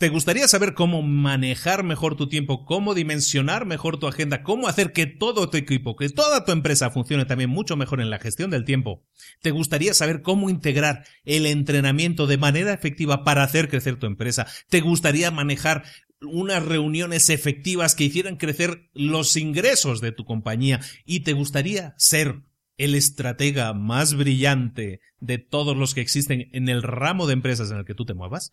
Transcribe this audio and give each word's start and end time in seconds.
¿Te 0.00 0.08
gustaría 0.08 0.48
saber 0.48 0.72
cómo 0.72 1.02
manejar 1.02 1.84
mejor 1.84 2.16
tu 2.16 2.26
tiempo, 2.26 2.64
cómo 2.64 2.94
dimensionar 2.94 3.66
mejor 3.66 3.98
tu 3.98 4.06
agenda, 4.06 4.42
cómo 4.42 4.66
hacer 4.66 4.92
que 4.92 5.04
todo 5.04 5.50
tu 5.50 5.58
equipo, 5.58 5.94
que 5.94 6.08
toda 6.08 6.46
tu 6.46 6.52
empresa 6.52 6.88
funcione 6.88 7.26
también 7.26 7.50
mucho 7.50 7.76
mejor 7.76 8.00
en 8.00 8.08
la 8.08 8.18
gestión 8.18 8.50
del 8.50 8.64
tiempo? 8.64 9.04
¿Te 9.42 9.50
gustaría 9.50 9.92
saber 9.92 10.22
cómo 10.22 10.48
integrar 10.48 11.04
el 11.26 11.44
entrenamiento 11.44 12.26
de 12.26 12.38
manera 12.38 12.72
efectiva 12.72 13.24
para 13.24 13.42
hacer 13.42 13.68
crecer 13.68 13.96
tu 13.96 14.06
empresa? 14.06 14.46
¿Te 14.70 14.80
gustaría 14.80 15.30
manejar 15.30 15.84
unas 16.22 16.64
reuniones 16.64 17.28
efectivas 17.28 17.94
que 17.94 18.04
hicieran 18.04 18.36
crecer 18.36 18.88
los 18.94 19.36
ingresos 19.36 20.00
de 20.00 20.12
tu 20.12 20.24
compañía? 20.24 20.80
¿Y 21.04 21.24
te 21.24 21.34
gustaría 21.34 21.92
ser 21.98 22.40
el 22.78 22.94
estratega 22.94 23.74
más 23.74 24.14
brillante 24.14 25.02
de 25.18 25.36
todos 25.36 25.76
los 25.76 25.92
que 25.92 26.00
existen 26.00 26.48
en 26.52 26.70
el 26.70 26.82
ramo 26.82 27.26
de 27.26 27.34
empresas 27.34 27.70
en 27.70 27.76
el 27.76 27.84
que 27.84 27.94
tú 27.94 28.06
te 28.06 28.14
muevas? 28.14 28.50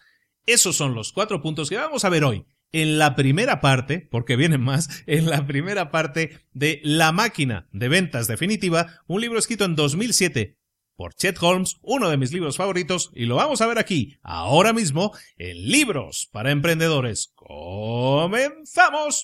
Esos 0.47 0.78
son 0.78 0.96
los 0.96 1.12
cuatro 1.12 1.41
puntos 1.41 1.69
que 1.69 1.75
vamos 1.75 2.06
a 2.06 2.09
ver 2.09 2.24
hoy. 2.24 2.46
En 2.72 2.97
la 2.97 3.16
primera 3.16 3.59
parte, 3.59 4.00
porque 4.00 4.38
vienen 4.38 4.62
más, 4.62 5.03
en 5.06 5.30
la 5.30 5.46
primera 5.46 5.91
parte 5.91 6.40
de 6.53 6.80
La 6.84 7.12
máquina 7.12 7.68
de 7.74 7.90
ventas 7.90 8.28
definitiva, 8.28 9.02
un 9.08 9.19
libro 9.19 9.40
escrito 9.40 9.66
en 9.66 9.75
2007 9.75 10.58
por 10.96 11.13
Chet 11.13 11.38
Holmes, 11.44 11.75
uno 11.81 12.09
de 12.09 12.18
mis 12.18 12.31
libros 12.31 12.56
favoritos, 12.56 13.12
y 13.13 13.25
lo 13.25 13.35
vamos 13.35 13.62
a 13.62 13.68
ver 13.68 13.78
aquí, 13.78 14.18
ahora 14.24 14.72
mismo, 14.74 15.12
en 15.38 15.69
Libros 15.69 16.30
para 16.31 16.50
Emprendedores. 16.52 17.34
¡Comenzamos! 17.35 19.24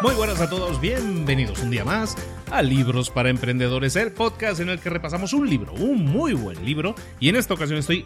Muy 0.00 0.14
buenas 0.14 0.40
a 0.40 0.48
todos, 0.48 0.80
bienvenidos 0.80 1.60
un 1.60 1.70
día 1.70 1.84
más 1.84 2.14
a 2.52 2.62
Libros 2.62 3.10
para 3.10 3.30
Emprendedores, 3.30 3.96
el 3.96 4.12
podcast 4.12 4.60
en 4.60 4.68
el 4.68 4.78
que 4.78 4.90
repasamos 4.90 5.32
un 5.32 5.50
libro, 5.50 5.72
un 5.72 6.04
muy 6.04 6.34
buen 6.34 6.64
libro, 6.64 6.94
y 7.18 7.28
en 7.28 7.34
esta 7.34 7.54
ocasión 7.54 7.80
estoy 7.80 8.04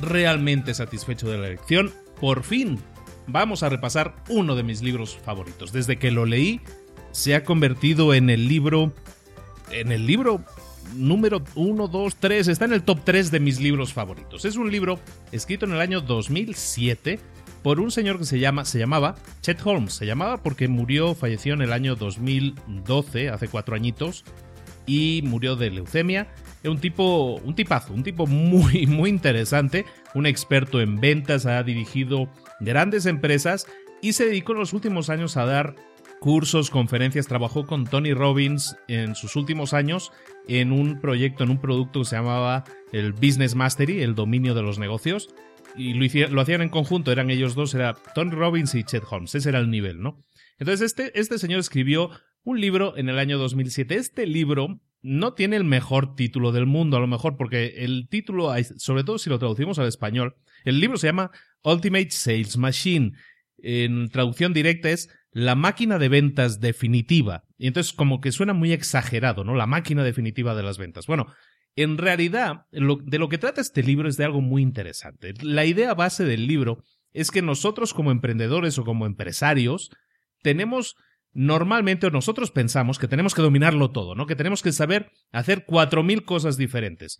realmente 0.00 0.72
satisfecho 0.72 1.28
de 1.28 1.36
la 1.36 1.48
lección. 1.48 1.92
Por 2.18 2.44
fin 2.44 2.78
vamos 3.26 3.62
a 3.62 3.68
repasar 3.68 4.16
uno 4.30 4.56
de 4.56 4.62
mis 4.62 4.80
libros 4.80 5.18
favoritos. 5.22 5.70
Desde 5.70 5.98
que 5.98 6.10
lo 6.10 6.24
leí, 6.24 6.62
se 7.12 7.34
ha 7.34 7.44
convertido 7.44 8.14
en 8.14 8.30
el 8.30 8.48
libro, 8.48 8.94
en 9.70 9.92
el 9.92 10.06
libro 10.06 10.42
número 10.96 11.44
1, 11.54 11.88
2, 11.88 12.16
3, 12.16 12.48
está 12.48 12.64
en 12.64 12.72
el 12.72 12.82
top 12.82 13.00
3 13.04 13.30
de 13.30 13.40
mis 13.40 13.60
libros 13.60 13.92
favoritos. 13.92 14.46
Es 14.46 14.56
un 14.56 14.72
libro 14.72 14.98
escrito 15.30 15.66
en 15.66 15.72
el 15.72 15.80
año 15.82 16.00
2007 16.00 17.20
por 17.68 17.80
un 17.80 17.90
señor 17.90 18.18
que 18.18 18.24
se 18.24 18.38
llama, 18.38 18.64
se 18.64 18.78
llamaba 18.78 19.16
Chet 19.42 19.60
Holmes. 19.62 19.92
Se 19.92 20.06
llamaba 20.06 20.38
porque 20.38 20.68
murió, 20.68 21.14
falleció 21.14 21.52
en 21.52 21.60
el 21.60 21.74
año 21.74 21.96
2012, 21.96 23.28
hace 23.28 23.48
cuatro 23.48 23.76
añitos, 23.76 24.24
y 24.86 25.20
murió 25.26 25.54
de 25.54 25.68
leucemia. 25.68 26.28
Es 26.62 26.70
un 26.70 26.78
tipo, 26.78 27.34
un 27.44 27.54
tipazo, 27.54 27.92
un 27.92 28.04
tipo 28.04 28.26
muy, 28.26 28.86
muy 28.86 29.10
interesante, 29.10 29.84
un 30.14 30.24
experto 30.24 30.80
en 30.80 30.98
ventas, 30.98 31.44
ha 31.44 31.62
dirigido 31.62 32.30
grandes 32.58 33.04
empresas 33.04 33.66
y 34.00 34.14
se 34.14 34.24
dedicó 34.24 34.52
en 34.52 34.60
los 34.60 34.72
últimos 34.72 35.10
años 35.10 35.36
a 35.36 35.44
dar 35.44 35.76
cursos, 36.20 36.70
conferencias, 36.70 37.26
trabajó 37.26 37.66
con 37.66 37.84
Tony 37.84 38.14
Robbins 38.14 38.78
en 38.88 39.14
sus 39.14 39.36
últimos 39.36 39.74
años 39.74 40.10
en 40.48 40.72
un 40.72 41.02
proyecto, 41.02 41.44
en 41.44 41.50
un 41.50 41.60
producto 41.60 42.00
que 42.00 42.06
se 42.06 42.16
llamaba 42.16 42.64
el 42.92 43.12
Business 43.12 43.54
Mastery, 43.54 44.00
el 44.00 44.14
dominio 44.14 44.54
de 44.54 44.62
los 44.62 44.78
negocios 44.78 45.28
y 45.76 45.94
lo, 45.94 46.40
hacían 46.40 46.62
en 46.62 46.68
conjunto, 46.68 47.12
eran 47.12 47.30
ellos 47.30 47.54
dos, 47.54 47.74
era 47.74 47.94
Tony 48.14 48.30
Robbins 48.30 48.74
y 48.74 48.84
Chet 48.84 49.04
Holmes, 49.08 49.34
ese 49.34 49.48
era 49.48 49.58
el 49.58 49.70
nivel, 49.70 50.00
¿no? 50.00 50.24
Entonces 50.58 50.86
este, 50.86 51.18
este 51.18 51.38
señor 51.38 51.60
escribió 51.60 52.10
un 52.42 52.60
libro 52.60 52.96
en 52.96 53.08
el 53.08 53.18
año 53.18 53.38
2007. 53.38 53.94
Este 53.94 54.26
libro 54.26 54.80
no 55.02 55.34
tiene 55.34 55.56
el 55.56 55.64
mejor 55.64 56.16
título 56.16 56.50
del 56.50 56.66
mundo, 56.66 56.96
a 56.96 57.00
lo 57.00 57.06
mejor, 57.06 57.36
porque 57.36 57.84
el 57.84 58.08
título, 58.08 58.52
sobre 58.76 59.04
todo 59.04 59.18
si 59.18 59.30
lo 59.30 59.38
traducimos 59.38 59.78
al 59.78 59.86
español, 59.86 60.36
el 60.64 60.80
libro 60.80 60.98
se 60.98 61.06
llama 61.06 61.30
Ultimate 61.62 62.10
Sales 62.10 62.56
Machine. 62.56 63.12
En 63.58 64.08
traducción 64.08 64.52
directa 64.52 64.90
es 64.90 65.10
la 65.30 65.54
máquina 65.54 65.98
de 65.98 66.08
ventas 66.08 66.60
definitiva. 66.60 67.44
Y 67.58 67.66
entonces 67.66 67.92
como 67.92 68.20
que 68.20 68.32
suena 68.32 68.54
muy 68.54 68.72
exagerado, 68.72 69.44
¿no? 69.44 69.54
La 69.54 69.66
máquina 69.66 70.02
definitiva 70.02 70.54
de 70.54 70.62
las 70.62 70.78
ventas. 70.78 71.06
Bueno, 71.06 71.26
en 71.82 71.98
realidad, 71.98 72.66
de 72.70 73.18
lo 73.18 73.28
que 73.28 73.38
trata 73.38 73.60
este 73.60 73.82
libro 73.82 74.08
es 74.08 74.16
de 74.16 74.24
algo 74.24 74.40
muy 74.40 74.62
interesante. 74.62 75.34
La 75.40 75.64
idea 75.64 75.94
base 75.94 76.24
del 76.24 76.46
libro 76.46 76.82
es 77.12 77.30
que 77.30 77.42
nosotros 77.42 77.94
como 77.94 78.10
emprendedores 78.10 78.78
o 78.78 78.84
como 78.84 79.06
empresarios 79.06 79.90
tenemos 80.42 80.96
normalmente 81.32 82.10
nosotros 82.10 82.50
pensamos 82.50 82.98
que 82.98 83.06
tenemos 83.06 83.34
que 83.34 83.42
dominarlo 83.42 83.92
todo, 83.92 84.14
¿no? 84.14 84.26
Que 84.26 84.34
tenemos 84.34 84.62
que 84.62 84.72
saber 84.72 85.12
hacer 85.30 85.64
cuatro 85.66 86.02
mil 86.02 86.24
cosas 86.24 86.56
diferentes. 86.56 87.18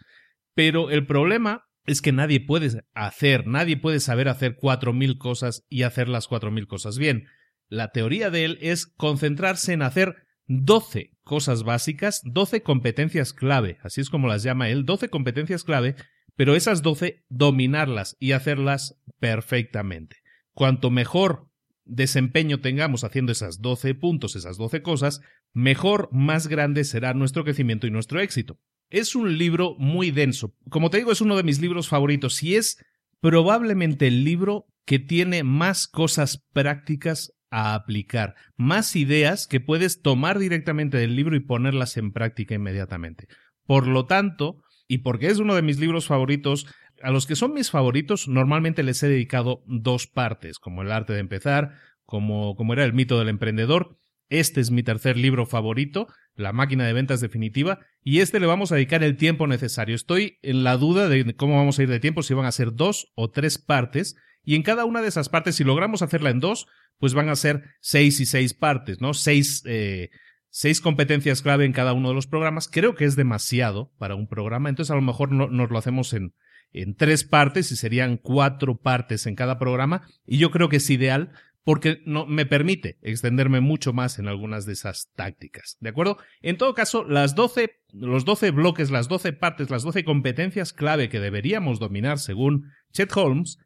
Pero 0.55 0.91
el 0.91 1.07
problema 1.07 1.65
es 1.87 2.03
que 2.03 2.13
nadie 2.13 2.41
puede 2.41 2.83
hacer, 2.95 3.47
nadie 3.47 3.77
puede 3.77 4.01
saber 4.01 4.29
hacer 4.29 4.57
cuatro 4.57 4.93
mil 4.93 5.19
cosas 5.19 5.65
y 5.69 5.83
hacer 5.83 6.09
las 6.09 6.27
cuatro 6.27 6.51
mil 6.51 6.67
cosas 6.67 6.99
bien. 6.99 7.27
La 7.69 7.93
teoría 7.93 8.31
de 8.31 8.45
él 8.45 8.59
es 8.61 8.87
concentrarse 8.87 9.73
en 9.73 9.83
hacer 9.83 10.17
doce 10.47 11.13
cosas 11.29 11.63
básicas, 11.63 12.23
doce 12.25 12.63
competencias 12.63 13.35
clave, 13.35 13.79
así 13.83 14.01
es 14.01 14.09
como 14.09 14.27
las 14.27 14.43
llama 14.43 14.71
él, 14.71 14.87
doce 14.87 15.11
competencias 15.11 15.63
clave, 15.63 15.95
pero 16.35 16.57
esas 16.57 16.81
doce 16.83 17.27
dominarlas 17.29 18.17
y 18.19 18.33
hacerlas 18.33 18.99
perfectamente. 19.21 20.17
Cuanto 20.55 20.91
mejor 20.91 21.51
desempeño 21.85 22.61
tengamos 22.61 23.05
haciendo 23.05 23.31
esas 23.31 23.61
12 23.61 23.95
puntos, 23.95 24.37
esas 24.37 24.57
12 24.57 24.81
cosas, 24.81 25.21
mejor, 25.53 26.09
más 26.13 26.49
grande 26.49 26.85
será 26.85 27.13
nuestro 27.13 27.45
crecimiento 27.45 27.87
y 27.87 27.91
nuestro 27.91 28.21
éxito. 28.21 28.59
Es 28.89 29.15
un 29.15 29.37
libro 29.37 29.75
muy 29.79 30.11
denso. 30.11 30.57
Como 30.71 30.89
te 30.89 30.97
digo, 30.97 31.13
es 31.13 31.21
uno 31.21 31.37
de 31.37 31.43
mis 31.43 31.61
libros 31.61 31.89
favoritos 31.89 32.43
y 32.43 32.57
es 32.57 32.83
probablemente 33.21 34.07
el 34.07 34.25
libro 34.25 34.67
que 34.87 34.99
tiene 34.99 35.43
más 35.43 35.87
cosas 35.87 36.43
prácticas 36.55 37.35
a 37.51 37.75
aplicar, 37.75 38.35
más 38.57 38.97
ideas 38.97 39.47
que 39.47 39.61
puedes 39.61 40.03
tomar 40.03 40.39
directamente 40.39 40.97
del 40.97 41.17
libro 41.17 41.37
y 41.37 41.41
ponerlas 41.41 41.97
en 41.97 42.13
práctica 42.13 42.55
inmediatamente. 42.55 43.29
Por 43.67 43.87
lo 43.87 44.07
tanto, 44.07 44.63
y 44.87 44.99
porque 44.99 45.29
es 45.29 45.39
uno 45.39 45.55
de 45.55 45.63
mis 45.63 45.79
libros 45.79 46.07
favoritos, 46.07 46.67
a 47.03 47.11
los 47.11 47.27
que 47.27 47.37
son 47.37 47.53
mis 47.53 47.71
favoritos 47.71 48.29
normalmente 48.29 48.83
les 48.83 49.03
he 49.03 49.09
dedicado 49.09 49.63
dos 49.67 50.07
partes, 50.07 50.59
como 50.59 50.83
el 50.83 50.91
arte 50.91 51.13
de 51.13 51.21
empezar, 51.21 51.75
como, 52.05 52.57
como 52.57 52.73
era 52.73 52.85
el 52.85 52.95
mito 52.95 53.19
del 53.19 53.29
emprendedor. 53.29 53.99
Este 54.31 54.61
es 54.61 54.71
mi 54.71 54.83
tercer 54.83 55.17
libro 55.17 55.47
favorito, 55.47 56.09
La 56.35 56.53
máquina 56.53 56.87
de 56.87 56.93
ventas 56.93 57.21
definitiva, 57.21 57.81
y 58.03 58.21
este 58.21 58.41
le 58.41 58.47
vamos 58.47 58.73
a 58.73 58.75
dedicar 58.75 59.03
el 59.03 59.17
tiempo 59.17 59.47
necesario. 59.47 59.95
Estoy 59.95 60.39
en 60.43 60.65
la 60.65 60.77
duda 60.77 61.09
de 61.09 61.35
cómo 61.35 61.57
vamos 61.57 61.79
a 61.79 61.83
ir 61.83 61.89
de 61.89 62.01
tiempo, 62.01 62.23
si 62.23 62.35
van 62.35 62.47
a 62.47 62.53
ser 62.53 62.75
dos 62.75 63.11
o 63.15 63.31
tres 63.31 63.59
partes, 63.59 64.17
y 64.49 64.55
en 64.55 64.63
cada 64.63 64.87
una 64.87 65.03
de 65.03 65.09
esas 65.09 65.29
partes, 65.29 65.57
si 65.57 65.65
logramos 65.65 66.01
hacerla 66.01 66.31
en 66.31 66.41
dos, 66.41 66.69
pues 66.97 67.13
van 67.13 67.29
a 67.29 67.37
ser 67.37 67.65
seis 67.81 68.19
y 68.19 68.25
seis 68.25 68.55
partes, 68.55 68.99
¿no? 68.99 69.13
Seis, 69.13 69.63
eh, 69.67 70.09
seis 70.49 70.81
competencias 70.81 71.43
clave 71.43 71.67
en 71.67 71.75
cada 71.75 71.93
uno 71.93 72.09
de 72.09 72.15
los 72.15 72.27
programas. 72.27 72.67
Creo 72.67 72.95
que 72.95 73.05
es 73.05 73.15
demasiado 73.15 73.93
para 73.99 74.15
un 74.15 74.27
programa, 74.27 74.71
entonces 74.71 74.91
a 74.91 74.95
lo 74.95 75.03
mejor 75.03 75.33
no, 75.33 75.49
nos 75.49 75.71
lo 75.71 75.77
hacemos 75.77 76.15
en, 76.15 76.33
en 76.73 76.95
tres 76.95 77.25
partes 77.25 77.71
y 77.73 77.77
serían 77.77 78.17
cuatro 78.17 78.79
partes 78.79 79.27
en 79.27 79.35
cada 79.35 79.59
programa 79.59 80.09
y 80.25 80.39
yo 80.39 80.51
creo 80.51 80.71
que 80.71 80.77
es 80.77 80.89
ideal 80.89 81.31
porque 81.63 82.01
no, 82.07 82.25
me 82.25 82.47
permite 82.47 82.97
extenderme 83.03 83.61
mucho 83.61 83.93
más 83.93 84.19
en 84.19 84.29
algunas 84.29 84.65
de 84.65 84.73
esas 84.73 85.13
tácticas. 85.15 85.77
¿De 85.81 85.91
acuerdo? 85.91 86.17
En 86.41 86.57
todo 86.57 86.73
caso, 86.73 87.05
las 87.05 87.35
12, 87.35 87.83
los 87.93 88.25
12 88.25 88.51
bloques, 88.53 88.91
las 88.91 89.09
12 89.09 89.35
partes, 89.35 89.69
las 89.69 89.83
12 89.83 90.05
competencias 90.05 90.73
clave 90.73 91.11
que 91.11 91.21
deberíamos 91.21 91.79
dominar 91.79 92.19
según 92.19 92.73
Chet 92.93 93.15
Holmes 93.15 93.59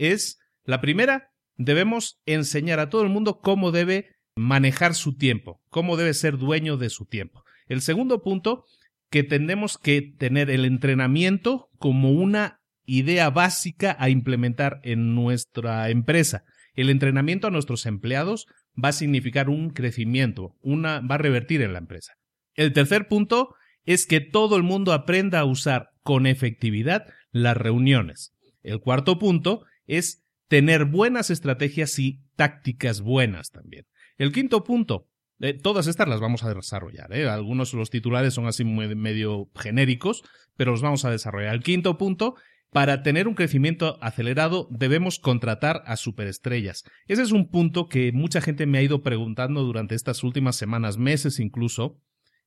es 0.00 0.38
la 0.64 0.80
primera, 0.80 1.30
debemos 1.56 2.20
enseñar 2.24 2.80
a 2.80 2.88
todo 2.88 3.02
el 3.02 3.10
mundo 3.10 3.40
cómo 3.40 3.70
debe 3.70 4.16
manejar 4.34 4.94
su 4.94 5.16
tiempo, 5.16 5.60
cómo 5.68 5.96
debe 5.96 6.14
ser 6.14 6.38
dueño 6.38 6.78
de 6.78 6.88
su 6.88 7.04
tiempo. 7.04 7.44
El 7.68 7.82
segundo 7.82 8.22
punto 8.22 8.64
que 9.10 9.22
tenemos 9.22 9.76
que 9.76 10.00
tener 10.00 10.50
el 10.50 10.64
entrenamiento 10.64 11.68
como 11.78 12.12
una 12.12 12.60
idea 12.86 13.28
básica 13.28 13.94
a 13.98 14.08
implementar 14.08 14.80
en 14.84 15.14
nuestra 15.14 15.90
empresa. 15.90 16.44
El 16.74 16.88
entrenamiento 16.88 17.46
a 17.46 17.50
nuestros 17.50 17.84
empleados 17.84 18.46
va 18.82 18.88
a 18.88 18.92
significar 18.92 19.50
un 19.50 19.70
crecimiento, 19.70 20.56
una 20.62 21.00
va 21.00 21.16
a 21.16 21.18
revertir 21.18 21.60
en 21.60 21.74
la 21.74 21.78
empresa. 21.78 22.14
El 22.54 22.72
tercer 22.72 23.06
punto 23.06 23.54
es 23.84 24.06
que 24.06 24.20
todo 24.20 24.56
el 24.56 24.62
mundo 24.62 24.92
aprenda 24.92 25.40
a 25.40 25.44
usar 25.44 25.90
con 26.02 26.26
efectividad 26.26 27.06
las 27.32 27.56
reuniones. 27.56 28.32
El 28.62 28.80
cuarto 28.80 29.18
punto 29.18 29.64
es 29.98 30.24
tener 30.48 30.84
buenas 30.84 31.30
estrategias 31.30 31.98
y 31.98 32.22
tácticas 32.36 33.00
buenas 33.00 33.50
también. 33.50 33.86
El 34.18 34.32
quinto 34.32 34.64
punto 34.64 35.10
eh, 35.40 35.54
todas 35.54 35.86
estas 35.86 36.06
las 36.08 36.20
vamos 36.20 36.44
a 36.44 36.52
desarrollar. 36.52 37.12
¿eh? 37.12 37.28
Algunos 37.28 37.72
de 37.72 37.78
los 37.78 37.90
titulares 37.90 38.34
son 38.34 38.46
así 38.46 38.64
medio 38.64 39.50
genéricos, 39.56 40.22
pero 40.56 40.72
los 40.72 40.82
vamos 40.82 41.04
a 41.04 41.10
desarrollar. 41.10 41.54
El 41.54 41.62
quinto 41.62 41.96
punto, 41.96 42.34
para 42.70 43.02
tener 43.02 43.26
un 43.26 43.34
crecimiento 43.34 43.98
acelerado 44.02 44.68
debemos 44.70 45.18
contratar 45.18 45.82
a 45.86 45.96
superestrellas. 45.96 46.84
Ese 47.06 47.22
es 47.22 47.32
un 47.32 47.50
punto 47.50 47.88
que 47.88 48.12
mucha 48.12 48.42
gente 48.42 48.66
me 48.66 48.78
ha 48.78 48.82
ido 48.82 49.02
preguntando 49.02 49.62
durante 49.62 49.94
estas 49.94 50.22
últimas 50.22 50.56
semanas, 50.56 50.98
meses 50.98 51.40
incluso, 51.40 51.98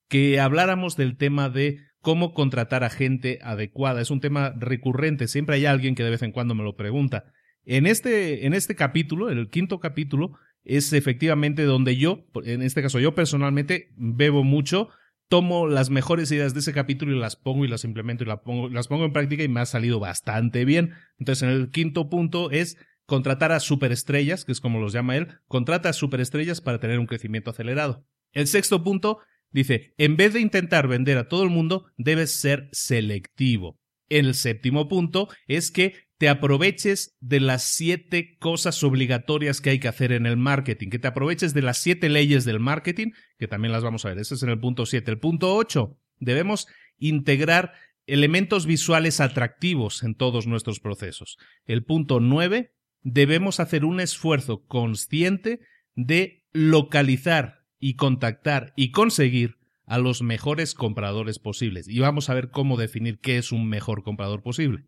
que 0.08 0.40
habláramos 0.40 0.96
del 0.96 1.18
tema 1.18 1.50
de 1.50 1.80
cómo 2.04 2.34
contratar 2.34 2.84
a 2.84 2.90
gente 2.90 3.40
adecuada. 3.42 4.02
Es 4.02 4.12
un 4.12 4.20
tema 4.20 4.54
recurrente, 4.58 5.30
siempre 5.30 5.56
hay 5.56 5.66
alguien 5.66 5.96
que 5.96 6.04
de 6.04 6.10
vez 6.10 6.22
en 6.22 6.34
cuando 6.34 6.54
me 6.54 6.64
lo 6.64 6.76
pregunta. 6.76 7.32
En 7.64 7.88
este, 7.88 8.46
en 8.46 8.54
este 8.54 8.76
capítulo, 8.76 9.30
el 9.30 9.50
quinto 9.50 9.80
capítulo, 9.80 10.34
es 10.66 10.92
efectivamente 10.92 11.64
donde 11.64 11.96
yo, 11.96 12.26
en 12.44 12.62
este 12.62 12.82
caso 12.82 13.00
yo 13.00 13.16
personalmente, 13.16 13.94
bebo 13.96 14.44
mucho, 14.44 14.90
tomo 15.30 15.66
las 15.66 15.90
mejores 15.90 16.30
ideas 16.34 16.54
de 16.54 16.60
ese 16.60 16.74
capítulo 16.74 17.16
y 17.16 17.20
las 17.20 17.38
pongo 17.38 17.64
y 17.64 17.70
las 17.70 17.86
implemento 17.86 18.26
y 18.26 18.28
las 18.28 18.42
pongo, 18.42 18.68
las 18.68 18.90
pongo 18.90 19.06
en 19.06 19.14
práctica 19.14 19.44
y 19.44 19.48
me 19.48 19.62
ha 19.62 19.66
salido 19.66 20.02
bastante 20.02 20.66
bien. 20.66 20.92
Entonces, 21.20 21.44
en 21.44 21.50
el 21.50 21.70
quinto 21.70 22.10
punto 22.10 22.52
es 22.52 22.78
contratar 23.06 23.54
a 23.54 23.62
superestrellas, 23.62 24.44
que 24.44 24.52
es 24.52 24.60
como 24.60 24.82
los 24.82 24.92
llama 24.92 25.16
él, 25.16 25.30
contrata 25.48 25.88
a 25.88 25.94
superestrellas 25.94 26.60
para 26.60 26.82
tener 26.82 27.00
un 27.00 27.08
crecimiento 27.08 27.52
acelerado. 27.52 28.06
El 28.34 28.48
sexto 28.48 28.84
punto 28.84 29.20
dice, 29.54 29.94
en 29.98 30.18
vez 30.18 30.34
de 30.34 30.42
intentar 30.42 30.88
vender 30.88 31.18
a 31.18 31.30
todo 31.30 31.44
el 31.44 31.50
mundo, 31.50 31.86
debes 31.98 32.40
ser 32.40 32.70
selectivo. 32.72 33.80
El 34.10 34.36
séptimo 34.36 34.90
punto 34.90 35.30
es 35.48 35.72
que 35.72 35.94
te 36.18 36.30
aproveches 36.30 37.18
de 37.20 37.40
las 37.40 37.64
siete 37.64 38.38
cosas 38.38 38.84
obligatorias 38.84 39.60
que 39.60 39.72
hay 39.72 39.80
que 39.80 39.88
hacer 39.88 40.12
en 40.12 40.26
el 40.26 40.38
marketing, 40.38 40.90
que 40.90 41.00
te 41.00 41.08
aproveches 41.08 41.54
de 41.54 41.62
las 41.62 41.80
siete 41.80 42.10
leyes 42.10 42.46
del 42.46 42.60
marketing, 42.60 43.12
que 43.38 43.48
también 43.48 43.72
las 43.72 43.84
vamos 43.84 44.06
a 44.06 44.10
ver, 44.10 44.20
ese 44.20 44.36
es 44.36 44.44
en 44.44 44.50
el 44.50 44.60
punto 44.60 44.86
siete. 44.86 45.12
El 45.12 45.20
punto 45.20 45.56
ocho, 45.56 45.98
debemos 46.20 46.68
integrar 46.98 47.74
elementos 48.06 48.66
visuales 48.66 49.20
atractivos 49.20 50.04
en 50.04 50.16
todos 50.16 50.48
nuestros 50.48 50.80
procesos. 50.80 51.38
El 51.66 51.84
punto 51.84 52.20
nueve, 52.20 52.74
debemos 53.02 53.60
hacer 53.60 53.84
un 53.84 54.00
esfuerzo 54.00 54.66
consciente 54.66 55.60
de 55.96 56.46
localizar 56.54 57.63
y 57.84 57.96
contactar 57.96 58.72
y 58.78 58.92
conseguir 58.92 59.58
a 59.86 59.98
los 59.98 60.22
mejores 60.22 60.74
compradores 60.74 61.38
posibles. 61.38 61.90
Y 61.90 62.00
vamos 62.00 62.30
a 62.30 62.34
ver 62.34 62.50
cómo 62.50 62.78
definir 62.78 63.20
qué 63.20 63.38
es 63.38 63.52
un 63.52 63.68
mejor 63.68 64.04
comprador 64.04 64.42
posible. 64.42 64.86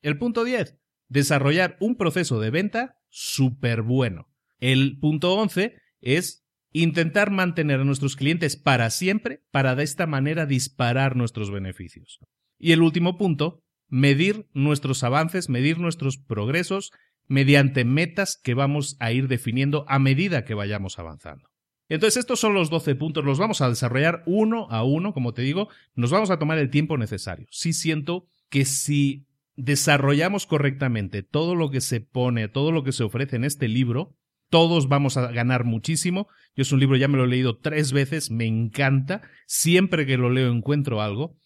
El 0.00 0.16
punto 0.16 0.42
10, 0.42 0.78
desarrollar 1.08 1.76
un 1.78 1.94
proceso 1.94 2.40
de 2.40 2.48
venta 2.48 2.96
súper 3.10 3.82
bueno. 3.82 4.30
El 4.60 4.98
punto 4.98 5.34
11 5.34 5.76
es 6.00 6.46
intentar 6.72 7.30
mantener 7.30 7.80
a 7.80 7.84
nuestros 7.84 8.16
clientes 8.16 8.56
para 8.56 8.88
siempre 8.88 9.42
para 9.50 9.74
de 9.74 9.84
esta 9.84 10.06
manera 10.06 10.46
disparar 10.46 11.16
nuestros 11.16 11.50
beneficios. 11.50 12.18
Y 12.58 12.72
el 12.72 12.80
último 12.80 13.18
punto, 13.18 13.62
medir 13.88 14.46
nuestros 14.54 15.04
avances, 15.04 15.50
medir 15.50 15.78
nuestros 15.78 16.16
progresos 16.16 16.92
mediante 17.28 17.84
metas 17.84 18.40
que 18.42 18.54
vamos 18.54 18.96
a 19.00 19.12
ir 19.12 19.28
definiendo 19.28 19.84
a 19.86 19.98
medida 19.98 20.46
que 20.46 20.54
vayamos 20.54 20.98
avanzando. 20.98 21.51
Entonces, 21.94 22.20
estos 22.20 22.40
son 22.40 22.54
los 22.54 22.70
12 22.70 22.94
puntos, 22.94 23.22
los 23.22 23.38
vamos 23.38 23.60
a 23.60 23.68
desarrollar 23.68 24.22
uno 24.24 24.66
a 24.70 24.82
uno, 24.82 25.12
como 25.12 25.34
te 25.34 25.42
digo, 25.42 25.68
nos 25.94 26.10
vamos 26.10 26.30
a 26.30 26.38
tomar 26.38 26.56
el 26.56 26.70
tiempo 26.70 26.96
necesario. 26.96 27.46
Sí 27.50 27.74
siento 27.74 28.26
que 28.48 28.64
si 28.64 29.26
desarrollamos 29.56 30.46
correctamente 30.46 31.22
todo 31.22 31.54
lo 31.54 31.70
que 31.70 31.82
se 31.82 32.00
pone, 32.00 32.48
todo 32.48 32.72
lo 32.72 32.82
que 32.82 32.92
se 32.92 33.04
ofrece 33.04 33.36
en 33.36 33.44
este 33.44 33.68
libro, 33.68 34.16
todos 34.48 34.88
vamos 34.88 35.18
a 35.18 35.30
ganar 35.32 35.64
muchísimo. 35.64 36.28
Yo 36.56 36.62
es 36.62 36.72
un 36.72 36.80
libro, 36.80 36.96
ya 36.96 37.08
me 37.08 37.18
lo 37.18 37.24
he 37.24 37.28
leído 37.28 37.58
tres 37.58 37.92
veces, 37.92 38.30
me 38.30 38.46
encanta. 38.46 39.20
Siempre 39.46 40.06
que 40.06 40.16
lo 40.16 40.30
leo 40.30 40.50
encuentro 40.50 41.02
algo. 41.02 41.36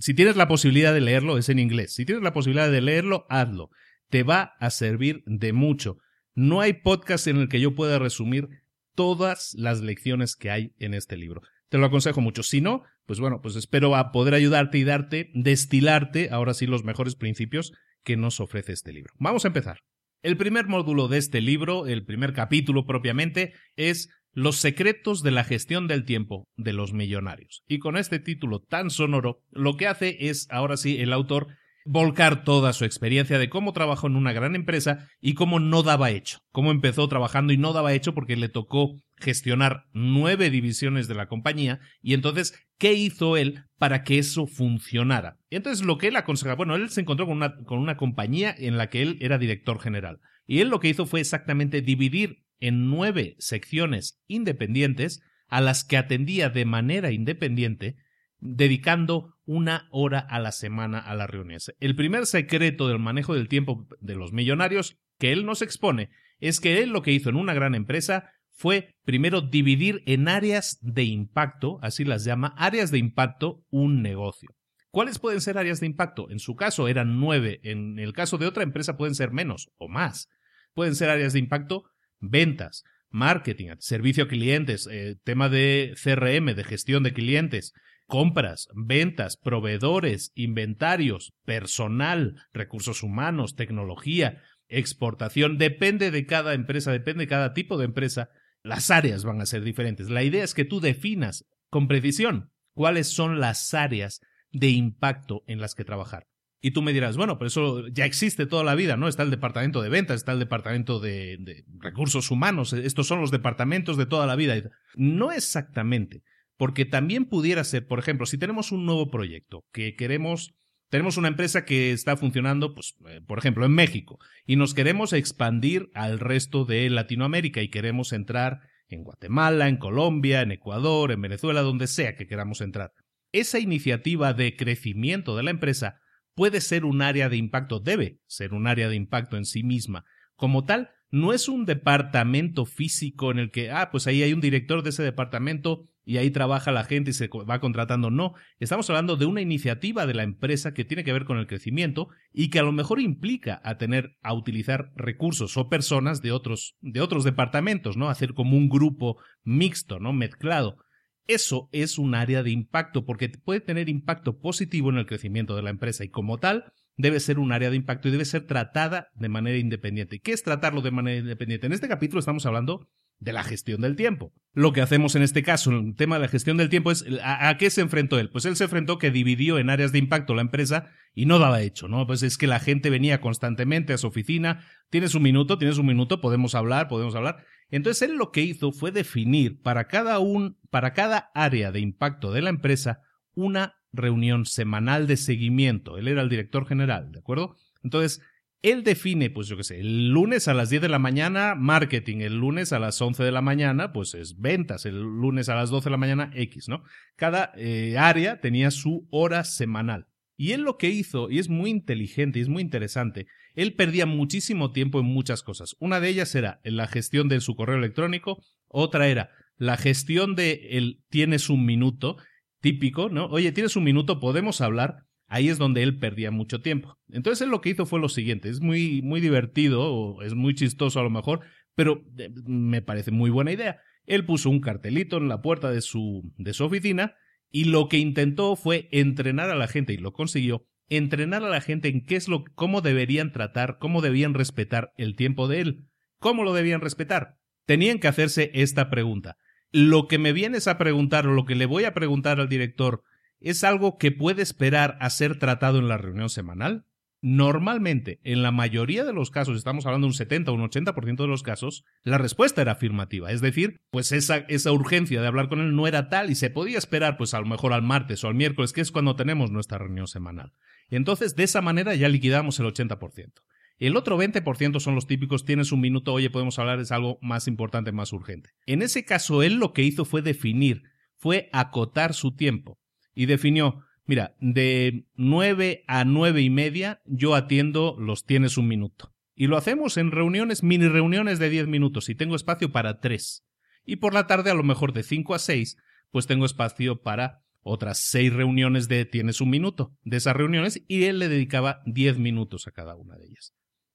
Si 0.00 0.14
tienes 0.14 0.36
la 0.36 0.48
posibilidad 0.48 0.94
de 0.94 1.02
leerlo, 1.02 1.36
es 1.36 1.50
en 1.50 1.58
inglés. 1.58 1.92
Si 1.92 2.06
tienes 2.06 2.24
la 2.24 2.32
posibilidad 2.32 2.70
de 2.70 2.80
leerlo, 2.80 3.26
hazlo. 3.28 3.68
Te 4.08 4.22
va 4.22 4.54
a 4.58 4.70
servir 4.70 5.22
de 5.26 5.52
mucho. 5.52 5.98
No 6.34 6.62
hay 6.62 6.72
podcast 6.72 7.26
en 7.26 7.36
el 7.36 7.50
que 7.50 7.60
yo 7.60 7.74
pueda 7.74 7.98
resumir 7.98 8.61
todas 8.94 9.54
las 9.56 9.80
lecciones 9.80 10.36
que 10.36 10.50
hay 10.50 10.72
en 10.78 10.94
este 10.94 11.16
libro. 11.16 11.42
Te 11.68 11.78
lo 11.78 11.86
aconsejo 11.86 12.20
mucho. 12.20 12.42
Si 12.42 12.60
no, 12.60 12.82
pues 13.06 13.18
bueno, 13.18 13.40
pues 13.42 13.56
espero 13.56 13.96
a 13.96 14.12
poder 14.12 14.34
ayudarte 14.34 14.78
y 14.78 14.84
darte, 14.84 15.30
destilarte 15.34 16.28
ahora 16.30 16.54
sí 16.54 16.66
los 16.66 16.84
mejores 16.84 17.16
principios 17.16 17.72
que 18.04 18.16
nos 18.16 18.40
ofrece 18.40 18.72
este 18.72 18.92
libro. 18.92 19.14
Vamos 19.18 19.44
a 19.44 19.48
empezar. 19.48 19.78
El 20.22 20.36
primer 20.36 20.68
módulo 20.68 21.08
de 21.08 21.18
este 21.18 21.40
libro, 21.40 21.86
el 21.86 22.04
primer 22.04 22.32
capítulo 22.32 22.84
propiamente, 22.86 23.54
es 23.76 24.08
Los 24.34 24.56
secretos 24.56 25.22
de 25.22 25.30
la 25.30 25.44
gestión 25.44 25.88
del 25.88 26.04
tiempo 26.04 26.48
de 26.56 26.72
los 26.72 26.92
millonarios. 26.92 27.64
Y 27.66 27.80
con 27.80 27.96
este 27.96 28.18
título 28.18 28.60
tan 28.60 28.90
sonoro, 28.90 29.42
lo 29.50 29.76
que 29.76 29.88
hace 29.88 30.16
es, 30.28 30.46
ahora 30.50 30.76
sí, 30.76 30.98
el 31.00 31.12
autor 31.12 31.48
volcar 31.84 32.44
toda 32.44 32.72
su 32.72 32.84
experiencia 32.84 33.38
de 33.38 33.48
cómo 33.48 33.72
trabajó 33.72 34.06
en 34.06 34.16
una 34.16 34.32
gran 34.32 34.54
empresa 34.54 35.08
y 35.20 35.34
cómo 35.34 35.60
no 35.60 35.82
daba 35.82 36.10
hecho, 36.10 36.38
cómo 36.50 36.70
empezó 36.70 37.08
trabajando 37.08 37.52
y 37.52 37.56
no 37.56 37.72
daba 37.72 37.92
hecho 37.92 38.14
porque 38.14 38.36
le 38.36 38.48
tocó 38.48 39.00
gestionar 39.16 39.86
nueve 39.92 40.50
divisiones 40.50 41.08
de 41.08 41.14
la 41.14 41.28
compañía 41.28 41.80
y 42.00 42.14
entonces, 42.14 42.54
¿qué 42.78 42.92
hizo 42.94 43.36
él 43.36 43.64
para 43.78 44.04
que 44.04 44.18
eso 44.18 44.46
funcionara? 44.46 45.38
Y 45.50 45.56
entonces 45.56 45.84
lo 45.84 45.98
que 45.98 46.08
él 46.08 46.16
aconseja, 46.16 46.54
bueno, 46.54 46.74
él 46.74 46.90
se 46.90 47.00
encontró 47.00 47.26
con 47.26 47.36
una, 47.36 47.56
con 47.64 47.78
una 47.78 47.96
compañía 47.96 48.54
en 48.56 48.76
la 48.76 48.90
que 48.90 49.02
él 49.02 49.18
era 49.20 49.38
director 49.38 49.80
general 49.80 50.20
y 50.46 50.60
él 50.60 50.68
lo 50.68 50.80
que 50.80 50.88
hizo 50.88 51.06
fue 51.06 51.20
exactamente 51.20 51.82
dividir 51.82 52.44
en 52.60 52.88
nueve 52.90 53.36
secciones 53.38 54.20
independientes 54.26 55.22
a 55.48 55.60
las 55.60 55.84
que 55.84 55.96
atendía 55.96 56.48
de 56.48 56.64
manera 56.64 57.10
independiente 57.10 57.96
dedicando 58.42 59.36
una 59.44 59.88
hora 59.90 60.18
a 60.18 60.40
la 60.40 60.52
semana 60.52 60.98
a 60.98 61.14
las 61.14 61.30
reuniones. 61.30 61.72
El 61.78 61.94
primer 61.94 62.26
secreto 62.26 62.88
del 62.88 62.98
manejo 62.98 63.34
del 63.34 63.48
tiempo 63.48 63.86
de 64.00 64.16
los 64.16 64.32
millonarios 64.32 64.98
que 65.18 65.32
él 65.32 65.46
nos 65.46 65.62
expone 65.62 66.10
es 66.40 66.60
que 66.60 66.82
él 66.82 66.90
lo 66.90 67.02
que 67.02 67.12
hizo 67.12 67.30
en 67.30 67.36
una 67.36 67.54
gran 67.54 67.74
empresa 67.74 68.32
fue 68.50 68.96
primero 69.04 69.40
dividir 69.40 70.02
en 70.06 70.28
áreas 70.28 70.78
de 70.82 71.04
impacto, 71.04 71.78
así 71.82 72.04
las 72.04 72.24
llama, 72.24 72.54
áreas 72.58 72.90
de 72.90 72.98
impacto 72.98 73.64
un 73.70 74.02
negocio. 74.02 74.50
¿Cuáles 74.90 75.18
pueden 75.18 75.40
ser 75.40 75.56
áreas 75.56 75.80
de 75.80 75.86
impacto? 75.86 76.28
En 76.28 76.38
su 76.38 76.54
caso 76.54 76.88
eran 76.88 77.18
nueve, 77.18 77.60
en 77.62 77.98
el 77.98 78.12
caso 78.12 78.38
de 78.38 78.46
otra 78.46 78.64
empresa 78.64 78.96
pueden 78.96 79.14
ser 79.14 79.30
menos 79.30 79.70
o 79.78 79.88
más. 79.88 80.28
Pueden 80.74 80.96
ser 80.96 81.10
áreas 81.10 81.32
de 81.32 81.38
impacto 81.38 81.84
ventas, 82.18 82.82
marketing, 83.08 83.68
servicio 83.78 84.24
a 84.24 84.28
clientes, 84.28 84.88
eh, 84.90 85.16
tema 85.22 85.48
de 85.48 85.94
CRM, 86.02 86.54
de 86.54 86.64
gestión 86.64 87.04
de 87.04 87.12
clientes, 87.12 87.72
compras, 88.12 88.68
ventas, 88.74 89.38
proveedores, 89.38 90.32
inventarios, 90.34 91.32
personal, 91.46 92.34
recursos 92.52 93.02
humanos, 93.02 93.56
tecnología, 93.56 94.42
exportación, 94.68 95.56
depende 95.56 96.10
de 96.10 96.26
cada 96.26 96.52
empresa, 96.52 96.92
depende 96.92 97.22
de 97.22 97.28
cada 97.28 97.54
tipo 97.54 97.78
de 97.78 97.86
empresa, 97.86 98.28
las 98.62 98.90
áreas 98.90 99.24
van 99.24 99.40
a 99.40 99.46
ser 99.46 99.64
diferentes. 99.64 100.10
La 100.10 100.22
idea 100.22 100.44
es 100.44 100.52
que 100.52 100.66
tú 100.66 100.78
definas 100.78 101.46
con 101.70 101.88
precisión 101.88 102.50
cuáles 102.74 103.08
son 103.08 103.40
las 103.40 103.72
áreas 103.72 104.20
de 104.50 104.68
impacto 104.68 105.42
en 105.46 105.58
las 105.58 105.74
que 105.74 105.86
trabajar. 105.86 106.26
Y 106.60 106.72
tú 106.72 106.82
me 106.82 106.92
dirás, 106.92 107.16
bueno, 107.16 107.38
pero 107.38 107.48
eso 107.48 107.88
ya 107.88 108.04
existe 108.04 108.44
toda 108.44 108.62
la 108.62 108.74
vida, 108.74 108.98
¿no? 108.98 109.08
Está 109.08 109.22
el 109.22 109.30
departamento 109.30 109.80
de 109.80 109.88
ventas, 109.88 110.16
está 110.16 110.32
el 110.32 110.38
departamento 110.38 111.00
de, 111.00 111.38
de 111.40 111.64
recursos 111.78 112.30
humanos, 112.30 112.74
estos 112.74 113.06
son 113.06 113.22
los 113.22 113.30
departamentos 113.30 113.96
de 113.96 114.04
toda 114.04 114.26
la 114.26 114.36
vida. 114.36 114.56
No 114.96 115.32
exactamente. 115.32 116.22
Porque 116.56 116.84
también 116.84 117.24
pudiera 117.24 117.64
ser, 117.64 117.86
por 117.86 117.98
ejemplo, 117.98 118.26
si 118.26 118.38
tenemos 118.38 118.72
un 118.72 118.86
nuevo 118.86 119.10
proyecto 119.10 119.64
que 119.72 119.94
queremos, 119.96 120.54
tenemos 120.90 121.16
una 121.16 121.28
empresa 121.28 121.64
que 121.64 121.92
está 121.92 122.16
funcionando, 122.16 122.74
pues, 122.74 122.94
eh, 123.08 123.20
por 123.26 123.38
ejemplo, 123.38 123.64
en 123.64 123.72
México, 123.72 124.18
y 124.46 124.56
nos 124.56 124.74
queremos 124.74 125.12
expandir 125.12 125.88
al 125.94 126.20
resto 126.20 126.64
de 126.64 126.88
Latinoamérica 126.90 127.62
y 127.62 127.70
queremos 127.70 128.12
entrar 128.12 128.60
en 128.88 129.02
Guatemala, 129.02 129.68
en 129.68 129.78
Colombia, 129.78 130.42
en 130.42 130.52
Ecuador, 130.52 131.12
en 131.12 131.22
Venezuela, 131.22 131.62
donde 131.62 131.86
sea 131.86 132.14
que 132.14 132.26
queramos 132.26 132.60
entrar. 132.60 132.92
Esa 133.32 133.58
iniciativa 133.58 134.34
de 134.34 134.54
crecimiento 134.56 135.36
de 135.36 135.42
la 135.42 135.50
empresa 135.50 136.00
puede 136.34 136.60
ser 136.60 136.84
un 136.84 137.02
área 137.02 137.28
de 137.28 137.36
impacto, 137.36 137.80
debe 137.80 138.18
ser 138.26 138.52
un 138.52 138.66
área 138.66 138.88
de 138.88 138.96
impacto 138.96 139.36
en 139.36 139.46
sí 139.46 139.62
misma. 139.62 140.04
Como 140.36 140.64
tal, 140.64 140.90
no 141.12 141.34
es 141.34 141.46
un 141.48 141.66
departamento 141.66 142.64
físico 142.64 143.30
en 143.30 143.38
el 143.38 143.50
que, 143.50 143.70
ah, 143.70 143.90
pues 143.92 144.06
ahí 144.06 144.22
hay 144.22 144.32
un 144.32 144.40
director 144.40 144.82
de 144.82 144.90
ese 144.90 145.02
departamento 145.02 145.86
y 146.04 146.16
ahí 146.16 146.30
trabaja 146.30 146.72
la 146.72 146.84
gente 146.84 147.10
y 147.10 147.12
se 147.12 147.28
va 147.28 147.60
contratando. 147.60 148.10
No, 148.10 148.32
estamos 148.58 148.88
hablando 148.88 149.16
de 149.16 149.26
una 149.26 149.42
iniciativa 149.42 150.06
de 150.06 150.14
la 150.14 150.22
empresa 150.22 150.72
que 150.72 150.86
tiene 150.86 151.04
que 151.04 151.12
ver 151.12 151.26
con 151.26 151.36
el 151.36 151.46
crecimiento 151.46 152.08
y 152.32 152.48
que 152.48 152.58
a 152.58 152.62
lo 152.62 152.72
mejor 152.72 152.98
implica 152.98 153.60
a 153.62 153.76
tener, 153.76 154.16
a 154.22 154.32
utilizar 154.32 154.90
recursos 154.96 155.56
o 155.58 155.68
personas 155.68 156.22
de 156.22 156.32
otros, 156.32 156.76
de 156.80 157.02
otros 157.02 157.24
departamentos, 157.24 157.98
¿no? 157.98 158.08
Hacer 158.08 158.32
como 158.32 158.56
un 158.56 158.70
grupo 158.70 159.18
mixto, 159.44 160.00
¿no? 160.00 160.14
Mezclado. 160.14 160.78
Eso 161.26 161.68
es 161.72 161.98
un 161.98 162.14
área 162.14 162.42
de 162.42 162.50
impacto 162.50 163.04
porque 163.04 163.28
puede 163.28 163.60
tener 163.60 163.90
impacto 163.90 164.38
positivo 164.38 164.88
en 164.88 164.96
el 164.96 165.06
crecimiento 165.06 165.54
de 165.54 165.62
la 165.62 165.70
empresa 165.70 166.04
y 166.04 166.08
como 166.08 166.38
tal 166.38 166.72
debe 166.96 167.20
ser 167.20 167.38
un 167.38 167.52
área 167.52 167.70
de 167.70 167.76
impacto 167.76 168.08
y 168.08 168.10
debe 168.10 168.24
ser 168.24 168.46
tratada 168.46 169.08
de 169.14 169.28
manera 169.28 169.58
independiente. 169.58 170.20
¿Qué 170.20 170.32
es 170.32 170.42
tratarlo 170.42 170.82
de 170.82 170.90
manera 170.90 171.18
independiente? 171.18 171.66
En 171.66 171.72
este 171.72 171.88
capítulo 171.88 172.20
estamos 172.20 172.46
hablando 172.46 172.88
de 173.22 173.32
la 173.32 173.44
gestión 173.44 173.80
del 173.80 173.96
tiempo. 173.96 174.32
Lo 174.52 174.72
que 174.72 174.82
hacemos 174.82 175.14
en 175.14 175.22
este 175.22 175.42
caso, 175.42 175.70
en 175.70 175.88
el 175.88 175.94
tema 175.94 176.16
de 176.16 176.22
la 176.22 176.28
gestión 176.28 176.56
del 176.56 176.68
tiempo, 176.68 176.90
es 176.90 177.04
¿a, 177.22 177.56
qué 177.56 177.70
se 177.70 177.80
enfrentó 177.80 178.18
él? 178.18 178.30
Pues 178.30 178.44
él 178.44 178.56
se 178.56 178.64
enfrentó 178.64 178.98
que 178.98 179.10
dividió 179.10 179.58
en 179.58 179.70
áreas 179.70 179.92
de 179.92 179.98
impacto 179.98 180.34
la 180.34 180.42
empresa 180.42 180.90
y 181.14 181.26
no 181.26 181.38
daba 181.38 181.62
hecho, 181.62 181.86
¿no? 181.86 182.06
Pues 182.06 182.22
es 182.22 182.36
que 182.36 182.48
la 182.48 182.58
gente 182.58 182.90
venía 182.90 183.20
constantemente 183.20 183.92
a 183.92 183.98
su 183.98 184.08
oficina, 184.08 184.66
tienes 184.90 185.14
un 185.14 185.22
minuto, 185.22 185.56
tienes 185.56 185.78
un 185.78 185.86
minuto, 185.86 186.20
podemos 186.20 186.54
hablar, 186.54 186.88
podemos 186.88 187.14
hablar. 187.14 187.44
Entonces 187.70 188.10
él 188.10 188.16
lo 188.16 188.32
que 188.32 188.42
hizo 188.42 188.72
fue 188.72 188.90
definir 188.90 189.62
para 189.62 189.86
cada 189.86 190.18
un, 190.18 190.58
para 190.70 190.92
cada 190.92 191.30
área 191.34 191.70
de 191.70 191.80
impacto 191.80 192.32
de 192.32 192.42
la 192.42 192.50
empresa 192.50 193.00
una 193.34 193.76
reunión 193.92 194.46
semanal 194.46 195.06
de 195.06 195.16
seguimiento. 195.16 195.98
Él 195.98 196.08
era 196.08 196.22
el 196.22 196.28
director 196.28 196.66
general, 196.66 197.12
¿de 197.12 197.18
acuerdo? 197.18 197.56
Entonces, 197.82 198.22
él 198.62 198.84
define, 198.84 199.28
pues 199.28 199.48
yo 199.48 199.56
qué 199.56 199.64
sé, 199.64 199.80
el 199.80 200.10
lunes 200.10 200.46
a 200.46 200.54
las 200.54 200.70
10 200.70 200.82
de 200.82 200.88
la 200.88 201.00
mañana 201.00 201.56
marketing, 201.56 202.18
el 202.18 202.38
lunes 202.38 202.72
a 202.72 202.78
las 202.78 203.00
11 203.02 203.24
de 203.24 203.32
la 203.32 203.42
mañana 203.42 203.92
pues 203.92 204.14
es 204.14 204.38
ventas, 204.38 204.86
el 204.86 205.00
lunes 205.00 205.48
a 205.48 205.56
las 205.56 205.70
12 205.70 205.84
de 205.84 205.90
la 205.90 205.96
mañana 205.96 206.30
X, 206.34 206.68
¿no? 206.68 206.84
Cada 207.16 207.52
eh, 207.56 207.96
área 207.98 208.40
tenía 208.40 208.70
su 208.70 209.08
hora 209.10 209.42
semanal. 209.44 210.06
Y 210.36 210.52
él 210.52 210.62
lo 210.62 210.78
que 210.78 210.88
hizo, 210.88 211.30
y 211.30 211.38
es 211.38 211.48
muy 211.48 211.70
inteligente 211.70 212.38
y 212.38 212.42
es 212.42 212.48
muy 212.48 212.62
interesante, 212.62 213.26
él 213.54 213.74
perdía 213.74 214.06
muchísimo 214.06 214.72
tiempo 214.72 215.00
en 215.00 215.06
muchas 215.06 215.42
cosas. 215.42 215.76
Una 215.78 216.00
de 216.00 216.08
ellas 216.08 216.34
era 216.34 216.60
en 216.64 216.76
la 216.76 216.86
gestión 216.86 217.28
de 217.28 217.40
su 217.40 217.54
correo 217.54 217.76
electrónico, 217.76 218.42
otra 218.68 219.08
era 219.08 219.30
la 219.56 219.76
gestión 219.76 220.34
de 220.34 220.68
el 220.70 221.02
tienes 221.10 221.50
un 221.50 221.66
minuto, 221.66 222.16
típico, 222.62 223.10
¿no? 223.10 223.26
Oye, 223.26 223.52
tienes 223.52 223.76
un 223.76 223.84
minuto, 223.84 224.18
podemos 224.18 224.62
hablar 224.62 225.04
ahí 225.32 225.48
es 225.48 225.56
donde 225.56 225.82
él 225.82 225.98
perdía 225.98 226.30
mucho 226.30 226.60
tiempo. 226.60 226.98
Entonces 227.08 227.40
él 227.40 227.50
lo 227.50 227.62
que 227.62 227.70
hizo 227.70 227.86
fue 227.86 227.98
lo 227.98 228.10
siguiente, 228.10 228.50
es 228.50 228.60
muy, 228.60 229.00
muy 229.00 229.22
divertido, 229.22 229.82
o 229.82 230.22
es 230.22 230.34
muy 230.34 230.54
chistoso 230.54 231.00
a 231.00 231.02
lo 231.02 231.08
mejor, 231.08 231.40
pero 231.74 232.04
eh, 232.18 232.28
me 232.44 232.82
parece 232.82 233.12
muy 233.12 233.30
buena 233.30 233.50
idea. 233.50 233.80
Él 234.04 234.26
puso 234.26 234.50
un 234.50 234.60
cartelito 234.60 235.16
en 235.16 235.28
la 235.28 235.40
puerta 235.40 235.70
de 235.70 235.80
su, 235.80 236.30
de 236.36 236.52
su 236.52 236.64
oficina 236.64 237.14
y 237.50 237.64
lo 237.64 237.88
que 237.88 237.96
intentó 237.96 238.56
fue 238.56 238.88
entrenar 238.92 239.48
a 239.48 239.56
la 239.56 239.68
gente, 239.68 239.94
y 239.94 239.96
lo 239.96 240.12
consiguió, 240.12 240.66
entrenar 240.90 241.42
a 241.44 241.48
la 241.48 241.62
gente 241.62 241.88
en 241.88 242.04
qué 242.04 242.16
es 242.16 242.28
lo, 242.28 242.44
cómo 242.54 242.82
deberían 242.82 243.32
tratar, 243.32 243.78
cómo 243.78 244.02
debían 244.02 244.34
respetar 244.34 244.92
el 244.98 245.16
tiempo 245.16 245.48
de 245.48 245.60
él. 245.62 245.88
¿Cómo 246.18 246.44
lo 246.44 246.52
debían 246.52 246.82
respetar? 246.82 247.38
Tenían 247.64 248.00
que 248.00 248.08
hacerse 248.08 248.50
esta 248.52 248.90
pregunta. 248.90 249.38
Lo 249.72 250.06
que 250.06 250.18
me 250.18 250.32
vienes 250.32 250.68
a 250.68 250.78
preguntar 250.78 251.26
o 251.26 251.32
lo 251.32 251.44
que 251.44 251.54
le 251.54 251.66
voy 251.66 251.84
a 251.84 251.94
preguntar 251.94 252.38
al 252.38 252.48
director 252.48 253.02
¿Es 253.42 253.64
algo 253.64 253.98
que 253.98 254.12
puede 254.12 254.42
esperar 254.42 254.96
a 255.00 255.10
ser 255.10 255.38
tratado 255.38 255.80
en 255.80 255.88
la 255.88 255.98
reunión 255.98 256.30
semanal? 256.30 256.86
Normalmente, 257.22 258.20
en 258.24 258.42
la 258.42 258.52
mayoría 258.52 259.04
de 259.04 259.12
los 259.12 259.30
casos, 259.30 259.56
estamos 259.56 259.84
hablando 259.84 260.06
de 260.06 260.10
un 260.10 260.14
70 260.14 260.50
o 260.50 260.54
un 260.54 260.68
80% 260.68 261.16
de 261.16 261.26
los 261.26 261.42
casos, 261.42 261.84
la 262.02 262.18
respuesta 262.18 262.62
era 262.62 262.72
afirmativa. 262.72 263.30
Es 263.30 263.40
decir, 263.40 263.80
pues 263.90 264.12
esa, 264.12 264.44
urgencia 264.72 265.20
de 265.20 265.26
hablar 265.26 265.48
con 265.48 265.60
él 265.60 265.74
no 265.74 265.86
era 265.86 266.08
tal 266.08 266.30
y 266.30 266.34
se 266.36 266.50
podía 266.50 266.78
esperar, 266.78 267.16
pues 267.16 267.34
a 267.34 267.40
lo 267.40 267.46
mejor 267.46 267.72
al 267.72 267.82
martes 267.82 268.22
o 268.22 268.28
al 268.28 268.34
miércoles, 268.34 268.72
que 268.72 268.80
es 268.80 268.92
cuando 268.92 269.16
tenemos 269.16 269.50
nuestra 269.50 269.78
reunión 269.78 270.06
semanal. 270.06 270.52
Y 270.88 270.96
entonces, 270.96 271.34
de 271.34 271.44
esa 271.44 271.62
manera 271.62 271.94
ya 271.94 272.08
liquidamos 272.08 272.60
el 272.60 272.66
80%. 272.66 273.32
El 273.82 273.96
otro 273.96 274.16
20% 274.16 274.78
son 274.78 274.94
los 274.94 275.08
típicos, 275.08 275.44
tienes 275.44 275.72
un 275.72 275.80
minuto, 275.80 276.12
oye, 276.12 276.30
podemos 276.30 276.56
hablar, 276.60 276.78
es 276.78 276.92
algo 276.92 277.18
más 277.20 277.48
importante, 277.48 277.90
más 277.90 278.12
urgente. 278.12 278.50
En 278.64 278.80
ese 278.80 279.04
caso, 279.04 279.42
él 279.42 279.54
lo 279.54 279.72
que 279.72 279.82
hizo 279.82 280.04
fue 280.04 280.22
definir, 280.22 280.84
fue 281.16 281.50
acotar 281.52 282.14
su 282.14 282.36
tiempo 282.36 282.78
y 283.12 283.26
definió, 283.26 283.80
mira, 284.06 284.36
de 284.38 285.08
nueve 285.16 285.82
a 285.88 286.04
nueve 286.04 286.42
y 286.42 286.48
media 286.48 287.02
yo 287.06 287.34
atiendo 287.34 287.96
los 287.98 288.24
tienes 288.24 288.56
un 288.56 288.68
minuto. 288.68 289.12
Y 289.34 289.48
lo 289.48 289.56
hacemos 289.56 289.96
en 289.96 290.12
reuniones, 290.12 290.62
mini 290.62 290.86
reuniones 290.86 291.40
de 291.40 291.50
diez 291.50 291.66
minutos 291.66 292.08
y 292.08 292.14
tengo 292.14 292.36
espacio 292.36 292.70
para 292.70 293.00
tres. 293.00 293.44
Y 293.84 293.96
por 293.96 294.14
la 294.14 294.28
tarde 294.28 294.52
a 294.52 294.54
lo 294.54 294.62
mejor 294.62 294.92
de 294.92 295.02
cinco 295.02 295.34
a 295.34 295.40
seis, 295.40 295.76
pues 296.12 296.28
tengo 296.28 296.46
espacio 296.46 297.02
para 297.02 297.42
otras 297.62 297.98
seis 297.98 298.32
reuniones 298.32 298.86
de 298.86 299.06
tienes 299.06 299.40
un 299.40 299.50
minuto 299.50 299.92
de 300.04 300.18
esas 300.18 300.36
reuniones 300.36 300.84
y 300.86 301.02
él 301.06 301.18
le 301.18 301.28
dedicaba 301.28 301.82
diez 301.84 302.16
minutos 302.16 302.68
a 302.68 302.70
cada 302.70 302.94
una 302.94 303.16
de 303.16 303.26
ellas. 303.26 303.52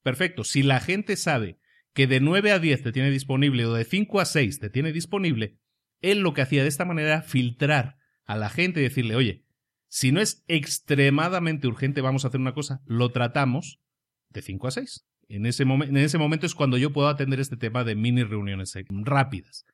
Perfecto, 0.08 0.44
si 0.46 0.64
la 0.64 0.80
gente 0.80 1.18
sabe 1.18 1.60
que 1.94 2.08
de 2.08 2.22
9 2.22 2.54
a 2.54 2.60
10 2.60 2.82
te 2.82 2.94
tiene 2.94 3.12
disponible 3.12 3.66
o 3.66 3.74
de 3.74 3.84
5 3.84 4.22
a 4.22 4.26
6 4.26 4.60
te 4.60 4.70
tiene 4.70 4.94
disponible, 4.94 5.60
él 6.00 6.20
lo 6.20 6.34
que 6.34 6.42
hacía 6.42 6.62
de 6.62 6.70
esta 6.70 6.86
manera 6.86 7.10
era 7.10 7.22
filtrar 7.24 7.98
a 8.24 8.38
la 8.38 8.50
gente 8.50 8.80
y 8.80 8.84
decirle, 8.84 9.18
oye, 9.18 9.44
si 9.90 10.14
no 10.14 10.22
es 10.22 10.46
extremadamente 10.48 11.68
urgente, 11.68 12.00
vamos 12.00 12.24
a 12.24 12.30
hacer 12.30 12.40
una 12.40 12.54
cosa, 12.54 12.82
lo 12.86 13.12
tratamos 13.12 13.82
de 14.30 14.42
5 14.42 14.68
a 14.70 14.72
6. 14.72 15.06
En 15.28 15.46
ese, 15.46 15.64
en 15.64 15.98
ese 15.98 16.18
momento 16.18 16.46
es 16.46 16.56
cuando 16.56 16.78
yo 16.78 16.94
puedo 16.94 17.10
atender 17.10 17.42
este 17.42 17.58
tema 17.58 17.84
de 17.84 17.96
mini 17.96 18.24
reuniones 18.24 18.74
rápidas. 18.90 19.66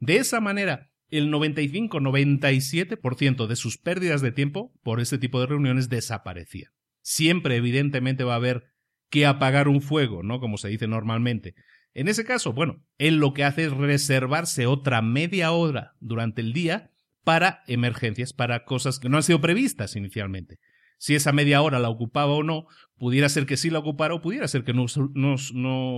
De 0.00 0.16
esa 0.16 0.40
manera, 0.40 0.90
el 1.10 1.32
95-97% 1.32 3.46
de 3.46 3.54
sus 3.54 3.78
pérdidas 3.78 4.20
de 4.20 4.32
tiempo 4.32 4.74
por 4.82 4.98
este 4.98 5.18
tipo 5.18 5.38
de 5.38 5.46
reuniones 5.46 5.88
desaparecían. 5.88 6.72
Siempre, 7.02 7.54
evidentemente, 7.54 8.24
va 8.24 8.32
a 8.32 8.38
haber 8.38 8.74
que 9.10 9.26
apagar 9.26 9.68
un 9.68 9.82
fuego, 9.82 10.22
¿no? 10.22 10.40
Como 10.40 10.56
se 10.56 10.68
dice 10.68 10.86
normalmente. 10.86 11.54
En 11.94 12.08
ese 12.08 12.24
caso, 12.24 12.52
bueno, 12.52 12.84
él 12.98 13.16
lo 13.16 13.32
que 13.32 13.44
hace 13.44 13.64
es 13.64 13.72
reservarse 13.72 14.66
otra 14.66 15.00
media 15.00 15.52
hora 15.52 15.92
durante 16.00 16.42
el 16.42 16.52
día 16.52 16.90
para 17.24 17.62
emergencias, 17.66 18.32
para 18.32 18.64
cosas 18.64 18.98
que 18.98 19.08
no 19.08 19.16
han 19.16 19.22
sido 19.22 19.40
previstas 19.40 19.96
inicialmente. 19.96 20.58
Si 20.98 21.14
esa 21.14 21.32
media 21.32 21.62
hora 21.62 21.78
la 21.78 21.88
ocupaba 21.88 22.32
o 22.32 22.42
no, 22.42 22.66
pudiera 22.98 23.28
ser 23.28 23.46
que 23.46 23.56
sí 23.56 23.70
la 23.70 23.78
ocupara 23.78 24.14
o 24.14 24.20
pudiera 24.20 24.48
ser 24.48 24.64
que 24.64 24.74
no, 24.74 24.86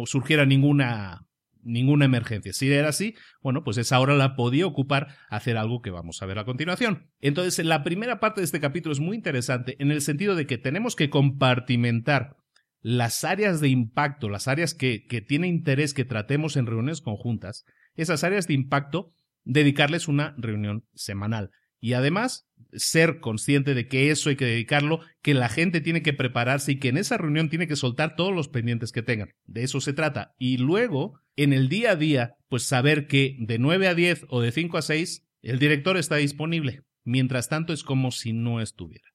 surgiera 0.07 0.47
ninguna 0.47 1.25
ninguna 1.61 2.05
emergencia. 2.05 2.53
Si 2.53 2.73
era 2.73 2.89
así, 2.89 3.15
bueno, 3.43 3.63
pues 3.63 3.77
esa 3.77 4.01
hora 4.01 4.15
la 4.15 4.37
podía 4.37 4.67
ocupar 4.67 5.09
hacer 5.29 5.59
algo 5.59 5.83
que 5.83 5.91
vamos 5.91 6.23
a 6.23 6.27
ver 6.27 6.39
a 6.39 6.45
continuación. 6.45 7.11
Entonces, 7.21 7.63
la 7.67 7.83
primera 7.83 8.21
parte 8.21 8.41
de 8.41 8.47
este 8.47 8.61
capítulo 8.61 8.93
es 8.93 9.01
muy 9.01 9.17
interesante 9.17 9.77
en 9.81 9.91
el 9.91 10.01
sentido 10.01 10.35
de 10.35 10.47
que 10.47 10.57
tenemos 10.57 10.97
que 10.97 11.11
compartimentar 11.11 12.37
las 12.81 13.25
áreas 13.25 13.61
de 13.61 13.69
impacto, 13.69 14.29
las 14.29 14.49
áreas 14.49 14.75
que, 14.75 15.07
que 15.07 15.21
tiene 15.21 15.49
interés 15.49 15.95
que 15.95 16.05
tratemos 16.05 16.57
en 16.57 16.67
reuniones 16.67 17.01
conjuntas, 17.01 17.65
esas 17.95 18.25
áreas 18.25 18.47
de 18.47 18.55
impacto, 18.55 19.13
dedicarles 19.45 20.09
una 20.09 20.35
reunión 20.39 20.85
semanal. 20.95 21.51
Y 21.81 21.93
además, 21.93 22.49
ser 22.73 23.21
consciente 23.21 23.75
de 23.75 23.87
que 23.87 24.11
eso 24.11 24.31
hay 24.31 24.37
que 24.37 24.45
dedicarlo, 24.45 25.01
que 25.23 25.35
la 25.35 25.49
gente 25.49 25.81
tiene 25.81 26.03
que 26.03 26.13
prepararse 26.13 26.73
y 26.73 26.79
que 26.79 26.89
en 26.89 26.97
esa 26.97 27.19
reunión 27.19 27.49
tiene 27.49 27.69
que 27.69 27.77
soltar 27.77 28.17
todos 28.17 28.35
los 28.35 28.49
pendientes 28.49 28.91
que 28.91 29.03
tengan. 29.03 29.31
De 29.47 29.63
eso 29.63 29.81
se 29.81 29.93
trata. 29.93 30.35
Y 30.39 30.57
luego, 30.57 31.21
en 31.37 31.53
el 31.53 31.69
día 31.69 31.93
a 31.93 31.97
día, 31.97 32.35
pues 32.49 32.65
saber 32.65 33.07
que 33.07 33.37
de 33.39 33.59
9 33.59 33.89
a 33.89 33.95
10 33.95 34.27
o 34.29 34.41
de 34.41 34.51
5 34.51 34.79
a 34.79 34.83
6, 34.83 35.25
el 35.43 35.59
director 35.59 35.97
está 35.97 36.17
disponible. 36.17 36.83
Mientras 37.05 37.49
tanto, 37.49 37.73
es 37.73 37.85
como 37.85 38.11
si 38.11 38.33
no 38.33 38.61
estuviera. 38.61 39.09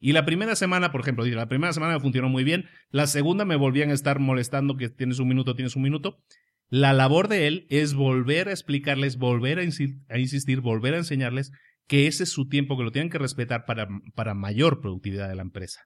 Y 0.00 0.12
la 0.12 0.24
primera 0.24 0.54
semana, 0.54 0.92
por 0.92 1.00
ejemplo, 1.00 1.24
la 1.24 1.48
primera 1.48 1.72
semana 1.72 1.94
me 1.94 2.00
funcionó 2.00 2.28
muy 2.28 2.44
bien, 2.44 2.66
la 2.90 3.06
segunda 3.06 3.44
me 3.44 3.56
volvían 3.56 3.90
a 3.90 3.94
estar 3.94 4.20
molestando 4.20 4.76
que 4.76 4.88
tienes 4.88 5.18
un 5.18 5.28
minuto, 5.28 5.54
tienes 5.54 5.76
un 5.76 5.82
minuto. 5.82 6.22
La 6.70 6.92
labor 6.92 7.28
de 7.28 7.46
él 7.46 7.66
es 7.70 7.94
volver 7.94 8.48
a 8.48 8.52
explicarles, 8.52 9.16
volver 9.16 9.58
a, 9.58 9.64
insistir, 9.64 10.60
volver 10.60 10.94
a 10.94 10.98
enseñarles 10.98 11.50
que 11.86 12.06
ese 12.06 12.24
es 12.24 12.30
su 12.30 12.48
tiempo, 12.48 12.76
que 12.76 12.84
lo 12.84 12.92
tienen 12.92 13.10
que 13.10 13.18
respetar 13.18 13.64
para, 13.64 13.88
para 14.14 14.34
mayor 14.34 14.80
productividad 14.80 15.28
de 15.28 15.34
la 15.34 15.42
empresa. 15.42 15.80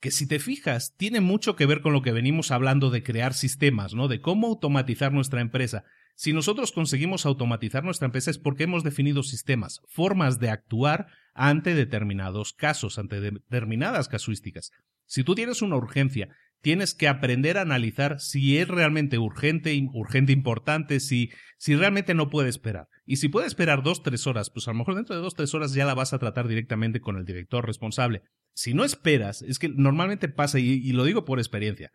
Que 0.00 0.10
si 0.10 0.26
te 0.26 0.38
fijas, 0.38 0.94
tiene 0.96 1.20
mucho 1.20 1.56
que 1.56 1.66
ver 1.66 1.80
con 1.80 1.92
lo 1.92 2.02
que 2.02 2.12
venimos 2.12 2.52
hablando 2.52 2.90
de 2.90 3.02
crear 3.02 3.34
sistemas, 3.34 3.94
¿no? 3.94 4.08
De 4.08 4.20
cómo 4.20 4.46
automatizar 4.46 5.12
nuestra 5.12 5.40
empresa. 5.40 5.84
Si 6.22 6.32
nosotros 6.32 6.70
conseguimos 6.70 7.26
automatizar 7.26 7.82
nuestra 7.82 8.06
empresa 8.06 8.30
es 8.30 8.38
porque 8.38 8.62
hemos 8.62 8.84
definido 8.84 9.24
sistemas, 9.24 9.80
formas 9.88 10.38
de 10.38 10.50
actuar 10.50 11.08
ante 11.34 11.74
determinados 11.74 12.52
casos, 12.52 13.00
ante 13.00 13.20
determinadas 13.20 14.06
casuísticas. 14.06 14.70
Si 15.04 15.24
tú 15.24 15.34
tienes 15.34 15.62
una 15.62 15.74
urgencia, 15.74 16.28
tienes 16.60 16.94
que 16.94 17.08
aprender 17.08 17.58
a 17.58 17.62
analizar 17.62 18.20
si 18.20 18.58
es 18.58 18.68
realmente 18.68 19.18
urgente, 19.18 19.76
urgente 19.92 20.30
importante, 20.30 21.00
si, 21.00 21.30
si 21.58 21.74
realmente 21.74 22.14
no 22.14 22.30
puede 22.30 22.50
esperar. 22.50 22.86
Y 23.04 23.16
si 23.16 23.28
puede 23.28 23.48
esperar 23.48 23.82
dos, 23.82 24.04
tres 24.04 24.28
horas, 24.28 24.48
pues 24.48 24.68
a 24.68 24.70
lo 24.70 24.78
mejor 24.78 24.94
dentro 24.94 25.16
de 25.16 25.22
dos, 25.22 25.34
tres 25.34 25.52
horas 25.54 25.74
ya 25.74 25.86
la 25.86 25.94
vas 25.94 26.12
a 26.12 26.20
tratar 26.20 26.46
directamente 26.46 27.00
con 27.00 27.16
el 27.16 27.24
director 27.24 27.66
responsable. 27.66 28.22
Si 28.54 28.74
no 28.74 28.84
esperas, 28.84 29.42
es 29.42 29.58
que 29.58 29.70
normalmente 29.70 30.28
pasa, 30.28 30.60
y, 30.60 30.92
lo 30.92 31.02
digo 31.02 31.24
por 31.24 31.40
experiencia, 31.40 31.90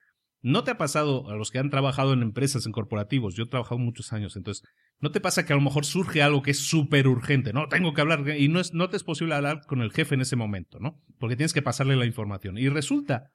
¿No 0.48 0.64
te 0.64 0.72
ha 0.72 0.78
pasado 0.78 1.30
a 1.30 1.36
los 1.36 1.52
que 1.52 1.60
han 1.60 1.70
trabajado 1.70 2.14
en 2.14 2.22
empresas, 2.22 2.66
en 2.66 2.72
corporativos? 2.72 3.36
Yo 3.36 3.44
he 3.44 3.48
trabajado 3.50 3.80
muchos 3.80 4.14
años, 4.14 4.38
entonces, 4.38 4.66
¿no 5.02 5.12
te 5.12 5.20
pasa 5.20 5.46
que 5.46 5.52
a 5.52 5.58
lo 5.58 5.62
mejor 5.62 5.84
surge 5.84 6.22
algo 6.22 6.42
que 6.42 6.52
es 6.52 6.60
súper 6.60 7.10
urgente? 7.10 7.52
No, 7.52 7.68
tengo 7.68 7.94
que 7.94 8.00
hablar, 8.00 8.24
y 8.30 8.48
no, 8.48 8.62
es, 8.62 8.74
no 8.74 8.90
te 8.90 8.96
es 8.96 9.04
posible 9.04 9.36
hablar 9.36 9.66
con 9.68 9.82
el 9.82 9.92
jefe 9.92 10.16
en 10.16 10.22
ese 10.22 10.38
momento, 10.38 10.80
¿no? 10.80 11.04
Porque 11.20 11.36
tienes 11.36 11.52
que 11.52 11.62
pasarle 11.62 11.98
la 11.98 12.06
información. 12.06 12.58
Y 12.58 12.70
resulta 12.70 13.34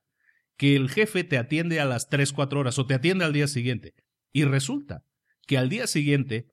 que 0.56 0.74
el 0.74 0.88
jefe 0.88 1.22
te 1.22 1.36
atiende 1.36 1.80
a 1.80 1.84
las 1.84 2.08
3, 2.08 2.32
4 2.32 2.60
horas 2.60 2.78
o 2.78 2.86
te 2.86 2.94
atiende 2.94 3.26
al 3.26 3.34
día 3.34 3.46
siguiente. 3.46 3.92
Y 4.32 4.44
resulta 4.44 5.02
que 5.46 5.58
al 5.58 5.68
día 5.68 5.86
siguiente, 5.86 6.46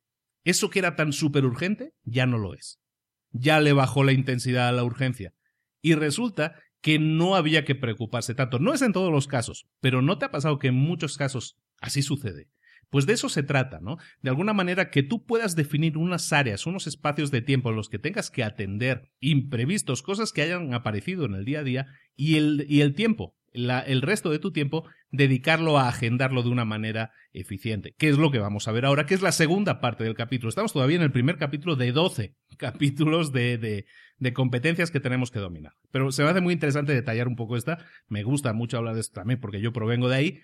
eso 0.43 0.69
que 0.69 0.79
era 0.79 0.97
tan 0.97 1.13
súper 1.13 1.45
urgente, 1.45 1.93
ya 2.03 2.25
no 2.25 2.37
lo 2.37 2.53
es. 2.53 2.79
Ya 3.31 3.61
le 3.61 3.71
bajó 3.71 4.03
la 4.03 4.11
intensidad 4.11 4.67
a 4.67 4.73
la 4.73 4.83
urgencia. 4.83 5.31
Y 5.81 5.95
resulta 5.95 6.55
que 6.81 6.99
no 6.99 7.35
había 7.35 7.65
que 7.65 7.75
preocuparse 7.75 8.35
tanto. 8.35 8.59
No 8.59 8.73
es 8.73 8.81
en 8.81 8.93
todos 8.93 9.11
los 9.11 9.27
casos, 9.27 9.67
pero 9.81 10.01
¿no 10.01 10.17
te 10.17 10.25
ha 10.25 10.31
pasado 10.31 10.59
que 10.59 10.67
en 10.67 10.75
muchos 10.75 11.17
casos 11.17 11.57
así 11.81 12.01
sucede? 12.01 12.49
Pues 12.89 13.05
de 13.05 13.13
eso 13.13 13.29
se 13.29 13.43
trata, 13.43 13.79
¿no? 13.81 13.97
De 14.21 14.29
alguna 14.29 14.53
manera 14.53 14.89
que 14.89 15.03
tú 15.03 15.25
puedas 15.25 15.55
definir 15.55 15.97
unas 15.97 16.33
áreas, 16.33 16.65
unos 16.65 16.87
espacios 16.87 17.29
de 17.29 17.41
tiempo 17.41 17.69
en 17.69 17.75
los 17.75 17.89
que 17.89 17.99
tengas 17.99 18.31
que 18.31 18.43
atender 18.43 19.11
imprevistos, 19.19 20.01
cosas 20.01 20.31
que 20.31 20.41
hayan 20.41 20.73
aparecido 20.73 21.25
en 21.25 21.35
el 21.35 21.45
día 21.45 21.59
a 21.59 21.63
día, 21.63 21.87
y 22.15 22.37
el, 22.37 22.65
y 22.67 22.81
el 22.81 22.95
tiempo, 22.95 23.37
el 23.53 24.01
resto 24.01 24.29
de 24.29 24.39
tu 24.39 24.51
tiempo, 24.51 24.85
dedicarlo 25.11 25.77
a 25.77 25.87
agendarlo 25.87 26.43
de 26.43 26.49
una 26.49 26.65
manera 26.65 27.11
eficiente. 27.33 27.93
¿Qué 27.97 28.09
es 28.09 28.17
lo 28.17 28.31
que 28.31 28.39
vamos 28.39 28.67
a 28.67 28.71
ver 28.71 28.85
ahora? 28.85 29.05
Que 29.05 29.13
es 29.13 29.21
la 29.21 29.31
segunda 29.31 29.81
parte 29.81 30.03
del 30.03 30.15
capítulo. 30.15 30.49
Estamos 30.49 30.73
todavía 30.73 30.97
en 30.97 31.03
el 31.03 31.11
primer 31.11 31.37
capítulo 31.37 31.75
de 31.75 31.91
12 31.91 32.35
capítulos 32.57 33.31
de, 33.31 33.57
de, 33.57 33.85
de 34.17 34.33
competencias 34.33 34.91
que 34.91 34.99
tenemos 34.99 35.31
que 35.31 35.39
dominar. 35.39 35.73
Pero 35.91 36.11
se 36.11 36.23
me 36.23 36.29
hace 36.29 36.41
muy 36.41 36.53
interesante 36.53 36.93
detallar 36.93 37.27
un 37.27 37.35
poco 37.35 37.57
esta. 37.57 37.85
Me 38.07 38.23
gusta 38.23 38.53
mucho 38.53 38.77
hablar 38.77 38.95
de 38.95 39.01
esto 39.01 39.15
también 39.15 39.39
porque 39.39 39.61
yo 39.61 39.73
provengo 39.73 40.09
de 40.09 40.15
ahí. 40.15 40.41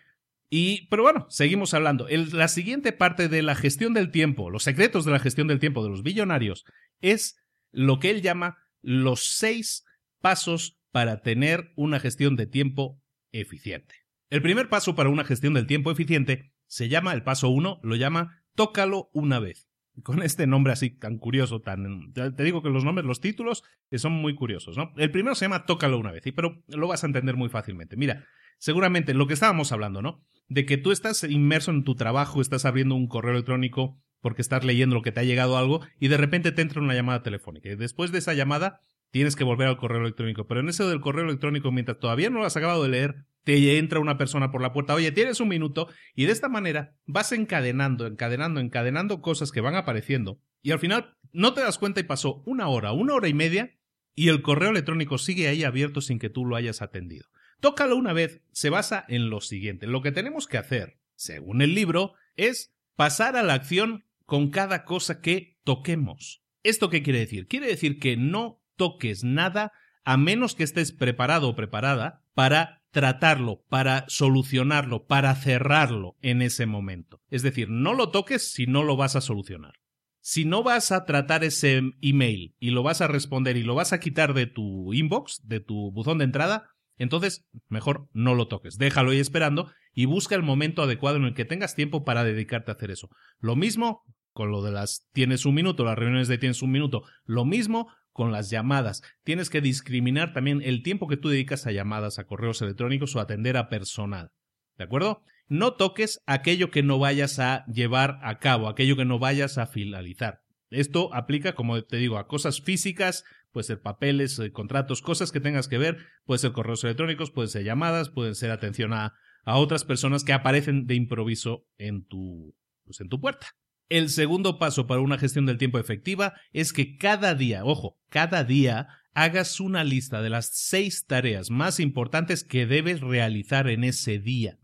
Y, 0.49 0.87
pero 0.87 1.03
bueno, 1.03 1.25
seguimos 1.29 1.73
hablando. 1.73 2.07
la 2.09 2.47
siguiente 2.47 2.91
parte 2.91 3.27
de 3.27 3.41
la 3.41 3.55
gestión 3.55 3.93
del 3.93 4.11
tiempo, 4.11 4.49
los 4.49 4.63
secretos 4.63 5.05
de 5.05 5.11
la 5.11 5.19
gestión 5.19 5.47
del 5.47 5.59
tiempo 5.59 5.83
de 5.83 5.89
los 5.89 6.03
billonarios, 6.03 6.65
es 7.01 7.37
lo 7.71 7.99
que 7.99 8.11
él 8.11 8.21
llama 8.21 8.57
los 8.81 9.37
seis 9.37 9.83
pasos 10.21 10.77
para 10.95 11.21
tener 11.21 11.73
una 11.75 11.99
gestión 11.99 12.37
de 12.37 12.45
tiempo 12.45 13.03
eficiente. 13.33 13.95
El 14.29 14.41
primer 14.41 14.69
paso 14.69 14.95
para 14.95 15.09
una 15.09 15.25
gestión 15.25 15.53
del 15.53 15.67
tiempo 15.67 15.91
eficiente 15.91 16.53
se 16.67 16.87
llama, 16.87 17.11
el 17.11 17.21
paso 17.21 17.49
uno, 17.49 17.81
lo 17.83 17.97
llama 17.97 18.45
tócalo 18.55 19.09
una 19.11 19.41
vez. 19.41 19.67
Con 20.03 20.23
este 20.23 20.47
nombre 20.47 20.71
así 20.71 20.91
tan 20.91 21.17
curioso, 21.17 21.59
tan... 21.59 22.13
Te 22.13 22.43
digo 22.45 22.63
que 22.63 22.69
los 22.69 22.85
nombres, 22.85 23.05
los 23.05 23.19
títulos, 23.19 23.65
son 23.91 24.13
muy 24.13 24.35
curiosos, 24.35 24.77
¿no? 24.77 24.93
El 24.95 25.11
primero 25.11 25.35
se 25.35 25.43
llama 25.43 25.65
tócalo 25.65 25.97
una 25.97 26.13
vez, 26.13 26.23
pero 26.33 26.63
lo 26.69 26.87
vas 26.87 27.03
a 27.03 27.07
entender 27.07 27.35
muy 27.35 27.49
fácilmente. 27.49 27.97
Mira, 27.97 28.25
seguramente 28.57 29.13
lo 29.13 29.27
que 29.27 29.33
estábamos 29.33 29.73
hablando, 29.73 30.01
¿no? 30.01 30.25
De 30.47 30.65
que 30.65 30.77
tú 30.77 30.93
estás 30.93 31.25
inmerso 31.25 31.71
en 31.71 31.83
tu 31.83 31.95
trabajo, 31.95 32.39
estás 32.39 32.63
abriendo 32.63 32.95
un 32.95 33.09
correo 33.09 33.33
electrónico 33.33 34.01
porque 34.21 34.41
estás 34.41 34.63
leyendo 34.63 34.95
lo 34.95 35.01
que 35.01 35.11
te 35.11 35.19
ha 35.19 35.23
llegado 35.23 35.57
algo 35.57 35.81
y 35.99 36.07
de 36.07 36.15
repente 36.15 36.53
te 36.53 36.61
entra 36.61 36.81
una 36.81 36.93
llamada 36.93 37.21
telefónica. 37.21 37.67
Y 37.67 37.75
después 37.75 38.13
de 38.13 38.19
esa 38.19 38.33
llamada 38.33 38.79
tienes 39.15 39.37
que 39.37 39.45
volver 39.45 39.69
al 39.69 39.77
correo 39.77 40.01
electrónico. 40.01 40.45
Pero 40.45 40.59
en 40.59 40.67
eso 40.67 40.89
del 40.89 40.99
correo 40.99 41.23
electrónico, 41.23 41.71
mientras 41.71 41.99
todavía 41.99 42.29
no 42.29 42.39
lo 42.39 42.45
has 42.45 42.57
acabado 42.57 42.83
de 42.83 42.89
leer, 42.89 43.15
te 43.45 43.77
entra 43.77 44.01
una 44.01 44.17
persona 44.17 44.51
por 44.51 44.61
la 44.61 44.73
puerta, 44.73 44.93
oye, 44.93 45.09
tienes 45.13 45.39
un 45.39 45.47
minuto, 45.47 45.87
y 46.15 46.25
de 46.25 46.33
esta 46.33 46.49
manera 46.49 46.97
vas 47.05 47.31
encadenando, 47.31 48.07
encadenando, 48.07 48.59
encadenando 48.59 49.21
cosas 49.21 49.53
que 49.53 49.61
van 49.61 49.75
apareciendo, 49.75 50.41
y 50.61 50.71
al 50.71 50.79
final 50.79 51.15
no 51.31 51.53
te 51.53 51.61
das 51.61 51.77
cuenta 51.77 52.01
y 52.01 52.03
pasó 52.03 52.43
una 52.45 52.67
hora, 52.67 52.91
una 52.91 53.13
hora 53.13 53.29
y 53.29 53.33
media, 53.33 53.77
y 54.15 54.27
el 54.27 54.41
correo 54.41 54.71
electrónico 54.71 55.17
sigue 55.17 55.47
ahí 55.47 55.63
abierto 55.63 56.01
sin 56.01 56.19
que 56.19 56.29
tú 56.29 56.45
lo 56.45 56.57
hayas 56.57 56.81
atendido. 56.81 57.29
Tócalo 57.61 57.95
una 57.95 58.11
vez, 58.11 58.41
se 58.51 58.69
basa 58.69 59.05
en 59.07 59.29
lo 59.29 59.39
siguiente. 59.39 59.87
Lo 59.87 60.01
que 60.01 60.11
tenemos 60.11 60.45
que 60.45 60.57
hacer, 60.57 60.97
según 61.15 61.61
el 61.61 61.73
libro, 61.73 62.15
es 62.35 62.75
pasar 62.97 63.37
a 63.37 63.43
la 63.43 63.53
acción 63.53 64.03
con 64.25 64.49
cada 64.49 64.83
cosa 64.83 65.21
que 65.21 65.57
toquemos. 65.63 66.43
¿Esto 66.63 66.89
qué 66.89 67.01
quiere 67.01 67.19
decir? 67.19 67.47
Quiere 67.47 67.67
decir 67.67 67.97
que 67.97 68.17
no 68.17 68.64
toques 68.75 69.23
nada 69.23 69.71
a 70.03 70.17
menos 70.17 70.55
que 70.55 70.63
estés 70.63 70.91
preparado 70.91 71.49
o 71.49 71.55
preparada 71.55 72.21
para 72.33 72.81
tratarlo, 72.91 73.63
para 73.67 74.05
solucionarlo, 74.07 75.05
para 75.05 75.35
cerrarlo 75.35 76.15
en 76.21 76.41
ese 76.41 76.65
momento. 76.65 77.21
Es 77.29 77.41
decir, 77.41 77.69
no 77.69 77.93
lo 77.93 78.09
toques 78.09 78.53
si 78.53 78.67
no 78.67 78.83
lo 78.83 78.95
vas 78.95 79.15
a 79.15 79.21
solucionar. 79.21 79.73
Si 80.21 80.45
no 80.45 80.63
vas 80.63 80.91
a 80.91 81.05
tratar 81.05 81.43
ese 81.43 81.81
email 82.01 82.55
y 82.59 82.71
lo 82.71 82.83
vas 82.83 83.01
a 83.01 83.07
responder 83.07 83.57
y 83.57 83.63
lo 83.63 83.75
vas 83.75 83.93
a 83.93 83.99
quitar 83.99 84.33
de 84.33 84.47
tu 84.47 84.93
inbox, 84.93 85.41
de 85.47 85.59
tu 85.59 85.91
buzón 85.91 86.19
de 86.19 86.23
entrada, 86.23 86.69
entonces 86.97 87.45
mejor 87.67 88.07
no 88.13 88.33
lo 88.33 88.47
toques. 88.47 88.77
Déjalo 88.77 89.11
ahí 89.11 89.19
esperando 89.19 89.71
y 89.93 90.05
busca 90.05 90.35
el 90.35 90.43
momento 90.43 90.81
adecuado 90.81 91.17
en 91.17 91.25
el 91.25 91.33
que 91.33 91.45
tengas 91.45 91.75
tiempo 91.75 92.05
para 92.05 92.23
dedicarte 92.23 92.71
a 92.71 92.75
hacer 92.75 92.91
eso. 92.91 93.09
Lo 93.39 93.55
mismo 93.55 94.03
con 94.35 94.51
lo 94.51 94.61
de 94.61 94.71
las 94.71 95.07
tienes 95.13 95.45
un 95.45 95.55
minuto, 95.55 95.85
las 95.85 95.97
reuniones 95.97 96.27
de 96.27 96.37
tienes 96.37 96.61
un 96.61 96.71
minuto. 96.71 97.03
Lo 97.23 97.45
mismo 97.45 97.87
con 98.15 98.31
las 98.31 98.49
llamadas. 98.49 99.03
Tienes 99.23 99.49
que 99.49 99.59
discriminar 99.59 100.31
también 100.31 100.61
el 100.63 100.83
tiempo 100.83 101.07
que 101.07 101.17
tú 101.17 101.27
dedicas 101.27 101.67
a 101.67 101.73
llamadas, 101.73 102.17
a 102.17 102.25
correos 102.25 102.61
electrónicos 102.61 103.15
o 103.15 103.19
a 103.19 103.23
atender 103.23 103.57
a 103.57 103.67
personal. 103.67 104.31
¿De 104.77 104.85
acuerdo? 104.85 105.21
no 105.47 105.73
toques 105.73 106.21
aquello 106.25 106.71
que 106.71 106.83
no 106.83 106.99
vayas 106.99 107.39
a 107.39 107.65
llevar 107.67 108.19
a 108.23 108.39
cabo, 108.39 108.67
aquello 108.67 108.95
que 108.95 109.05
no 109.05 109.19
vayas 109.19 109.57
a 109.57 109.67
finalizar. 109.67 110.41
Esto 110.69 111.13
aplica, 111.13 111.53
como 111.53 111.83
te 111.83 111.97
digo, 111.97 112.17
a 112.17 112.27
cosas 112.27 112.61
físicas, 112.61 113.23
puede 113.51 113.65
ser 113.65 113.81
papeles, 113.81 114.39
eh, 114.39 114.51
contratos, 114.51 115.01
cosas 115.01 115.31
que 115.31 115.39
tengas 115.39 115.67
que 115.67 115.77
ver, 115.77 115.97
puede 116.25 116.39
ser 116.39 116.51
correos 116.51 116.83
electrónicos, 116.83 117.31
pueden 117.31 117.49
ser 117.49 117.63
llamadas, 117.63 118.09
pueden 118.09 118.35
ser 118.35 118.51
atención 118.51 118.93
a, 118.93 119.13
a 119.43 119.57
otras 119.57 119.85
personas 119.85 120.23
que 120.23 120.33
aparecen 120.33 120.87
de 120.87 120.95
improviso 120.95 121.65
en 121.77 122.05
tu, 122.05 122.55
pues 122.83 122.99
en 122.99 123.09
tu 123.09 123.21
puerta. 123.21 123.47
El 123.89 124.09
segundo 124.09 124.57
paso 124.57 124.87
para 124.87 125.01
una 125.01 125.17
gestión 125.17 125.45
del 125.45 125.57
tiempo 125.57 125.77
efectiva 125.77 126.33
es 126.53 126.73
que 126.73 126.97
cada 126.97 127.35
día, 127.35 127.63
ojo, 127.65 127.99
cada 128.09 128.43
día 128.43 128.87
hagas 129.13 129.59
una 129.59 129.83
lista 129.83 130.21
de 130.21 130.29
las 130.29 130.49
seis 130.53 131.05
tareas 131.05 131.49
más 131.49 131.79
importantes 131.79 132.43
que 132.43 132.65
debes 132.65 133.01
realizar 133.01 133.69
en 133.69 133.83
ese 133.83 134.19
día 134.19 134.59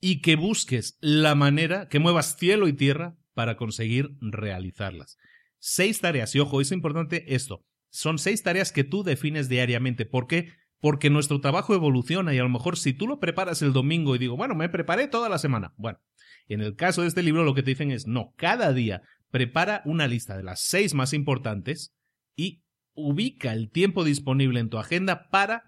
y 0.00 0.20
que 0.20 0.36
busques 0.36 0.96
la 1.00 1.34
manera, 1.34 1.88
que 1.88 1.98
muevas 1.98 2.36
cielo 2.36 2.68
y 2.68 2.72
tierra 2.72 3.16
para 3.34 3.56
conseguir 3.56 4.16
realizarlas. 4.20 5.16
Seis 5.58 6.00
tareas, 6.00 6.34
y 6.34 6.40
ojo, 6.40 6.60
es 6.60 6.72
importante 6.72 7.34
esto, 7.34 7.64
son 7.90 8.18
seis 8.18 8.42
tareas 8.42 8.72
que 8.72 8.84
tú 8.84 9.04
defines 9.04 9.48
diariamente. 9.48 10.06
¿Por 10.06 10.26
qué? 10.26 10.52
Porque 10.80 11.10
nuestro 11.10 11.40
trabajo 11.40 11.74
evoluciona 11.74 12.34
y 12.34 12.38
a 12.38 12.42
lo 12.42 12.48
mejor 12.48 12.78
si 12.78 12.94
tú 12.94 13.06
lo 13.06 13.20
preparas 13.20 13.60
el 13.62 13.72
domingo 13.72 14.16
y 14.16 14.18
digo, 14.18 14.36
bueno, 14.36 14.54
me 14.54 14.68
preparé 14.68 15.06
toda 15.06 15.28
la 15.28 15.38
semana. 15.38 15.74
Bueno, 15.76 16.00
en 16.48 16.60
el 16.60 16.74
caso 16.74 17.02
de 17.02 17.08
este 17.08 17.22
libro 17.22 17.44
lo 17.44 17.54
que 17.54 17.62
te 17.62 17.70
dicen 17.70 17.90
es, 17.90 18.06
no, 18.06 18.32
cada 18.36 18.72
día 18.72 19.02
prepara 19.30 19.82
una 19.84 20.06
lista 20.06 20.36
de 20.36 20.42
las 20.42 20.60
seis 20.60 20.94
más 20.94 21.12
importantes 21.12 21.94
y 22.36 22.62
ubica 22.94 23.52
el 23.52 23.70
tiempo 23.70 24.04
disponible 24.04 24.60
en 24.60 24.68
tu 24.68 24.78
agenda 24.78 25.28
para 25.30 25.64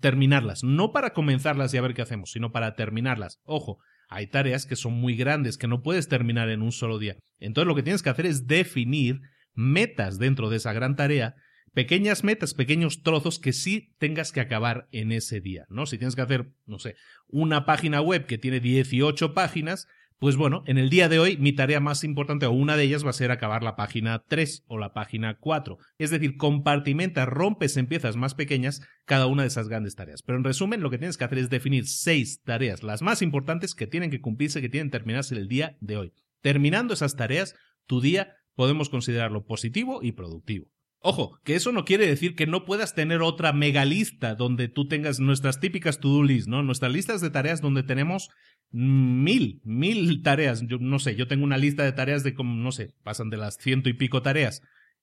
terminarlas, 0.00 0.64
no 0.64 0.92
para 0.92 1.12
comenzarlas 1.12 1.72
y 1.72 1.76
a 1.76 1.82
ver 1.82 1.94
qué 1.94 2.02
hacemos, 2.02 2.32
sino 2.32 2.50
para 2.52 2.74
terminarlas. 2.74 3.38
Ojo, 3.44 3.78
hay 4.08 4.26
tareas 4.26 4.66
que 4.66 4.76
son 4.76 4.94
muy 4.94 5.14
grandes 5.14 5.58
que 5.58 5.68
no 5.68 5.82
puedes 5.82 6.08
terminar 6.08 6.48
en 6.48 6.62
un 6.62 6.72
solo 6.72 6.98
día. 6.98 7.16
Entonces 7.38 7.68
lo 7.68 7.74
que 7.74 7.82
tienes 7.82 8.02
que 8.02 8.10
hacer 8.10 8.26
es 8.26 8.46
definir 8.46 9.20
metas 9.54 10.18
dentro 10.18 10.48
de 10.50 10.56
esa 10.56 10.72
gran 10.72 10.96
tarea, 10.96 11.34
pequeñas 11.74 12.24
metas, 12.24 12.54
pequeños 12.54 13.02
trozos 13.02 13.38
que 13.38 13.52
sí 13.52 13.94
tengas 13.98 14.32
que 14.32 14.40
acabar 14.40 14.88
en 14.90 15.12
ese 15.12 15.40
día, 15.40 15.66
¿no? 15.68 15.86
Si 15.86 15.98
tienes 15.98 16.16
que 16.16 16.22
hacer, 16.22 16.50
no 16.66 16.78
sé, 16.78 16.96
una 17.26 17.66
página 17.66 18.00
web 18.00 18.26
que 18.26 18.38
tiene 18.38 18.60
18 18.60 19.34
páginas, 19.34 19.86
pues 20.18 20.36
bueno, 20.36 20.64
en 20.66 20.78
el 20.78 20.90
día 20.90 21.08
de 21.08 21.20
hoy 21.20 21.36
mi 21.36 21.52
tarea 21.52 21.78
más 21.78 22.02
importante 22.02 22.46
o 22.46 22.50
una 22.50 22.76
de 22.76 22.82
ellas 22.82 23.04
va 23.04 23.10
a 23.10 23.12
ser 23.12 23.30
acabar 23.30 23.62
la 23.62 23.76
página 23.76 24.24
3 24.26 24.64
o 24.66 24.76
la 24.76 24.92
página 24.92 25.38
4. 25.38 25.78
Es 25.98 26.10
decir, 26.10 26.36
compartimenta, 26.36 27.24
rompes 27.24 27.76
en 27.76 27.86
piezas 27.86 28.16
más 28.16 28.34
pequeñas 28.34 28.82
cada 29.04 29.26
una 29.26 29.42
de 29.42 29.48
esas 29.48 29.68
grandes 29.68 29.94
tareas. 29.94 30.22
Pero 30.22 30.38
en 30.38 30.44
resumen, 30.44 30.80
lo 30.80 30.90
que 30.90 30.98
tienes 30.98 31.16
que 31.16 31.24
hacer 31.24 31.38
es 31.38 31.50
definir 31.50 31.86
seis 31.86 32.42
tareas, 32.42 32.82
las 32.82 33.00
más 33.00 33.22
importantes 33.22 33.74
que 33.74 33.86
tienen 33.86 34.10
que 34.10 34.20
cumplirse, 34.20 34.60
que 34.60 34.68
tienen 34.68 34.88
que 34.88 34.98
terminarse 34.98 35.36
el 35.36 35.46
día 35.46 35.76
de 35.80 35.96
hoy. 35.96 36.12
Terminando 36.40 36.94
esas 36.94 37.14
tareas, 37.14 37.54
tu 37.86 38.00
día 38.00 38.34
podemos 38.56 38.88
considerarlo 38.88 39.46
positivo 39.46 40.00
y 40.02 40.12
productivo. 40.12 40.66
Ojo, 41.00 41.38
que 41.44 41.54
eso 41.54 41.70
no 41.70 41.84
quiere 41.84 42.06
decir 42.06 42.34
que 42.34 42.46
no 42.46 42.64
puedas 42.64 42.94
tener 42.94 43.22
otra 43.22 43.52
mega 43.52 43.84
lista 43.84 44.34
donde 44.34 44.68
tú 44.68 44.88
tengas 44.88 45.20
nuestras 45.20 45.60
típicas 45.60 46.00
to-do 46.00 46.24
list, 46.24 46.48
¿no? 46.48 46.62
Nuestras 46.62 46.92
listas 46.92 47.20
de 47.20 47.30
tareas 47.30 47.60
donde 47.60 47.84
tenemos 47.84 48.30
mil, 48.70 49.60
mil 49.64 50.22
tareas. 50.22 50.62
Yo 50.66 50.78
no 50.80 50.98
sé, 50.98 51.14
yo 51.14 51.28
tengo 51.28 51.44
una 51.44 51.56
lista 51.56 51.84
de 51.84 51.92
tareas 51.92 52.24
de 52.24 52.34
como, 52.34 52.54
no 52.56 52.72
sé, 52.72 52.94
pasan 53.04 53.30
de 53.30 53.36
las 53.36 53.58
ciento 53.58 53.88
y 53.88 53.94
pico 53.94 54.22
tareas. 54.22 54.60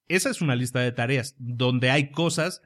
Esa 0.08 0.30
es 0.30 0.42
una 0.42 0.54
lista 0.54 0.80
de 0.80 0.92
tareas 0.92 1.34
donde 1.38 1.90
hay 1.90 2.10
cosas 2.10 2.60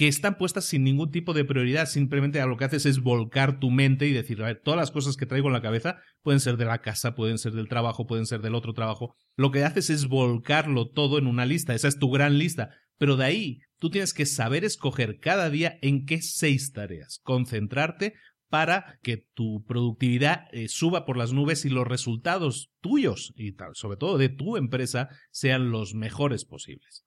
que 0.00 0.08
están 0.08 0.38
puestas 0.38 0.64
sin 0.64 0.82
ningún 0.82 1.10
tipo 1.10 1.34
de 1.34 1.44
prioridad. 1.44 1.84
Simplemente 1.84 2.40
lo 2.46 2.56
que 2.56 2.64
haces 2.64 2.86
es 2.86 3.00
volcar 3.00 3.60
tu 3.60 3.70
mente 3.70 4.06
y 4.06 4.14
decir, 4.14 4.40
a 4.40 4.46
ver, 4.46 4.62
todas 4.64 4.80
las 4.80 4.90
cosas 4.90 5.18
que 5.18 5.26
traigo 5.26 5.48
en 5.48 5.52
la 5.52 5.60
cabeza 5.60 5.98
pueden 6.22 6.40
ser 6.40 6.56
de 6.56 6.64
la 6.64 6.80
casa, 6.80 7.14
pueden 7.14 7.36
ser 7.36 7.52
del 7.52 7.68
trabajo, 7.68 8.06
pueden 8.06 8.24
ser 8.24 8.40
del 8.40 8.54
otro 8.54 8.72
trabajo. 8.72 9.14
Lo 9.36 9.50
que 9.50 9.62
haces 9.62 9.90
es 9.90 10.08
volcarlo 10.08 10.88
todo 10.88 11.18
en 11.18 11.26
una 11.26 11.44
lista. 11.44 11.74
Esa 11.74 11.88
es 11.88 11.98
tu 11.98 12.10
gran 12.10 12.38
lista. 12.38 12.70
Pero 12.96 13.18
de 13.18 13.26
ahí 13.26 13.60
tú 13.78 13.90
tienes 13.90 14.14
que 14.14 14.24
saber 14.24 14.64
escoger 14.64 15.18
cada 15.20 15.50
día 15.50 15.78
en 15.82 16.06
qué 16.06 16.22
seis 16.22 16.72
tareas, 16.72 17.20
concentrarte 17.22 18.14
para 18.48 18.98
que 19.02 19.18
tu 19.34 19.66
productividad 19.66 20.46
eh, 20.52 20.68
suba 20.68 21.04
por 21.04 21.18
las 21.18 21.34
nubes 21.34 21.66
y 21.66 21.68
los 21.68 21.86
resultados 21.86 22.72
tuyos 22.80 23.34
y 23.36 23.52
tal, 23.52 23.74
sobre 23.74 23.98
todo 23.98 24.16
de 24.16 24.30
tu 24.30 24.56
empresa 24.56 25.10
sean 25.30 25.70
los 25.70 25.92
mejores 25.92 26.46
posibles. 26.46 27.04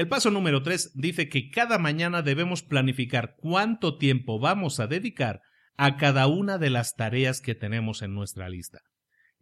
El 0.00 0.08
paso 0.08 0.30
número 0.30 0.62
3 0.62 0.92
dice 0.94 1.28
que 1.28 1.50
cada 1.50 1.76
mañana 1.76 2.22
debemos 2.22 2.62
planificar 2.62 3.34
cuánto 3.36 3.98
tiempo 3.98 4.38
vamos 4.38 4.80
a 4.80 4.86
dedicar 4.86 5.42
a 5.76 5.98
cada 5.98 6.26
una 6.26 6.56
de 6.56 6.70
las 6.70 6.94
tareas 6.94 7.42
que 7.42 7.54
tenemos 7.54 8.00
en 8.00 8.14
nuestra 8.14 8.48
lista. 8.48 8.80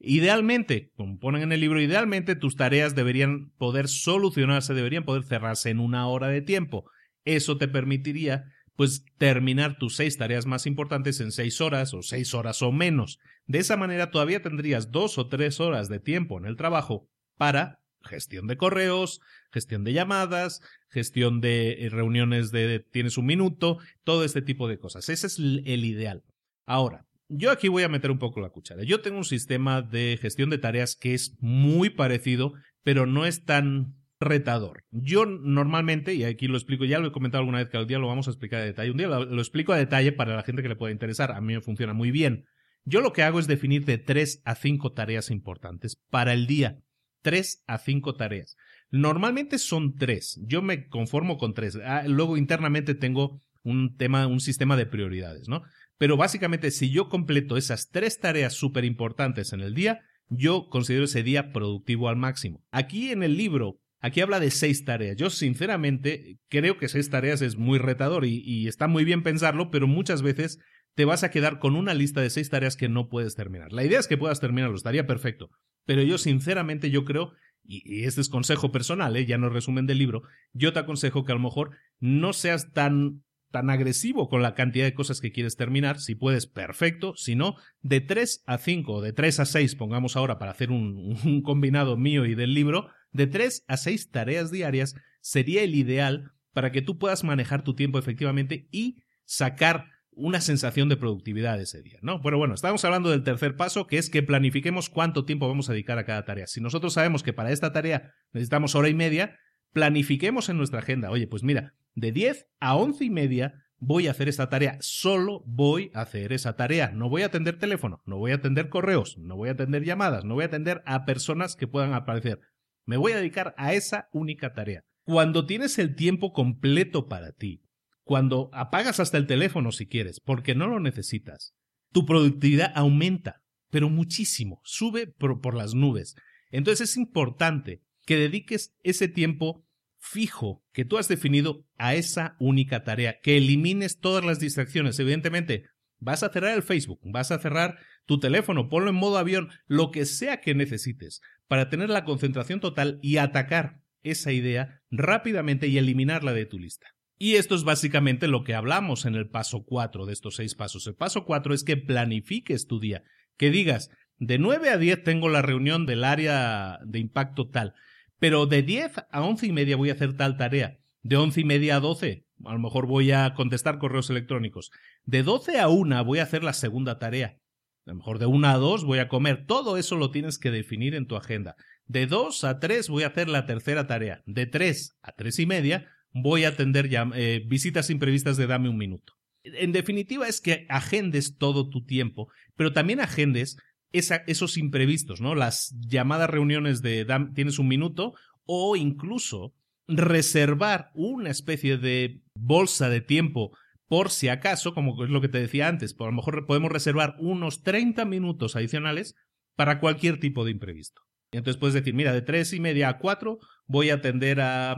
Idealmente, 0.01 0.91
como 0.97 1.21
ponen 1.21 1.43
en 1.43 1.53
el 1.53 1.61
libro, 1.61 1.81
idealmente 1.81 2.35
tus 2.35 2.57
tareas 2.57 2.97
deberían 2.97 3.53
poder 3.57 3.87
solucionarse, 3.87 4.75
deberían 4.75 5.05
poder 5.05 5.23
cerrarse 5.23 5.71
en 5.71 5.79
una 5.79 6.09
hora 6.09 6.27
de 6.27 6.43
tiempo. 6.43 6.91
Eso 7.25 7.57
te 7.57 7.69
permitiría 7.69 8.43
pues 8.75 9.05
terminar 9.17 9.79
tus 9.79 9.95
seis 9.95 10.19
tareas 10.19 10.45
más 10.45 10.67
importantes 10.67 11.21
en 11.21 11.31
seis 11.31 11.61
horas 11.61 11.95
o 11.95 12.03
seis 12.03 12.35
horas 12.35 12.63
o 12.63 12.73
menos. 12.73 13.21
De 13.47 13.61
esa 13.61 13.77
manera 13.77 14.11
todavía 14.11 14.43
tendrías 14.43 14.91
dos 14.91 15.19
o 15.19 15.29
tres 15.29 15.61
horas 15.61 15.89
de 15.89 16.01
tiempo 16.01 16.37
en 16.37 16.47
el 16.47 16.57
trabajo 16.57 17.09
para 17.37 17.78
gestión 18.03 18.47
de 18.47 18.57
correos, 18.57 19.21
gestión 19.53 19.85
de 19.85 19.93
llamadas, 19.93 20.63
gestión 20.89 21.41
de 21.41 21.85
eh, 21.85 21.89
reuniones 21.91 22.51
de 22.51 22.81
tienes 22.81 23.19
un 23.19 23.27
minuto, 23.27 23.79
todo 24.05 24.25
este 24.25 24.43
tipo 24.43 24.69
de 24.69 24.79
cosas. 24.79 25.09
Ese 25.09 25.27
es 25.27 25.39
el 25.39 25.85
ideal. 25.85 26.25
Ahora, 26.67 27.07
yo 27.29 27.51
aquí 27.51 27.69
voy 27.69 27.83
a 27.83 27.89
meter 27.89 28.11
un 28.11 28.19
poco 28.19 28.41
la 28.41 28.51
cuchara. 28.51 28.83
Yo 28.85 29.01
tengo 29.01 29.19
un 29.19 29.25
sistema 29.25 29.83
de 29.83 30.19
gestión 30.21 30.51
de 30.51 30.59
tareas 30.59 30.97
que 30.97 31.15
es 31.15 31.37
muy 31.41 31.91
parecido, 31.91 32.55
pero 32.83 33.07
no 33.07 33.27
es 33.27 33.45
tan 33.45 33.95
retador. 34.21 34.85
Yo 34.91 35.27
normalmente, 35.27 36.15
y 36.15 36.25
aquí 36.25 36.49
lo 36.49 36.57
explico, 36.57 36.85
ya 36.85 36.99
lo 36.99 37.09
he 37.09 37.13
comentado 37.13 37.41
alguna 37.41 37.59
vez 37.59 37.69
que 37.69 37.77
al 37.77 37.87
día 37.87 37.99
lo 37.99 38.09
vamos 38.09 38.27
a 38.27 38.31
explicar 38.31 38.61
a 38.61 38.65
detalle, 38.65 38.91
un 38.91 38.97
día 38.97 39.09
lo, 39.09 39.25
lo, 39.25 39.41
explico 39.41 39.73
a 39.73 39.77
detalle 39.77 40.13
para 40.13 40.35
la 40.35 40.43
gente 40.43 40.63
que 40.63 40.69
le 40.69 40.77
pueda 40.77 40.93
interesar, 40.93 41.33
a 41.33 41.41
mí 41.41 41.55
me 41.55 41.61
funciona 41.61 41.93
muy 41.93 42.11
bien. 42.11 42.47
Yo 42.85 43.01
lo 43.01 43.13
que 43.13 43.23
hago 43.23 43.39
es 43.39 43.47
definir 43.47 43.85
de 43.85 43.99
3 43.99 44.43
a 44.45 44.55
5 44.55 44.93
tareas 44.93 45.31
importantes 45.31 45.97
para 46.11 46.33
el 46.33 46.47
día. 46.47 46.81
3 47.29 47.65
a 47.67 47.77
5 47.77 48.17
tareas. 48.17 48.57
Normalmente 48.91 49.59
son 49.59 49.97
3, 49.97 50.41
yo 50.47 50.63
me 50.63 50.89
conformo 50.89 51.37
con 51.37 51.53
3. 51.53 51.81
Ah, 51.85 52.05
luego 52.07 52.39
internamente 52.39 52.95
tengo 52.95 53.43
un 53.63 53.99
tema, 53.99 54.27
un 54.27 54.41
sistema 54.41 54.79
de 54.79 54.87
prioridades, 54.87 55.47
¿no? 55.47 55.63
Pero 55.99 56.17
básicamente 56.17 56.71
si 56.71 56.89
yo 56.89 57.11
completo 57.11 57.59
esas 57.59 57.91
3 57.91 58.19
tareas 58.19 58.55
súper 58.55 58.87
importantes 58.87 59.53
en 59.53 59.61
el 59.61 59.75
día, 59.75 60.01
yo 60.31 60.71
considero 60.71 61.05
ese 61.05 61.23
día 61.23 61.53
productivo 61.53 62.09
al 62.09 62.17
máximo. 62.17 62.65
Aquí 62.71 63.11
en 63.11 63.23
el 63.23 63.37
libro 63.37 63.79
Aquí 64.01 64.21
habla 64.21 64.39
de 64.39 64.53
seis 64.53 64.85
tareas. 64.85 65.17
Yo 65.17 65.29
sinceramente 65.29 66.39
creo 66.49 66.79
que 66.79 66.89
seis 66.89 67.11
tareas 67.11 67.43
es 67.43 67.57
muy 67.57 67.81
retador 67.81 68.25
y, 68.25 68.69
está 68.69 68.87
muy 68.87 69.05
bien 69.05 69.25
pensarlo, 69.25 69.71
pero 69.71 69.89
muchas 69.89 70.23
veces 70.23 70.61
te 70.95 71.05
vas 71.05 71.25
a 71.25 71.33
quedar 71.33 71.59
con 71.59 71.75
una 71.75 71.95
lista 71.95 72.21
de 72.21 72.31
seis 72.31 72.49
tareas 72.49 72.77
que 72.77 72.89
no 72.89 73.09
puedes 73.09 73.35
terminar. 73.35 73.73
La 73.73 73.85
idea 73.85 73.99
es 73.99 74.07
que 74.07 74.17
puedas 74.17 74.39
terminarlo, 74.39 74.77
estaría 74.77 75.07
perfecto. 75.07 75.51
Pero 75.89 76.03
yo 76.03 76.19
sinceramente 76.19 76.91
yo 76.91 77.07
creo, 77.07 77.33
y, 77.65 78.05
este 78.05 78.21
es 78.21 78.29
consejo 78.29 78.71
personal, 78.71 79.17
¿eh? 79.17 79.25
ya 79.25 79.39
no 79.39 79.49
resumen 79.49 79.87
del 79.87 79.97
libro, 79.97 80.23
yo 80.53 80.75
te 80.75 80.81
aconsejo 80.81 81.25
que 81.25 81.33
a 81.33 81.35
lo 81.35 81.41
mejor 81.41 81.71
no 81.99 82.35
seas 82.35 82.75
tan 82.75 83.23
tan 83.51 83.71
agresivo 83.71 84.29
con 84.29 84.43
la 84.43 84.55
cantidad 84.55 84.85
de 84.85 84.93
cosas 84.93 85.23
que 85.23 85.33
quieres 85.33 85.57
terminar, 85.57 85.99
si 85.99 86.15
puedes, 86.15 86.47
perfecto, 86.47 87.15
si 87.17 87.35
no, 87.35 87.57
de 87.81 88.03
tres 88.03 88.43
a 88.45 88.59
cinco 88.59 88.97
o 88.97 89.01
de 89.01 89.15
tres 89.15 89.41
a 89.41 89.47
seis, 89.47 89.75
pongamos 89.75 90.17
ahora 90.17 90.39
para 90.39 90.51
hacer 90.51 90.71
un, 90.71 91.17
un 91.25 91.41
combinado 91.41 91.97
mío 91.97 92.27
y 92.27 92.35
del 92.35 92.53
libro, 92.53 92.91
de 93.13 93.27
3 93.27 93.65
a 93.67 93.79
6 93.79 94.11
tareas 94.11 94.51
diarias 94.51 94.95
sería 95.23 95.63
el 95.63 95.75
ideal 95.75 96.33
para 96.53 96.71
que 96.71 96.83
tú 96.83 96.99
puedas 96.99 97.25
manejar 97.25 97.65
tu 97.65 97.75
tiempo 97.75 97.99
efectivamente 97.99 98.69
y 98.71 98.99
sacar 99.25 99.87
una 100.19 100.41
sensación 100.41 100.89
de 100.89 100.97
productividad 100.97 101.61
ese 101.61 101.81
día, 101.81 101.99
¿no? 102.03 102.21
Pero 102.21 102.39
bueno, 102.39 102.55
estamos 102.55 102.85
hablando 102.85 103.11
del 103.11 103.23
tercer 103.23 103.57
paso, 103.57 103.87
que 103.87 103.99
es 103.99 104.11
que 104.11 104.23
planifiquemos 104.23 104.91
cuánto 104.91 105.25
tiempo 105.25 105.49
vamos 105.49 105.69
a 105.69 105.73
dedicar 105.73 105.99
a 105.99 106.05
cada 106.05 106.25
tarea. 106.25 106.47
Si 106.47 106.61
nosotros 106.61 106.93
sabemos 106.93 107.23
que 107.23 107.33
para 107.33 107.53
esta 107.53 107.73
tarea 107.73 108.13
necesitamos 108.33 108.75
hora 108.75 108.89
y 108.89 108.95
media, 108.95 109.39
planifiquemos 109.73 110.49
en 110.49 110.59
nuestra 110.59 110.81
agenda. 110.81 111.11
Oye, 111.11 111.27
pues 111.27 111.43
mira, 111.43 111.75
de 111.95 112.13
10 112.13 112.49
a 112.61 112.77
11 112.77 113.05
y 113.05 113.11
media 113.11 113.55
voy 113.79 114.09
a 114.09 114.11
hacer 114.11 114.29
esta 114.29 114.49
tarea, 114.49 114.77
solo 114.81 115.43
voy 115.47 115.91
a 115.95 116.01
hacer 116.03 116.33
esa 116.33 116.57
tarea. 116.57 116.91
No 116.93 117.09
voy 117.09 117.23
a 117.23 117.27
atender 117.27 117.59
teléfono, 117.59 118.03
no 118.05 118.19
voy 118.19 118.33
a 118.33 118.37
atender 118.37 118.69
correos, 118.69 119.17
no 119.19 119.37
voy 119.37 119.51
a 119.51 119.53
atender 119.53 119.85
llamadas, 119.85 120.25
no 120.25 120.35
voy 120.35 120.45
a 120.45 120.49
atender 120.49 120.83
a 120.85 121.05
personas 121.05 121.55
que 121.55 121.69
puedan 121.69 121.95
aparecer. 121.95 122.41
Me 122.85 122.97
voy 122.97 123.13
a 123.13 123.19
dedicar 123.19 123.55
a 123.57 123.75
esa 123.75 124.09
única 124.13 124.53
tarea. 124.53 124.85
Cuando 125.05 125.47
tienes 125.47 125.79
el 125.79 125.95
tiempo 125.95 126.33
completo 126.33 127.09
para 127.09 127.33
ti, 127.33 127.63
cuando 128.09 128.49
apagas 128.55 129.01
hasta 129.01 129.19
el 129.19 129.27
teléfono 129.27 129.71
si 129.71 129.87
quieres, 129.87 130.19
porque 130.19 130.55
no 130.55 130.67
lo 130.67 130.81
necesitas, 130.81 131.53
tu 131.93 132.07
productividad 132.07 132.73
aumenta, 132.75 133.43
pero 133.69 133.91
muchísimo, 133.91 134.63
sube 134.65 135.07
por, 135.07 135.55
las 135.55 135.75
nubes. 135.75 136.17
Entonces 136.51 136.89
es 136.89 136.97
importante 136.97 137.83
que 138.07 138.17
dediques 138.17 138.75
ese 138.83 139.09
tiempo 139.09 139.63
fijo 139.99 140.65
que 140.73 140.87
tú 140.87 140.97
has 140.97 141.07
definido 141.09 141.67
a 141.77 141.97
esa 141.97 142.35
única 142.41 142.83
tarea, 142.83 143.21
que 143.21 143.37
elimines 143.37 144.01
todas 144.01 144.25
las 144.25 144.41
distracciones. 144.41 144.99
Evidentemente, 144.99 145.67
Vas 146.01 146.23
a 146.23 146.29
cerrar 146.29 146.55
el 146.55 146.63
Facebook, 146.63 147.01
vas 147.03 147.33
a 147.33 147.41
cerrar 147.41 147.77
tu 148.07 148.21
teléfono, 148.21 148.69
ponlo 148.69 148.91
en 148.91 148.95
modo 148.95 149.19
avión, 149.19 149.49
lo 149.67 149.91
que 149.91 150.07
sea 150.07 150.41
que 150.41 150.55
necesites, 150.55 151.21
para 151.49 151.71
tener 151.71 151.91
la 151.91 152.05
concentración 152.05 152.61
total 152.61 153.01
y 153.03 153.17
atacar 153.17 153.83
esa 154.05 154.31
idea 154.31 154.81
rápidamente 154.93 155.67
y 155.67 155.77
eliminarla 155.77 156.33
de 156.35 156.47
tu 156.47 156.61
lista. 156.61 156.87
Y 157.19 157.35
esto 157.35 157.55
es 157.55 157.65
básicamente 157.65 158.29
lo 158.29 158.45
que 158.45 158.55
hablamos 158.55 159.05
en 159.05 159.15
el 159.15 159.29
paso 159.29 159.65
4 159.65 160.07
de 160.07 160.13
estos 160.13 160.37
seis 160.37 160.55
pasos. 160.55 160.87
El 160.87 160.95
paso 160.95 161.25
4 161.25 161.53
es 161.53 161.65
que 161.65 161.77
planifiques 161.77 162.67
tu 162.67 162.79
día, 162.79 163.03
que 163.37 163.51
digas, 163.51 163.91
de 164.19 164.39
9 164.39 164.71
a 164.71 164.79
10 164.79 165.03
tengo 165.03 165.29
la 165.29 165.43
reunión 165.43 165.85
del 165.85 166.05
área 166.05 166.79
de 166.85 167.01
impacto 167.01 167.49
tal, 167.49 167.75
pero 168.19 168.47
de 168.47 168.63
10 168.63 168.93
a 169.11 169.23
11 169.23 169.47
y 169.47 169.53
media 169.53 169.77
voy 169.77 169.91
a 169.91 169.95
hacer 169.95 170.17
tal 170.17 170.37
tarea, 170.37 170.79
de 171.03 171.17
11 171.17 171.41
y 171.41 171.45
media 171.45 171.77
a 171.77 171.81
12 171.81 172.25
a 172.45 172.53
lo 172.53 172.59
mejor 172.59 172.87
voy 172.87 173.11
a 173.13 173.35
contestar 173.35 173.79
correos 173.79 174.11
electrónicos, 174.11 174.71
de 175.05 175.23
12 175.23 175.59
a 175.59 175.69
1 175.69 176.05
voy 176.05 176.19
a 176.19 176.25
hacer 176.25 176.45
la 176.45 176.53
segunda 176.53 176.99
tarea, 176.99 177.39
a 177.87 177.91
lo 177.91 177.97
mejor 177.97 178.19
de 178.19 178.27
1 178.27 178.49
a 178.49 178.57
2 178.57 178.85
voy 178.85 178.99
a 178.99 179.09
comer, 179.09 179.47
todo 179.47 179.77
eso 179.77 179.97
lo 179.97 180.11
tienes 180.11 180.39
que 180.39 180.51
definir 180.51 180.95
en 180.95 181.07
tu 181.07 181.17
agenda. 181.17 181.57
De 181.87 182.07
2 182.07 182.45
a 182.45 182.61
3 182.61 182.89
voy 182.91 183.03
a 183.03 183.09
hacer 183.09 183.29
la 183.29 183.47
tercera 183.47 183.87
tarea, 183.87 184.23
de 184.27 184.47
3 184.47 184.99
a 185.03 185.13
3 185.13 185.39
y 185.39 185.47
media 185.47 185.89
voy 186.13 186.45
a 186.45 186.49
atender 186.49 186.89
ya, 186.89 187.09
eh, 187.15 187.43
visitas 187.47 187.91
imprevistas 187.91 188.37
de 188.37 188.47
dame 188.47 188.69
un 188.69 188.77
minuto. 188.77 189.15
En 189.45 189.73
definitiva 189.73 190.27
es 190.29 190.41
que 190.41 190.67
agendes 190.69 191.37
todo 191.39 191.69
tu 191.69 191.85
tiempo, 191.85 192.29
pero 192.57 192.73
también 192.73 193.01
agendes 193.01 193.57
esos 193.93 194.59
imprevistos, 194.59 195.21
¿no? 195.21 195.35
Las 195.35 195.75
llamadas 195.81 196.29
reuniones 196.29 196.83
de 196.83 197.07
tienes 197.35 197.59
un 197.59 197.69
minuto 197.69 198.15
o 198.45 198.77
incluso 198.77 199.55
reservar 199.87 200.91
una 200.95 201.31
especie 201.31 201.79
de 201.79 202.21
bolsa 202.35 202.91
de 202.91 203.01
tiempo 203.01 203.57
por 203.87 204.11
si 204.11 204.29
acaso, 204.29 204.75
como 204.75 205.03
es 205.03 205.09
lo 205.11 205.23
que 205.23 205.29
te 205.29 205.41
decía 205.41 205.67
antes, 205.67 205.95
por 205.95 206.09
lo 206.09 206.13
mejor 206.13 206.45
podemos 206.47 206.71
reservar 206.71 207.17
unos 207.19 207.63
30 207.63 208.05
minutos 208.05 208.55
adicionales 208.55 209.15
para 209.57 209.81
cualquier 209.81 210.21
tipo 210.21 210.45
de 210.45 210.51
imprevisto. 210.51 211.01
Entonces 211.33 211.59
puedes 211.59 211.75
decir, 211.75 211.95
mira, 211.95 212.13
de 212.13 212.23
tres 212.23 212.53
y 212.53 212.61
media 212.61 212.91
a 212.91 212.99
cuatro 212.99 213.39
voy 213.67 213.91
a 213.91 213.95
atender 213.95 214.41
a, 214.41 214.77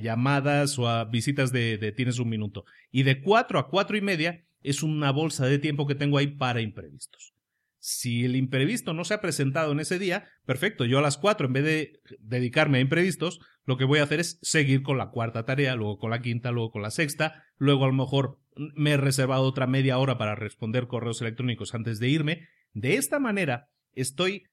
llamadas 0.00 0.78
o 0.78 0.88
a 0.88 1.04
visitas 1.04 1.52
de, 1.52 1.92
tienes 1.96 2.18
un 2.18 2.28
minuto. 2.28 2.64
Y 2.90 3.02
de 3.02 3.20
cuatro 3.20 3.58
a 3.58 3.68
cuatro 3.68 3.96
y 3.96 4.00
media 4.00 4.44
es 4.62 4.82
una 4.82 5.10
bolsa 5.12 5.46
de 5.46 5.58
tiempo 5.58 5.86
que 5.86 5.94
tengo 5.94 6.18
ahí 6.18 6.28
para 6.28 6.60
imprevistos. 6.60 7.34
Si 7.78 8.24
el 8.24 8.34
imprevisto 8.34 8.94
no 8.94 9.04
se 9.04 9.14
ha 9.14 9.20
presentado 9.20 9.70
en 9.70 9.80
ese 9.80 9.98
día, 9.98 10.26
perfecto, 10.44 10.84
yo 10.84 10.98
a 10.98 11.02
las 11.02 11.18
cuatro, 11.18 11.46
en 11.46 11.52
vez 11.52 11.64
de 11.64 12.00
dedicarme 12.18 12.78
a 12.78 12.80
imprevistos, 12.80 13.38
lo 13.64 13.76
que 13.76 13.84
voy 13.84 14.00
a 14.00 14.02
hacer 14.02 14.18
es 14.18 14.38
seguir 14.42 14.82
con 14.82 14.98
la 14.98 15.10
cuarta 15.10 15.44
tarea, 15.44 15.76
luego 15.76 15.98
con 15.98 16.10
la 16.10 16.20
quinta, 16.20 16.50
luego 16.50 16.72
con 16.72 16.82
la 16.82 16.90
sexta, 16.90 17.44
luego 17.58 17.84
a 17.84 17.88
lo 17.88 17.92
mejor 17.92 18.40
me 18.56 18.92
he 18.92 18.96
reservado 18.96 19.42
otra 19.42 19.66
media 19.66 19.98
hora 19.98 20.18
para 20.18 20.34
responder 20.34 20.88
correos 20.88 21.20
electrónicos 21.20 21.74
antes 21.74 22.00
de 22.00 22.08
irme. 22.08 22.48
De 22.72 22.96
esta 22.96 23.18
manera 23.18 23.68
estoy 23.92 24.48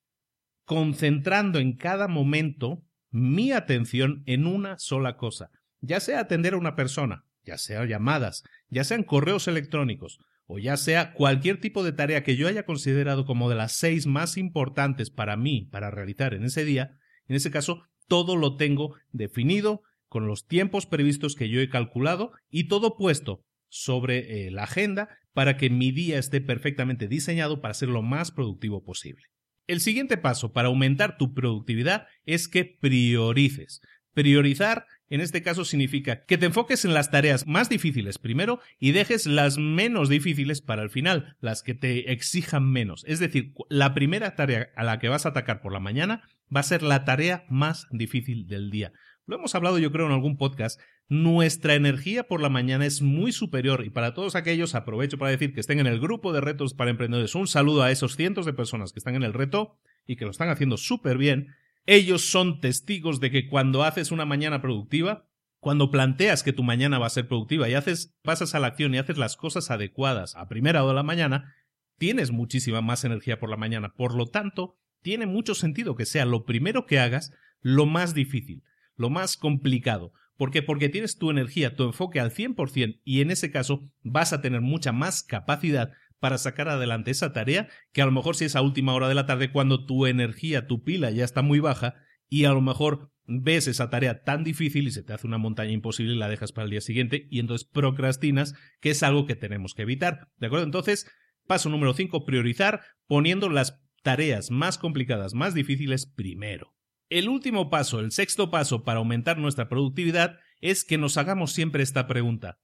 concentrando 0.66 1.60
en 1.60 1.76
cada 1.76 2.08
momento 2.08 2.84
mi 3.14 3.52
atención 3.52 4.24
en 4.26 4.48
una 4.48 4.80
sola 4.80 5.18
cosa, 5.18 5.52
ya 5.82 6.00
sea 6.00 6.20
atender 6.20 6.56
a 6.56 6.58
una 6.58 6.76
persona, 6.76 7.26
ya 7.46 7.60
sea 7.60 7.86
llamadas, 7.86 8.44
ya 8.70 8.84
sean 8.84 9.04
correos 9.04 9.48
electrónicos, 9.48 10.18
o 10.48 10.58
ya 10.58 10.78
sea 10.78 11.14
cualquier 11.14 11.62
tipo 11.62 11.84
de 11.84 11.92
tarea 11.92 12.24
que 12.24 12.36
yo 12.36 12.48
haya 12.48 12.66
considerado 12.66 13.26
como 13.26 13.50
de 13.50 13.56
las 13.56 13.74
seis 13.74 14.08
más 14.08 14.36
importantes 14.36 15.12
para 15.12 15.38
mí 15.38 15.70
para 15.72 15.92
realizar 15.92 16.34
en 16.34 16.44
ese 16.44 16.66
día, 16.66 16.98
en 17.28 17.36
ese 17.36 17.52
caso 17.52 17.84
todo 18.08 18.36
lo 18.36 18.58
tengo 18.58 18.96
definido 19.12 19.84
con 20.08 20.26
los 20.28 20.48
tiempos 20.48 20.88
previstos 20.88 21.36
que 21.36 21.50
yo 21.50 21.62
he 21.62 21.70
calculado 21.70 22.32
y 22.50 22.68
todo 22.68 22.98
puesto 22.98 23.46
sobre 23.70 24.48
eh, 24.48 24.52
la 24.52 24.64
agenda 24.64 25.10
para 25.34 25.56
que 25.56 25.70
mi 25.70 25.92
día 25.92 26.18
esté 26.18 26.42
perfectamente 26.42 27.08
diseñado 27.08 27.62
para 27.62 27.76
ser 27.76 27.90
lo 27.90 28.02
más 28.02 28.32
productivo 28.32 28.84
posible. 28.84 29.24
El 29.68 29.80
siguiente 29.80 30.18
paso 30.18 30.52
para 30.52 30.68
aumentar 30.68 31.18
tu 31.18 31.34
productividad 31.34 32.08
es 32.26 32.48
que 32.48 32.66
priorices. 32.66 33.82
Priorizar 34.14 34.86
en 35.14 35.22
este 35.22 35.44
caso 35.44 35.64
significa 35.64 36.26
que 36.26 36.40
te 36.40 36.48
enfoques 36.48 36.86
en 36.86 36.94
las 36.96 37.12
tareas 37.12 37.46
más 37.46 37.70
difíciles 37.70 38.18
primero 38.18 38.60
y 38.80 38.94
dejes 38.94 39.28
las 39.28 39.60
menos 39.60 40.10
difíciles 40.10 40.62
para 40.62 40.82
el 40.82 40.90
final, 40.90 41.38
las 41.40 41.62
que 41.62 41.76
te 41.76 42.12
exijan 42.12 42.68
menos. 42.70 43.06
Es 43.08 43.20
decir, 43.20 43.54
la 43.70 43.94
primera 43.94 44.36
tarea 44.36 44.70
a 44.76 44.84
la 44.84 44.98
que 44.98 45.10
vas 45.10 45.26
a 45.26 45.30
atacar 45.30 45.62
por 45.62 45.72
la 45.72 45.80
mañana 45.80 46.24
va 46.56 46.62
a 46.62 46.64
ser 46.64 46.82
la 46.82 47.06
tarea 47.06 47.46
más 47.48 47.88
difícil 47.92 48.48
del 48.48 48.72
día. 48.72 48.92
Lo 49.26 49.38
hemos 49.38 49.56
hablado 49.56 49.80
yo 49.80 49.90
creo 49.92 50.06
en 50.06 50.12
algún 50.12 50.36
podcast. 50.36 50.82
Nuestra 51.08 51.76
energía 51.76 52.28
por 52.28 52.42
la 52.42 52.50
mañana 52.50 52.86
es 52.86 53.02
muy 53.02 53.32
superior 53.32 53.86
y 53.86 53.90
para 53.90 54.14
todos 54.14 54.36
aquellos 54.36 54.76
aprovecho 54.76 55.18
para 55.18 55.32
decir 55.32 55.54
que 55.54 55.62
estén 55.62 55.80
en 55.80 55.88
el 55.88 56.02
grupo 56.02 56.34
de 56.34 56.42
retos 56.42 56.74
para 56.74 56.92
emprendedores. 56.92 57.34
Un 57.34 57.48
saludo 57.48 57.84
a 57.84 57.92
esos 57.92 58.18
cientos 58.18 58.46
de 58.46 58.52
personas 58.52 58.92
que 58.92 59.00
están 59.00 59.16
en 59.16 59.24
el 59.24 59.34
reto 59.34 59.80
y 60.06 60.18
que 60.18 60.26
lo 60.26 60.32
están 60.32 60.50
haciendo 60.50 60.76
súper 60.76 61.18
bien. 61.18 61.56
Ellos 61.86 62.30
son 62.30 62.60
testigos 62.60 63.22
de 63.22 63.32
que 63.32 63.48
cuando 63.48 63.84
haces 63.84 64.12
una 64.12 64.26
mañana 64.26 64.62
productiva, 64.62 65.30
cuando 65.60 65.90
planteas 65.90 66.44
que 66.44 66.52
tu 66.52 66.64
mañana 66.64 67.00
va 67.00 67.08
a 67.08 67.12
ser 67.12 67.30
productiva 67.30 67.70
y 67.70 67.76
haces, 67.76 68.18
pasas 68.24 68.56
a 68.56 68.60
la 68.60 68.68
acción 68.68 68.94
y 68.94 68.98
haces 68.98 69.18
las 69.18 69.38
cosas 69.38 69.72
adecuadas 69.72 70.36
a 70.36 70.50
primera 70.50 70.84
hora 70.84 70.92
de 70.92 70.96
la 70.96 71.04
mañana, 71.04 71.56
tienes 71.98 72.32
muchísima 72.32 72.82
más 72.82 73.06
energía 73.06 73.40
por 73.40 73.50
la 73.50 73.56
mañana. 73.56 73.94
Por 73.94 74.16
lo 74.16 74.26
tanto, 74.26 74.78
tiene 75.02 75.28
mucho 75.28 75.56
sentido 75.56 75.96
que 75.96 76.06
sea 76.06 76.26
lo 76.26 76.44
primero 76.44 76.86
que 76.86 77.00
hagas 77.00 77.32
lo 77.62 77.86
más 77.86 78.14
difícil 78.14 78.64
lo 78.96 79.10
más 79.10 79.38
complicado. 79.38 80.14
¿Por 80.38 80.52
qué? 80.52 80.62
Porque 80.62 80.90
tienes 80.90 81.18
tu 81.18 81.30
energía, 81.30 81.76
tu 81.76 81.84
enfoque 81.84 82.20
al 82.20 82.32
100% 82.32 83.02
y 83.04 83.22
en 83.22 83.32
ese 83.32 83.52
caso 83.52 83.90
vas 84.02 84.34
a 84.34 84.42
tener 84.42 84.62
mucha 84.62 84.92
más 84.92 85.24
capacidad 85.24 85.92
para 86.20 86.38
sacar 86.38 86.70
adelante 86.70 87.12
esa 87.12 87.34
tarea 87.34 87.68
que 87.92 88.02
a 88.02 88.06
lo 88.06 88.12
mejor 88.12 88.36
si 88.36 88.46
es 88.46 88.56
a 88.56 88.62
última 88.62 88.94
hora 88.94 89.10
de 89.10 89.16
la 89.16 89.26
tarde 89.26 89.52
cuando 89.52 89.86
tu 89.86 90.06
energía, 90.06 90.68
tu 90.68 90.84
pila 90.84 91.12
ya 91.12 91.26
está 91.26 91.42
muy 91.42 91.60
baja 91.60 91.96
y 92.30 92.46
a 92.46 92.54
lo 92.54 92.62
mejor 92.62 93.12
ves 93.26 93.68
esa 93.68 93.90
tarea 93.90 94.24
tan 94.24 94.44
difícil 94.44 94.88
y 94.88 94.92
se 94.92 95.04
te 95.04 95.14
hace 95.14 95.28
una 95.28 95.38
montaña 95.38 95.72
imposible 95.72 96.14
y 96.14 96.18
la 96.18 96.30
dejas 96.30 96.52
para 96.52 96.66
el 96.66 96.72
día 96.72 96.82
siguiente 96.82 97.28
y 97.30 97.40
entonces 97.40 97.68
procrastinas, 97.68 98.56
que 98.80 98.90
es 98.92 99.04
algo 99.04 99.26
que 99.26 99.36
tenemos 99.36 99.74
que 99.74 99.84
evitar. 99.84 100.30
¿De 100.38 100.48
acuerdo? 100.48 100.66
Entonces, 100.66 101.10
paso 101.48 101.70
número 101.70 101.94
5, 101.94 102.26
priorizar 102.26 102.82
poniendo 103.08 103.50
las 103.50 103.82
tareas 104.02 104.52
más 104.52 104.78
complicadas, 104.78 105.34
más 105.34 105.54
difíciles 105.54 106.06
primero. 106.06 106.73
El 107.14 107.30
último 107.30 107.70
paso, 107.70 108.00
el 108.00 108.12
sexto 108.12 108.50
paso 108.50 108.84
para 108.84 108.98
aumentar 108.98 109.38
nuestra 109.38 109.70
productividad 109.70 110.40
es 110.62 110.84
que 110.84 110.98
nos 110.98 111.16
hagamos 111.18 111.52
siempre 111.52 111.84
esta 111.84 112.08
pregunta. 112.08 112.58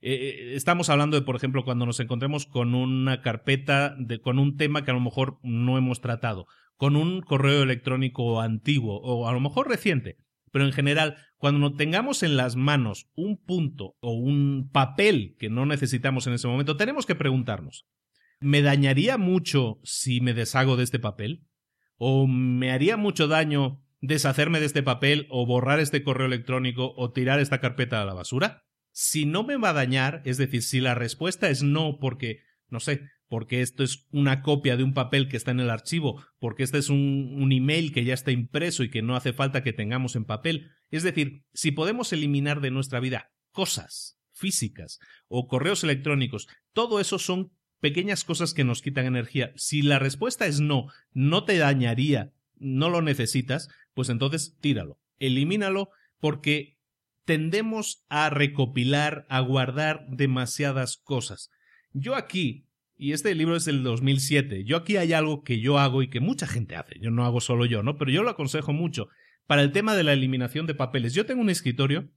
Eh, 0.00 0.12
eh, 0.12 0.54
estamos 0.54 0.88
hablando 0.88 1.18
de, 1.18 1.26
por 1.26 1.34
ejemplo, 1.34 1.64
cuando 1.64 1.84
nos 1.84 1.98
encontremos 1.98 2.46
con 2.46 2.76
una 2.76 3.22
carpeta, 3.22 3.96
de, 3.98 4.20
con 4.20 4.38
un 4.38 4.56
tema 4.56 4.84
que 4.84 4.92
a 4.92 4.94
lo 4.94 5.00
mejor 5.00 5.40
no 5.42 5.76
hemos 5.76 6.00
tratado, 6.00 6.46
con 6.76 6.94
un 6.94 7.22
correo 7.22 7.64
electrónico 7.64 8.40
antiguo 8.40 9.00
o 9.00 9.26
a 9.26 9.32
lo 9.32 9.40
mejor 9.40 9.66
reciente, 9.66 10.16
pero 10.52 10.64
en 10.64 10.72
general, 10.72 11.16
cuando 11.36 11.74
tengamos 11.74 12.22
en 12.22 12.36
las 12.36 12.54
manos 12.54 13.10
un 13.16 13.36
punto 13.36 13.96
o 13.98 14.12
un 14.12 14.70
papel 14.70 15.34
que 15.40 15.50
no 15.50 15.66
necesitamos 15.66 16.28
en 16.28 16.34
ese 16.34 16.46
momento, 16.46 16.76
tenemos 16.76 17.04
que 17.04 17.16
preguntarnos, 17.16 17.88
¿me 18.38 18.62
dañaría 18.62 19.18
mucho 19.18 19.80
si 19.82 20.20
me 20.20 20.34
deshago 20.34 20.76
de 20.76 20.84
este 20.84 21.00
papel? 21.00 21.48
¿O 21.96 22.28
me 22.28 22.70
haría 22.70 22.96
mucho 22.96 23.26
daño 23.26 23.82
deshacerme 24.00 24.60
de 24.60 24.66
este 24.66 24.82
papel 24.82 25.26
o 25.30 25.46
borrar 25.46 25.80
este 25.80 26.02
correo 26.02 26.26
electrónico 26.26 26.94
o 26.96 27.12
tirar 27.12 27.40
esta 27.40 27.60
carpeta 27.60 28.02
a 28.02 28.04
la 28.04 28.14
basura? 28.14 28.64
Si 28.92 29.26
no 29.26 29.44
me 29.44 29.56
va 29.56 29.70
a 29.70 29.74
dañar, 29.74 30.22
es 30.24 30.38
decir, 30.38 30.62
si 30.62 30.80
la 30.80 30.94
respuesta 30.94 31.50
es 31.50 31.62
no 31.62 31.98
porque, 32.00 32.40
no 32.68 32.80
sé, 32.80 33.02
porque 33.28 33.60
esto 33.60 33.84
es 33.84 34.06
una 34.10 34.42
copia 34.42 34.76
de 34.76 34.82
un 34.82 34.94
papel 34.94 35.28
que 35.28 35.36
está 35.36 35.50
en 35.50 35.60
el 35.60 35.70
archivo, 35.70 36.24
porque 36.38 36.62
este 36.62 36.78
es 36.78 36.88
un, 36.88 37.36
un, 37.38 37.52
email 37.52 37.92
que 37.92 38.04
ya 38.04 38.14
está 38.14 38.30
impreso 38.30 38.82
y 38.82 38.90
que 38.90 39.02
no 39.02 39.14
hace 39.14 39.32
falta 39.32 39.62
que 39.62 39.74
tengamos 39.74 40.16
en 40.16 40.24
papel. 40.24 40.70
Es 40.90 41.02
decir, 41.02 41.44
si 41.52 41.70
podemos 41.70 42.12
eliminar 42.12 42.60
de 42.60 42.70
nuestra 42.70 43.00
vida 43.00 43.30
cosas 43.52 44.18
físicas 44.32 44.98
o 45.28 45.46
correos 45.46 45.84
electrónicos, 45.84 46.48
todo 46.72 47.00
eso 47.00 47.18
son 47.18 47.52
pequeñas 47.80 48.24
cosas 48.24 48.54
que 48.54 48.64
nos 48.64 48.82
quitan 48.82 49.06
energía. 49.06 49.52
Si 49.56 49.82
la 49.82 49.98
respuesta 49.98 50.46
es 50.46 50.60
no, 50.60 50.86
no 51.12 51.44
te 51.44 51.58
dañaría, 51.58 52.32
no 52.56 52.90
lo 52.90 53.02
necesitas, 53.02 53.68
pues 53.98 54.10
entonces 54.10 54.56
tíralo, 54.60 55.00
elimínalo 55.18 55.90
porque 56.20 56.78
tendemos 57.24 58.06
a 58.08 58.30
recopilar, 58.30 59.26
a 59.28 59.40
guardar 59.40 60.06
demasiadas 60.08 60.98
cosas. 60.98 61.50
Yo 61.92 62.14
aquí, 62.14 62.68
y 62.96 63.10
este 63.10 63.34
libro 63.34 63.56
es 63.56 63.64
del 63.64 63.82
2007, 63.82 64.62
yo 64.62 64.76
aquí 64.76 64.98
hay 64.98 65.14
algo 65.14 65.42
que 65.42 65.58
yo 65.58 65.80
hago 65.80 66.00
y 66.02 66.10
que 66.10 66.20
mucha 66.20 66.46
gente 66.46 66.76
hace, 66.76 67.00
yo 67.00 67.10
no 67.10 67.24
hago 67.24 67.40
solo 67.40 67.64
yo, 67.64 67.82
¿no? 67.82 67.98
Pero 67.98 68.12
yo 68.12 68.22
lo 68.22 68.30
aconsejo 68.30 68.72
mucho 68.72 69.08
para 69.48 69.62
el 69.62 69.72
tema 69.72 69.96
de 69.96 70.04
la 70.04 70.12
eliminación 70.12 70.68
de 70.68 70.76
papeles. 70.76 71.12
Yo 71.12 71.26
tengo 71.26 71.40
un 71.40 71.50
escritorio 71.50 72.08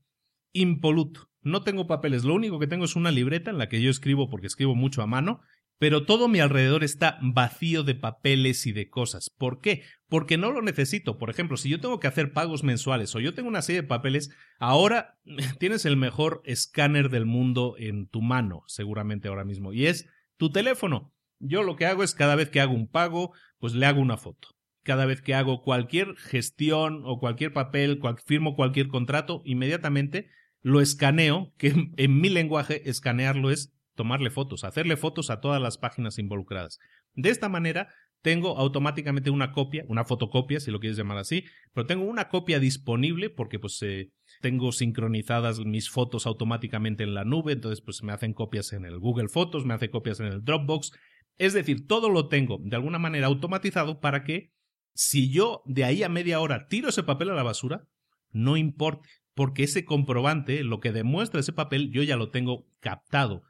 impoluto, 0.52 1.32
no 1.40 1.64
tengo 1.64 1.88
papeles, 1.88 2.22
lo 2.22 2.34
único 2.34 2.60
que 2.60 2.68
tengo 2.68 2.84
es 2.84 2.94
una 2.94 3.10
libreta 3.10 3.50
en 3.50 3.58
la 3.58 3.68
que 3.68 3.82
yo 3.82 3.90
escribo 3.90 4.30
porque 4.30 4.46
escribo 4.46 4.76
mucho 4.76 5.02
a 5.02 5.08
mano 5.08 5.40
pero 5.82 6.04
todo 6.04 6.28
mi 6.28 6.38
alrededor 6.38 6.84
está 6.84 7.18
vacío 7.20 7.82
de 7.82 7.96
papeles 7.96 8.68
y 8.68 8.72
de 8.72 8.88
cosas. 8.88 9.30
¿Por 9.30 9.60
qué? 9.60 9.82
Porque 10.08 10.38
no 10.38 10.52
lo 10.52 10.62
necesito. 10.62 11.18
Por 11.18 11.28
ejemplo, 11.28 11.56
si 11.56 11.68
yo 11.68 11.80
tengo 11.80 11.98
que 11.98 12.06
hacer 12.06 12.32
pagos 12.32 12.62
mensuales 12.62 13.12
o 13.16 13.18
yo 13.18 13.34
tengo 13.34 13.48
una 13.48 13.62
serie 13.62 13.82
de 13.82 13.88
papeles, 13.88 14.30
ahora 14.60 15.18
tienes 15.58 15.84
el 15.84 15.96
mejor 15.96 16.40
escáner 16.44 17.10
del 17.10 17.26
mundo 17.26 17.74
en 17.78 18.06
tu 18.06 18.22
mano, 18.22 18.62
seguramente 18.68 19.26
ahora 19.26 19.44
mismo, 19.44 19.72
y 19.72 19.86
es 19.86 20.08
Tu 20.36 20.50
teléfono. 20.52 21.12
Yo 21.40 21.64
lo 21.64 21.74
que 21.74 21.86
hago 21.86 22.04
es 22.04 22.14
cada 22.14 22.36
vez 22.36 22.48
que 22.48 22.60
hago 22.60 22.74
un 22.74 22.86
pago, 22.86 23.32
pues 23.58 23.74
le 23.74 23.84
hago 23.84 24.00
una 24.00 24.16
foto. 24.16 24.50
Cada 24.84 25.04
vez 25.04 25.20
que 25.20 25.34
hago 25.34 25.64
cualquier 25.64 26.14
gestión 26.14 27.02
o 27.04 27.18
cualquier 27.18 27.52
papel, 27.52 28.00
firmo 28.24 28.54
cualquier 28.54 28.86
contrato, 28.86 29.42
inmediatamente 29.44 30.30
lo 30.60 30.80
escaneo, 30.80 31.52
que 31.58 31.74
en 31.96 32.20
mi 32.20 32.28
lenguaje 32.28 32.88
escanearlo 32.88 33.50
es 33.50 33.74
tomarle 33.94 34.30
fotos, 34.30 34.64
hacerle 34.64 34.96
fotos 34.96 35.30
a 35.30 35.40
todas 35.40 35.60
las 35.60 35.78
páginas 35.78 36.18
involucradas. 36.18 36.78
De 37.14 37.30
esta 37.30 37.48
manera 37.48 37.88
tengo 38.22 38.56
automáticamente 38.56 39.30
una 39.30 39.52
copia, 39.52 39.84
una 39.88 40.04
fotocopia, 40.04 40.60
si 40.60 40.70
lo 40.70 40.78
quieres 40.78 40.96
llamar 40.96 41.18
así, 41.18 41.44
pero 41.74 41.86
tengo 41.86 42.04
una 42.04 42.28
copia 42.28 42.60
disponible 42.60 43.30
porque 43.30 43.58
pues 43.58 43.82
eh, 43.82 44.10
tengo 44.40 44.70
sincronizadas 44.70 45.58
mis 45.60 45.90
fotos 45.90 46.26
automáticamente 46.26 47.02
en 47.02 47.14
la 47.14 47.24
nube, 47.24 47.52
entonces 47.52 47.82
pues 47.82 48.02
me 48.02 48.12
hacen 48.12 48.32
copias 48.32 48.72
en 48.72 48.84
el 48.84 48.98
Google 49.00 49.28
Fotos, 49.28 49.64
me 49.66 49.74
hace 49.74 49.90
copias 49.90 50.20
en 50.20 50.26
el 50.26 50.44
Dropbox, 50.44 50.92
es 51.38 51.52
decir, 51.52 51.86
todo 51.86 52.08
lo 52.08 52.28
tengo 52.28 52.58
de 52.62 52.76
alguna 52.76 52.98
manera 52.98 53.26
automatizado 53.26 54.00
para 54.00 54.22
que 54.22 54.52
si 54.94 55.30
yo 55.32 55.62
de 55.66 55.84
ahí 55.84 56.02
a 56.02 56.08
media 56.08 56.40
hora 56.40 56.68
tiro 56.68 56.90
ese 56.90 57.02
papel 57.02 57.30
a 57.30 57.34
la 57.34 57.42
basura, 57.42 57.88
no 58.30 58.56
importe, 58.56 59.08
porque 59.34 59.64
ese 59.64 59.84
comprobante, 59.84 60.62
lo 60.62 60.80
que 60.80 60.92
demuestra 60.92 61.40
ese 61.40 61.52
papel, 61.52 61.90
yo 61.90 62.02
ya 62.02 62.16
lo 62.16 62.30
tengo 62.30 62.66
captado. 62.80 63.42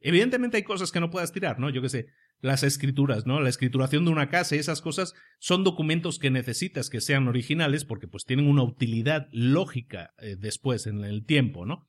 Evidentemente 0.00 0.58
hay 0.58 0.62
cosas 0.62 0.92
que 0.92 1.00
no 1.00 1.10
puedas 1.10 1.32
tirar, 1.32 1.58
¿no? 1.58 1.70
Yo 1.70 1.82
qué 1.82 1.88
sé, 1.88 2.06
las 2.40 2.62
escrituras, 2.62 3.26
¿no? 3.26 3.40
La 3.40 3.48
escrituración 3.48 4.04
de 4.04 4.10
una 4.10 4.28
casa 4.28 4.56
y 4.56 4.58
esas 4.58 4.82
cosas 4.82 5.14
son 5.38 5.64
documentos 5.64 6.18
que 6.18 6.30
necesitas 6.30 6.90
que 6.90 7.00
sean 7.00 7.28
originales 7.28 7.84
porque 7.84 8.08
pues 8.08 8.24
tienen 8.24 8.48
una 8.48 8.62
utilidad 8.62 9.28
lógica 9.32 10.10
eh, 10.18 10.36
después 10.38 10.86
en 10.86 11.04
el 11.04 11.24
tiempo, 11.24 11.64
¿no? 11.66 11.88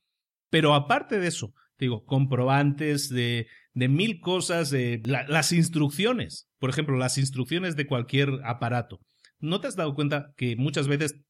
Pero 0.50 0.74
aparte 0.74 1.18
de 1.18 1.28
eso, 1.28 1.52
digo, 1.78 2.04
comprobantes 2.04 3.08
de, 3.10 3.46
de 3.74 3.88
mil 3.88 4.20
cosas, 4.20 4.70
de 4.70 5.02
las 5.04 5.52
instrucciones, 5.52 6.48
por 6.58 6.70
ejemplo, 6.70 6.96
las 6.96 7.18
instrucciones 7.18 7.76
de 7.76 7.86
cualquier 7.86 8.30
aparato. 8.44 9.00
¿No 9.40 9.60
te 9.60 9.68
has 9.68 9.76
dado 9.76 9.94
cuenta 9.94 10.32
que 10.36 10.56
muchas 10.56 10.88
veces 10.88 11.20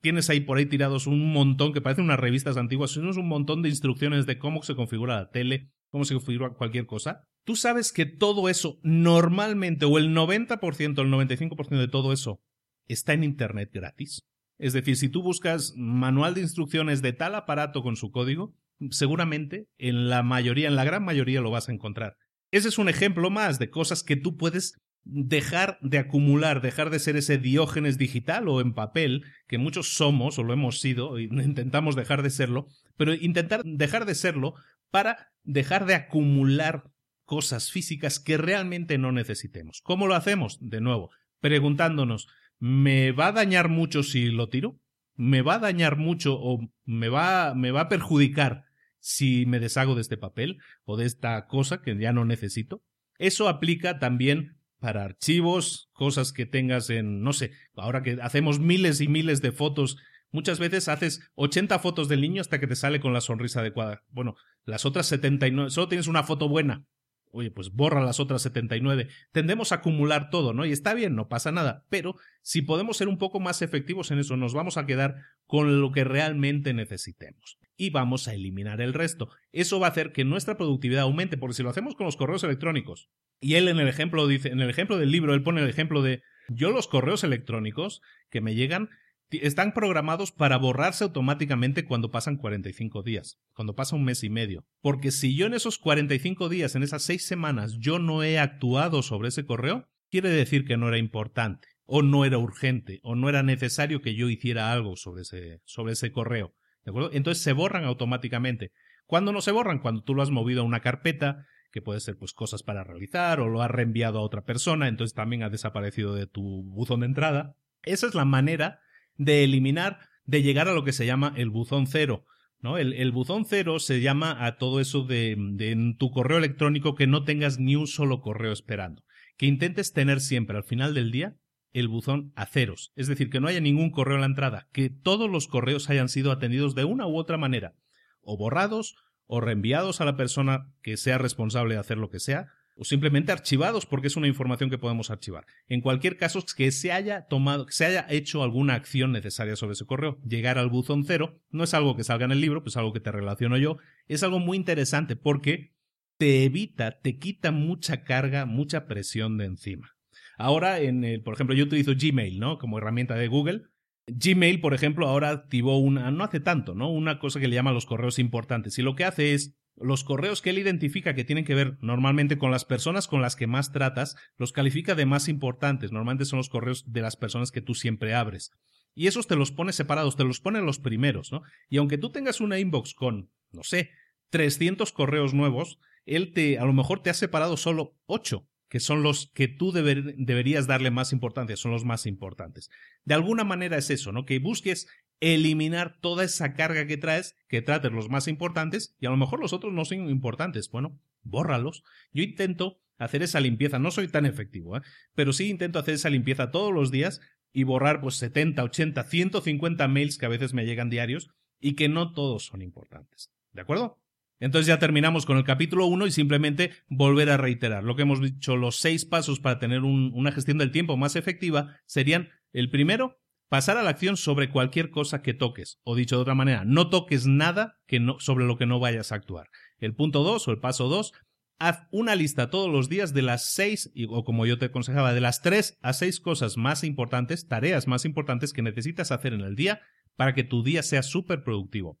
tienes 0.00 0.30
ahí 0.30 0.40
por 0.40 0.58
ahí 0.58 0.66
tirados 0.66 1.06
un 1.06 1.32
montón 1.32 1.72
que 1.72 1.80
parecen 1.80 2.04
unas 2.04 2.20
revistas 2.20 2.56
antiguas, 2.56 2.92
sino 2.92 3.10
es 3.10 3.16
un 3.16 3.28
montón 3.28 3.62
de 3.62 3.68
instrucciones 3.68 4.26
de 4.26 4.38
cómo 4.38 4.62
se 4.62 4.74
configura 4.74 5.16
la 5.16 5.30
tele, 5.30 5.70
cómo 5.96 6.04
se 6.04 6.12
configura 6.12 6.50
cualquier 6.50 6.84
cosa? 6.84 7.22
Tú 7.44 7.56
sabes 7.56 7.90
que 7.90 8.04
todo 8.04 8.50
eso 8.50 8.78
normalmente, 8.82 9.86
o 9.86 9.96
el 9.96 10.14
90%, 10.14 11.00
el 11.00 11.10
95% 11.10 11.78
de 11.78 11.88
todo 11.88 12.12
eso, 12.12 12.42
está 12.86 13.14
en 13.14 13.24
Internet 13.24 13.70
gratis. 13.72 14.26
Es 14.58 14.74
decir, 14.74 14.96
si 14.96 15.08
tú 15.08 15.22
buscas 15.22 15.72
manual 15.74 16.34
de 16.34 16.42
instrucciones 16.42 17.00
de 17.00 17.14
tal 17.14 17.34
aparato 17.34 17.82
con 17.82 17.96
su 17.96 18.10
código, 18.10 18.54
seguramente 18.90 19.68
en 19.78 20.10
la 20.10 20.22
mayoría, 20.22 20.68
en 20.68 20.76
la 20.76 20.84
gran 20.84 21.02
mayoría 21.02 21.40
lo 21.40 21.50
vas 21.50 21.70
a 21.70 21.72
encontrar. 21.72 22.16
Ese 22.50 22.68
es 22.68 22.76
un 22.76 22.90
ejemplo 22.90 23.30
más 23.30 23.58
de 23.58 23.70
cosas 23.70 24.02
que 24.02 24.16
tú 24.16 24.36
puedes 24.36 24.74
dejar 25.04 25.78
de 25.80 25.98
acumular, 25.98 26.60
dejar 26.60 26.90
de 26.90 26.98
ser 26.98 27.16
ese 27.16 27.38
diógenes 27.38 27.96
digital 27.96 28.48
o 28.48 28.60
en 28.60 28.74
papel, 28.74 29.24
que 29.46 29.56
muchos 29.56 29.94
somos 29.94 30.38
o 30.38 30.42
lo 30.42 30.52
hemos 30.52 30.80
sido, 30.80 31.18
intentamos 31.18 31.96
dejar 31.96 32.22
de 32.22 32.28
serlo, 32.28 32.66
pero 32.98 33.14
intentar 33.14 33.62
dejar 33.64 34.04
de 34.04 34.14
serlo 34.14 34.54
para 34.90 35.32
dejar 35.42 35.86
de 35.86 35.94
acumular 35.94 36.90
cosas 37.24 37.70
físicas 37.70 38.20
que 38.20 38.36
realmente 38.36 38.98
no 38.98 39.12
necesitemos. 39.12 39.80
¿Cómo 39.82 40.06
lo 40.06 40.14
hacemos? 40.14 40.58
De 40.60 40.80
nuevo, 40.80 41.10
preguntándonos, 41.40 42.28
¿me 42.58 43.12
va 43.12 43.28
a 43.28 43.32
dañar 43.32 43.68
mucho 43.68 44.02
si 44.02 44.30
lo 44.30 44.48
tiro? 44.48 44.80
¿Me 45.14 45.42
va 45.42 45.54
a 45.54 45.58
dañar 45.60 45.96
mucho 45.96 46.38
o 46.38 46.60
me 46.84 47.08
va, 47.08 47.54
me 47.54 47.70
va 47.70 47.82
a 47.82 47.88
perjudicar 47.88 48.64
si 48.98 49.46
me 49.46 49.60
deshago 49.60 49.94
de 49.94 50.02
este 50.02 50.16
papel 50.16 50.58
o 50.84 50.96
de 50.96 51.06
esta 51.06 51.46
cosa 51.46 51.82
que 51.82 51.96
ya 51.98 52.12
no 52.12 52.24
necesito? 52.24 52.82
Eso 53.18 53.48
aplica 53.48 53.98
también 53.98 54.58
para 54.78 55.04
archivos, 55.04 55.88
cosas 55.92 56.32
que 56.32 56.46
tengas 56.46 56.90
en, 56.90 57.22
no 57.22 57.32
sé, 57.32 57.52
ahora 57.74 58.02
que 58.02 58.18
hacemos 58.20 58.60
miles 58.60 59.00
y 59.00 59.08
miles 59.08 59.40
de 59.40 59.52
fotos, 59.52 59.96
muchas 60.30 60.58
veces 60.58 60.88
haces 60.88 61.30
80 61.34 61.78
fotos 61.78 62.08
del 62.08 62.20
niño 62.20 62.40
hasta 62.40 62.60
que 62.60 62.66
te 62.66 62.76
sale 62.76 63.00
con 63.00 63.12
la 63.12 63.20
sonrisa 63.20 63.60
adecuada. 63.60 64.02
Bueno, 64.10 64.34
las 64.64 64.84
otras 64.84 65.06
79, 65.06 65.70
solo 65.70 65.88
tienes 65.88 66.06
una 66.06 66.22
foto 66.22 66.48
buena. 66.48 66.86
Oye, 67.32 67.50
pues 67.50 67.72
borra 67.72 68.02
las 68.02 68.18
otras 68.18 68.40
79. 68.42 69.08
Tendemos 69.32 69.70
a 69.70 69.76
acumular 69.76 70.30
todo, 70.30 70.54
¿no? 70.54 70.64
Y 70.64 70.72
está 70.72 70.94
bien, 70.94 71.14
no 71.14 71.28
pasa 71.28 71.52
nada. 71.52 71.84
Pero 71.90 72.16
si 72.40 72.62
podemos 72.62 72.96
ser 72.96 73.08
un 73.08 73.18
poco 73.18 73.40
más 73.40 73.60
efectivos 73.60 74.10
en 74.10 74.18
eso, 74.18 74.36
nos 74.36 74.54
vamos 74.54 74.78
a 74.78 74.86
quedar 74.86 75.16
con 75.46 75.80
lo 75.80 75.92
que 75.92 76.04
realmente 76.04 76.72
necesitemos. 76.72 77.58
Y 77.76 77.90
vamos 77.90 78.26
a 78.26 78.34
eliminar 78.34 78.80
el 78.80 78.94
resto. 78.94 79.28
Eso 79.52 79.78
va 79.78 79.88
a 79.88 79.90
hacer 79.90 80.12
que 80.12 80.24
nuestra 80.24 80.56
productividad 80.56 81.02
aumente, 81.02 81.36
porque 81.36 81.54
si 81.54 81.62
lo 81.62 81.68
hacemos 81.68 81.94
con 81.94 82.06
los 82.06 82.16
correos 82.16 82.42
electrónicos, 82.42 83.10
y 83.38 83.56
él 83.56 83.68
en 83.68 83.80
el 83.80 83.88
ejemplo 83.88 84.26
dice, 84.26 84.48
en 84.48 84.60
el 84.60 84.70
ejemplo 84.70 84.96
del 84.96 85.10
libro, 85.10 85.34
él 85.34 85.42
pone 85.42 85.60
el 85.60 85.68
ejemplo 85.68 86.02
de 86.02 86.22
yo 86.48 86.70
los 86.70 86.88
correos 86.88 87.22
electrónicos 87.22 88.00
que 88.30 88.40
me 88.40 88.54
llegan 88.54 88.88
están 89.30 89.72
programados 89.72 90.32
para 90.32 90.56
borrarse 90.56 91.04
automáticamente 91.04 91.84
cuando 91.84 92.10
pasan 92.10 92.36
45 92.36 93.02
días, 93.02 93.38
cuando 93.54 93.74
pasa 93.74 93.96
un 93.96 94.04
mes 94.04 94.22
y 94.22 94.30
medio. 94.30 94.64
Porque 94.80 95.10
si 95.10 95.36
yo 95.36 95.46
en 95.46 95.54
esos 95.54 95.78
45 95.78 96.48
días, 96.48 96.74
en 96.74 96.82
esas 96.82 97.02
seis 97.02 97.26
semanas, 97.26 97.76
yo 97.78 97.98
no 97.98 98.22
he 98.22 98.38
actuado 98.38 99.02
sobre 99.02 99.28
ese 99.28 99.44
correo, 99.44 99.88
quiere 100.10 100.30
decir 100.30 100.64
que 100.64 100.76
no 100.76 100.88
era 100.88 100.98
importante, 100.98 101.68
o 101.84 102.02
no 102.02 102.24
era 102.24 102.38
urgente, 102.38 103.00
o 103.02 103.14
no 103.14 103.28
era 103.28 103.42
necesario 103.42 104.00
que 104.00 104.14
yo 104.14 104.28
hiciera 104.28 104.72
algo 104.72 104.96
sobre 104.96 105.22
ese, 105.22 105.60
sobre 105.64 105.94
ese 105.94 106.12
correo. 106.12 106.54
¿De 106.84 106.90
acuerdo? 106.90 107.10
Entonces 107.12 107.42
se 107.42 107.52
borran 107.52 107.84
automáticamente. 107.84 108.70
¿Cuándo 109.06 109.32
no 109.32 109.40
se 109.40 109.52
borran? 109.52 109.80
Cuando 109.80 110.02
tú 110.02 110.14
lo 110.14 110.22
has 110.22 110.30
movido 110.30 110.62
a 110.62 110.64
una 110.64 110.80
carpeta, 110.80 111.46
que 111.72 111.82
puede 111.82 112.00
ser 112.00 112.16
pues 112.16 112.32
cosas 112.32 112.62
para 112.62 112.84
realizar, 112.84 113.40
o 113.40 113.48
lo 113.48 113.60
has 113.62 113.70
reenviado 113.70 114.18
a 114.18 114.22
otra 114.22 114.44
persona, 114.44 114.88
entonces 114.88 115.14
también 115.14 115.42
ha 115.42 115.50
desaparecido 115.50 116.14
de 116.14 116.26
tu 116.26 116.62
buzón 116.64 117.00
de 117.00 117.06
entrada. 117.06 117.56
Esa 117.82 118.06
es 118.06 118.14
la 118.14 118.24
manera 118.24 118.80
de 119.16 119.44
eliminar, 119.44 120.00
de 120.24 120.42
llegar 120.42 120.68
a 120.68 120.74
lo 120.74 120.84
que 120.84 120.92
se 120.92 121.06
llama 121.06 121.32
el 121.36 121.50
buzón 121.50 121.86
cero. 121.86 122.24
¿no? 122.60 122.78
El, 122.78 123.12
buzón 123.12 123.44
cero 123.44 123.78
se 123.78 124.00
llama 124.00 124.44
a 124.44 124.56
todo 124.56 124.80
eso 124.80 125.02
de, 125.02 125.36
de 125.38 125.70
en 125.70 125.96
tu 125.96 126.10
correo 126.10 126.38
electrónico 126.38 126.94
que 126.94 127.06
no 127.06 127.24
tengas 127.24 127.58
ni 127.58 127.76
un 127.76 127.86
solo 127.86 128.20
correo 128.20 128.52
esperando. 128.52 129.04
Que 129.36 129.46
intentes 129.46 129.92
tener 129.92 130.20
siempre 130.20 130.56
al 130.56 130.64
final 130.64 130.94
del 130.94 131.10
día 131.10 131.36
el 131.72 131.88
buzón 131.88 132.32
a 132.36 132.46
ceros. 132.46 132.92
Es 132.96 133.06
decir, 133.06 133.28
que 133.28 133.38
no 133.38 133.48
haya 133.48 133.60
ningún 133.60 133.90
correo 133.90 134.14
en 134.14 134.22
la 134.22 134.26
entrada, 134.26 134.68
que 134.72 134.88
todos 134.88 135.30
los 135.30 135.46
correos 135.46 135.90
hayan 135.90 136.08
sido 136.08 136.32
atendidos 136.32 136.74
de 136.74 136.84
una 136.84 137.06
u 137.06 137.18
otra 137.18 137.36
manera, 137.36 137.74
o 138.22 138.38
borrados, 138.38 138.96
o 139.26 139.42
reenviados 139.42 140.00
a 140.00 140.06
la 140.06 140.16
persona 140.16 140.72
que 140.80 140.96
sea 140.96 141.18
responsable 141.18 141.74
de 141.74 141.80
hacer 141.80 141.98
lo 141.98 142.08
que 142.08 142.18
sea, 142.18 142.48
o 142.76 142.84
simplemente 142.84 143.32
archivados 143.32 143.86
porque 143.86 144.06
es 144.06 144.16
una 144.16 144.28
información 144.28 144.70
que 144.70 144.78
podemos 144.78 145.10
archivar. 145.10 145.46
En 145.66 145.80
cualquier 145.80 146.16
caso, 146.16 146.44
que 146.56 146.70
se 146.70 146.92
haya 146.92 147.26
tomado, 147.26 147.66
que 147.66 147.72
se 147.72 147.86
haya 147.86 148.06
hecho 148.08 148.42
alguna 148.42 148.74
acción 148.74 149.12
necesaria 149.12 149.56
sobre 149.56 149.72
ese 149.72 149.86
correo. 149.86 150.18
Llegar 150.22 150.58
al 150.58 150.68
buzón 150.68 151.04
cero 151.04 151.40
no 151.50 151.64
es 151.64 151.74
algo 151.74 151.96
que 151.96 152.04
salga 152.04 152.26
en 152.26 152.32
el 152.32 152.40
libro, 152.40 152.62
pues 152.62 152.74
es 152.74 152.76
algo 152.76 152.92
que 152.92 153.00
te 153.00 153.10
relaciono 153.10 153.56
yo. 153.56 153.78
Es 154.06 154.22
algo 154.22 154.38
muy 154.38 154.56
interesante 154.56 155.16
porque 155.16 155.74
te 156.18 156.44
evita, 156.44 157.00
te 157.00 157.18
quita 157.18 157.50
mucha 157.50 158.04
carga, 158.04 158.46
mucha 158.46 158.86
presión 158.86 159.38
de 159.38 159.46
encima. 159.46 159.96
Ahora, 160.38 160.80
en 160.80 161.04
el, 161.04 161.22
por 161.22 161.34
ejemplo, 161.34 161.56
yo 161.56 161.64
utilizo 161.64 161.92
Gmail, 161.96 162.38
¿no? 162.38 162.58
Como 162.58 162.78
herramienta 162.78 163.14
de 163.14 163.28
Google. 163.28 163.62
Gmail, 164.06 164.60
por 164.60 164.74
ejemplo, 164.74 165.08
ahora 165.08 165.30
activó 165.30 165.78
una, 165.78 166.10
no 166.10 166.24
hace 166.24 166.40
tanto, 166.40 166.74
¿no? 166.74 166.90
Una 166.90 167.18
cosa 167.18 167.40
que 167.40 167.48
le 167.48 167.56
llama 167.56 167.72
los 167.72 167.86
correos 167.86 168.18
importantes. 168.18 168.78
Y 168.78 168.82
lo 168.82 168.94
que 168.94 169.04
hace 169.04 169.34
es 169.34 169.56
los 169.76 170.04
correos 170.04 170.42
que 170.42 170.50
él 170.50 170.58
identifica 170.58 171.14
que 171.14 171.24
tienen 171.24 171.44
que 171.44 171.54
ver 171.54 171.76
normalmente 171.80 172.38
con 172.38 172.50
las 172.50 172.64
personas 172.64 173.08
con 173.08 173.22
las 173.22 173.36
que 173.36 173.46
más 173.46 173.72
tratas, 173.72 174.16
los 174.36 174.52
califica 174.52 174.94
de 174.94 175.06
más 175.06 175.28
importantes. 175.28 175.92
Normalmente 175.92 176.24
son 176.24 176.38
los 176.38 176.48
correos 176.48 176.90
de 176.92 177.02
las 177.02 177.16
personas 177.16 177.50
que 177.50 177.60
tú 177.60 177.74
siempre 177.74 178.14
abres. 178.14 178.52
Y 178.94 179.06
esos 179.06 179.26
te 179.26 179.36
los 179.36 179.52
pone 179.52 179.72
separados, 179.72 180.16
te 180.16 180.24
los 180.24 180.40
pone 180.40 180.60
los 180.62 180.78
primeros, 180.78 181.30
¿no? 181.30 181.42
Y 181.68 181.76
aunque 181.76 181.98
tú 181.98 182.10
tengas 182.10 182.40
una 182.40 182.58
inbox 182.58 182.94
con, 182.94 183.30
no 183.52 183.62
sé, 183.62 183.90
300 184.30 184.90
correos 184.92 185.34
nuevos, 185.34 185.78
él 186.06 186.32
te, 186.32 186.58
a 186.58 186.64
lo 186.64 186.72
mejor 186.72 187.02
te 187.02 187.10
ha 187.10 187.14
separado 187.14 187.56
solo 187.56 187.94
8 188.06 188.48
que 188.68 188.80
son 188.80 189.02
los 189.02 189.30
que 189.32 189.48
tú 189.48 189.72
deberías 189.72 190.66
darle 190.66 190.90
más 190.90 191.12
importancia, 191.12 191.56
son 191.56 191.70
los 191.70 191.84
más 191.84 192.06
importantes. 192.06 192.68
De 193.04 193.14
alguna 193.14 193.44
manera 193.44 193.76
es 193.76 193.90
eso, 193.90 194.12
¿no? 194.12 194.24
Que 194.24 194.38
busques 194.38 194.88
eliminar 195.20 195.98
toda 196.00 196.24
esa 196.24 196.54
carga 196.54 196.86
que 196.86 196.96
traes, 196.96 197.36
que 197.48 197.62
trates 197.62 197.92
los 197.92 198.08
más 198.08 198.28
importantes 198.28 198.94
y 199.00 199.06
a 199.06 199.10
lo 199.10 199.16
mejor 199.16 199.40
los 199.40 199.52
otros 199.52 199.72
no 199.72 199.84
son 199.84 200.08
importantes. 200.10 200.70
Bueno, 200.70 201.00
bórralos. 201.22 201.82
Yo 202.12 202.22
intento 202.22 202.80
hacer 202.98 203.22
esa 203.22 203.40
limpieza, 203.40 203.78
no 203.78 203.90
soy 203.90 204.08
tan 204.08 204.26
efectivo, 204.26 204.76
¿eh? 204.76 204.82
pero 205.14 205.32
sí 205.32 205.48
intento 205.48 205.78
hacer 205.78 205.94
esa 205.94 206.10
limpieza 206.10 206.50
todos 206.50 206.72
los 206.72 206.90
días 206.90 207.20
y 207.52 207.64
borrar 207.64 208.00
pues 208.00 208.16
70, 208.16 208.62
80, 208.62 209.02
150 209.04 209.88
mails 209.88 210.18
que 210.18 210.26
a 210.26 210.30
veces 210.30 210.54
me 210.54 210.64
llegan 210.64 210.90
diarios 210.90 211.30
y 211.60 211.74
que 211.74 211.88
no 211.88 212.12
todos 212.12 212.44
son 212.44 212.62
importantes. 212.62 213.32
¿De 213.52 213.62
acuerdo? 213.62 213.98
Entonces 214.38 214.66
ya 214.66 214.78
terminamos 214.78 215.24
con 215.24 215.38
el 215.38 215.44
capítulo 215.44 215.86
1 215.86 216.06
y 216.06 216.10
simplemente 216.10 216.72
volver 216.88 217.30
a 217.30 217.38
reiterar. 217.38 217.84
Lo 217.84 217.96
que 217.96 218.02
hemos 218.02 218.20
dicho, 218.20 218.56
los 218.56 218.76
seis 218.76 219.06
pasos 219.06 219.40
para 219.40 219.58
tener 219.58 219.80
una 219.80 220.32
gestión 220.32 220.58
del 220.58 220.72
tiempo 220.72 220.96
más 220.98 221.16
efectiva 221.16 221.80
serían, 221.86 222.28
el 222.52 222.70
primero, 222.70 223.18
pasar 223.48 223.76
a 223.76 223.82
la 223.82 223.90
acción 223.90 224.16
sobre 224.16 224.50
cualquier 224.50 224.90
cosa 224.90 225.22
que 225.22 225.34
toques. 225.34 225.78
O 225.84 225.94
dicho 225.94 226.16
de 226.16 226.22
otra 226.22 226.34
manera, 226.34 226.64
no 226.64 226.90
toques 226.90 227.26
nada 227.26 227.78
que 227.86 228.00
no, 228.00 228.18
sobre 228.18 228.44
lo 228.44 228.56
que 228.56 228.66
no 228.66 228.80
vayas 228.80 229.12
a 229.12 229.16
actuar. 229.16 229.48
El 229.78 229.94
punto 229.94 230.22
2 230.22 230.48
o 230.48 230.50
el 230.50 230.58
paso 230.58 230.88
2, 230.88 231.12
haz 231.58 231.86
una 231.90 232.14
lista 232.14 232.50
todos 232.50 232.70
los 232.70 232.88
días 232.88 233.14
de 233.14 233.22
las 233.22 233.52
seis, 233.52 233.92
o 234.08 234.24
como 234.24 234.46
yo 234.46 234.58
te 234.58 234.66
aconsejaba, 234.66 235.14
de 235.14 235.20
las 235.20 235.40
tres 235.40 235.78
a 235.80 235.92
seis 235.92 236.20
cosas 236.20 236.56
más 236.56 236.84
importantes, 236.84 237.46
tareas 237.48 237.86
más 237.86 238.04
importantes 238.04 238.52
que 238.52 238.62
necesitas 238.62 239.10
hacer 239.10 239.32
en 239.32 239.40
el 239.40 239.56
día 239.56 239.80
para 240.16 240.34
que 240.34 240.44
tu 240.44 240.62
día 240.62 240.82
sea 240.82 241.02
súper 241.02 241.42
productivo. 241.44 241.98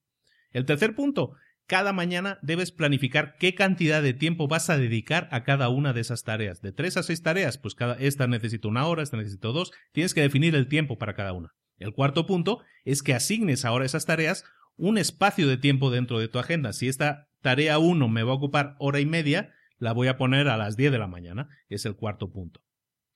El 0.50 0.64
tercer 0.64 0.94
punto, 0.94 1.34
cada 1.66 1.92
mañana 1.92 2.38
debes 2.42 2.70
planificar 2.70 3.36
qué 3.38 3.54
cantidad 3.54 4.02
de 4.02 4.14
tiempo 4.14 4.48
vas 4.48 4.70
a 4.70 4.78
dedicar 4.78 5.28
a 5.32 5.42
cada 5.44 5.68
una 5.68 5.92
de 5.92 6.00
esas 6.00 6.22
tareas. 6.22 6.62
De 6.62 6.72
tres 6.72 6.96
a 6.96 7.02
seis 7.02 7.22
tareas, 7.22 7.58
pues 7.58 7.74
cada, 7.74 7.94
esta 7.94 8.26
necesita 8.26 8.68
una 8.68 8.86
hora, 8.86 9.02
esta 9.02 9.16
necesita 9.16 9.48
dos, 9.48 9.72
tienes 9.92 10.14
que 10.14 10.22
definir 10.22 10.54
el 10.54 10.68
tiempo 10.68 10.98
para 10.98 11.14
cada 11.14 11.32
una. 11.32 11.54
El 11.78 11.92
cuarto 11.92 12.26
punto 12.26 12.60
es 12.84 13.02
que 13.02 13.14
asignes 13.14 13.64
ahora 13.64 13.84
esas 13.84 14.06
tareas 14.06 14.44
un 14.76 14.98
espacio 14.98 15.48
de 15.48 15.56
tiempo 15.56 15.90
dentro 15.90 16.18
de 16.18 16.28
tu 16.28 16.38
agenda. 16.38 16.72
Si 16.72 16.88
esta 16.88 17.28
tarea 17.40 17.78
1 17.78 18.08
me 18.08 18.22
va 18.22 18.32
a 18.32 18.36
ocupar 18.36 18.76
hora 18.78 19.00
y 19.00 19.06
media, 19.06 19.52
la 19.78 19.92
voy 19.92 20.08
a 20.08 20.16
poner 20.16 20.48
a 20.48 20.56
las 20.56 20.76
10 20.76 20.92
de 20.92 20.98
la 20.98 21.06
mañana. 21.06 21.48
Es 21.68 21.86
el 21.86 21.96
cuarto 21.96 22.30
punto. 22.30 22.65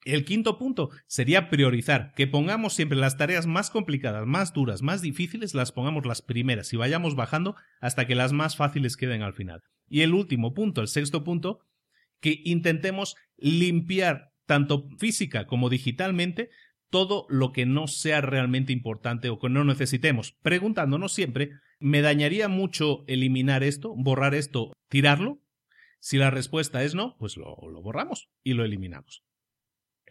El 0.03 0.25
quinto 0.25 0.57
punto 0.57 0.89
sería 1.05 1.49
priorizar, 1.49 2.13
que 2.15 2.25
pongamos 2.25 2.73
siempre 2.73 2.97
las 2.97 3.17
tareas 3.17 3.45
más 3.45 3.69
complicadas, 3.69 4.25
más 4.25 4.51
duras, 4.51 4.81
más 4.81 5.01
difíciles, 5.01 5.53
las 5.53 5.71
pongamos 5.71 6.07
las 6.07 6.23
primeras 6.23 6.73
y 6.73 6.77
vayamos 6.77 7.15
bajando 7.15 7.55
hasta 7.79 8.07
que 8.07 8.15
las 8.15 8.33
más 8.33 8.55
fáciles 8.55 8.97
queden 8.97 9.21
al 9.21 9.33
final. 9.33 9.61
Y 9.87 10.01
el 10.01 10.13
último 10.13 10.53
punto, 10.55 10.81
el 10.81 10.87
sexto 10.87 11.23
punto, 11.23 11.59
que 12.19 12.41
intentemos 12.45 13.15
limpiar 13.37 14.31
tanto 14.45 14.89
física 14.97 15.45
como 15.45 15.69
digitalmente 15.69 16.49
todo 16.89 17.25
lo 17.29 17.51
que 17.53 17.65
no 17.65 17.87
sea 17.87 18.21
realmente 18.21 18.73
importante 18.73 19.29
o 19.29 19.39
que 19.39 19.49
no 19.49 19.63
necesitemos, 19.63 20.33
preguntándonos 20.41 21.13
siempre, 21.13 21.51
¿me 21.79 22.01
dañaría 22.01 22.47
mucho 22.47 23.05
eliminar 23.07 23.63
esto, 23.63 23.93
borrar 23.95 24.35
esto, 24.35 24.73
tirarlo? 24.89 25.39
Si 25.99 26.17
la 26.17 26.31
respuesta 26.31 26.83
es 26.83 26.93
no, 26.95 27.15
pues 27.17 27.37
lo, 27.37 27.55
borramos 27.81 28.29
y 28.43 28.53
lo 28.53 28.65
eliminamos. 28.65 29.23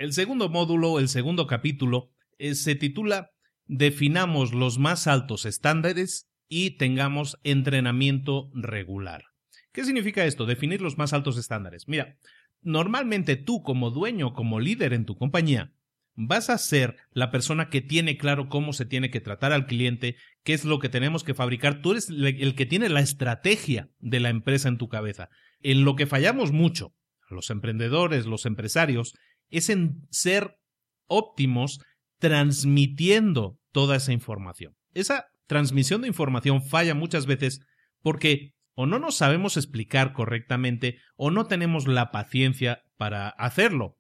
El 0.01 0.15
segundo 0.15 0.49
módulo, 0.49 0.99
el 0.99 1.11
segundo 1.11 1.47
capítulo, 1.47 2.09
eh, 2.39 2.55
se 2.55 2.75
titula 2.75 3.33
Definamos 3.67 4.55
los 4.55 4.79
más 4.79 5.07
altos 5.07 5.45
estándares 5.45 6.27
y 6.49 6.79
tengamos 6.79 7.39
entrenamiento 7.45 8.51
regular. 8.55 9.25
¿Qué 9.73 9.85
significa 9.85 10.25
esto? 10.25 10.47
Definir 10.47 10.81
los 10.81 10.97
más 10.97 11.13
altos 11.13 11.37
estándares. 11.37 11.87
Mira, 11.87 12.17
normalmente 12.63 13.37
tú 13.37 13.63
como 13.63 13.91
dueño, 13.91 14.33
como 14.33 14.59
líder 14.59 14.95
en 14.95 15.05
tu 15.05 15.19
compañía, 15.19 15.75
vas 16.15 16.49
a 16.49 16.57
ser 16.57 16.97
la 17.13 17.31
persona 17.31 17.69
que 17.69 17.83
tiene 17.83 18.17
claro 18.17 18.49
cómo 18.49 18.73
se 18.73 18.87
tiene 18.87 19.11
que 19.11 19.21
tratar 19.21 19.53
al 19.53 19.67
cliente, 19.67 20.17
qué 20.45 20.55
es 20.55 20.65
lo 20.65 20.79
que 20.79 20.89
tenemos 20.89 21.25
que 21.25 21.35
fabricar. 21.35 21.83
Tú 21.83 21.91
eres 21.91 22.09
el 22.09 22.55
que 22.55 22.65
tiene 22.65 22.89
la 22.89 23.01
estrategia 23.01 23.91
de 23.99 24.21
la 24.21 24.31
empresa 24.31 24.71
en 24.71 24.79
tu 24.79 24.89
cabeza. 24.89 25.29
En 25.61 25.85
lo 25.85 25.95
que 25.95 26.07
fallamos 26.07 26.53
mucho, 26.53 26.95
los 27.29 27.51
emprendedores, 27.51 28.25
los 28.25 28.47
empresarios, 28.47 29.15
es 29.51 29.69
en 29.69 30.07
ser 30.11 30.57
óptimos 31.07 31.81
transmitiendo 32.19 33.59
toda 33.73 33.97
esa 33.97 34.13
información. 34.13 34.75
Esa 34.95 35.27
transmisión 35.47 36.03
de 36.03 36.09
información 36.09 36.63
falla 36.63 36.95
muchas 36.95 37.27
veces 37.27 37.61
porque 38.03 38.55
o 38.75 38.87
no 38.87 38.99
nos 38.99 39.17
sabemos 39.17 39.57
explicar 39.57 40.13
correctamente 40.13 40.99
o 41.17 41.31
no 41.31 41.47
tenemos 41.47 41.87
la 41.87 42.11
paciencia 42.11 42.83
para 42.97 43.29
hacerlo. 43.29 43.97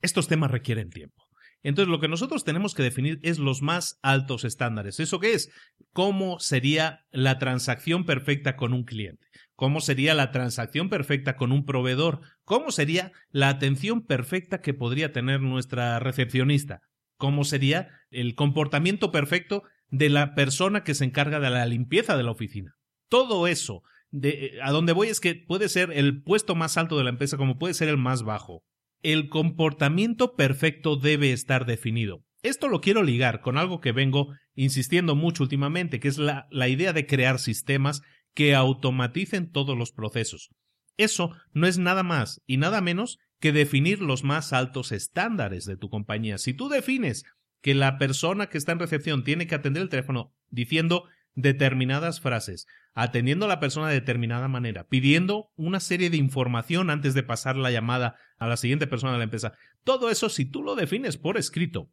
Estos 0.00 0.28
temas 0.28 0.50
requieren 0.50 0.90
tiempo. 0.90 1.24
Entonces, 1.62 1.90
lo 1.90 1.98
que 1.98 2.08
nosotros 2.08 2.44
tenemos 2.44 2.74
que 2.74 2.82
definir 2.82 3.18
es 3.22 3.38
los 3.38 3.62
más 3.62 3.98
altos 4.02 4.44
estándares. 4.44 5.00
¿Eso 5.00 5.18
qué 5.18 5.32
es? 5.32 5.50
¿Cómo 5.92 6.38
sería 6.38 7.06
la 7.10 7.38
transacción 7.38 8.04
perfecta 8.04 8.54
con 8.54 8.74
un 8.74 8.84
cliente? 8.84 9.26
¿Cómo 9.56 9.80
sería 9.80 10.14
la 10.14 10.30
transacción 10.32 10.88
perfecta 10.88 11.36
con 11.36 11.52
un 11.52 11.64
proveedor? 11.64 12.20
¿Cómo 12.44 12.70
sería 12.70 13.12
la 13.30 13.48
atención 13.48 14.04
perfecta 14.04 14.60
que 14.60 14.74
podría 14.74 15.12
tener 15.12 15.40
nuestra 15.40 15.98
recepcionista? 16.00 16.80
¿Cómo 17.16 17.44
sería 17.44 17.88
el 18.10 18.34
comportamiento 18.34 19.12
perfecto 19.12 19.62
de 19.88 20.08
la 20.08 20.34
persona 20.34 20.82
que 20.82 20.94
se 20.94 21.04
encarga 21.04 21.38
de 21.38 21.50
la 21.50 21.66
limpieza 21.66 22.16
de 22.16 22.24
la 22.24 22.32
oficina? 22.32 22.74
Todo 23.08 23.46
eso, 23.46 23.82
de, 24.10 24.58
a 24.62 24.72
donde 24.72 24.92
voy 24.92 25.08
es 25.08 25.20
que 25.20 25.34
puede 25.34 25.68
ser 25.68 25.92
el 25.92 26.22
puesto 26.22 26.54
más 26.54 26.76
alto 26.76 26.98
de 26.98 27.04
la 27.04 27.10
empresa 27.10 27.36
como 27.36 27.58
puede 27.58 27.74
ser 27.74 27.88
el 27.88 27.98
más 27.98 28.24
bajo 28.24 28.64
el 29.04 29.28
comportamiento 29.28 30.34
perfecto 30.34 30.96
debe 30.96 31.30
estar 31.30 31.66
definido. 31.66 32.24
Esto 32.42 32.68
lo 32.68 32.80
quiero 32.80 33.02
ligar 33.02 33.42
con 33.42 33.58
algo 33.58 33.80
que 33.80 33.92
vengo 33.92 34.34
insistiendo 34.54 35.14
mucho 35.14 35.42
últimamente, 35.42 36.00
que 36.00 36.08
es 36.08 36.18
la, 36.18 36.46
la, 36.50 36.68
idea 36.68 36.92
de 36.92 37.06
crear 37.06 37.38
sistemas 37.38 38.02
que 38.34 38.54
automaticen 38.54 39.50
todos 39.50 39.76
los 39.78 39.92
procesos. 39.92 40.50
Eso 40.96 41.32
no 41.52 41.66
es 41.66 41.78
nada 41.78 42.02
más 42.02 42.42
y 42.46 42.56
nada 42.56 42.80
menos 42.80 43.18
que 43.40 43.52
definir 43.52 44.00
los 44.00 44.24
más 44.24 44.52
altos 44.52 44.92
estándares 44.92 45.64
de 45.64 45.76
tu 45.76 45.90
compañía. 45.90 46.38
Si 46.38 46.54
tú 46.54 46.68
defines 46.68 47.24
que 47.60 47.74
la 47.74 47.98
persona 47.98 48.48
que 48.48 48.58
está 48.58 48.72
en 48.72 48.78
recepción 48.78 49.24
tiene 49.24 49.46
que 49.46 49.54
atender 49.54 49.82
el 49.82 49.88
teléfono 49.88 50.34
diciendo 50.50 51.04
determinadas 51.34 52.20
frases, 52.20 52.66
atendiendo 52.92 53.46
a 53.46 53.48
la 53.48 53.60
persona 53.60 53.88
de 53.88 53.94
determinada 53.94 54.48
manera, 54.48 54.86
pidiendo 54.86 55.50
una 55.56 55.80
serie 55.80 56.10
de 56.10 56.16
información 56.16 56.90
antes 56.90 57.14
de 57.14 57.22
pasar 57.22 57.56
la 57.56 57.70
llamada 57.70 58.16
a 58.38 58.46
la 58.46 58.56
siguiente 58.56 58.86
persona 58.86 59.12
de 59.12 59.18
la 59.18 59.24
empresa. 59.24 59.52
Todo 59.82 60.10
eso, 60.10 60.28
si 60.28 60.44
tú 60.44 60.62
lo 60.62 60.76
defines 60.76 61.16
por 61.16 61.36
escrito, 61.36 61.90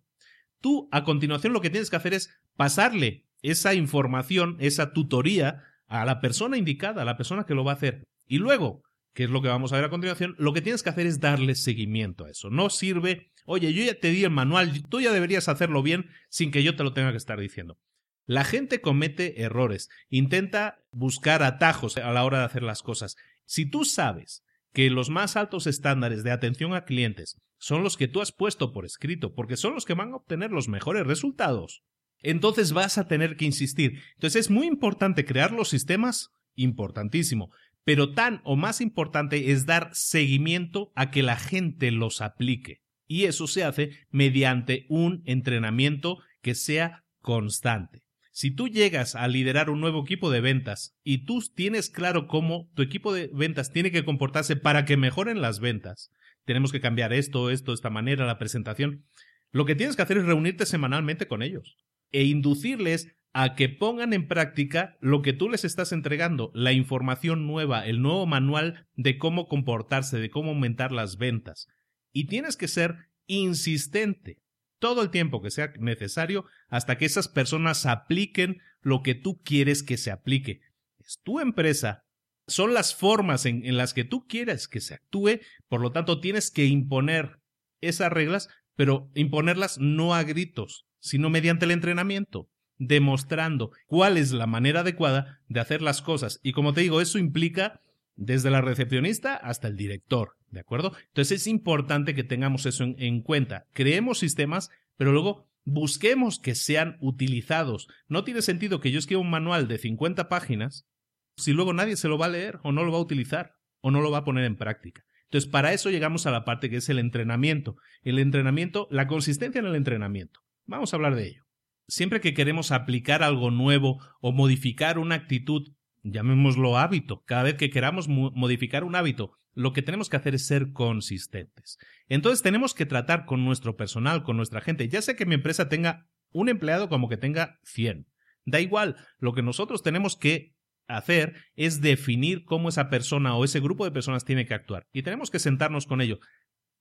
tú 0.60 0.88
a 0.92 1.04
continuación 1.04 1.54
lo 1.54 1.62
que 1.62 1.70
tienes 1.70 1.90
que 1.90 1.96
hacer 1.96 2.14
es 2.14 2.30
pasarle 2.56 3.26
esa 3.42 3.74
información, 3.74 4.58
esa 4.60 4.94
tutoría 4.94 5.64
a 5.92 6.06
la 6.06 6.22
persona 6.22 6.58
indicada, 6.58 7.02
a 7.02 7.06
la 7.06 7.18
persona 7.18 7.44
que 7.46 7.54
lo 7.54 7.66
va 7.66 7.74
a 7.74 7.76
hacer. 7.76 8.06
Y 8.26 8.38
luego, 8.38 8.82
que 9.14 9.26
es 9.26 9.30
lo 9.30 9.42
que 9.42 9.50
vamos 9.50 9.74
a 9.74 9.76
ver 9.76 9.86
a 9.86 9.90
continuación, 9.90 10.36
lo 10.40 10.54
que 10.54 10.62
tienes 10.62 10.84
que 10.84 10.90
hacer 10.90 11.06
es 11.06 11.20
darle 11.20 11.54
seguimiento 11.54 12.26
a 12.26 12.30
eso. 12.30 12.50
No 12.50 12.70
sirve, 12.70 13.32
oye, 13.46 13.74
yo 13.74 13.84
ya 13.84 14.00
te 14.00 14.10
di 14.10 14.24
el 14.24 14.32
manual, 14.32 14.84
tú 14.88 15.02
ya 15.02 15.12
deberías 15.12 15.50
hacerlo 15.50 15.84
bien 15.84 16.10
sin 16.30 16.52
que 16.52 16.64
yo 16.64 16.78
te 16.78 16.84
lo 16.84 16.94
tenga 16.94 17.12
que 17.12 17.18
estar 17.18 17.38
diciendo. 17.38 17.78
La 18.26 18.46
gente 18.46 18.80
comete 18.80 19.42
errores, 19.42 19.90
intenta 20.10 20.80
buscar 20.92 21.44
atajos 21.44 21.98
a 21.98 22.12
la 22.14 22.24
hora 22.24 22.40
de 22.40 22.46
hacer 22.46 22.64
las 22.64 22.84
cosas. 22.84 23.18
Si 23.46 23.70
tú 23.70 23.84
sabes 23.84 24.46
que 24.72 24.90
los 24.90 25.10
más 25.10 25.36
altos 25.36 25.68
estándares 25.68 26.24
de 26.24 26.32
atención 26.32 26.74
a 26.74 26.86
clientes 26.86 27.36
son 27.58 27.84
los 27.84 27.98
que 27.98 28.08
tú 28.08 28.22
has 28.22 28.32
puesto 28.32 28.72
por 28.72 28.86
escrito, 28.86 29.34
porque 29.34 29.58
son 29.58 29.74
los 29.74 29.84
que 29.84 29.94
van 29.94 30.14
a 30.14 30.18
obtener 30.18 30.52
los 30.52 30.70
mejores 30.70 31.06
resultados, 31.06 31.84
entonces 32.22 32.74
vas 32.74 32.98
a 32.98 33.08
tener 33.08 33.36
que 33.36 33.46
insistir. 33.46 34.00
Entonces 34.14 34.46
es 34.46 34.50
muy 34.50 34.68
importante 34.68 35.26
crear 35.26 35.52
los 35.52 35.70
sistemas, 35.70 36.30
importantísimo, 36.56 37.52
pero 37.84 38.14
tan 38.14 38.42
o 38.44 38.56
más 38.56 38.82
importante 38.82 39.52
es 39.52 39.66
dar 39.66 39.90
seguimiento 39.94 40.92
a 40.96 41.12
que 41.12 41.24
la 41.24 41.38
gente 41.38 41.92
los 41.92 42.22
aplique. 42.22 42.82
Y 43.08 43.26
eso 43.26 43.48
se 43.48 43.64
hace 43.64 43.92
mediante 44.10 44.86
un 44.90 45.24
entrenamiento 45.26 46.20
que 46.42 46.56
sea 46.56 47.04
constante. 47.20 48.04
Si 48.32 48.52
tú 48.52 48.70
llegas 48.70 49.16
a 49.16 49.28
liderar 49.28 49.70
un 49.70 49.82
nuevo 49.82 50.02
equipo 50.04 50.32
de 50.32 50.40
ventas 50.40 50.96
y 51.04 51.26
tú 51.26 51.44
tienes 51.54 51.90
claro 51.90 52.28
cómo 52.28 52.70
tu 52.76 52.82
equipo 52.82 53.14
de 53.14 53.30
ventas 53.34 53.72
tiene 53.72 53.92
que 53.92 54.06
comportarse 54.06 54.56
para 54.56 54.86
que 54.86 54.96
mejoren 54.96 55.42
las 55.42 55.60
ventas, 55.60 56.12
tenemos 56.46 56.72
que 56.72 56.80
cambiar 56.80 57.12
esto, 57.12 57.50
esto, 57.50 57.74
esta 57.74 57.90
manera, 57.90 58.26
la 58.26 58.40
presentación, 58.40 59.04
lo 59.52 59.66
que 59.66 59.76
tienes 59.76 59.98
que 59.98 60.02
hacer 60.02 60.18
es 60.18 60.26
reunirte 60.26 60.66
semanalmente 60.66 61.28
con 61.28 61.42
ellos 61.42 61.76
e 62.12 62.24
inducirles 62.24 63.16
a 63.34 63.56
que 63.56 63.70
pongan 63.70 64.14
en 64.14 64.28
práctica 64.28 64.98
lo 65.00 65.22
que 65.22 65.34
tú 65.34 65.50
les 65.50 65.64
estás 65.64 65.92
entregando, 65.92 66.52
la 66.54 66.74
información 66.74 67.48
nueva, 67.48 67.86
el 67.86 68.02
nuevo 68.02 68.26
manual 68.26 68.88
de 68.96 69.18
cómo 69.18 69.48
comportarse, 69.48 70.20
de 70.20 70.30
cómo 70.30 70.50
aumentar 70.50 70.92
las 70.92 71.18
ventas. 71.18 71.68
Y 72.12 72.26
tienes 72.26 72.58
que 72.58 72.68
ser 72.68 73.10
insistente 73.28 74.42
todo 74.80 75.02
el 75.02 75.12
tiempo 75.12 75.42
que 75.42 75.52
sea 75.52 75.72
necesario 75.80 76.46
hasta 76.68 76.98
que 76.98 77.06
esas 77.06 77.28
personas 77.28 77.86
apliquen 77.86 78.62
lo 78.82 79.04
que 79.04 79.16
tú 79.16 79.42
quieres 79.44 79.84
que 79.84 79.96
se 79.96 80.12
aplique. 80.12 80.62
Es 81.00 81.20
tu 81.24 81.40
empresa, 81.40 82.04
son 82.48 82.74
las 82.74 82.96
formas 82.96 83.46
en, 83.46 83.78
las 83.78 83.94
que 83.94 84.04
tú 84.04 84.28
quieres 84.28 84.68
que 84.68 84.82
se 84.82 84.96
actúe, 84.96 85.40
por 85.70 85.82
lo 85.82 85.92
tanto 85.92 86.20
tienes 86.20 86.52
que 86.52 86.66
imponer 86.66 87.40
esas 87.80 88.12
reglas, 88.12 88.50
pero 88.76 89.10
imponerlas 89.14 89.78
no 89.78 90.16
a 90.16 90.24
gritos, 90.24 90.86
sino 91.02 91.30
mediante 91.30 91.66
el 91.66 91.72
entrenamiento, 91.72 92.50
demostrando 92.78 93.72
cuál 93.88 94.18
es 94.18 94.32
la 94.32 94.48
manera 94.48 94.80
adecuada 94.80 95.42
de 95.50 95.60
hacer 95.60 95.82
las 95.82 96.02
cosas. 96.02 96.40
Y 96.42 96.54
como 96.54 96.74
te 96.74 96.82
digo, 96.82 97.02
eso 97.02 97.20
implica 97.20 97.82
desde 98.16 98.50
la 98.50 98.62
recepcionista 98.62 99.36
hasta 99.36 99.68
el 99.68 99.76
director, 99.76 100.38
¿de 100.50 100.62
acuerdo? 100.62 100.94
Entonces 101.08 101.42
es 101.42 101.48
importante 101.48 102.16
que 102.16 102.24
tengamos 102.24 102.66
eso 102.66 102.84
en, 102.84 103.22
cuenta. 103.22 103.66
Creemos 103.74 104.20
sistemas, 104.20 104.70
pero 104.96 105.12
luego 105.12 105.48
busquemos 105.64 106.40
que 106.40 106.56
sean 106.56 106.98
utilizados. 107.02 107.88
No 108.08 108.24
tiene 108.24 108.42
sentido 108.42 108.80
que 108.80 108.92
yo 108.92 109.00
escriba 109.00 109.22
un 109.22 109.30
manual 109.30 109.68
de 109.68 109.78
50 109.78 110.30
páginas 110.30 110.88
si 111.36 111.54
luego 111.54 111.74
nadie 111.74 111.96
se 111.96 112.08
lo 112.08 112.18
va 112.18 112.28
a 112.28 112.30
leer 112.30 112.60
o 112.64 112.72
no 112.72 112.84
lo 112.84 112.92
va 112.92 112.98
a 113.00 113.02
utilizar 113.02 113.56
o 113.80 113.92
no 113.92 114.02
lo 114.02 114.12
va 114.12 114.20
a 114.20 114.24
poner 114.24 114.46
en 114.46 114.58
práctica. 114.58 115.04
Entonces, 115.26 115.50
para 115.50 115.72
eso 115.72 115.90
llegamos 115.90 116.26
a 116.26 116.32
la 116.32 116.44
parte 116.44 116.70
que 116.70 116.78
es 116.78 116.90
el 116.90 117.00
entrenamiento. 117.00 117.78
El 118.04 118.20
entrenamiento, 118.20 118.88
la 118.92 119.08
consistencia 119.08 119.60
en 119.60 119.66
el 119.66 119.76
entrenamiento. 119.76 120.42
Vamos 120.72 120.94
a 120.94 120.96
hablar 120.96 121.16
de 121.16 121.28
ello. 121.28 121.44
Siempre 121.88 122.22
que 122.22 122.34
queremos 122.34 122.72
aplicar 122.72 123.22
algo 123.22 123.52
nuevo 123.52 124.02
o 124.22 124.32
modificar 124.32 124.98
una 124.98 125.16
actitud 125.16 125.68
llamémoslo 126.04 126.78
hábito. 126.78 127.24
Cada 127.26 127.44
vez 127.44 127.56
que 127.56 127.70
queramos 127.70 128.08
modificar 128.08 128.84
un 128.84 128.96
hábito, 128.96 129.34
lo 129.54 129.74
que 129.74 129.82
tenemos 129.82 130.10
que 130.10 130.18
hacer 130.18 130.36
es 130.36 130.46
ser 130.46 130.72
consistentes. 130.72 131.78
Entonces 132.08 132.42
tenemos 132.42 132.74
que 132.74 132.86
tratar 132.86 133.26
con 133.26 133.46
nuestro 133.46 133.76
personal, 133.76 134.24
con 134.24 134.38
nuestra 134.38 134.62
gente, 134.62 134.88
ya 134.88 135.02
sea 135.02 135.16
que 135.16 135.26
mi 135.26 135.36
empresa 135.36 135.70
tenga 135.70 136.08
un 136.32 136.50
empleado 136.50 136.90
como 136.90 137.10
que 137.10 137.18
tenga 137.18 137.60
100. 137.64 138.08
Da 138.46 138.60
igual, 138.60 138.96
lo 139.20 139.34
que 139.34 139.44
nosotros 139.44 139.84
tenemos 139.84 140.16
que 140.16 140.56
hacer 140.88 141.36
es 141.56 141.82
definir 141.82 142.44
cómo 142.46 142.70
esa 142.70 142.90
persona 142.90 143.36
o 143.36 143.46
ese 143.46 143.60
grupo 143.60 143.86
de 143.86 143.92
personas 143.92 144.26
tiene 144.26 144.46
que 144.46 144.54
actuar. 144.54 144.88
Y 144.92 145.04
tenemos 145.04 145.30
que 145.30 145.40
sentarnos 145.40 145.86
con 145.86 146.02
ello. 146.02 146.20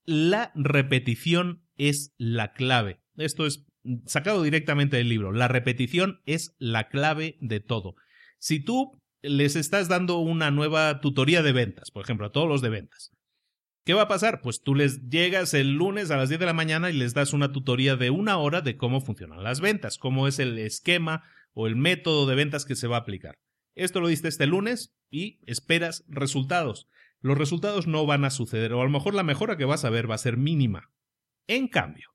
La 0.05 0.53
repetición 0.55 1.67
es 1.77 2.15
la 2.17 2.53
clave. 2.53 3.03
Esto 3.17 3.47
es 3.47 3.67
sacado 4.07 4.43
directamente 4.43 4.97
del 4.97 5.09
libro. 5.09 5.33
La 5.33 5.49
repetición 5.49 6.21
es 6.27 6.55
la 6.59 6.89
clave 6.89 7.37
de 7.41 7.61
todo. 7.61 7.95
Si 8.39 8.61
tú 8.61 9.01
les 9.23 9.57
estás 9.57 9.89
dando 9.89 10.19
una 10.19 10.51
nueva 10.51 11.01
tutoría 11.01 11.43
de 11.43 11.53
ventas, 11.53 11.91
por 11.91 12.05
ejemplo, 12.05 12.27
a 12.27 12.33
todos 12.33 12.49
los 12.49 12.63
de 12.63 12.71
ventas, 12.71 13.13
¿qué 13.85 13.95
va 13.95 14.03
a 14.03 14.09
pasar? 14.09 14.41
Pues 14.41 14.63
tú 14.63 14.75
les 14.75 15.09
llegas 15.09 15.55
el 15.55 15.73
lunes 15.73 16.11
a 16.11 16.17
las 16.17 16.29
10 16.29 16.41
de 16.41 16.47
la 16.47 16.53
mañana 16.53 16.91
y 16.91 16.95
les 16.95 17.15
das 17.15 17.33
una 17.33 17.53
tutoría 17.53 17.97
de 17.97 18.11
una 18.11 18.39
hora 18.39 18.61
de 18.61 18.77
cómo 18.77 19.01
funcionan 19.01 19.43
las 19.43 19.61
ventas, 19.61 19.99
cómo 19.99 20.29
es 20.29 20.39
el 20.39 20.59
esquema 20.59 21.25
o 21.53 21.67
el 21.67 21.77
método 21.77 22.27
de 22.27 22.35
ventas 22.35 22.65
que 22.65 22.77
se 22.77 22.87
va 22.87 22.97
a 22.97 23.01
aplicar. 23.01 23.39
Esto 23.75 24.01
lo 24.01 24.09
diste 24.09 24.29
este 24.29 24.47
lunes 24.47 24.95
y 25.11 25.41
esperas 25.47 26.05
resultados. 26.09 26.89
Los 27.21 27.37
resultados 27.37 27.87
no 27.87 28.07
van 28.07 28.25
a 28.25 28.31
suceder, 28.31 28.73
o 28.73 28.81
a 28.81 28.85
lo 28.85 28.91
mejor 28.91 29.15
la 29.15 29.23
mejora 29.23 29.57
que 29.57 29.65
vas 29.65 29.85
a 29.85 29.91
ver 29.91 30.11
va 30.11 30.15
a 30.15 30.19
ser 30.19 30.37
mínima. 30.37 30.91
En 31.47 31.69
cambio, 31.69 32.11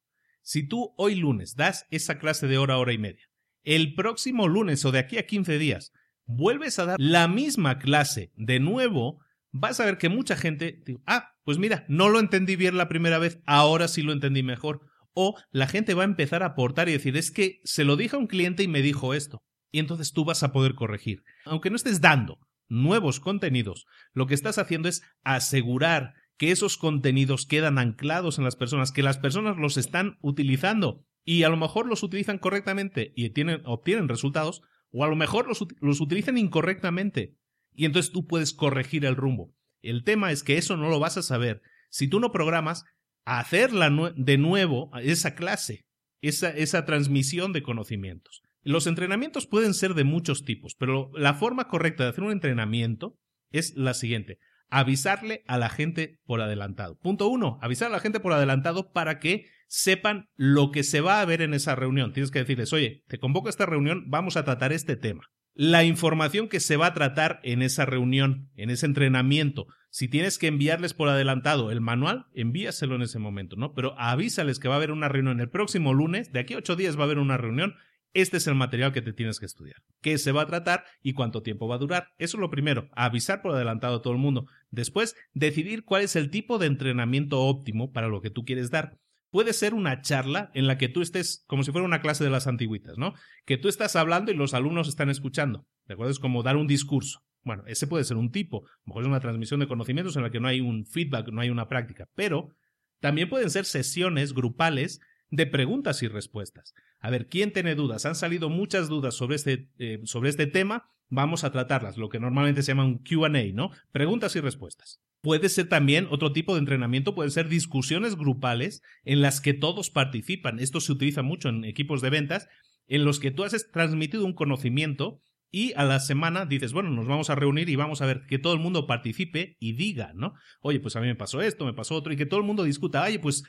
si 0.45 0.67
tú 0.67 0.93
hoy 0.95 1.15
lunes 1.15 1.55
das 1.55 1.87
esa 1.89 2.19
clase 2.19 2.47
de 2.47 2.59
hora, 2.59 2.77
hora 2.77 2.93
y 2.93 2.99
media, 2.99 3.25
el 3.63 3.95
próximo 3.95 4.47
lunes 4.47 4.85
o 4.85 4.91
de 4.91 4.99
aquí 4.99 5.17
a 5.17 5.25
15 5.25 5.57
días 5.57 5.91
vuelves 6.25 6.77
a 6.77 6.85
dar 6.85 6.97
la 6.99 7.27
misma 7.27 7.79
clase 7.79 8.31
de 8.35 8.59
nuevo, 8.59 9.19
vas 9.51 9.79
a 9.79 9.85
ver 9.85 9.97
que 9.97 10.07
mucha 10.07 10.35
gente, 10.35 10.83
ah, 11.07 11.33
pues 11.43 11.57
mira, 11.57 11.83
no 11.89 12.09
lo 12.09 12.19
entendí 12.19 12.55
bien 12.55 12.77
la 12.77 12.87
primera 12.87 13.17
vez, 13.17 13.39
ahora 13.47 13.87
sí 13.87 14.03
lo 14.03 14.13
entendí 14.13 14.43
mejor. 14.43 14.81
O 15.13 15.35
la 15.51 15.65
gente 15.65 15.95
va 15.95 16.03
a 16.03 16.05
empezar 16.05 16.43
a 16.43 16.47
aportar 16.47 16.89
y 16.89 16.91
decir, 16.91 17.17
es 17.17 17.31
que 17.31 17.61
se 17.63 17.83
lo 17.83 17.95
dije 17.95 18.15
a 18.15 18.19
un 18.19 18.27
cliente 18.27 18.61
y 18.61 18.67
me 18.67 18.83
dijo 18.83 19.13
esto 19.13 19.41
y 19.71 19.79
entonces 19.79 20.13
tú 20.13 20.25
vas 20.25 20.43
a 20.43 20.51
poder 20.51 20.75
corregir. 20.75 21.23
Aunque 21.45 21.71
no 21.71 21.75
estés 21.75 22.01
dando 22.01 22.37
nuevos 22.67 23.19
contenidos, 23.19 23.87
lo 24.13 24.27
que 24.27 24.35
estás 24.35 24.59
haciendo 24.59 24.89
es 24.89 25.01
asegurar 25.23 26.13
que 26.37 26.51
esos 26.51 26.77
contenidos 26.77 27.45
quedan 27.45 27.77
anclados 27.77 28.37
en 28.37 28.43
las 28.43 28.55
personas, 28.55 28.91
que 28.91 29.03
las 29.03 29.17
personas 29.17 29.57
los 29.57 29.77
están 29.77 30.17
utilizando 30.21 31.05
y 31.23 31.43
a 31.43 31.49
lo 31.49 31.57
mejor 31.57 31.87
los 31.87 32.03
utilizan 32.03 32.37
correctamente 32.37 33.13
y 33.15 33.29
tienen, 33.31 33.61
obtienen 33.65 34.07
resultados, 34.07 34.61
o 34.91 35.03
a 35.03 35.07
lo 35.07 35.15
mejor 35.15 35.47
los, 35.47 36.01
utilizan 36.01 36.37
incorrectamente 36.37 37.35
y 37.73 37.85
entonces 37.85 38.11
tú 38.11 38.27
puedes 38.27 38.53
corregir 38.53 39.05
el 39.05 39.15
rumbo. 39.15 39.53
El 39.81 40.03
tema 40.03 40.31
es 40.31 40.43
que 40.43 40.57
eso 40.57 40.77
no 40.77 40.89
lo 40.89 40.99
vas 40.99 41.17
a 41.17 41.23
saber 41.23 41.61
si 41.89 42.07
tú 42.07 42.19
no 42.19 42.31
programas 42.31 42.85
hacerla 43.25 43.89
de 44.15 44.37
nuevo 44.37 44.91
esa 45.01 45.35
clase, 45.35 45.85
esa, 46.21 46.49
esa 46.49 46.85
transmisión 46.85 47.53
de 47.53 47.63
conocimientos. 47.63 48.41
Los 48.61 48.87
entrenamientos 48.87 49.47
pueden 49.47 49.73
ser 49.73 49.93
de 49.93 50.03
muchos 50.03 50.43
tipos, 50.43 50.75
pero 50.75 51.11
la 51.15 51.33
forma 51.33 51.67
correcta 51.67 52.03
de 52.03 52.09
hacer 52.09 52.23
un 52.23 52.31
entrenamiento 52.31 53.19
es 53.51 53.75
la 53.75 53.93
siguiente. 53.93 54.39
Avisarle 54.75 55.43
a 55.47 55.57
la 55.57 55.69
gente 55.69 56.19
por 56.25 56.41
adelantado. 56.41 56.99
Punto 56.99 57.29
uno, 57.29 57.57
avisar 57.61 57.87
a 57.87 57.91
la 57.91 58.01
gente 58.01 58.19
por 58.19 58.33
adelantado 58.33 58.91
para 58.91 59.19
que 59.19 59.45
sepan 59.67 60.27
lo 60.35 60.71
que 60.71 60.83
se 60.83 60.99
va 60.99 61.21
a 61.21 61.25
ver 61.25 61.41
en 61.41 61.53
esa 61.53 61.75
reunión. 61.75 62.11
Tienes 62.11 62.29
que 62.29 62.39
decirles, 62.39 62.73
oye, 62.73 63.03
te 63.07 63.17
convoco 63.17 63.47
a 63.47 63.51
esta 63.51 63.65
reunión, 63.65 64.03
vamos 64.07 64.35
a 64.35 64.43
tratar 64.43 64.73
este 64.73 64.97
tema. 64.97 65.29
La 65.53 65.85
información 65.85 66.49
que 66.49 66.59
se 66.59 66.75
va 66.75 66.87
a 66.87 66.93
tratar 66.93 67.39
en 67.43 67.61
esa 67.61 67.85
reunión, 67.85 68.49
en 68.57 68.69
ese 68.69 68.85
entrenamiento, 68.85 69.67
si 69.91 70.09
tienes 70.09 70.37
que 70.37 70.47
enviarles 70.47 70.93
por 70.93 71.07
adelantado 71.07 71.71
el 71.71 71.79
manual, 71.79 72.25
envíaselo 72.33 72.95
en 72.95 73.03
ese 73.03 73.17
momento, 73.17 73.55
¿no? 73.55 73.73
Pero 73.73 73.97
avísales 73.97 74.59
que 74.59 74.67
va 74.67 74.73
a 74.73 74.77
haber 74.77 74.91
una 74.91 75.07
reunión 75.07 75.39
el 75.39 75.49
próximo 75.49 75.93
lunes, 75.93 76.33
de 76.33 76.41
aquí 76.41 76.53
a 76.53 76.57
ocho 76.57 76.75
días 76.75 76.97
va 76.97 77.03
a 77.03 77.05
haber 77.05 77.19
una 77.19 77.37
reunión 77.37 77.75
este 78.15 78.37
es 78.37 78.47
el 78.47 78.55
material 78.55 78.93
que 78.93 79.01
te 79.01 79.13
tienes 79.13 79.39
que 79.39 79.45
estudiar. 79.45 79.75
¿Qué 80.01 80.17
se 80.17 80.31
va 80.31 80.43
a 80.43 80.47
tratar 80.47 80.85
y 81.03 81.13
cuánto 81.13 81.43
tiempo 81.43 81.67
va 81.67 81.75
a 81.75 81.79
durar? 81.79 82.07
Eso 82.17 82.37
es 82.37 82.41
lo 82.41 82.49
primero, 82.49 82.89
avisar 82.93 83.41
por 83.41 83.53
adelantado 83.53 83.97
a 83.97 84.01
todo 84.01 84.13
el 84.13 84.19
mundo. 84.19 84.47
Después, 84.71 85.15
decidir 85.33 85.83
cuál 85.83 86.03
es 86.03 86.15
el 86.15 86.29
tipo 86.29 86.57
de 86.57 86.67
entrenamiento 86.67 87.41
óptimo 87.41 87.91
para 87.91 88.07
lo 88.07 88.21
que 88.21 88.29
tú 88.29 88.45
quieres 88.45 88.71
dar. 88.71 88.97
Puede 89.31 89.51
ser 89.51 89.73
una 89.73 90.01
charla 90.01 90.49
en 90.53 90.65
la 90.65 90.77
que 90.77 90.87
tú 90.87 91.01
estés 91.01 91.43
como 91.47 91.63
si 91.63 91.73
fuera 91.73 91.85
una 91.85 92.01
clase 92.01 92.23
de 92.23 92.29
las 92.29 92.47
antiguitas, 92.47 92.97
¿no? 92.97 93.13
Que 93.45 93.57
tú 93.57 93.67
estás 93.67 93.97
hablando 93.97 94.31
y 94.31 94.35
los 94.35 94.53
alumnos 94.53 94.87
están 94.87 95.09
escuchando. 95.09 95.67
¿De 95.85 95.95
acuerdo? 95.95 96.11
Es 96.11 96.19
como 96.19 96.41
dar 96.41 96.55
un 96.55 96.67
discurso. 96.67 97.19
Bueno, 97.43 97.63
ese 97.67 97.85
puede 97.85 98.05
ser 98.05 98.15
un 98.15 98.31
tipo. 98.31 98.65
A 98.65 98.69
lo 98.69 98.87
mejor 98.87 99.03
es 99.03 99.07
una 99.09 99.19
transmisión 99.19 99.59
de 99.59 99.67
conocimientos 99.67 100.15
en 100.15 100.23
la 100.23 100.31
que 100.31 100.39
no 100.39 100.47
hay 100.47 100.61
un 100.61 100.85
feedback, 100.85 101.27
no 101.29 101.41
hay 101.41 101.49
una 101.49 101.67
práctica. 101.67 102.07
Pero 102.15 102.55
también 103.01 103.27
pueden 103.27 103.49
ser 103.49 103.65
sesiones 103.65 104.33
grupales 104.33 105.01
de 105.29 105.47
preguntas 105.47 106.03
y 106.03 106.07
respuestas. 106.07 106.73
A 106.99 107.09
ver, 107.09 107.27
¿quién 107.27 107.51
tiene 107.51 107.75
dudas? 107.75 108.05
Han 108.05 108.15
salido 108.15 108.49
muchas 108.49 108.87
dudas 108.87 109.15
sobre 109.15 109.35
este, 109.35 109.69
eh, 109.77 110.01
sobre 110.05 110.29
este 110.29 110.47
tema. 110.47 110.89
Vamos 111.09 111.43
a 111.43 111.51
tratarlas, 111.51 111.97
lo 111.97 112.09
que 112.09 112.19
normalmente 112.19 112.63
se 112.63 112.71
llama 112.71 112.85
un 112.85 112.99
QA, 112.99 113.29
¿no? 113.53 113.71
Preguntas 113.91 114.35
y 114.35 114.39
respuestas. 114.39 115.01
Puede 115.21 115.49
ser 115.49 115.69
también 115.69 116.07
otro 116.09 116.31
tipo 116.31 116.53
de 116.53 116.59
entrenamiento, 116.59 117.15
pueden 117.15 117.31
ser 117.31 117.47
discusiones 117.47 118.15
grupales 118.15 118.81
en 119.03 119.21
las 119.21 119.41
que 119.41 119.53
todos 119.53 119.89
participan. 119.89 120.59
Esto 120.59 120.79
se 120.81 120.91
utiliza 120.91 121.21
mucho 121.21 121.49
en 121.49 121.63
equipos 121.65 122.01
de 122.01 122.11
ventas, 122.11 122.47
en 122.87 123.05
los 123.05 123.19
que 123.19 123.31
tú 123.31 123.43
has 123.43 123.71
transmitido 123.71 124.25
un 124.25 124.33
conocimiento 124.33 125.21
y 125.51 125.73
a 125.77 125.85
la 125.85 125.99
semana 125.99 126.45
dices, 126.45 126.73
bueno, 126.73 126.89
nos 126.89 127.07
vamos 127.07 127.29
a 127.29 127.35
reunir 127.35 127.69
y 127.69 127.77
vamos 127.77 128.01
a 128.01 128.05
ver 128.05 128.25
que 128.27 128.39
todo 128.39 128.53
el 128.53 128.59
mundo 128.59 128.87
participe 128.87 129.55
y 129.59 129.73
diga, 129.73 130.11
¿no? 130.13 130.33
Oye, 130.59 130.79
pues 130.79 130.95
a 130.95 131.01
mí 131.01 131.07
me 131.07 131.15
pasó 131.15 131.41
esto, 131.41 131.65
me 131.65 131.73
pasó 131.73 131.95
otro, 131.95 132.11
y 132.11 132.17
que 132.17 132.25
todo 132.25 132.41
el 132.41 132.45
mundo 132.45 132.63
discuta, 132.63 133.03
oye, 133.03 133.19
pues 133.19 133.43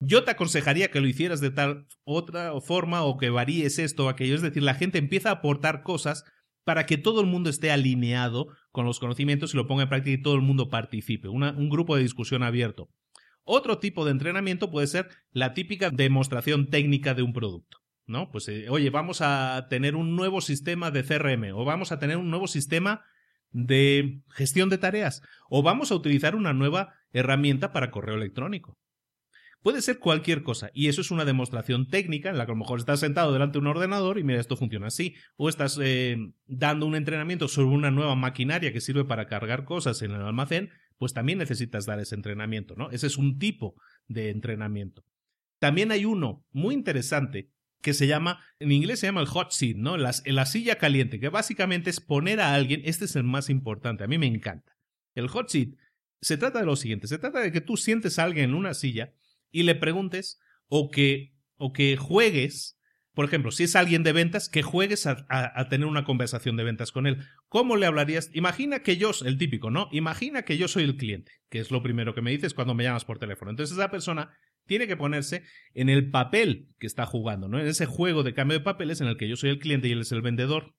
yo 0.00 0.24
te 0.24 0.32
aconsejaría 0.32 0.90
que 0.90 1.00
lo 1.00 1.06
hicieras 1.06 1.40
de 1.40 1.50
tal 1.50 1.86
otra 2.04 2.58
forma 2.60 3.02
o 3.02 3.18
que 3.18 3.30
varíes 3.30 3.78
esto 3.78 4.06
o 4.06 4.08
aquello. 4.08 4.34
Es 4.34 4.42
decir, 4.42 4.62
la 4.62 4.74
gente 4.74 4.98
empieza 4.98 5.28
a 5.28 5.34
aportar 5.34 5.82
cosas 5.82 6.24
para 6.64 6.86
que 6.86 6.96
todo 6.98 7.20
el 7.20 7.26
mundo 7.26 7.50
esté 7.50 7.70
alineado 7.70 8.48
con 8.72 8.86
los 8.86 8.98
conocimientos 8.98 9.52
y 9.52 9.56
lo 9.56 9.66
ponga 9.66 9.84
en 9.84 9.88
práctica 9.88 10.18
y 10.18 10.22
todo 10.22 10.34
el 10.34 10.42
mundo 10.42 10.70
participe. 10.70 11.28
un 11.28 11.68
grupo 11.68 11.96
de 11.96 12.02
discusión 12.02 12.42
abierto. 12.42 12.88
Otro 13.44 13.78
tipo 13.78 14.04
de 14.04 14.12
entrenamiento 14.12 14.70
puede 14.70 14.86
ser 14.86 15.08
la 15.32 15.54
típica 15.54 15.90
demostración 15.90 16.68
técnica 16.70 17.14
de 17.14 17.22
un 17.22 17.32
producto. 17.32 17.78
¿No? 18.06 18.30
Pues, 18.32 18.48
eh, 18.48 18.68
oye, 18.68 18.90
vamos 18.90 19.20
a 19.20 19.68
tener 19.70 19.94
un 19.94 20.16
nuevo 20.16 20.40
sistema 20.40 20.90
de 20.90 21.04
CRM 21.04 21.54
o 21.54 21.64
vamos 21.64 21.92
a 21.92 22.00
tener 22.00 22.16
un 22.16 22.28
nuevo 22.28 22.48
sistema 22.48 23.04
de 23.52 24.22
gestión 24.30 24.68
de 24.68 24.78
tareas 24.78 25.22
o 25.48 25.62
vamos 25.62 25.92
a 25.92 25.94
utilizar 25.94 26.34
una 26.34 26.52
nueva 26.52 26.94
herramienta 27.12 27.72
para 27.72 27.92
correo 27.92 28.16
electrónico. 28.16 28.79
Puede 29.62 29.82
ser 29.82 29.98
cualquier 29.98 30.42
cosa, 30.42 30.70
y 30.72 30.88
eso 30.88 31.02
es 31.02 31.10
una 31.10 31.26
demostración 31.26 31.86
técnica 31.86 32.30
en 32.30 32.38
la 32.38 32.46
que 32.46 32.52
a 32.52 32.54
lo 32.54 32.60
mejor 32.60 32.78
estás 32.78 33.00
sentado 33.00 33.32
delante 33.32 33.54
de 33.54 33.58
un 33.58 33.66
ordenador 33.66 34.18
y 34.18 34.24
mira, 34.24 34.40
esto 34.40 34.56
funciona 34.56 34.86
así, 34.86 35.14
o 35.36 35.50
estás 35.50 35.78
eh, 35.82 36.16
dando 36.46 36.86
un 36.86 36.94
entrenamiento 36.94 37.46
sobre 37.46 37.76
una 37.76 37.90
nueva 37.90 38.14
maquinaria 38.14 38.72
que 38.72 38.80
sirve 38.80 39.04
para 39.04 39.26
cargar 39.26 39.64
cosas 39.64 40.00
en 40.00 40.12
el 40.12 40.22
almacén, 40.22 40.70
pues 40.96 41.12
también 41.12 41.38
necesitas 41.38 41.84
dar 41.84 42.00
ese 42.00 42.14
entrenamiento, 42.14 42.74
¿no? 42.74 42.90
Ese 42.90 43.06
es 43.06 43.18
un 43.18 43.38
tipo 43.38 43.74
de 44.08 44.30
entrenamiento. 44.30 45.04
También 45.58 45.92
hay 45.92 46.06
uno 46.06 46.42
muy 46.52 46.74
interesante 46.74 47.50
que 47.82 47.92
se 47.92 48.06
llama, 48.06 48.42
en 48.58 48.72
inglés 48.72 49.00
se 49.00 49.06
llama 49.06 49.20
el 49.20 49.26
hot 49.26 49.50
seat, 49.50 49.76
¿no? 49.76 49.98
La, 49.98 50.14
la 50.24 50.46
silla 50.46 50.76
caliente, 50.76 51.20
que 51.20 51.28
básicamente 51.28 51.90
es 51.90 52.00
poner 52.00 52.40
a 52.40 52.54
alguien, 52.54 52.80
este 52.84 53.04
es 53.04 53.14
el 53.14 53.24
más 53.24 53.50
importante, 53.50 54.04
a 54.04 54.08
mí 54.08 54.16
me 54.16 54.26
encanta. 54.26 54.76
El 55.14 55.28
hot 55.28 55.50
seat 55.50 55.70
se 56.22 56.38
trata 56.38 56.60
de 56.60 56.66
lo 56.66 56.76
siguiente, 56.76 57.08
se 57.08 57.18
trata 57.18 57.40
de 57.40 57.52
que 57.52 57.60
tú 57.60 57.76
sientes 57.76 58.18
a 58.18 58.24
alguien 58.24 58.50
en 58.50 58.54
una 58.54 58.72
silla 58.72 59.12
y 59.50 59.64
le 59.64 59.74
preguntes 59.74 60.40
o 60.68 60.90
que, 60.90 61.34
o 61.56 61.72
que 61.72 61.96
juegues, 61.96 62.78
por 63.14 63.24
ejemplo, 63.24 63.50
si 63.50 63.64
es 63.64 63.76
alguien 63.76 64.02
de 64.02 64.12
ventas, 64.12 64.48
que 64.48 64.62
juegues 64.62 65.06
a, 65.06 65.26
a, 65.28 65.68
tener 65.68 65.86
una 65.86 66.04
conversación 66.04 66.56
de 66.56 66.64
ventas 66.64 66.92
con 66.92 67.06
él. 67.06 67.18
¿Cómo 67.48 67.76
le 67.76 67.86
hablarías? 67.86 68.30
Imagina 68.32 68.82
que 68.82 68.96
yo, 68.96 69.10
el 69.24 69.36
típico, 69.36 69.70
¿no? 69.70 69.88
Imagina 69.92 70.42
que 70.42 70.56
yo 70.56 70.68
soy 70.68 70.84
el 70.84 70.96
cliente, 70.96 71.32
que 71.50 71.58
es 71.58 71.70
lo 71.70 71.82
primero 71.82 72.14
que 72.14 72.22
me 72.22 72.30
dices 72.30 72.54
cuando 72.54 72.74
me 72.74 72.84
llamas 72.84 73.04
por 73.04 73.18
teléfono. 73.18 73.50
Entonces 73.50 73.76
esa 73.76 73.90
persona 73.90 74.30
tiene 74.66 74.86
que 74.86 74.96
ponerse 74.96 75.42
en 75.74 75.88
el 75.88 76.10
papel 76.10 76.68
que 76.78 76.86
está 76.86 77.04
jugando, 77.04 77.48
¿no? 77.48 77.58
En 77.58 77.66
ese 77.66 77.86
juego 77.86 78.22
de 78.22 78.34
cambio 78.34 78.58
de 78.58 78.64
papeles 78.64 79.00
en 79.00 79.08
el 79.08 79.16
que 79.16 79.28
yo 79.28 79.36
soy 79.36 79.50
el 79.50 79.58
cliente 79.58 79.88
y 79.88 79.92
él 79.92 80.02
es 80.02 80.12
el 80.12 80.22
vendedor. 80.22 80.76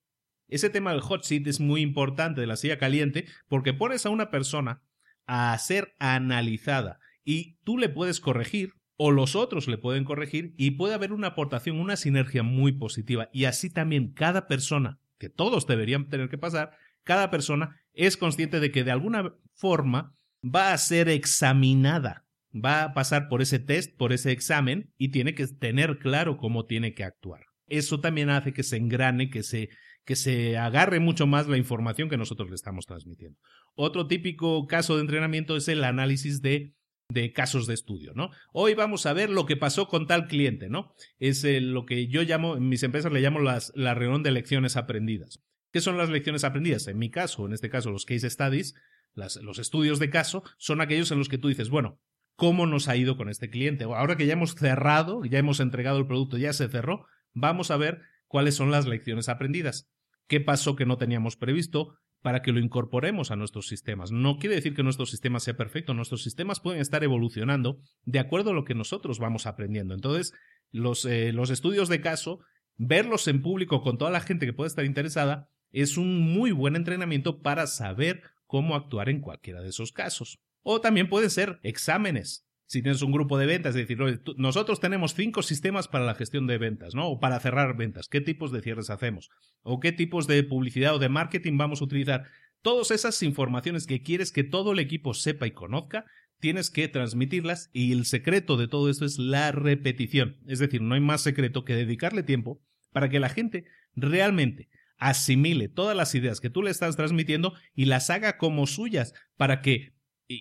Ese 0.47 0.69
tema 0.69 0.91
del 0.91 1.01
hot 1.01 1.23
seat 1.23 1.45
es 1.47 1.59
muy 1.59 1.81
importante 1.81 2.41
de 2.41 2.47
la 2.47 2.55
silla 2.55 2.77
caliente 2.77 3.25
porque 3.49 3.73
pones 3.73 4.05
a 4.05 4.09
una 4.09 4.31
persona 4.31 4.81
a 5.25 5.57
ser 5.57 5.93
analizada 5.99 6.99
y 7.23 7.57
tú 7.63 7.77
le 7.77 7.89
puedes 7.89 8.19
corregir 8.19 8.73
o 9.03 9.11
los 9.11 9.35
otros 9.35 9.67
le 9.67 9.77
pueden 9.77 10.03
corregir 10.03 10.53
y 10.57 10.71
puede 10.71 10.93
haber 10.93 11.11
una 11.11 11.27
aportación, 11.27 11.79
una 11.79 11.95
sinergia 11.95 12.43
muy 12.43 12.71
positiva. 12.71 13.29
Y 13.33 13.45
así 13.45 13.71
también 13.71 14.13
cada 14.13 14.47
persona, 14.47 14.99
que 15.17 15.29
todos 15.29 15.65
deberían 15.65 16.07
tener 16.09 16.29
que 16.29 16.37
pasar, 16.37 16.77
cada 17.03 17.31
persona 17.31 17.81
es 17.93 18.15
consciente 18.15 18.59
de 18.59 18.71
que 18.71 18.83
de 18.83 18.91
alguna 18.91 19.33
forma 19.53 20.15
va 20.43 20.73
a 20.73 20.77
ser 20.77 21.09
examinada, 21.09 22.25
va 22.53 22.83
a 22.83 22.93
pasar 22.93 23.27
por 23.27 23.41
ese 23.41 23.59
test, 23.59 23.95
por 23.97 24.13
ese 24.13 24.31
examen 24.31 24.93
y 24.97 25.09
tiene 25.09 25.33
que 25.33 25.47
tener 25.47 25.99
claro 25.99 26.37
cómo 26.37 26.65
tiene 26.65 26.93
que 26.93 27.03
actuar. 27.03 27.45
Eso 27.67 28.01
también 28.01 28.29
hace 28.29 28.53
que 28.53 28.63
se 28.63 28.77
engrane, 28.77 29.29
que 29.29 29.43
se, 29.43 29.69
que 30.05 30.15
se 30.15 30.57
agarre 30.57 30.99
mucho 30.99 31.25
más 31.25 31.47
la 31.47 31.57
información 31.57 32.09
que 32.09 32.17
nosotros 32.17 32.49
le 32.49 32.55
estamos 32.55 32.85
transmitiendo. 32.85 33.39
Otro 33.75 34.07
típico 34.07 34.67
caso 34.67 34.95
de 34.95 35.01
entrenamiento 35.01 35.55
es 35.55 35.67
el 35.69 35.83
análisis 35.83 36.41
de, 36.41 36.75
de 37.11 37.33
casos 37.33 37.67
de 37.67 37.73
estudio, 37.73 38.13
¿no? 38.15 38.31
Hoy 38.53 38.73
vamos 38.73 39.05
a 39.05 39.13
ver 39.13 39.29
lo 39.29 39.45
que 39.45 39.57
pasó 39.57 39.87
con 39.87 40.07
tal 40.07 40.27
cliente, 40.27 40.69
¿no? 40.69 40.93
Es 41.19 41.43
lo 41.43 41.85
que 41.85 42.07
yo 42.07 42.23
llamo, 42.23 42.57
en 42.57 42.69
mis 42.69 42.83
empresas 42.83 43.11
le 43.11 43.21
llamo 43.21 43.39
las, 43.39 43.71
la 43.75 43.93
reunión 43.93 44.23
de 44.23 44.31
lecciones 44.31 44.77
aprendidas. 44.77 45.43
¿Qué 45.71 45.81
son 45.81 45.97
las 45.97 46.09
lecciones 46.09 46.43
aprendidas? 46.43 46.87
En 46.87 46.97
mi 46.97 47.09
caso, 47.09 47.45
en 47.45 47.53
este 47.53 47.69
caso 47.69 47.91
los 47.91 48.05
case 48.05 48.29
studies, 48.29 48.75
los 49.13 49.59
estudios 49.59 49.99
de 49.99 50.09
caso, 50.09 50.43
son 50.57 50.81
aquellos 50.81 51.11
en 51.11 51.17
los 51.17 51.29
que 51.29 51.37
tú 51.37 51.47
dices, 51.47 51.69
bueno, 51.69 51.99
¿cómo 52.35 52.65
nos 52.65 52.87
ha 52.87 52.95
ido 52.95 53.17
con 53.17 53.29
este 53.29 53.49
cliente? 53.49 53.83
Ahora 53.85 54.17
que 54.17 54.25
ya 54.25 54.33
hemos 54.33 54.55
cerrado, 54.55 55.23
ya 55.25 55.39
hemos 55.39 55.59
entregado 55.59 55.97
el 55.97 56.07
producto, 56.07 56.37
ya 56.37 56.53
se 56.53 56.67
cerró, 56.67 57.05
vamos 57.33 57.71
a 57.71 57.77
ver 57.77 58.01
cuáles 58.27 58.55
son 58.55 58.71
las 58.71 58.87
lecciones 58.87 59.29
aprendidas. 59.29 59.89
¿Qué 60.27 60.39
pasó 60.39 60.75
que 60.75 60.85
no 60.85 60.97
teníamos 60.97 61.35
previsto? 61.35 61.97
Para 62.21 62.41
que 62.41 62.51
lo 62.51 62.59
incorporemos 62.59 63.31
a 63.31 63.35
nuestros 63.35 63.67
sistemas. 63.67 64.11
No 64.11 64.37
quiere 64.37 64.55
decir 64.55 64.75
que 64.75 64.83
nuestro 64.83 65.05
sistema 65.05 65.39
sea 65.39 65.57
perfecto, 65.57 65.93
nuestros 65.93 66.23
sistemas 66.23 66.59
pueden 66.59 66.81
estar 66.81 67.03
evolucionando 67.03 67.79
de 68.05 68.19
acuerdo 68.19 68.51
a 68.51 68.53
lo 68.53 68.63
que 68.63 68.75
nosotros 68.75 69.19
vamos 69.19 69.47
aprendiendo. 69.47 69.93
Entonces, 69.93 70.33
los, 70.71 71.05
eh, 71.05 71.33
los 71.33 71.49
estudios 71.49 71.89
de 71.89 72.01
caso, 72.01 72.39
verlos 72.77 73.27
en 73.27 73.41
público 73.41 73.81
con 73.81 73.97
toda 73.97 74.11
la 74.11 74.21
gente 74.21 74.45
que 74.45 74.53
puede 74.53 74.67
estar 74.67 74.85
interesada, 74.85 75.49
es 75.71 75.97
un 75.97 76.19
muy 76.19 76.51
buen 76.51 76.75
entrenamiento 76.75 77.41
para 77.41 77.65
saber 77.67 78.23
cómo 78.45 78.75
actuar 78.75 79.09
en 79.09 79.21
cualquiera 79.21 79.61
de 79.61 79.69
esos 79.69 79.91
casos. 79.91 80.39
O 80.63 80.81
también 80.81 81.09
pueden 81.09 81.29
ser 81.29 81.59
exámenes. 81.63 82.45
Si 82.71 82.81
tienes 82.81 83.01
un 83.01 83.11
grupo 83.11 83.37
de 83.37 83.47
ventas, 83.47 83.75
es 83.75 83.85
decir, 83.85 83.97
nosotros 84.37 84.79
tenemos 84.79 85.13
cinco 85.13 85.43
sistemas 85.43 85.89
para 85.89 86.05
la 86.05 86.15
gestión 86.15 86.47
de 86.47 86.57
ventas, 86.57 86.95
¿no? 86.95 87.09
O 87.09 87.19
para 87.19 87.37
cerrar 87.41 87.75
ventas. 87.75 88.07
¿Qué 88.07 88.21
tipos 88.21 88.53
de 88.53 88.61
cierres 88.61 88.89
hacemos? 88.89 89.29
¿O 89.61 89.81
qué 89.81 89.91
tipos 89.91 90.25
de 90.25 90.41
publicidad 90.43 90.95
o 90.95 90.99
de 90.99 91.09
marketing 91.09 91.57
vamos 91.57 91.81
a 91.81 91.83
utilizar? 91.83 92.23
Todas 92.61 92.91
esas 92.91 93.21
informaciones 93.23 93.87
que 93.87 94.01
quieres 94.01 94.31
que 94.31 94.45
todo 94.45 94.71
el 94.71 94.79
equipo 94.79 95.13
sepa 95.13 95.47
y 95.47 95.51
conozca, 95.51 96.05
tienes 96.39 96.69
que 96.69 96.87
transmitirlas 96.87 97.69
y 97.73 97.91
el 97.91 98.05
secreto 98.05 98.55
de 98.55 98.69
todo 98.69 98.89
esto 98.89 99.03
es 99.03 99.19
la 99.19 99.51
repetición. 99.51 100.37
Es 100.47 100.59
decir, 100.59 100.81
no 100.81 100.95
hay 100.95 101.01
más 101.01 101.19
secreto 101.19 101.65
que 101.65 101.75
dedicarle 101.75 102.23
tiempo 102.23 102.61
para 102.93 103.09
que 103.09 103.19
la 103.19 103.27
gente 103.27 103.65
realmente 103.97 104.69
asimile 104.95 105.67
todas 105.67 105.97
las 105.97 106.15
ideas 106.15 106.39
que 106.39 106.49
tú 106.49 106.63
le 106.63 106.71
estás 106.71 106.95
transmitiendo 106.95 107.53
y 107.75 107.83
las 107.83 108.09
haga 108.09 108.37
como 108.37 108.65
suyas 108.65 109.13
para 109.35 109.59
que, 109.59 109.91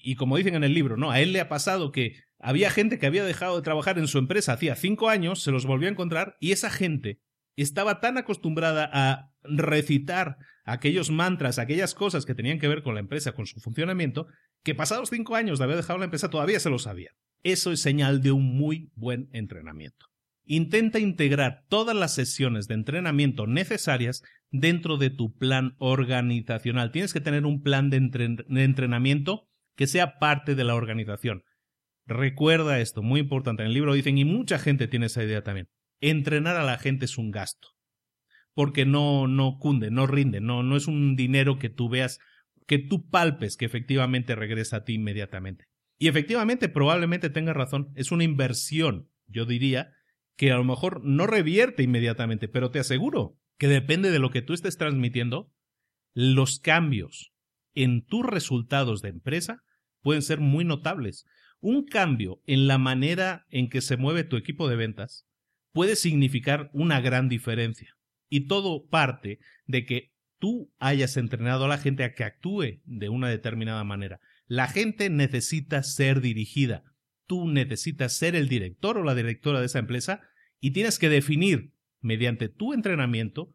y, 0.02 0.14
como 0.14 0.36
dicen 0.36 0.54
en 0.54 0.64
el 0.64 0.74
libro, 0.74 0.96
¿no? 0.96 1.10
A 1.10 1.20
él 1.20 1.32
le 1.32 1.40
ha 1.40 1.48
pasado 1.48 1.92
que 1.92 2.16
había 2.38 2.70
gente 2.70 2.98
que 2.98 3.06
había 3.06 3.24
dejado 3.24 3.56
de 3.56 3.62
trabajar 3.62 3.98
en 3.98 4.08
su 4.08 4.18
empresa 4.18 4.52
hacía 4.52 4.76
cinco 4.76 5.08
años, 5.08 5.42
se 5.42 5.50
los 5.50 5.66
volvió 5.66 5.88
a 5.88 5.92
encontrar 5.92 6.36
y 6.40 6.52
esa 6.52 6.70
gente 6.70 7.20
estaba 7.56 8.00
tan 8.00 8.18
acostumbrada 8.18 8.88
a 8.92 9.32
recitar 9.42 10.38
aquellos 10.64 11.10
mantras, 11.10 11.58
aquellas 11.58 11.94
cosas 11.94 12.24
que 12.24 12.34
tenían 12.34 12.58
que 12.58 12.68
ver 12.68 12.82
con 12.82 12.94
la 12.94 13.00
empresa, 13.00 13.32
con 13.32 13.46
su 13.46 13.60
funcionamiento, 13.60 14.26
que 14.62 14.74
pasados 14.74 15.10
cinco 15.10 15.34
años 15.34 15.58
de 15.58 15.64
haber 15.64 15.76
dejado 15.76 15.98
la 15.98 16.04
empresa 16.04 16.30
todavía 16.30 16.60
se 16.60 16.70
lo 16.70 16.78
sabía. 16.78 17.10
Eso 17.42 17.72
es 17.72 17.80
señal 17.80 18.22
de 18.22 18.32
un 18.32 18.56
muy 18.56 18.90
buen 18.94 19.28
entrenamiento. 19.32 20.06
Intenta 20.44 20.98
integrar 20.98 21.64
todas 21.68 21.96
las 21.96 22.14
sesiones 22.14 22.66
de 22.66 22.74
entrenamiento 22.74 23.46
necesarias 23.46 24.22
dentro 24.50 24.96
de 24.96 25.10
tu 25.10 25.36
plan 25.36 25.76
organizacional. 25.78 26.90
Tienes 26.90 27.12
que 27.12 27.20
tener 27.20 27.46
un 27.46 27.62
plan 27.62 27.88
de, 27.88 27.98
entrenamiento 28.62 29.48
que 29.76 29.86
sea 29.86 30.18
parte 30.18 30.54
de 30.54 30.64
la 30.64 30.74
organización. 30.74 31.44
Recuerda 32.06 32.80
esto, 32.80 33.02
muy 33.02 33.20
importante. 33.20 33.62
En 33.62 33.68
el 33.68 33.74
libro 33.74 33.94
dicen, 33.94 34.18
y 34.18 34.24
mucha 34.24 34.58
gente 34.58 34.88
tiene 34.88 35.06
esa 35.06 35.22
idea 35.22 35.42
también, 35.42 35.68
entrenar 36.00 36.56
a 36.56 36.64
la 36.64 36.78
gente 36.78 37.04
es 37.04 37.18
un 37.18 37.30
gasto. 37.30 37.68
Porque 38.52 38.84
no, 38.84 39.28
no 39.28 39.58
cunde, 39.58 39.90
no 39.90 40.06
rinde, 40.06 40.40
no, 40.40 40.62
no 40.62 40.76
es 40.76 40.88
un 40.88 41.14
dinero 41.14 41.58
que 41.58 41.70
tú 41.70 41.88
veas, 41.88 42.18
que 42.66 42.78
tú 42.78 43.08
palpes 43.08 43.56
que 43.56 43.64
efectivamente 43.64 44.34
regresa 44.34 44.78
a 44.78 44.84
ti 44.84 44.94
inmediatamente. 44.94 45.66
Y 45.98 46.08
efectivamente, 46.08 46.68
probablemente 46.68 47.30
tengas 47.30 47.56
razón, 47.56 47.92
es 47.94 48.10
una 48.10 48.24
inversión, 48.24 49.08
yo 49.26 49.44
diría, 49.44 49.92
que 50.36 50.50
a 50.50 50.56
lo 50.56 50.64
mejor 50.64 51.04
no 51.04 51.26
revierte 51.26 51.82
inmediatamente, 51.82 52.48
pero 52.48 52.70
te 52.70 52.80
aseguro 52.80 53.36
que 53.58 53.68
depende 53.68 54.10
de 54.10 54.18
lo 54.18 54.30
que 54.30 54.40
tú 54.40 54.54
estés 54.54 54.78
transmitiendo, 54.78 55.52
los 56.14 56.58
cambios 56.58 57.34
en 57.74 58.04
tus 58.04 58.24
resultados 58.24 59.02
de 59.02 59.10
empresa 59.10 59.62
pueden 60.02 60.22
ser 60.22 60.40
muy 60.40 60.64
notables. 60.64 61.26
Un 61.60 61.84
cambio 61.84 62.40
en 62.46 62.66
la 62.66 62.78
manera 62.78 63.46
en 63.50 63.68
que 63.68 63.80
se 63.80 63.96
mueve 63.96 64.24
tu 64.24 64.36
equipo 64.36 64.68
de 64.68 64.76
ventas 64.76 65.26
puede 65.72 65.96
significar 65.96 66.70
una 66.72 67.00
gran 67.00 67.28
diferencia. 67.28 67.96
Y 68.28 68.46
todo 68.46 68.86
parte 68.88 69.40
de 69.66 69.84
que 69.84 70.12
tú 70.38 70.72
hayas 70.78 71.16
entrenado 71.16 71.66
a 71.66 71.68
la 71.68 71.78
gente 71.78 72.04
a 72.04 72.14
que 72.14 72.24
actúe 72.24 72.80
de 72.84 73.08
una 73.08 73.28
determinada 73.28 73.84
manera. 73.84 74.20
La 74.46 74.66
gente 74.66 75.10
necesita 75.10 75.82
ser 75.82 76.20
dirigida. 76.20 76.82
Tú 77.26 77.46
necesitas 77.48 78.14
ser 78.14 78.34
el 78.34 78.48
director 78.48 78.98
o 78.98 79.04
la 79.04 79.14
directora 79.14 79.60
de 79.60 79.66
esa 79.66 79.78
empresa 79.78 80.22
y 80.58 80.72
tienes 80.72 80.98
que 80.98 81.08
definir 81.08 81.72
mediante 82.00 82.48
tu 82.48 82.72
entrenamiento, 82.72 83.54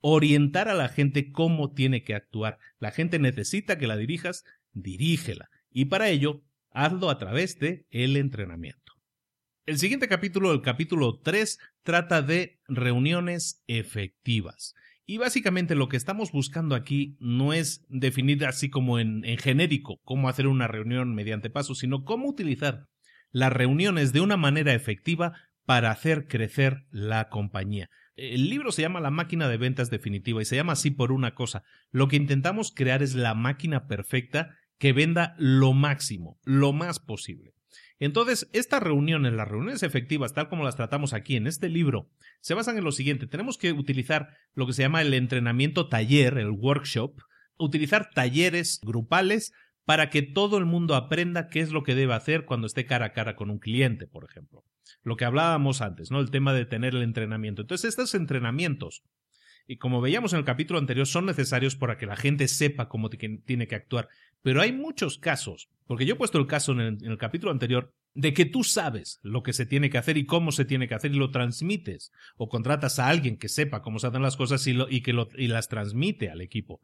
orientar 0.00 0.68
a 0.68 0.74
la 0.74 0.88
gente 0.88 1.32
cómo 1.32 1.72
tiene 1.72 2.02
que 2.02 2.14
actuar. 2.14 2.58
La 2.78 2.90
gente 2.90 3.18
necesita 3.18 3.78
que 3.78 3.86
la 3.86 3.96
dirijas, 3.96 4.44
dirígela. 4.72 5.48
Y 5.70 5.86
para 5.86 6.08
ello, 6.08 6.42
hazlo 6.70 7.10
a 7.10 7.18
través 7.18 7.58
de 7.58 7.86
el 7.90 8.16
entrenamiento. 8.16 8.92
El 9.66 9.78
siguiente 9.78 10.08
capítulo, 10.08 10.52
el 10.52 10.62
capítulo 10.62 11.20
3, 11.20 11.58
trata 11.82 12.22
de 12.22 12.60
reuniones 12.68 13.64
efectivas. 13.66 14.74
Y 15.06 15.18
básicamente 15.18 15.74
lo 15.74 15.88
que 15.88 15.96
estamos 15.96 16.32
buscando 16.32 16.74
aquí 16.74 17.16
no 17.20 17.52
es 17.52 17.84
definir 17.88 18.44
así 18.44 18.70
como 18.70 18.98
en, 18.98 19.24
en, 19.24 19.38
genérico 19.38 20.00
cómo 20.04 20.28
hacer 20.28 20.46
una 20.46 20.66
reunión 20.68 21.14
mediante 21.14 21.50
pasos, 21.50 21.78
sino 21.78 22.04
cómo 22.04 22.28
utilizar 22.28 22.86
las 23.30 23.52
reuniones 23.52 24.12
de 24.12 24.20
una 24.20 24.36
manera 24.36 24.74
efectiva 24.74 25.34
para 25.64 25.90
hacer 25.90 26.26
crecer 26.28 26.86
la 26.90 27.28
compañía. 27.28 27.90
El 28.16 28.48
libro 28.48 28.72
se 28.72 28.80
llama 28.80 29.02
La 29.02 29.10
máquina 29.10 29.46
de 29.46 29.58
ventas 29.58 29.90
definitiva 29.90 30.40
y 30.40 30.46
se 30.46 30.56
llama 30.56 30.72
así 30.72 30.90
por 30.90 31.12
una 31.12 31.34
cosa. 31.34 31.64
Lo 31.90 32.08
que 32.08 32.16
intentamos 32.16 32.72
crear 32.74 33.02
es 33.02 33.14
la 33.14 33.34
máquina 33.34 33.86
perfecta 33.86 34.56
que 34.78 34.94
venda 34.94 35.34
lo 35.38 35.74
máximo, 35.74 36.38
lo 36.42 36.72
más 36.72 36.98
posible. 36.98 37.52
Entonces, 37.98 38.48
estas 38.54 38.82
reuniones, 38.82 39.34
las 39.34 39.48
reuniones 39.48 39.82
efectivas, 39.82 40.32
tal 40.32 40.48
como 40.48 40.64
las 40.64 40.76
tratamos 40.76 41.12
aquí 41.12 41.36
en 41.36 41.46
este 41.46 41.68
libro, 41.68 42.10
se 42.40 42.54
basan 42.54 42.78
en 42.78 42.84
lo 42.84 42.92
siguiente. 42.92 43.26
Tenemos 43.26 43.58
que 43.58 43.72
utilizar 43.72 44.30
lo 44.54 44.66
que 44.66 44.72
se 44.72 44.82
llama 44.82 45.02
el 45.02 45.12
entrenamiento 45.12 45.88
taller, 45.88 46.38
el 46.38 46.50
workshop, 46.50 47.20
utilizar 47.58 48.08
talleres 48.14 48.80
grupales 48.82 49.52
para 49.84 50.08
que 50.08 50.22
todo 50.22 50.56
el 50.56 50.64
mundo 50.64 50.94
aprenda 50.94 51.48
qué 51.48 51.60
es 51.60 51.70
lo 51.70 51.82
que 51.82 51.94
debe 51.94 52.14
hacer 52.14 52.46
cuando 52.46 52.66
esté 52.66 52.86
cara 52.86 53.06
a 53.06 53.12
cara 53.12 53.36
con 53.36 53.50
un 53.50 53.58
cliente, 53.58 54.06
por 54.06 54.24
ejemplo 54.24 54.64
lo 55.02 55.16
que 55.16 55.24
hablábamos 55.24 55.80
antes, 55.80 56.10
¿no? 56.10 56.20
El 56.20 56.30
tema 56.30 56.52
de 56.52 56.66
tener 56.66 56.94
el 56.94 57.02
entrenamiento. 57.02 57.62
Entonces, 57.62 57.90
estos 57.90 58.14
entrenamientos, 58.14 59.02
y 59.66 59.78
como 59.78 60.00
veíamos 60.00 60.32
en 60.32 60.40
el 60.40 60.44
capítulo 60.44 60.78
anterior, 60.78 61.06
son 61.06 61.26
necesarios 61.26 61.76
para 61.76 61.98
que 61.98 62.06
la 62.06 62.16
gente 62.16 62.48
sepa 62.48 62.88
cómo 62.88 63.10
tiene 63.10 63.66
que 63.66 63.74
actuar. 63.74 64.08
Pero 64.42 64.60
hay 64.60 64.72
muchos 64.72 65.18
casos, 65.18 65.68
porque 65.86 66.06
yo 66.06 66.14
he 66.14 66.18
puesto 66.18 66.38
el 66.38 66.46
caso 66.46 66.72
en 66.72 66.98
el, 67.02 67.18
capítulo 67.18 67.50
anterior, 67.50 67.92
de 68.14 68.32
que 68.32 68.44
tú 68.44 68.62
sabes 68.62 69.18
lo 69.22 69.42
que 69.42 69.52
se 69.52 69.66
tiene 69.66 69.90
que 69.90 69.98
hacer 69.98 70.16
y 70.16 70.24
cómo 70.24 70.52
se 70.52 70.64
tiene 70.64 70.88
que 70.88 70.94
hacer 70.94 71.12
y 71.12 71.18
lo 71.18 71.30
transmites, 71.30 72.12
o 72.36 72.48
contratas 72.48 72.98
a 72.98 73.08
alguien 73.08 73.38
que 73.38 73.48
sepa 73.48 73.82
cómo 73.82 73.98
se 73.98 74.06
hacen 74.06 74.22
las 74.22 74.36
cosas 74.36 74.66
y, 74.66 74.72
lo, 74.72 74.86
que 74.88 75.14
y 75.36 75.48
las 75.48 75.68
transmite 75.68 76.30
al 76.30 76.40
equipo. 76.40 76.80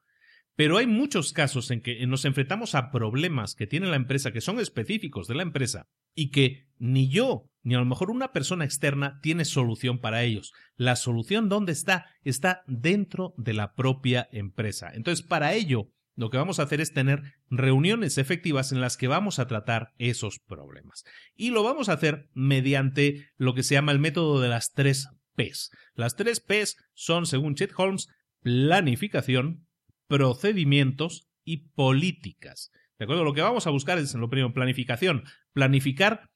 Pero 0.57 0.77
hay 0.77 0.87
muchos 0.87 1.33
casos 1.33 1.71
en 1.71 1.81
que 1.81 2.05
nos 2.07 2.25
enfrentamos 2.25 2.75
a 2.75 2.91
problemas 2.91 3.55
que 3.55 3.67
tiene 3.67 3.87
la 3.87 3.97
empresa 3.97 4.33
que 4.33 4.41
son 4.41 4.59
específicos 4.59 5.27
de 5.27 5.37
la 5.37 5.43
empresa 5.43 5.89
y 6.15 6.31
que 6.31 6.67
ni 6.79 7.09
yo 7.09 7.49
ni 7.63 7.75
a 7.75 7.79
lo 7.79 7.85
mejor 7.85 8.11
una 8.11 8.33
persona 8.33 8.65
externa 8.65 9.21
tiene 9.23 9.45
solución 9.45 10.01
para 10.01 10.23
ellos. 10.23 10.53
La 10.77 10.97
solución 10.97 11.49
dónde 11.49 11.73
está? 11.73 12.07
Está 12.25 12.63
dentro 12.67 13.35
de 13.37 13.53
la 13.53 13.75
propia 13.75 14.29
empresa. 14.33 14.91
Entonces, 14.93 15.25
para 15.25 15.55
ello, 15.55 15.91
lo 16.15 16.31
que 16.31 16.37
vamos 16.37 16.59
a 16.59 16.65
hacer 16.65 16.81
es 16.81 16.93
tener 16.93 17.23
reuniones 17.49 18.19
efectivas 18.19 18.73
en 18.73 18.81
las 18.81 18.97
que 18.97 19.09
vamos 19.09 19.39
a 19.39 19.47
tratar 19.47 19.93
esos 19.99 20.41
problemas. 20.41 21.05
Y 21.35 21.51
lo 21.51 21.63
vamos 21.63 21.89
a 21.89 21.95
hacer 21.95 22.29
mediante 22.35 23.29
lo 23.37 23.55
que 23.55 23.63
se 23.63 23.75
llama 23.75 23.93
el 23.93 23.99
método 23.99 24.41
de 24.41 24.49
las 24.49 24.73
tres 24.73 25.09
Ps. 25.37 25.71
Las 25.95 26.17
tres 26.17 26.41
Ps 26.41 26.77
son, 26.93 27.27
según 27.27 27.55
Chet 27.55 27.73
Holmes, 27.77 28.09
planificación, 28.41 29.67
procedimientos 30.07 31.29
y 31.45 31.69
políticas. 31.71 32.71
¿De 32.99 33.05
acuerdo? 33.05 33.25
Lo 33.25 33.33
que 33.33 33.41
vamos 33.41 33.67
a 33.67 33.71
buscar 33.71 33.99
es, 33.99 34.15
en 34.15 34.21
lo 34.21 34.29
primero, 34.29 34.53
planificación. 34.53 35.25
Planificar 35.53 36.31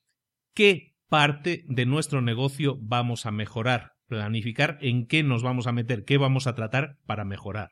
qué 0.54 0.95
parte 1.08 1.64
de 1.68 1.86
nuestro 1.86 2.20
negocio 2.20 2.78
vamos 2.80 3.26
a 3.26 3.30
mejorar, 3.30 3.92
planificar 4.08 4.78
en 4.80 5.06
qué 5.06 5.22
nos 5.22 5.42
vamos 5.42 5.66
a 5.66 5.72
meter, 5.72 6.04
qué 6.04 6.18
vamos 6.18 6.46
a 6.46 6.54
tratar 6.54 6.98
para 7.06 7.24
mejorar. 7.24 7.70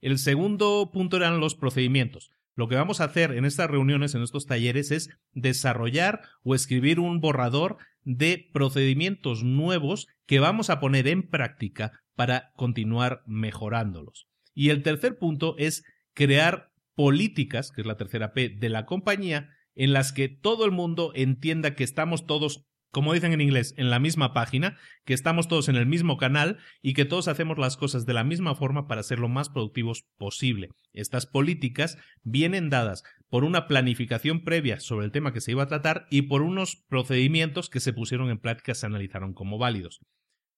El 0.00 0.18
segundo 0.18 0.90
punto 0.92 1.16
eran 1.16 1.40
los 1.40 1.54
procedimientos. 1.54 2.30
Lo 2.56 2.68
que 2.68 2.76
vamos 2.76 3.00
a 3.00 3.04
hacer 3.04 3.32
en 3.32 3.44
estas 3.44 3.70
reuniones, 3.70 4.14
en 4.14 4.22
estos 4.22 4.46
talleres, 4.46 4.90
es 4.90 5.10
desarrollar 5.32 6.22
o 6.42 6.54
escribir 6.54 7.00
un 7.00 7.20
borrador 7.20 7.78
de 8.02 8.48
procedimientos 8.52 9.42
nuevos 9.42 10.06
que 10.26 10.38
vamos 10.38 10.70
a 10.70 10.78
poner 10.78 11.08
en 11.08 11.28
práctica 11.28 11.92
para 12.14 12.52
continuar 12.54 13.22
mejorándolos. 13.26 14.28
Y 14.54 14.68
el 14.68 14.82
tercer 14.82 15.18
punto 15.18 15.56
es 15.58 15.84
crear 16.12 16.70
políticas, 16.94 17.72
que 17.72 17.80
es 17.80 17.86
la 17.86 17.96
tercera 17.96 18.32
P 18.32 18.50
de 18.50 18.68
la 18.68 18.86
compañía, 18.86 19.48
en 19.74 19.92
las 19.92 20.12
que 20.12 20.28
todo 20.28 20.64
el 20.64 20.70
mundo 20.70 21.12
entienda 21.14 21.74
que 21.74 21.84
estamos 21.84 22.26
todos 22.26 22.66
como 22.94 23.12
dicen 23.12 23.32
en 23.32 23.40
inglés, 23.40 23.74
en 23.76 23.90
la 23.90 23.98
misma 23.98 24.32
página, 24.32 24.78
que 25.04 25.14
estamos 25.14 25.48
todos 25.48 25.68
en 25.68 25.74
el 25.74 25.84
mismo 25.84 26.16
canal 26.16 26.58
y 26.80 26.94
que 26.94 27.04
todos 27.04 27.26
hacemos 27.26 27.58
las 27.58 27.76
cosas 27.76 28.06
de 28.06 28.14
la 28.14 28.22
misma 28.22 28.54
forma 28.54 28.86
para 28.86 29.02
ser 29.02 29.18
lo 29.18 29.28
más 29.28 29.50
productivos 29.50 30.06
posible. 30.16 30.68
Estas 30.92 31.26
políticas 31.26 31.98
vienen 32.22 32.70
dadas 32.70 33.02
por 33.28 33.44
una 33.44 33.66
planificación 33.66 34.44
previa 34.44 34.78
sobre 34.78 35.06
el 35.06 35.12
tema 35.12 35.32
que 35.32 35.40
se 35.40 35.50
iba 35.50 35.64
a 35.64 35.66
tratar 35.66 36.06
y 36.08 36.22
por 36.22 36.42
unos 36.42 36.84
procedimientos 36.88 37.68
que 37.68 37.80
se 37.80 37.92
pusieron 37.92 38.30
en 38.30 38.38
práctica 38.38 38.74
se 38.74 38.86
analizaron 38.86 39.34
como 39.34 39.58
válidos. 39.58 40.00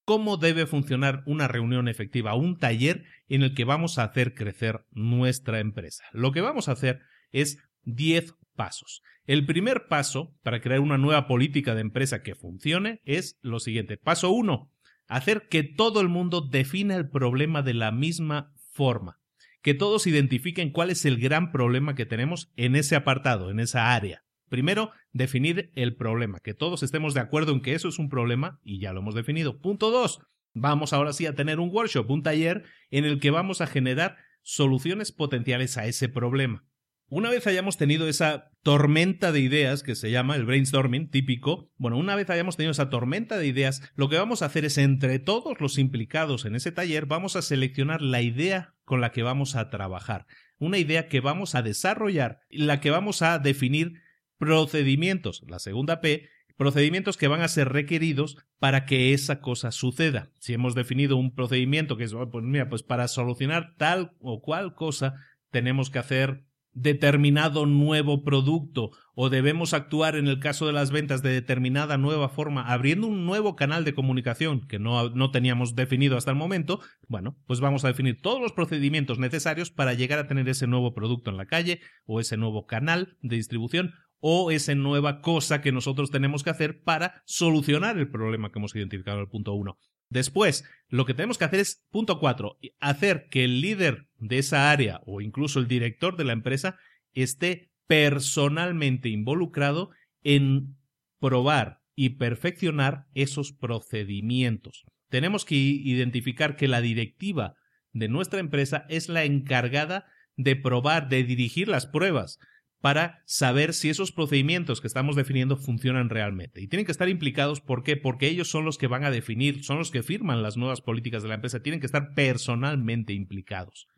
¿Cómo 0.04 0.36
debe 0.36 0.66
funcionar 0.66 1.22
una 1.26 1.48
reunión 1.48 1.88
efectiva, 1.88 2.34
un 2.34 2.58
taller 2.58 3.04
en 3.28 3.42
el 3.42 3.54
que 3.54 3.64
vamos 3.64 3.98
a 3.98 4.04
hacer 4.04 4.34
crecer 4.34 4.84
nuestra 4.90 5.58
empresa? 5.58 6.04
Lo 6.12 6.32
que 6.32 6.42
vamos 6.42 6.68
a 6.68 6.72
hacer 6.72 7.00
es 7.32 7.58
10 7.84 8.34
pasos. 8.56 9.02
El 9.26 9.46
primer 9.46 9.86
paso 9.88 10.34
para 10.42 10.60
crear 10.60 10.80
una 10.80 10.98
nueva 10.98 11.28
política 11.28 11.74
de 11.74 11.82
empresa 11.82 12.22
que 12.22 12.34
funcione 12.34 13.00
es 13.04 13.38
lo 13.42 13.60
siguiente. 13.60 13.96
Paso 13.96 14.30
1. 14.30 14.70
Hacer 15.06 15.46
que 15.48 15.62
todo 15.62 16.00
el 16.00 16.08
mundo 16.08 16.40
defina 16.40 16.96
el 16.96 17.08
problema 17.08 17.62
de 17.62 17.74
la 17.74 17.92
misma 17.92 18.52
forma. 18.72 19.20
Que 19.62 19.74
todos 19.74 20.06
identifiquen 20.06 20.70
cuál 20.70 20.90
es 20.90 21.04
el 21.04 21.18
gran 21.18 21.52
problema 21.52 21.94
que 21.94 22.06
tenemos 22.06 22.50
en 22.56 22.74
ese 22.76 22.96
apartado, 22.96 23.50
en 23.50 23.60
esa 23.60 23.94
área. 23.94 24.24
Primero, 24.48 24.92
definir 25.12 25.70
el 25.74 25.96
problema, 25.96 26.38
que 26.38 26.54
todos 26.54 26.82
estemos 26.82 27.14
de 27.14 27.20
acuerdo 27.20 27.52
en 27.52 27.60
que 27.60 27.74
eso 27.74 27.88
es 27.88 27.98
un 27.98 28.08
problema 28.08 28.60
y 28.62 28.78
ya 28.78 28.92
lo 28.92 29.00
hemos 29.00 29.14
definido. 29.14 29.60
Punto 29.60 29.90
2. 29.90 30.20
Vamos 30.54 30.92
ahora 30.92 31.12
sí 31.12 31.26
a 31.26 31.34
tener 31.34 31.58
un 31.58 31.70
workshop, 31.70 32.10
un 32.10 32.22
taller 32.22 32.64
en 32.90 33.04
el 33.04 33.18
que 33.18 33.30
vamos 33.30 33.60
a 33.60 33.66
generar 33.66 34.16
soluciones 34.42 35.10
potenciales 35.10 35.76
a 35.76 35.86
ese 35.86 36.08
problema. 36.08 36.64
Una 37.08 37.30
vez 37.30 37.46
hayamos 37.46 37.76
tenido 37.76 38.08
esa 38.08 38.50
tormenta 38.64 39.30
de 39.30 39.38
ideas 39.38 39.84
que 39.84 39.94
se 39.94 40.10
llama 40.10 40.34
el 40.34 40.44
brainstorming 40.44 41.08
típico, 41.08 41.70
bueno, 41.76 41.98
una 41.98 42.16
vez 42.16 42.28
hayamos 42.30 42.56
tenido 42.56 42.72
esa 42.72 42.90
tormenta 42.90 43.38
de 43.38 43.46
ideas, 43.46 43.92
lo 43.94 44.08
que 44.08 44.18
vamos 44.18 44.42
a 44.42 44.46
hacer 44.46 44.64
es 44.64 44.76
entre 44.76 45.20
todos 45.20 45.60
los 45.60 45.78
implicados 45.78 46.44
en 46.44 46.56
ese 46.56 46.72
taller 46.72 47.06
vamos 47.06 47.36
a 47.36 47.42
seleccionar 47.42 48.02
la 48.02 48.22
idea 48.22 48.74
con 48.84 49.00
la 49.00 49.12
que 49.12 49.22
vamos 49.22 49.54
a 49.54 49.70
trabajar, 49.70 50.26
una 50.58 50.78
idea 50.78 51.06
que 51.06 51.20
vamos 51.20 51.54
a 51.54 51.62
desarrollar, 51.62 52.40
la 52.50 52.80
que 52.80 52.90
vamos 52.90 53.22
a 53.22 53.38
definir 53.38 54.02
procedimientos, 54.36 55.44
la 55.46 55.60
segunda 55.60 56.00
P, 56.00 56.28
procedimientos 56.56 57.16
que 57.16 57.28
van 57.28 57.42
a 57.42 57.48
ser 57.48 57.68
requeridos 57.68 58.36
para 58.58 58.84
que 58.84 59.12
esa 59.12 59.40
cosa 59.40 59.70
suceda. 59.70 60.32
Si 60.40 60.54
hemos 60.54 60.74
definido 60.74 61.16
un 61.16 61.34
procedimiento 61.34 61.96
que 61.96 62.04
es, 62.04 62.14
oh, 62.14 62.28
pues 62.30 62.44
mira, 62.44 62.68
pues 62.68 62.82
para 62.82 63.06
solucionar 63.06 63.76
tal 63.76 64.16
o 64.18 64.42
cual 64.42 64.74
cosa 64.74 65.14
tenemos 65.50 65.90
que 65.90 65.98
hacer 65.98 66.45
determinado 66.76 67.64
nuevo 67.64 68.22
producto 68.22 68.90
o 69.14 69.30
debemos 69.30 69.72
actuar 69.72 70.14
en 70.14 70.28
el 70.28 70.38
caso 70.38 70.66
de 70.66 70.74
las 70.74 70.90
ventas 70.90 71.22
de 71.22 71.30
determinada 71.30 71.96
nueva 71.96 72.28
forma, 72.28 72.70
abriendo 72.70 73.06
un 73.06 73.24
nuevo 73.24 73.56
canal 73.56 73.84
de 73.84 73.94
comunicación 73.94 74.66
que 74.68 74.78
no, 74.78 75.08
no, 75.08 75.30
teníamos 75.30 75.74
definido 75.74 76.18
hasta 76.18 76.30
el 76.30 76.36
momento, 76.36 76.80
bueno, 77.08 77.38
pues 77.46 77.60
vamos 77.60 77.84
a 77.84 77.88
definir 77.88 78.20
todos 78.20 78.40
los 78.40 78.52
procedimientos 78.52 79.18
necesarios 79.18 79.70
para 79.70 79.94
llegar 79.94 80.18
a 80.18 80.26
tener 80.26 80.48
ese 80.48 80.66
nuevo 80.66 80.94
producto 80.94 81.30
en 81.30 81.38
la 81.38 81.46
calle 81.46 81.80
o 82.04 82.20
ese 82.20 82.36
nuevo 82.36 82.66
canal 82.66 83.16
de 83.22 83.36
distribución 83.36 83.94
o 84.20 84.50
esa 84.50 84.74
nueva 84.74 85.22
cosa 85.22 85.62
que 85.62 85.72
nosotros 85.72 86.10
tenemos 86.10 86.42
que 86.42 86.50
hacer 86.50 86.82
para 86.82 87.22
solucionar 87.24 87.96
el 87.96 88.10
problema 88.10 88.52
que 88.52 88.58
hemos 88.58 88.74
identificado 88.76 89.16
en 89.16 89.22
el 89.22 89.30
punto 89.30 89.54
1. 89.54 89.78
Después, 90.08 90.64
lo 90.88 91.04
que 91.04 91.14
tenemos 91.14 91.38
que 91.38 91.44
hacer 91.44 91.60
es, 91.60 91.84
punto 91.90 92.20
4, 92.20 92.58
hacer 92.80 93.28
que 93.28 93.44
el 93.44 93.60
líder 93.60 94.06
de 94.18 94.38
esa 94.38 94.70
área 94.70 95.00
o 95.04 95.20
incluso 95.20 95.58
el 95.58 95.68
director 95.68 96.16
de 96.16 96.24
la 96.24 96.32
empresa 96.32 96.78
esté 97.12 97.70
personalmente 97.86 99.08
involucrado 99.08 99.90
en 100.22 100.76
probar 101.18 101.80
y 101.94 102.10
perfeccionar 102.10 103.06
esos 103.14 103.52
procedimientos. 103.52 104.84
Tenemos 105.08 105.44
que 105.44 105.54
identificar 105.54 106.56
que 106.56 106.68
la 106.68 106.80
directiva 106.80 107.54
de 107.92 108.08
nuestra 108.08 108.40
empresa 108.40 108.84
es 108.88 109.08
la 109.08 109.24
encargada 109.24 110.06
de 110.36 110.56
probar, 110.56 111.08
de 111.08 111.24
dirigir 111.24 111.68
las 111.68 111.86
pruebas, 111.86 112.38
para 112.86 113.24
saber 113.24 113.74
si 113.74 113.88
esos 113.88 114.12
procedimientos 114.12 114.80
que 114.80 114.86
estamos 114.86 115.16
definiendo 115.16 115.56
funcionan 115.56 116.08
realmente. 116.08 116.60
Y 116.60 116.68
tienen 116.68 116.86
que 116.86 116.92
estar 116.92 117.08
implicados, 117.08 117.60
¿por 117.60 117.82
qué? 117.82 117.96
Porque 117.96 118.28
ellos 118.28 118.48
son 118.48 118.64
los 118.64 118.78
que 118.78 118.86
van 118.86 119.02
a 119.02 119.10
definir, 119.10 119.64
son 119.64 119.78
los 119.78 119.90
que 119.90 120.04
firman 120.04 120.40
las 120.40 120.56
nuevas 120.56 120.82
políticas 120.82 121.24
de 121.24 121.28
la 121.28 121.34
empresa, 121.34 121.64
tienen 121.64 121.80
que 121.80 121.86
estar 121.86 122.14
personalmente 122.14 123.12
implicados. 123.12 123.88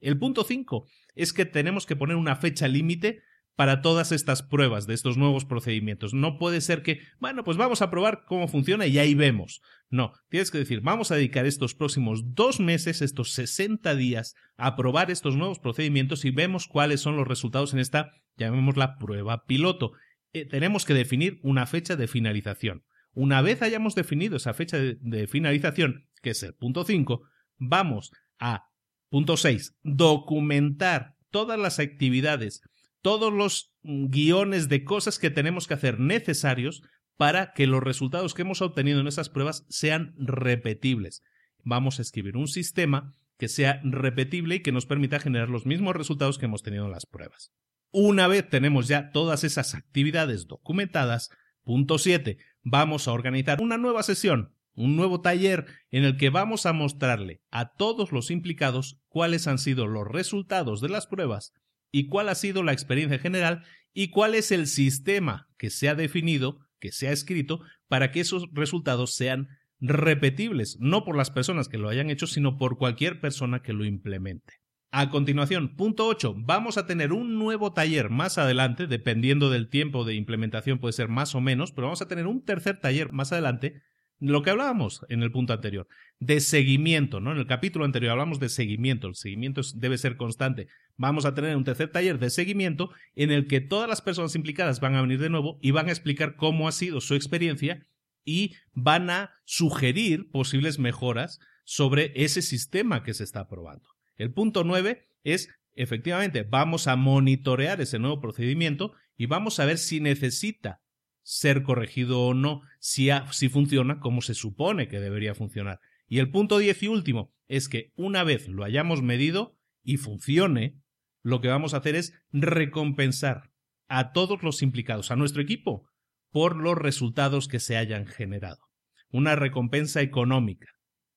El 0.00 0.18
punto 0.18 0.42
5 0.42 0.84
es 1.14 1.32
que 1.32 1.44
tenemos 1.44 1.86
que 1.86 1.94
poner 1.94 2.16
una 2.16 2.34
fecha 2.34 2.66
límite 2.66 3.22
para 3.56 3.82
todas 3.82 4.10
estas 4.12 4.42
pruebas 4.42 4.86
de 4.86 4.94
estos 4.94 5.16
nuevos 5.16 5.44
procedimientos. 5.44 6.12
No 6.12 6.38
puede 6.38 6.60
ser 6.60 6.82
que, 6.82 7.00
bueno, 7.20 7.44
pues 7.44 7.56
vamos 7.56 7.82
a 7.82 7.90
probar 7.90 8.24
cómo 8.26 8.48
funciona 8.48 8.86
y 8.86 8.98
ahí 8.98 9.14
vemos. 9.14 9.60
No, 9.90 10.12
tienes 10.28 10.50
que 10.50 10.58
decir, 10.58 10.80
vamos 10.80 11.10
a 11.10 11.16
dedicar 11.16 11.46
estos 11.46 11.74
próximos 11.74 12.34
dos 12.34 12.58
meses, 12.58 13.00
estos 13.00 13.32
60 13.32 13.94
días, 13.94 14.34
a 14.56 14.74
probar 14.74 15.10
estos 15.10 15.36
nuevos 15.36 15.60
procedimientos 15.60 16.24
y 16.24 16.30
vemos 16.30 16.66
cuáles 16.66 17.00
son 17.00 17.16
los 17.16 17.28
resultados 17.28 17.72
en 17.74 17.78
esta, 17.78 18.10
llamémosla 18.36 18.98
prueba 18.98 19.44
piloto. 19.46 19.92
Eh, 20.32 20.46
tenemos 20.46 20.84
que 20.84 20.94
definir 20.94 21.38
una 21.42 21.66
fecha 21.66 21.94
de 21.94 22.08
finalización. 22.08 22.84
Una 23.12 23.40
vez 23.40 23.62
hayamos 23.62 23.94
definido 23.94 24.36
esa 24.36 24.54
fecha 24.54 24.78
de, 24.78 24.98
de 25.00 25.28
finalización, 25.28 26.08
que 26.22 26.30
es 26.30 26.42
el 26.42 26.54
punto 26.54 26.84
5, 26.84 27.22
vamos 27.58 28.10
a 28.40 28.64
punto 29.10 29.36
6, 29.36 29.78
documentar 29.84 31.14
todas 31.30 31.58
las 31.58 31.78
actividades 31.78 32.62
todos 33.04 33.30
los 33.30 33.70
guiones 33.82 34.70
de 34.70 34.82
cosas 34.82 35.18
que 35.18 35.28
tenemos 35.28 35.68
que 35.68 35.74
hacer 35.74 36.00
necesarios 36.00 36.82
para 37.18 37.52
que 37.52 37.66
los 37.66 37.82
resultados 37.82 38.32
que 38.32 38.40
hemos 38.42 38.62
obtenido 38.62 38.98
en 38.98 39.06
esas 39.06 39.28
pruebas 39.28 39.66
sean 39.68 40.14
repetibles. 40.16 41.22
Vamos 41.62 41.98
a 41.98 42.02
escribir 42.02 42.38
un 42.38 42.48
sistema 42.48 43.14
que 43.36 43.48
sea 43.48 43.78
repetible 43.84 44.54
y 44.54 44.62
que 44.62 44.72
nos 44.72 44.86
permita 44.86 45.20
generar 45.20 45.50
los 45.50 45.66
mismos 45.66 45.94
resultados 45.94 46.38
que 46.38 46.46
hemos 46.46 46.62
tenido 46.62 46.86
en 46.86 46.92
las 46.92 47.04
pruebas. 47.04 47.52
Una 47.90 48.26
vez 48.26 48.48
tenemos 48.48 48.88
ya 48.88 49.10
todas 49.10 49.44
esas 49.44 49.74
actividades 49.74 50.46
documentadas, 50.46 51.28
punto 51.62 51.98
7, 51.98 52.38
vamos 52.62 53.06
a 53.06 53.12
organizar 53.12 53.60
una 53.60 53.76
nueva 53.76 54.02
sesión, 54.02 54.54
un 54.72 54.96
nuevo 54.96 55.20
taller 55.20 55.66
en 55.90 56.04
el 56.04 56.16
que 56.16 56.30
vamos 56.30 56.64
a 56.64 56.72
mostrarle 56.72 57.42
a 57.50 57.74
todos 57.74 58.12
los 58.12 58.30
implicados 58.30 58.98
cuáles 59.08 59.46
han 59.46 59.58
sido 59.58 59.86
los 59.86 60.08
resultados 60.08 60.80
de 60.80 60.88
las 60.88 61.06
pruebas 61.06 61.52
y 61.94 62.08
cuál 62.08 62.28
ha 62.28 62.34
sido 62.34 62.64
la 62.64 62.72
experiencia 62.72 63.20
general 63.20 63.62
y 63.92 64.08
cuál 64.08 64.34
es 64.34 64.50
el 64.50 64.66
sistema 64.66 65.46
que 65.56 65.70
se 65.70 65.88
ha 65.88 65.94
definido, 65.94 66.58
que 66.80 66.90
se 66.90 67.06
ha 67.06 67.12
escrito, 67.12 67.60
para 67.86 68.10
que 68.10 68.18
esos 68.18 68.48
resultados 68.52 69.14
sean 69.14 69.46
repetibles, 69.78 70.76
no 70.80 71.04
por 71.04 71.16
las 71.16 71.30
personas 71.30 71.68
que 71.68 71.78
lo 71.78 71.88
hayan 71.88 72.10
hecho, 72.10 72.26
sino 72.26 72.58
por 72.58 72.78
cualquier 72.78 73.20
persona 73.20 73.62
que 73.62 73.72
lo 73.72 73.84
implemente. 73.84 74.54
A 74.90 75.08
continuación, 75.08 75.76
punto 75.76 76.08
8, 76.08 76.34
vamos 76.36 76.78
a 76.78 76.86
tener 76.86 77.12
un 77.12 77.38
nuevo 77.38 77.72
taller 77.72 78.10
más 78.10 78.38
adelante, 78.38 78.88
dependiendo 78.88 79.48
del 79.48 79.68
tiempo 79.68 80.04
de 80.04 80.14
implementación 80.14 80.80
puede 80.80 80.94
ser 80.94 81.06
más 81.06 81.36
o 81.36 81.40
menos, 81.40 81.70
pero 81.70 81.86
vamos 81.86 82.02
a 82.02 82.08
tener 82.08 82.26
un 82.26 82.44
tercer 82.44 82.80
taller 82.80 83.12
más 83.12 83.30
adelante 83.30 83.82
lo 84.30 84.42
que 84.42 84.50
hablábamos 84.50 85.04
en 85.08 85.22
el 85.22 85.30
punto 85.30 85.52
anterior, 85.52 85.86
de 86.18 86.40
seguimiento, 86.40 87.20
¿no? 87.20 87.32
En 87.32 87.38
el 87.38 87.46
capítulo 87.46 87.84
anterior 87.84 88.12
hablamos 88.12 88.40
de 88.40 88.48
seguimiento, 88.48 89.08
el 89.08 89.14
seguimiento 89.14 89.60
debe 89.74 89.98
ser 89.98 90.16
constante. 90.16 90.68
Vamos 90.96 91.24
a 91.24 91.34
tener 91.34 91.56
un 91.56 91.64
tercer 91.64 91.90
taller 91.90 92.18
de 92.18 92.30
seguimiento 92.30 92.90
en 93.14 93.30
el 93.30 93.46
que 93.46 93.60
todas 93.60 93.88
las 93.88 94.00
personas 94.00 94.34
implicadas 94.34 94.80
van 94.80 94.94
a 94.94 95.02
venir 95.02 95.20
de 95.20 95.30
nuevo 95.30 95.58
y 95.60 95.72
van 95.72 95.88
a 95.88 95.92
explicar 95.92 96.36
cómo 96.36 96.68
ha 96.68 96.72
sido 96.72 97.00
su 97.00 97.14
experiencia 97.14 97.86
y 98.24 98.54
van 98.72 99.10
a 99.10 99.32
sugerir 99.44 100.30
posibles 100.30 100.78
mejoras 100.78 101.40
sobre 101.64 102.12
ese 102.14 102.42
sistema 102.42 103.02
que 103.02 103.14
se 103.14 103.24
está 103.24 103.48
probando. 103.48 103.88
El 104.16 104.32
punto 104.32 104.64
nueve 104.64 105.08
es, 105.24 105.50
efectivamente, 105.74 106.42
vamos 106.42 106.86
a 106.86 106.96
monitorear 106.96 107.80
ese 107.80 107.98
nuevo 107.98 108.20
procedimiento 108.20 108.92
y 109.16 109.26
vamos 109.26 109.60
a 109.60 109.64
ver 109.64 109.78
si 109.78 110.00
necesita 110.00 110.80
ser 111.24 111.62
corregido 111.62 112.20
o 112.20 112.34
no, 112.34 112.62
si, 112.78 113.08
si 113.32 113.48
funciona 113.48 113.98
como 113.98 114.22
se 114.22 114.34
supone 114.34 114.86
que 114.86 115.00
debería 115.00 115.34
funcionar. 115.34 115.80
Y 116.06 116.18
el 116.18 116.30
punto 116.30 116.58
10 116.58 116.84
y 116.84 116.88
último 116.88 117.32
es 117.48 117.68
que 117.68 117.92
una 117.96 118.22
vez 118.22 118.46
lo 118.46 118.62
hayamos 118.62 119.02
medido 119.02 119.58
y 119.82 119.96
funcione, 119.96 120.78
lo 121.22 121.40
que 121.40 121.48
vamos 121.48 121.74
a 121.74 121.78
hacer 121.78 121.96
es 121.96 122.14
recompensar 122.30 123.50
a 123.88 124.12
todos 124.12 124.42
los 124.42 124.62
implicados, 124.62 125.10
a 125.10 125.16
nuestro 125.16 125.42
equipo, 125.42 125.88
por 126.30 126.56
los 126.56 126.76
resultados 126.76 127.48
que 127.48 127.60
se 127.60 127.76
hayan 127.76 128.06
generado. 128.06 128.60
Una 129.08 129.34
recompensa 129.34 130.02
económica, 130.02 130.68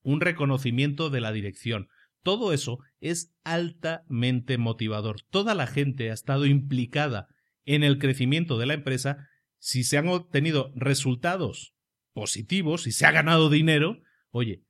un 0.01 0.21
reconocimiento 0.21 1.09
de 1.09 1.21
la 1.21 1.31
dirección. 1.31 1.89
Todo 2.23 2.53
eso 2.53 2.79
es 3.01 3.33
altamente 3.43 4.57
motivador. 4.57 5.17
Toda 5.29 5.55
la 5.55 5.67
gente 5.67 6.11
ha 6.11 6.13
estado 6.13 6.45
implicada 6.45 7.27
en 7.65 7.83
el 7.83 7.99
crecimiento 7.99 8.57
de 8.57 8.67
la 8.67 8.73
empresa 8.73 9.27
si 9.59 9.83
se 9.83 9.97
han 9.97 10.07
obtenido 10.07 10.71
resultados 10.75 11.75
positivos, 12.13 12.83
si 12.83 12.91
se 12.91 13.05
ha 13.05 13.11
ganado 13.11 13.49
dinero, 13.49 14.01
oye, 14.31 14.63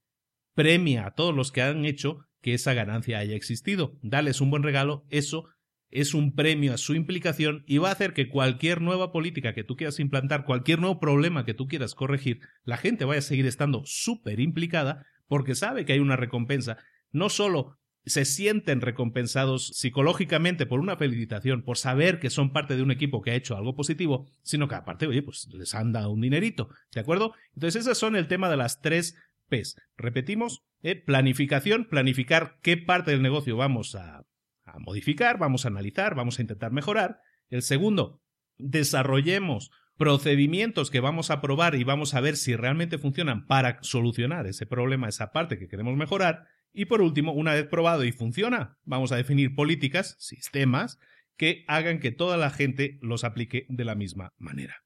premia 0.53 1.05
a 1.05 1.11
todos 1.11 1.35
los 1.35 1.51
que 1.51 1.61
han 1.61 1.85
hecho 1.85 2.25
que 2.41 2.53
esa 2.53 2.73
ganancia 2.73 3.19
haya 3.19 3.35
existido. 3.35 3.97
Dales 4.01 4.41
un 4.41 4.49
buen 4.49 4.63
regalo, 4.63 5.05
eso 5.09 5.45
es 5.89 6.13
un 6.13 6.35
premio 6.35 6.73
a 6.73 6.77
su 6.77 6.95
implicación 6.95 7.63
y 7.65 7.77
va 7.77 7.89
a 7.89 7.93
hacer 7.93 8.13
que 8.13 8.29
cualquier 8.29 8.81
nueva 8.81 9.11
política 9.11 9.53
que 9.53 9.63
tú 9.63 9.77
quieras 9.77 9.99
implantar, 9.99 10.45
cualquier 10.45 10.79
nuevo 10.79 10.99
problema 10.99 11.45
que 11.45 11.53
tú 11.53 11.67
quieras 11.67 11.95
corregir, 11.95 12.41
la 12.63 12.77
gente 12.77 13.05
vaya 13.05 13.19
a 13.19 13.23
seguir 13.23 13.45
estando 13.45 13.83
súper 13.85 14.39
implicada 14.39 15.05
porque 15.27 15.55
sabe 15.55 15.85
que 15.85 15.93
hay 15.93 15.99
una 15.99 16.15
recompensa. 16.15 16.77
No 17.11 17.29
solo 17.29 17.79
se 18.07 18.25
sienten 18.25 18.81
recompensados 18.81 19.67
psicológicamente 19.67 20.65
por 20.65 20.79
una 20.79 20.97
felicitación, 20.97 21.63
por 21.63 21.77
saber 21.77 22.19
que 22.19 22.29
son 22.29 22.51
parte 22.51 22.75
de 22.75 22.83
un 22.83 22.91
equipo 22.91 23.21
que 23.21 23.31
ha 23.31 23.35
hecho 23.35 23.55
algo 23.55 23.75
positivo, 23.75 24.27
sino 24.43 24.67
que 24.67 24.75
aparte, 24.75 25.07
oye, 25.07 25.21
pues 25.21 25.47
les 25.53 25.75
han 25.75 25.91
dado 25.91 26.11
un 26.11 26.21
dinerito, 26.21 26.69
¿de 26.93 27.01
acuerdo? 27.01 27.33
Entonces, 27.55 27.81
esas 27.81 27.97
son 27.97 28.15
el 28.15 28.27
tema 28.27 28.49
de 28.49 28.57
las 28.57 28.81
tres 28.81 29.15
P's. 29.49 29.75
Repetimos, 29.97 30.63
eh, 30.81 30.95
planificación, 30.95 31.85
planificar 31.85 32.57
qué 32.61 32.77
parte 32.77 33.11
del 33.11 33.21
negocio 33.21 33.57
vamos 33.57 33.95
a, 33.95 34.25
a 34.65 34.79
modificar, 34.79 35.37
vamos 35.37 35.65
a 35.65 35.69
analizar, 35.69 36.15
vamos 36.15 36.39
a 36.39 36.41
intentar 36.41 36.71
mejorar. 36.71 37.21
El 37.49 37.61
segundo, 37.61 38.21
desarrollemos 38.57 39.71
procedimientos 39.97 40.91
que 40.91 40.99
vamos 40.99 41.31
a 41.31 41.41
probar 41.41 41.75
y 41.75 41.83
vamos 41.83 42.13
a 42.13 42.21
ver 42.21 42.37
si 42.37 42.55
realmente 42.55 42.97
funcionan 42.97 43.47
para 43.47 43.79
solucionar 43.81 44.45
ese 44.45 44.65
problema, 44.65 45.09
esa 45.09 45.31
parte 45.31 45.57
que 45.57 45.67
queremos 45.67 45.97
mejorar. 45.97 46.47
Y 46.74 46.86
por 46.86 47.01
último, 47.01 47.34
una 47.34 47.53
vez 47.53 47.65
probado 47.65 48.03
y 48.03 48.11
funciona, 48.11 48.78
vamos 48.84 49.11
a 49.11 49.15
definir 49.15 49.55
políticas, 49.55 50.15
sistemas, 50.20 50.99
que 51.38 51.63
hagan 51.68 51.99
que 51.99 52.11
toda 52.11 52.38
la 52.38 52.49
gente 52.49 52.97
los 53.01 53.24
aplique 53.24 53.65
de 53.70 53.86
la 53.86 53.95
misma 53.95 54.34
manera. 54.38 54.84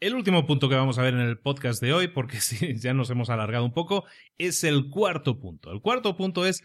El 0.00 0.14
último 0.14 0.46
punto 0.46 0.68
que 0.68 0.74
vamos 0.74 0.98
a 0.98 1.02
ver 1.02 1.14
en 1.14 1.20
el 1.20 1.38
podcast 1.38 1.80
de 1.80 1.92
hoy, 1.92 2.08
porque 2.08 2.36
sí, 2.40 2.74
ya 2.76 2.92
nos 2.92 3.10
hemos 3.10 3.30
alargado 3.30 3.64
un 3.64 3.72
poco, 3.72 4.04
es 4.36 4.64
el 4.64 4.90
cuarto 4.90 5.38
punto. 5.38 5.72
El 5.72 5.80
cuarto 5.80 6.16
punto 6.16 6.44
es 6.44 6.64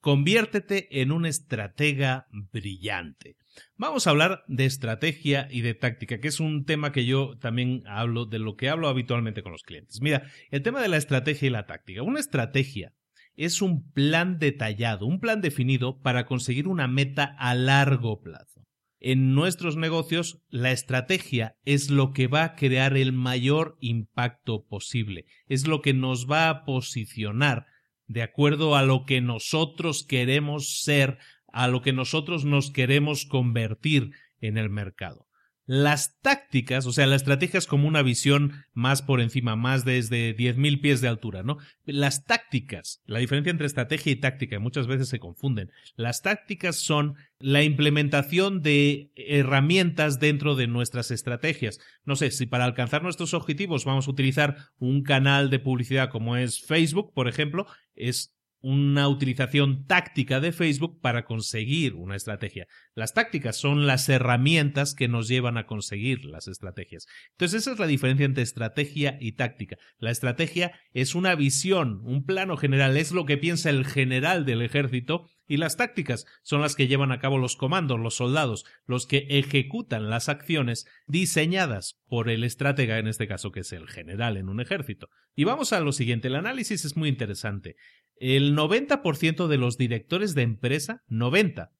conviértete 0.00 1.00
en 1.00 1.10
un 1.10 1.26
estratega 1.26 2.28
brillante. 2.30 3.36
Vamos 3.76 4.06
a 4.06 4.10
hablar 4.10 4.44
de 4.46 4.66
estrategia 4.66 5.48
y 5.50 5.62
de 5.62 5.74
táctica, 5.74 6.20
que 6.20 6.28
es 6.28 6.38
un 6.38 6.64
tema 6.64 6.92
que 6.92 7.04
yo 7.04 7.36
también 7.38 7.82
hablo, 7.86 8.26
de 8.26 8.38
lo 8.38 8.56
que 8.56 8.68
hablo 8.68 8.88
habitualmente 8.88 9.42
con 9.42 9.52
los 9.52 9.62
clientes. 9.62 10.00
Mira, 10.00 10.30
el 10.50 10.62
tema 10.62 10.80
de 10.80 10.88
la 10.88 10.96
estrategia 10.96 11.46
y 11.46 11.50
la 11.50 11.66
táctica. 11.66 12.02
Una 12.02 12.20
estrategia 12.20 12.94
es 13.40 13.62
un 13.62 13.90
plan 13.90 14.38
detallado, 14.38 15.06
un 15.06 15.18
plan 15.18 15.40
definido 15.40 15.98
para 16.02 16.26
conseguir 16.26 16.68
una 16.68 16.88
meta 16.88 17.24
a 17.38 17.54
largo 17.54 18.20
plazo. 18.20 18.66
En 18.98 19.34
nuestros 19.34 19.78
negocios, 19.78 20.42
la 20.50 20.72
estrategia 20.72 21.56
es 21.64 21.88
lo 21.88 22.12
que 22.12 22.26
va 22.26 22.44
a 22.44 22.54
crear 22.54 22.98
el 22.98 23.14
mayor 23.14 23.78
impacto 23.80 24.66
posible, 24.66 25.24
es 25.46 25.66
lo 25.66 25.80
que 25.80 25.94
nos 25.94 26.30
va 26.30 26.50
a 26.50 26.64
posicionar 26.64 27.64
de 28.06 28.20
acuerdo 28.20 28.76
a 28.76 28.82
lo 28.82 29.06
que 29.06 29.22
nosotros 29.22 30.04
queremos 30.04 30.82
ser, 30.82 31.16
a 31.50 31.66
lo 31.66 31.80
que 31.80 31.94
nosotros 31.94 32.44
nos 32.44 32.70
queremos 32.70 33.24
convertir 33.24 34.10
en 34.42 34.58
el 34.58 34.68
mercado. 34.68 35.29
Las 35.72 36.18
tácticas, 36.20 36.84
o 36.86 36.92
sea, 36.92 37.06
la 37.06 37.14
estrategia 37.14 37.56
es 37.56 37.68
como 37.68 37.86
una 37.86 38.02
visión 38.02 38.64
más 38.72 39.02
por 39.02 39.20
encima, 39.20 39.54
más 39.54 39.84
desde 39.84 40.36
10.000 40.36 40.80
pies 40.80 41.00
de 41.00 41.06
altura, 41.06 41.44
¿no? 41.44 41.58
Las 41.84 42.24
tácticas, 42.24 43.00
la 43.06 43.20
diferencia 43.20 43.52
entre 43.52 43.68
estrategia 43.68 44.10
y 44.10 44.16
táctica, 44.16 44.58
muchas 44.58 44.88
veces 44.88 45.08
se 45.08 45.20
confunden. 45.20 45.70
Las 45.94 46.22
tácticas 46.22 46.74
son 46.74 47.14
la 47.38 47.62
implementación 47.62 48.62
de 48.62 49.12
herramientas 49.14 50.18
dentro 50.18 50.56
de 50.56 50.66
nuestras 50.66 51.12
estrategias. 51.12 51.78
No 52.04 52.16
sé, 52.16 52.32
si 52.32 52.46
para 52.46 52.64
alcanzar 52.64 53.04
nuestros 53.04 53.32
objetivos 53.32 53.84
vamos 53.84 54.08
a 54.08 54.10
utilizar 54.10 54.56
un 54.80 55.04
canal 55.04 55.50
de 55.50 55.60
publicidad 55.60 56.10
como 56.10 56.36
es 56.36 56.60
Facebook, 56.60 57.12
por 57.14 57.28
ejemplo, 57.28 57.68
es 57.94 58.34
una 58.60 59.08
utilización 59.08 59.86
táctica 59.86 60.40
de 60.40 60.52
Facebook 60.52 61.00
para 61.00 61.24
conseguir 61.24 61.94
una 61.94 62.16
estrategia. 62.16 62.66
Las 62.94 63.14
tácticas 63.14 63.56
son 63.56 63.86
las 63.86 64.08
herramientas 64.08 64.94
que 64.94 65.08
nos 65.08 65.28
llevan 65.28 65.56
a 65.56 65.66
conseguir 65.66 66.24
las 66.24 66.48
estrategias. 66.48 67.06
Entonces 67.32 67.62
esa 67.62 67.72
es 67.72 67.78
la 67.78 67.86
diferencia 67.86 68.26
entre 68.26 68.42
estrategia 68.42 69.16
y 69.20 69.32
táctica. 69.32 69.76
La 69.98 70.10
estrategia 70.10 70.72
es 70.92 71.14
una 71.14 71.34
visión, 71.34 72.00
un 72.04 72.24
plano 72.24 72.56
general, 72.56 72.96
es 72.96 73.12
lo 73.12 73.24
que 73.24 73.38
piensa 73.38 73.70
el 73.70 73.86
general 73.86 74.44
del 74.44 74.62
ejército 74.62 75.26
y 75.50 75.56
las 75.56 75.76
tácticas 75.76 76.26
son 76.42 76.60
las 76.60 76.76
que 76.76 76.86
llevan 76.86 77.10
a 77.10 77.18
cabo 77.18 77.36
los 77.36 77.56
comandos, 77.56 77.98
los 77.98 78.14
soldados, 78.14 78.64
los 78.86 79.08
que 79.08 79.26
ejecutan 79.30 80.08
las 80.08 80.28
acciones 80.28 80.86
diseñadas 81.08 81.98
por 82.06 82.30
el 82.30 82.44
estratega, 82.44 82.98
en 82.98 83.08
este 83.08 83.26
caso 83.26 83.50
que 83.50 83.60
es 83.60 83.72
el 83.72 83.88
general 83.88 84.36
en 84.36 84.48
un 84.48 84.60
ejército. 84.60 85.08
Y 85.34 85.42
vamos 85.42 85.72
a 85.72 85.80
lo 85.80 85.90
siguiente, 85.90 86.28
el 86.28 86.36
análisis 86.36 86.84
es 86.84 86.96
muy 86.96 87.08
interesante. 87.08 87.74
El 88.20 88.54
90% 88.54 89.48
de 89.48 89.56
los 89.56 89.78
directores 89.78 90.34
de 90.34 90.42
empresa, 90.42 91.02
90% 91.08 91.70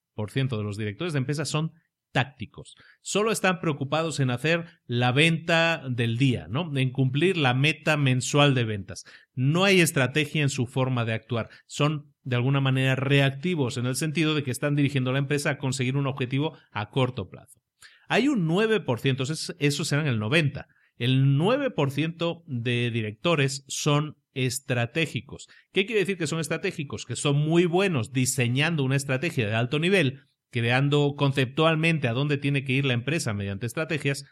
de 0.57 0.62
los 0.64 0.78
directores 0.78 1.12
de 1.12 1.18
empresa 1.18 1.45
son 1.45 1.72
tácticos. 2.12 2.76
Solo 3.03 3.30
están 3.30 3.61
preocupados 3.61 4.20
en 4.20 4.30
hacer 4.30 4.64
la 4.86 5.12
venta 5.12 5.82
del 5.88 6.16
día, 6.16 6.47
¿no? 6.49 6.76
En 6.76 6.93
cumplir 6.93 7.36
la 7.36 7.53
meta 7.53 7.99
mensual 7.99 8.55
de 8.55 8.64
ventas. 8.64 9.05
No 9.34 9.64
hay 9.64 9.82
estrategia 9.82 10.43
en 10.43 10.49
su 10.49 10.66
forma 10.66 11.05
de 11.05 11.12
actuar. 11.12 11.51
Son 11.66 12.14
de 12.22 12.36
alguna 12.36 12.62
manera 12.62 12.97
reactivos 12.97 13.76
en 13.76 13.84
el 13.84 13.95
sentido 13.95 14.34
de 14.34 14.43
que 14.43 14.51
están 14.51 14.76
dirigiendo 14.76 15.12
la 15.12 15.18
empresa 15.18 15.51
a 15.51 15.59
conseguir 15.59 15.99
un 15.99 16.07
objetivo 16.07 16.57
a 16.72 16.88
corto 16.88 17.28
plazo. 17.28 17.61
Hay 18.09 18.28
un 18.28 18.49
9%, 18.49 19.57
eso 19.59 19.84
serán 19.84 20.07
el 20.07 20.18
90%. 20.18 20.66
El 20.97 21.38
9% 21.38 22.43
de 22.47 22.91
directores 22.91 23.64
son 23.68 24.20
estratégicos. 24.35 25.49
¿Qué 25.72 25.87
quiere 25.87 26.01
decir 26.01 26.18
que 26.18 26.26
son 26.26 26.41
estratégicos? 26.41 27.07
Que 27.07 27.16
son 27.16 27.37
muy 27.37 27.66
buenos 27.66 28.12
diseñando 28.12 28.85
una 28.85 28.97
estrategia 28.97 29.47
de 29.47 29.55
alto 29.55 29.78
nivel, 29.78 30.24
creando 30.51 31.14
conceptualmente 31.16 32.09
a 32.09 32.12
dónde 32.12 32.39
tiene 32.39 32.64
que 32.64 32.72
ir 32.72 32.85
la 32.85 32.95
empresa 32.95 33.35
mediante 33.35 33.66
estrategias, 33.66 34.24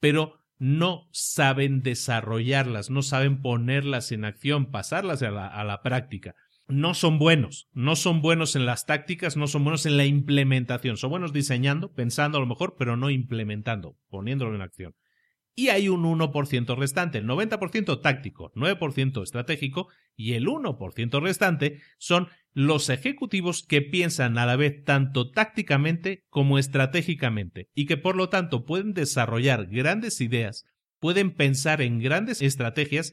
pero 0.00 0.44
no 0.58 1.08
saben 1.12 1.82
desarrollarlas, 1.82 2.90
no 2.90 3.02
saben 3.02 3.40
ponerlas 3.42 4.10
en 4.12 4.24
acción, 4.24 4.70
pasarlas 4.70 5.22
a 5.22 5.30
la, 5.30 5.46
a 5.46 5.64
la 5.64 5.82
práctica. 5.82 6.34
No 6.66 6.92
son 6.92 7.18
buenos, 7.18 7.68
no 7.72 7.96
son 7.96 8.20
buenos 8.20 8.54
en 8.54 8.66
las 8.66 8.84
tácticas, 8.84 9.36
no 9.36 9.46
son 9.46 9.64
buenos 9.64 9.86
en 9.86 9.96
la 9.96 10.04
implementación, 10.04 10.96
son 10.96 11.10
buenos 11.10 11.32
diseñando, 11.32 11.92
pensando 11.94 12.36
a 12.36 12.40
lo 12.40 12.46
mejor, 12.46 12.76
pero 12.78 12.96
no 12.96 13.08
implementando, 13.08 13.96
poniéndolo 14.10 14.54
en 14.54 14.62
acción 14.62 14.94
y 15.58 15.70
hay 15.70 15.88
un 15.88 16.04
1% 16.04 16.76
restante, 16.78 17.18
el 17.18 17.26
90% 17.26 18.00
táctico, 18.00 18.52
9% 18.54 19.24
estratégico 19.24 19.88
y 20.14 20.34
el 20.34 20.46
1% 20.46 21.20
restante 21.20 21.80
son 21.98 22.28
los 22.52 22.88
ejecutivos 22.90 23.64
que 23.66 23.82
piensan 23.82 24.38
a 24.38 24.46
la 24.46 24.54
vez 24.54 24.84
tanto 24.84 25.32
tácticamente 25.32 26.22
como 26.30 26.60
estratégicamente 26.60 27.70
y 27.74 27.86
que 27.86 27.96
por 27.96 28.14
lo 28.14 28.28
tanto 28.28 28.66
pueden 28.66 28.94
desarrollar 28.94 29.66
grandes 29.66 30.20
ideas, 30.20 30.64
pueden 31.00 31.34
pensar 31.34 31.82
en 31.82 31.98
grandes 31.98 32.40
estrategias, 32.40 33.12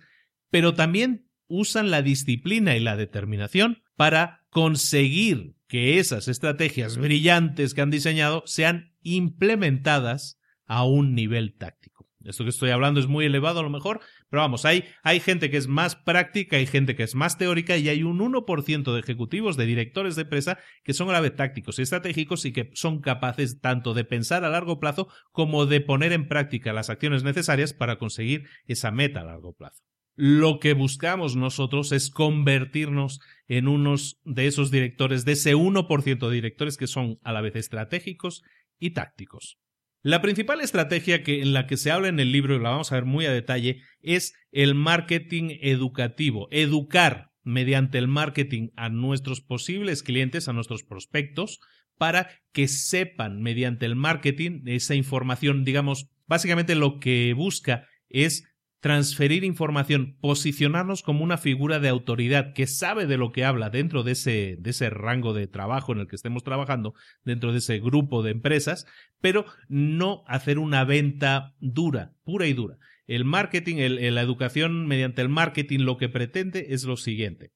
pero 0.51 0.75
también 0.75 1.27
usan 1.47 1.89
la 1.89 2.03
disciplina 2.03 2.75
y 2.75 2.79
la 2.79 2.95
determinación 2.95 3.81
para 3.95 4.45
conseguir 4.51 5.55
que 5.67 5.97
esas 5.97 6.27
estrategias 6.27 6.97
brillantes 6.97 7.73
que 7.73 7.81
han 7.81 7.89
diseñado 7.89 8.43
sean 8.45 8.93
implementadas 9.01 10.39
a 10.67 10.85
un 10.85 11.15
nivel 11.15 11.57
táctico. 11.57 11.94
Esto 12.25 12.43
que 12.43 12.49
estoy 12.49 12.71
hablando 12.71 12.99
es 12.99 13.07
muy 13.07 13.25
elevado 13.25 13.59
a 13.59 13.63
lo 13.63 13.69
mejor, 13.69 14.01
pero 14.29 14.41
vamos, 14.41 14.65
hay, 14.65 14.85
hay 15.03 15.19
gente 15.19 15.49
que 15.49 15.57
es 15.57 15.67
más 15.67 15.95
práctica, 15.95 16.57
hay 16.57 16.65
gente 16.65 16.95
que 16.95 17.03
es 17.03 17.15
más 17.15 17.37
teórica 17.37 17.77
y 17.77 17.89
hay 17.89 18.03
un 18.03 18.19
1% 18.19 18.93
de 18.93 18.99
ejecutivos, 18.99 19.57
de 19.57 19.65
directores 19.65 20.15
de 20.15 20.23
empresa 20.23 20.57
que 20.83 20.93
son 20.93 21.09
a 21.09 21.13
la 21.13 21.21
vez 21.21 21.35
tácticos 21.35 21.79
y 21.79 21.83
estratégicos 21.83 22.45
y 22.45 22.51
que 22.51 22.69
son 22.73 22.99
capaces 22.99 23.59
tanto 23.59 23.93
de 23.93 24.05
pensar 24.05 24.43
a 24.43 24.49
largo 24.49 24.79
plazo 24.79 25.07
como 25.31 25.65
de 25.65 25.81
poner 25.81 26.11
en 26.11 26.27
práctica 26.27 26.73
las 26.73 26.89
acciones 26.89 27.23
necesarias 27.23 27.73
para 27.73 27.97
conseguir 27.97 28.47
esa 28.65 28.91
meta 28.91 29.21
a 29.21 29.25
largo 29.25 29.53
plazo. 29.53 29.83
Lo 30.15 30.59
que 30.59 30.73
buscamos 30.73 31.35
nosotros 31.35 31.91
es 31.91 32.09
convertirnos 32.09 33.19
en 33.47 33.67
unos 33.67 34.19
de 34.23 34.47
esos 34.47 34.71
directores, 34.71 35.25
de 35.25 35.33
ese 35.33 35.55
1% 35.55 36.29
de 36.29 36.35
directores 36.35 36.77
que 36.77 36.87
son 36.87 37.19
a 37.23 37.33
la 37.33 37.41
vez 37.41 37.57
estratégicos 37.57 38.41
y 38.79 38.91
tácticos. 38.91 39.59
La 40.05 40.21
principal 40.21 40.61
estrategia 40.61 41.23
que, 41.23 41.41
en 41.41 41.51
la 41.51 41.65
que 41.65 41.77
se 41.77 41.89
habla 41.89 42.09
en 42.09 42.19
el 42.19 42.31
libro, 42.31 42.55
y 42.55 42.59
la 42.59 42.69
vamos 42.69 42.91
a 42.91 42.95
ver 42.95 43.05
muy 43.05 43.25
a 43.25 43.31
detalle, 43.31 43.81
es 44.03 44.35
el 44.51 44.75
marketing 44.75 45.57
educativo. 45.61 46.47
Educar 46.51 47.31
mediante 47.41 47.97
el 47.97 48.07
marketing 48.07 48.69
a 48.75 48.89
nuestros 48.89 49.41
posibles 49.41 50.03
clientes, 50.03 50.47
a 50.47 50.53
nuestros 50.53 50.83
prospectos, 50.83 51.59
para 51.97 52.29
que 52.51 52.67
sepan 52.67 53.41
mediante 53.41 53.87
el 53.87 53.95
marketing 53.95 54.61
esa 54.67 54.93
información, 54.93 55.63
digamos, 55.63 56.11
básicamente 56.27 56.75
lo 56.75 56.99
que 56.99 57.33
busca 57.33 57.87
es 58.07 58.47
transferir 58.85 59.43
información, 59.43 60.15
posicionarnos 60.21 61.01
como 61.01 61.23
una 61.23 61.39
figura 61.39 61.79
de 61.79 61.89
autoridad 61.89 62.53
que 62.53 62.67
sabe 62.67 63.07
de 63.07 63.17
lo 63.17 63.31
que 63.31 63.43
habla 63.43 63.71
dentro 63.71 64.03
de 64.03 64.11
ese, 64.11 64.57
de 64.59 64.69
ese 64.69 64.91
rango 64.91 65.33
de 65.33 65.47
trabajo 65.47 65.91
en 65.91 66.01
el 66.01 66.07
que 66.07 66.15
estemos 66.15 66.43
trabajando, 66.43 66.93
dentro 67.23 67.51
de 67.51 67.57
ese 67.57 67.79
grupo 67.79 68.21
de 68.21 68.29
empresas, 68.29 68.85
pero 69.21 69.47
no 69.69 70.23
hacer 70.27 70.59
una 70.59 70.83
venta 70.83 71.55
dura, 71.59 72.13
pura 72.25 72.45
y 72.45 72.53
dura. 72.53 72.77
El 73.07 73.25
marketing, 73.25 73.77
la 73.77 74.21
educación 74.21 74.85
mediante 74.85 75.23
el 75.23 75.29
marketing 75.29 75.79
lo 75.79 75.97
que 75.97 76.07
pretende 76.07 76.67
es 76.69 76.83
lo 76.83 76.95
siguiente 76.95 77.53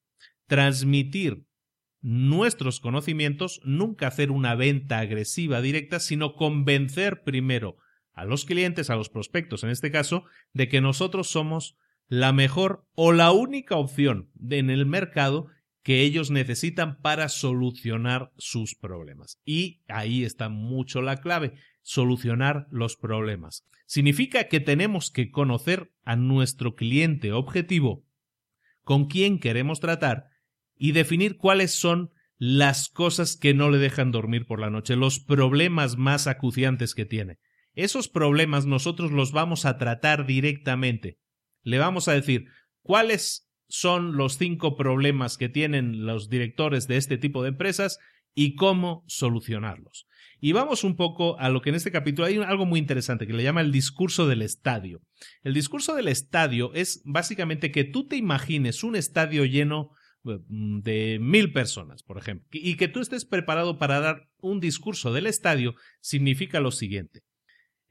transmitir 0.48 1.44
nuestros 2.00 2.80
conocimientos, 2.80 3.60
nunca 3.62 4.08
hacer 4.08 4.32
una 4.32 4.56
venta 4.56 4.98
agresiva 4.98 5.60
directa, 5.60 6.00
sino 6.00 6.34
convencer 6.34 7.22
primero 7.22 7.76
a 8.12 8.24
los 8.24 8.44
clientes, 8.44 8.90
a 8.90 8.96
los 8.96 9.08
prospectos 9.08 9.64
en 9.64 9.70
este 9.70 9.90
caso, 9.90 10.24
de 10.52 10.68
que 10.68 10.80
nosotros 10.80 11.30
somos 11.30 11.76
la 12.08 12.32
mejor 12.32 12.84
o 12.94 13.12
la 13.12 13.32
única 13.32 13.76
opción 13.76 14.30
en 14.50 14.70
el 14.70 14.84
mercado 14.84 15.46
que 15.82 16.02
ellos 16.02 16.30
necesitan 16.30 17.00
para 17.00 17.28
solucionar 17.28 18.32
sus 18.36 18.74
problemas. 18.74 19.40
Y 19.44 19.82
ahí 19.88 20.24
está 20.24 20.48
mucho 20.48 21.02
la 21.02 21.20
clave, 21.20 21.54
solucionar 21.82 22.66
los 22.70 22.96
problemas. 22.96 23.66
Significa 23.86 24.44
que 24.44 24.60
tenemos 24.60 25.10
que 25.10 25.30
conocer 25.30 25.92
a 26.04 26.16
nuestro 26.16 26.74
cliente 26.74 27.32
objetivo, 27.32 28.04
con 28.82 29.06
quién 29.06 29.38
queremos 29.38 29.80
tratar 29.80 30.28
y 30.76 30.92
definir 30.92 31.36
cuáles 31.36 31.72
son 31.72 32.12
las 32.38 32.88
cosas 32.88 33.36
que 33.36 33.52
no 33.52 33.70
le 33.70 33.78
dejan 33.78 34.12
dormir 34.12 34.46
por 34.46 34.60
la 34.60 34.70
noche, 34.70 34.96
los 34.96 35.20
problemas 35.20 35.96
más 35.96 36.26
acuciantes 36.26 36.94
que 36.94 37.04
tiene. 37.04 37.38
Esos 37.74 38.08
problemas 38.08 38.66
nosotros 38.66 39.12
los 39.12 39.32
vamos 39.32 39.64
a 39.64 39.78
tratar 39.78 40.26
directamente. 40.26 41.18
Le 41.62 41.78
vamos 41.78 42.08
a 42.08 42.12
decir 42.12 42.46
cuáles 42.82 43.48
son 43.68 44.16
los 44.16 44.36
cinco 44.36 44.76
problemas 44.76 45.36
que 45.36 45.48
tienen 45.48 46.04
los 46.06 46.28
directores 46.28 46.88
de 46.88 46.96
este 46.96 47.18
tipo 47.18 47.42
de 47.42 47.50
empresas 47.50 47.98
y 48.34 48.54
cómo 48.54 49.04
solucionarlos. 49.06 50.06
Y 50.40 50.52
vamos 50.52 50.84
un 50.84 50.96
poco 50.96 51.38
a 51.38 51.50
lo 51.50 51.60
que 51.60 51.68
en 51.68 51.76
este 51.76 51.92
capítulo 51.92 52.26
hay 52.26 52.38
algo 52.38 52.66
muy 52.66 52.80
interesante 52.80 53.26
que 53.26 53.34
le 53.34 53.42
llama 53.42 53.60
el 53.60 53.72
discurso 53.72 54.26
del 54.26 54.42
estadio. 54.42 55.02
El 55.42 55.54
discurso 55.54 55.94
del 55.94 56.08
estadio 56.08 56.72
es 56.74 57.02
básicamente 57.04 57.70
que 57.70 57.84
tú 57.84 58.06
te 58.06 58.16
imagines 58.16 58.82
un 58.82 58.96
estadio 58.96 59.44
lleno 59.44 59.92
Mm, 60.22 60.80
de 60.80 61.18
mil 61.20 61.52
personas, 61.52 62.02
por 62.02 62.18
ejemplo, 62.18 62.46
y 62.52 62.76
que 62.76 62.88
tú 62.88 63.00
estés 63.00 63.24
preparado 63.24 63.78
para 63.78 64.00
dar 64.00 64.28
un 64.38 64.60
discurso 64.60 65.12
del 65.12 65.26
estadio, 65.26 65.74
significa 66.00 66.60
lo 66.60 66.70
siguiente. 66.70 67.22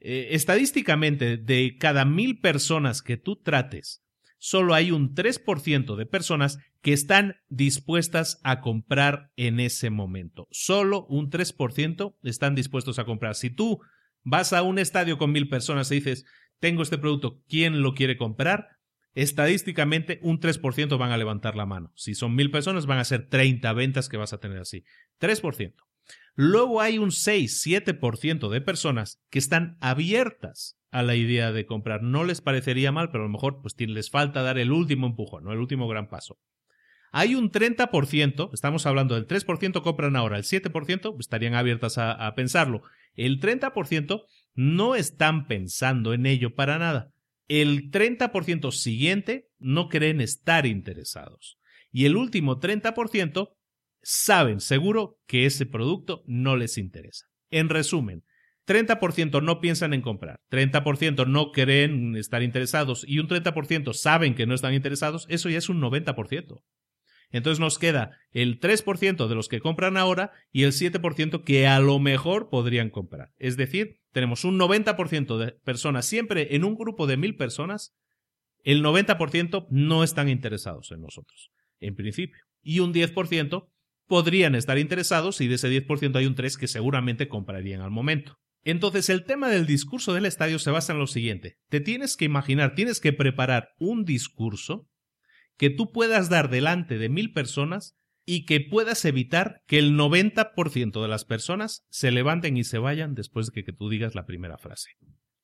Eh, 0.00 0.28
estadísticamente, 0.32 1.36
de 1.36 1.76
cada 1.78 2.04
mil 2.04 2.40
personas 2.40 3.02
que 3.02 3.16
tú 3.16 3.36
trates, 3.36 4.02
solo 4.38 4.74
hay 4.74 4.90
un 4.90 5.14
3% 5.14 5.96
de 5.96 6.06
personas 6.06 6.58
que 6.80 6.92
están 6.92 7.36
dispuestas 7.48 8.40
a 8.42 8.60
comprar 8.60 9.30
en 9.36 9.60
ese 9.60 9.90
momento. 9.90 10.48
Solo 10.50 11.06
un 11.06 11.30
3% 11.30 12.16
están 12.22 12.54
dispuestos 12.54 12.98
a 12.98 13.04
comprar. 13.04 13.34
Si 13.34 13.50
tú 13.50 13.80
vas 14.22 14.52
a 14.52 14.62
un 14.62 14.78
estadio 14.78 15.18
con 15.18 15.32
mil 15.32 15.48
personas 15.48 15.90
y 15.90 15.96
dices, 15.96 16.24
tengo 16.58 16.82
este 16.82 16.98
producto, 16.98 17.42
¿quién 17.48 17.82
lo 17.82 17.94
quiere 17.94 18.16
comprar? 18.16 18.80
estadísticamente 19.14 20.20
un 20.22 20.40
3% 20.40 20.98
van 20.98 21.12
a 21.12 21.16
levantar 21.16 21.56
la 21.56 21.66
mano. 21.66 21.92
Si 21.96 22.14
son 22.14 22.34
mil 22.34 22.50
personas, 22.50 22.86
van 22.86 22.98
a 22.98 23.04
ser 23.04 23.28
30 23.28 23.72
ventas 23.72 24.08
que 24.08 24.16
vas 24.16 24.32
a 24.32 24.38
tener 24.38 24.58
así. 24.58 24.84
3%. 25.18 25.74
Luego 26.34 26.80
hay 26.80 26.98
un 26.98 27.10
6-7% 27.10 28.48
de 28.48 28.60
personas 28.60 29.20
que 29.30 29.38
están 29.38 29.76
abiertas 29.80 30.78
a 30.90 31.02
la 31.02 31.14
idea 31.14 31.52
de 31.52 31.66
comprar. 31.66 32.02
No 32.02 32.24
les 32.24 32.40
parecería 32.40 32.92
mal, 32.92 33.10
pero 33.10 33.24
a 33.24 33.26
lo 33.26 33.32
mejor 33.32 33.60
pues, 33.62 33.74
les 33.78 34.10
falta 34.10 34.42
dar 34.42 34.58
el 34.58 34.72
último 34.72 35.06
empujón, 35.06 35.44
¿no? 35.44 35.52
el 35.52 35.58
último 35.58 35.88
gran 35.88 36.08
paso. 36.08 36.38
Hay 37.12 37.34
un 37.34 37.50
30%, 37.50 38.50
estamos 38.54 38.86
hablando 38.86 39.16
del 39.16 39.26
3% 39.26 39.82
compran 39.82 40.14
ahora, 40.14 40.36
el 40.36 40.44
7% 40.44 41.16
estarían 41.18 41.54
abiertas 41.54 41.98
a, 41.98 42.12
a 42.12 42.34
pensarlo. 42.36 42.82
El 43.14 43.40
30% 43.40 44.22
no 44.54 44.94
están 44.94 45.48
pensando 45.48 46.14
en 46.14 46.26
ello 46.26 46.54
para 46.54 46.78
nada 46.78 47.10
el 47.50 47.90
30% 47.90 48.70
siguiente 48.70 49.48
no 49.58 49.88
creen 49.88 50.20
estar 50.20 50.66
interesados. 50.66 51.58
Y 51.90 52.04
el 52.04 52.16
último 52.16 52.60
30% 52.60 53.50
saben 54.02 54.60
seguro 54.60 55.18
que 55.26 55.46
ese 55.46 55.66
producto 55.66 56.22
no 56.26 56.56
les 56.56 56.78
interesa. 56.78 57.26
En 57.50 57.68
resumen, 57.68 58.24
30% 58.66 59.42
no 59.42 59.60
piensan 59.60 59.94
en 59.94 60.02
comprar, 60.02 60.40
30% 60.50 61.26
no 61.26 61.50
creen 61.50 62.16
estar 62.16 62.42
interesados 62.42 63.04
y 63.06 63.18
un 63.18 63.28
30% 63.28 63.92
saben 63.94 64.34
que 64.34 64.46
no 64.46 64.54
están 64.54 64.74
interesados, 64.74 65.26
eso 65.28 65.48
ya 65.48 65.58
es 65.58 65.68
un 65.68 65.80
90%. 65.80 66.62
Entonces 67.32 67.60
nos 67.60 67.78
queda 67.78 68.18
el 68.32 68.58
3% 68.58 69.28
de 69.28 69.34
los 69.34 69.48
que 69.48 69.60
compran 69.60 69.96
ahora 69.96 70.32
y 70.52 70.64
el 70.64 70.72
7% 70.72 71.44
que 71.44 71.66
a 71.66 71.78
lo 71.80 71.98
mejor 71.98 72.48
podrían 72.48 72.90
comprar. 72.90 73.30
Es 73.38 73.56
decir, 73.56 74.00
tenemos 74.12 74.44
un 74.44 74.58
90% 74.58 75.38
de 75.38 75.52
personas 75.64 76.06
siempre 76.06 76.54
en 76.56 76.64
un 76.64 76.74
grupo 76.74 77.06
de 77.06 77.16
mil 77.16 77.36
personas, 77.36 77.94
el 78.62 78.82
90% 78.84 79.66
no 79.70 80.04
están 80.04 80.28
interesados 80.28 80.90
en 80.90 81.00
nosotros, 81.00 81.50
en 81.78 81.94
principio. 81.94 82.42
Y 82.62 82.80
un 82.80 82.92
10% 82.92 83.68
podrían 84.10 84.56
estar 84.56 84.76
interesados 84.76 85.40
y 85.40 85.46
de 85.46 85.54
ese 85.54 85.70
10% 85.70 86.16
hay 86.16 86.26
un 86.26 86.34
3% 86.34 86.58
que 86.58 86.66
seguramente 86.66 87.28
comprarían 87.28 87.80
al 87.80 87.92
momento. 87.92 88.38
Entonces 88.64 89.08
el 89.08 89.24
tema 89.24 89.48
del 89.48 89.66
discurso 89.66 90.12
del 90.12 90.26
estadio 90.26 90.58
se 90.58 90.72
basa 90.72 90.92
en 90.92 90.98
lo 90.98 91.06
siguiente. 91.06 91.58
Te 91.68 91.80
tienes 91.80 92.16
que 92.16 92.24
imaginar, 92.24 92.74
tienes 92.74 92.98
que 92.98 93.12
preparar 93.12 93.68
un 93.78 94.04
discurso 94.04 94.88
que 95.56 95.70
tú 95.70 95.92
puedas 95.92 96.28
dar 96.28 96.50
delante 96.50 96.98
de 96.98 97.08
mil 97.08 97.32
personas 97.32 97.96
y 98.26 98.46
que 98.46 98.60
puedas 98.60 99.04
evitar 99.04 99.62
que 99.68 99.78
el 99.78 99.96
90% 99.96 101.00
de 101.00 101.08
las 101.08 101.24
personas 101.24 101.86
se 101.88 102.10
levanten 102.10 102.56
y 102.56 102.64
se 102.64 102.78
vayan 102.78 103.14
después 103.14 103.52
de 103.52 103.62
que 103.62 103.72
tú 103.72 103.88
digas 103.88 104.16
la 104.16 104.26
primera 104.26 104.58
frase. 104.58 104.90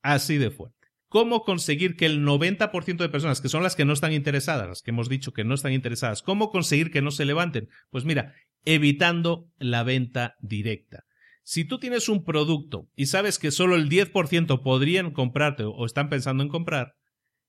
Así 0.02 0.38
de 0.38 0.50
fuerte. 0.50 0.86
¿Cómo 1.08 1.44
conseguir 1.44 1.94
que 1.94 2.06
el 2.06 2.24
90% 2.24 2.96
de 2.96 3.08
personas, 3.08 3.40
que 3.40 3.48
son 3.48 3.62
las 3.62 3.76
que 3.76 3.84
no 3.84 3.92
están 3.92 4.12
interesadas, 4.12 4.68
las 4.68 4.82
que 4.82 4.90
hemos 4.90 5.08
dicho 5.08 5.32
que 5.32 5.44
no 5.44 5.54
están 5.54 5.72
interesadas, 5.72 6.20
cómo 6.20 6.50
conseguir 6.50 6.90
que 6.90 7.00
no 7.00 7.12
se 7.12 7.24
levanten? 7.24 7.68
Pues 7.90 8.04
mira, 8.04 8.34
evitando 8.66 9.50
la 9.58 9.82
venta 9.82 10.36
directa. 10.40 11.04
Si 11.42 11.64
tú 11.64 11.78
tienes 11.78 12.08
un 12.08 12.24
producto 12.24 12.90
y 12.96 13.06
sabes 13.06 13.38
que 13.38 13.52
solo 13.52 13.76
el 13.76 13.88
10% 13.88 14.62
podrían 14.62 15.12
comprarte 15.12 15.62
o 15.64 15.86
están 15.86 16.10
pensando 16.10 16.42
en 16.42 16.50
comprar, 16.50 16.94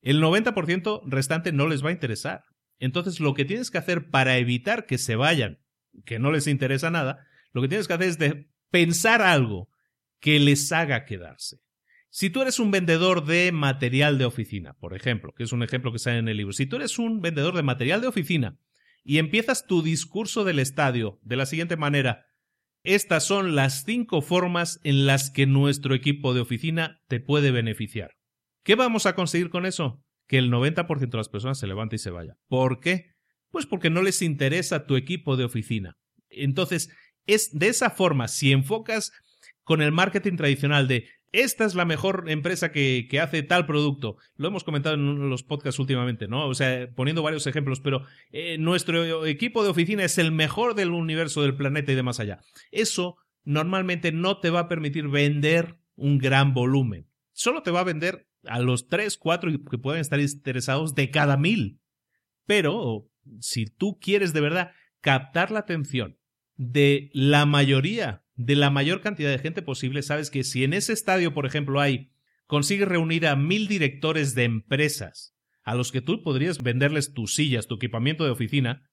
el 0.01 0.21
90% 0.21 1.01
restante 1.07 1.51
no 1.51 1.67
les 1.67 1.83
va 1.83 1.89
a 1.89 1.93
interesar. 1.93 2.43
Entonces, 2.79 3.19
lo 3.19 3.33
que 3.33 3.43
tienes 3.43 3.71
que 3.71 3.79
hacer 3.79 4.09
para 4.11 4.37
evitar 4.37 4.85
que 4.85 4.99
se 4.99 5.15
vayan, 5.15 5.57
que 6.05 6.19
no 6.19 6.31
les 6.31 6.45
interesa 6.45 6.91
nada, 6.91 7.25
lo 7.51 7.63
que 7.63 7.67
tienes 7.67 7.87
que 7.87 7.95
hacer 7.95 8.07
es 8.09 8.19
pensar 8.69 9.23
algo 9.23 9.67
que 10.19 10.39
les 10.39 10.71
haga 10.71 11.05
quedarse. 11.05 11.57
Si 12.09 12.29
tú 12.29 12.43
eres 12.43 12.59
un 12.59 12.69
vendedor 12.69 13.25
de 13.25 13.51
material 13.51 14.19
de 14.19 14.25
oficina, 14.25 14.73
por 14.73 14.95
ejemplo, 14.95 15.33
que 15.35 15.43
es 15.43 15.51
un 15.51 15.63
ejemplo 15.63 15.91
que 15.91 15.99
sale 15.99 16.19
en 16.19 16.27
el 16.27 16.37
libro, 16.37 16.53
si 16.53 16.67
tú 16.67 16.75
eres 16.75 16.99
un 16.99 17.19
vendedor 17.19 17.55
de 17.55 17.63
material 17.63 18.01
de 18.01 18.07
oficina 18.07 18.59
y 19.07 19.17
empiezas 19.17 19.65
tu 19.65 19.81
discurso 19.81 20.43
del 20.43 20.59
estadio 20.59 21.19
de 21.23 21.37
la 21.37 21.45
siguiente 21.45 21.77
manera, 21.77 22.25
estas 22.83 23.23
son 23.23 23.55
las 23.55 23.83
cinco 23.85 24.21
formas 24.21 24.79
en 24.83 25.07
las 25.07 25.31
que 25.31 25.47
nuestro 25.47 25.95
equipo 25.95 26.33
de 26.33 26.41
oficina 26.41 26.99
te 27.07 27.19
puede 27.19 27.51
beneficiar. 27.51 28.11
¿Qué 28.63 28.75
vamos 28.75 29.05
a 29.05 29.15
conseguir 29.15 29.49
con 29.49 29.65
eso? 29.65 30.03
que 30.27 30.37
el 30.37 30.51
90% 30.51 31.09
de 31.09 31.17
las 31.17 31.29
personas 31.29 31.57
se 31.57 31.67
levante 31.67 31.95
y 31.95 31.99
se 31.99 32.11
vaya. 32.11 32.35
¿Por 32.47 32.79
qué? 32.79 33.13
Pues 33.49 33.65
porque 33.65 33.89
no 33.89 34.01
les 34.01 34.21
interesa 34.21 34.85
tu 34.85 34.95
equipo 34.95 35.37
de 35.37 35.45
oficina. 35.45 35.95
Entonces, 36.29 36.89
es 37.25 37.49
de 37.57 37.69
esa 37.69 37.89
forma, 37.89 38.27
si 38.27 38.51
enfocas 38.51 39.11
con 39.63 39.81
el 39.81 39.91
marketing 39.91 40.35
tradicional 40.35 40.87
de 40.87 41.09
esta 41.31 41.65
es 41.65 41.75
la 41.75 41.85
mejor 41.85 42.25
empresa 42.27 42.71
que, 42.71 43.07
que, 43.09 43.19
hace 43.19 43.43
tal 43.43 43.65
producto. 43.65 44.17
Lo 44.35 44.47
hemos 44.47 44.63
comentado 44.63 44.95
en 44.95 45.29
los 45.29 45.43
podcasts 45.43 45.79
últimamente, 45.79 46.27
¿no? 46.27 46.47
O 46.47 46.53
sea, 46.53 46.89
poniendo 46.95 47.23
varios 47.23 47.47
ejemplos, 47.47 47.79
pero 47.79 48.03
eh, 48.31 48.57
nuestro 48.57 49.25
equipo 49.25 49.63
de 49.63 49.69
oficina 49.69 50.03
es 50.03 50.17
el 50.17 50.31
mejor 50.31 50.75
del 50.75 50.91
universo, 50.91 51.41
del 51.41 51.55
planeta 51.55 51.91
y 51.91 51.95
de 51.95 52.03
más 52.03 52.19
allá. 52.19 52.39
Eso 52.71 53.17
normalmente 53.43 54.11
no 54.11 54.39
te 54.39 54.49
va 54.49 54.61
a 54.61 54.67
permitir 54.67 55.07
vender 55.07 55.77
un 55.95 56.17
gran 56.17 56.53
volumen. 56.53 57.07
Solo 57.33 57.63
te 57.63 57.71
va 57.71 57.81
a 57.81 57.85
vender 57.85 58.27
a 58.43 58.59
los 58.59 58.87
tres, 58.87 59.17
cuatro 59.17 59.51
que 59.69 59.77
pueden 59.77 60.01
estar 60.01 60.19
interesados 60.19 60.95
de 60.95 61.11
cada 61.11 61.37
mil. 61.37 61.79
Pero 62.45 63.09
si 63.39 63.65
tú 63.65 63.99
quieres 63.99 64.33
de 64.33 64.41
verdad 64.41 64.71
captar 65.01 65.51
la 65.51 65.59
atención 65.59 66.17
de 66.55 67.09
la 67.13 67.45
mayoría, 67.45 68.23
de 68.37 68.55
la 68.55 68.69
mayor 68.69 69.01
cantidad 69.01 69.31
de 69.31 69.39
gente 69.39 69.61
posible, 69.61 70.01
sabes 70.03 70.29
que 70.29 70.43
si 70.43 70.63
en 70.63 70.73
ese 70.73 70.93
estadio, 70.93 71.33
por 71.33 71.45
ejemplo, 71.45 71.81
hay, 71.81 72.11
consigues 72.45 72.87
reunir 72.87 73.27
a 73.27 73.35
mil 73.35 73.67
directores 73.67 74.35
de 74.35 74.45
empresas 74.45 75.35
a 75.63 75.75
los 75.75 75.91
que 75.91 76.01
tú 76.01 76.23
podrías 76.23 76.63
venderles 76.63 77.13
tus 77.13 77.33
sillas, 77.33 77.67
tu 77.67 77.75
equipamiento 77.75 78.23
de 78.23 78.29
oficina, 78.29 78.89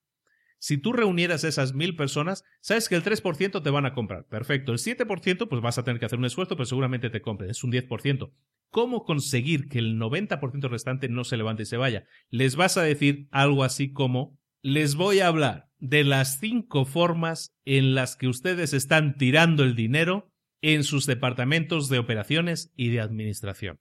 si 0.58 0.78
tú 0.78 0.94
reunieras 0.94 1.44
esas 1.44 1.74
mil 1.74 1.94
personas, 1.94 2.42
sabes 2.62 2.88
que 2.88 2.94
el 2.94 3.04
3% 3.04 3.62
te 3.62 3.70
van 3.70 3.84
a 3.84 3.92
comprar. 3.92 4.26
Perfecto. 4.28 4.72
El 4.72 4.78
7% 4.78 5.46
pues 5.46 5.60
vas 5.60 5.76
a 5.76 5.84
tener 5.84 6.00
que 6.00 6.06
hacer 6.06 6.18
un 6.18 6.24
esfuerzo, 6.24 6.56
pero 6.56 6.64
seguramente 6.64 7.10
te 7.10 7.20
compren. 7.20 7.50
Es 7.50 7.62
un 7.64 7.70
10%. 7.70 8.32
¿Cómo 8.70 9.04
conseguir 9.04 9.68
que 9.68 9.78
el 9.78 9.98
90% 9.98 10.70
restante 10.70 11.10
no 11.10 11.24
se 11.24 11.36
levante 11.36 11.64
y 11.64 11.66
se 11.66 11.76
vaya? 11.76 12.06
Les 12.30 12.56
vas 12.56 12.78
a 12.78 12.82
decir 12.82 13.28
algo 13.30 13.62
así 13.62 13.92
como, 13.92 14.40
les 14.62 14.94
voy 14.94 15.20
a 15.20 15.28
hablar 15.28 15.68
de 15.88 16.04
las 16.04 16.38
cinco 16.38 16.84
formas 16.84 17.54
en 17.64 17.94
las 17.94 18.16
que 18.16 18.28
ustedes 18.28 18.72
están 18.72 19.16
tirando 19.16 19.62
el 19.64 19.74
dinero 19.74 20.30
en 20.62 20.82
sus 20.82 21.06
departamentos 21.06 21.88
de 21.88 21.98
operaciones 21.98 22.72
y 22.74 22.88
de 22.88 23.00
administración. 23.00 23.80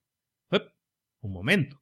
Un 1.21 1.31
momento. 1.31 1.81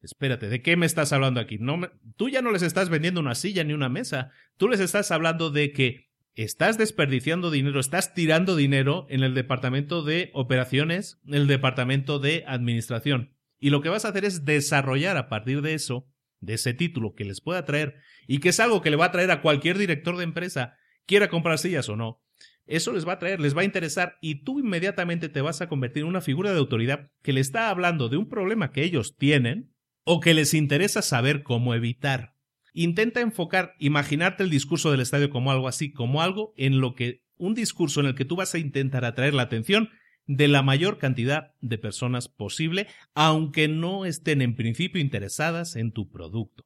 espérate, 0.00 0.48
¿de 0.48 0.62
qué 0.62 0.76
me 0.76 0.86
estás 0.86 1.12
hablando 1.12 1.40
aquí? 1.40 1.58
No 1.58 1.78
tú 2.16 2.30
ya 2.30 2.40
no 2.40 2.52
les 2.52 2.62
estás 2.62 2.88
vendiendo 2.88 3.20
una 3.20 3.34
silla 3.34 3.62
ni 3.62 3.74
una 3.74 3.90
mesa. 3.90 4.30
Tú 4.56 4.68
les 4.68 4.80
estás 4.80 5.10
hablando 5.10 5.50
de 5.50 5.72
que 5.72 6.08
estás 6.34 6.78
desperdiciando 6.78 7.50
dinero, 7.50 7.80
estás 7.80 8.14
tirando 8.14 8.56
dinero 8.56 9.06
en 9.10 9.22
el 9.22 9.34
departamento 9.34 10.02
de 10.02 10.30
operaciones, 10.32 11.20
en 11.26 11.34
el 11.34 11.46
departamento 11.46 12.18
de 12.18 12.44
administración. 12.46 13.34
Y 13.58 13.68
lo 13.68 13.82
que 13.82 13.90
vas 13.90 14.06
a 14.06 14.08
hacer 14.08 14.24
es 14.24 14.46
desarrollar 14.46 15.18
a 15.18 15.28
partir 15.28 15.60
de 15.60 15.74
eso, 15.74 16.06
de 16.40 16.54
ese 16.54 16.74
título 16.74 17.14
que 17.14 17.24
les 17.24 17.40
pueda 17.40 17.64
traer 17.64 17.96
y 18.26 18.38
que 18.38 18.50
es 18.50 18.60
algo 18.60 18.82
que 18.82 18.90
le 18.90 18.96
va 18.96 19.06
a 19.06 19.12
traer 19.12 19.30
a 19.30 19.42
cualquier 19.42 19.78
director 19.78 20.16
de 20.16 20.24
empresa, 20.24 20.76
quiera 21.06 21.28
comprar 21.28 21.58
sillas 21.58 21.88
o 21.88 21.96
no. 21.96 22.22
Eso 22.66 22.92
les 22.92 23.08
va 23.08 23.14
a 23.14 23.18
traer, 23.18 23.40
les 23.40 23.56
va 23.56 23.62
a 23.62 23.64
interesar 23.64 24.18
y 24.20 24.42
tú 24.44 24.60
inmediatamente 24.60 25.30
te 25.30 25.40
vas 25.40 25.62
a 25.62 25.68
convertir 25.68 26.02
en 26.02 26.08
una 26.08 26.20
figura 26.20 26.52
de 26.52 26.58
autoridad 26.58 27.10
que 27.22 27.32
le 27.32 27.40
está 27.40 27.70
hablando 27.70 28.08
de 28.08 28.18
un 28.18 28.28
problema 28.28 28.72
que 28.72 28.84
ellos 28.84 29.16
tienen 29.16 29.72
o 30.04 30.20
que 30.20 30.34
les 30.34 30.52
interesa 30.52 31.00
saber 31.00 31.42
cómo 31.42 31.74
evitar. 31.74 32.34
Intenta 32.74 33.20
enfocar, 33.20 33.74
imaginarte 33.78 34.42
el 34.42 34.50
discurso 34.50 34.90
del 34.90 35.00
estadio 35.00 35.30
como 35.30 35.50
algo 35.50 35.66
así, 35.66 35.92
como 35.92 36.20
algo 36.20 36.52
en 36.56 36.80
lo 36.80 36.94
que 36.94 37.24
un 37.36 37.54
discurso 37.54 38.00
en 38.00 38.06
el 38.06 38.14
que 38.14 38.24
tú 38.24 38.36
vas 38.36 38.54
a 38.54 38.58
intentar 38.58 39.04
atraer 39.04 39.32
la 39.32 39.42
atención 39.42 39.88
de 40.28 40.46
la 40.46 40.62
mayor 40.62 40.98
cantidad 40.98 41.54
de 41.60 41.78
personas 41.78 42.28
posible, 42.28 42.86
aunque 43.14 43.66
no 43.66 44.04
estén 44.04 44.42
en 44.42 44.54
principio 44.54 45.00
interesadas 45.00 45.74
en 45.74 45.90
tu 45.90 46.10
producto. 46.10 46.64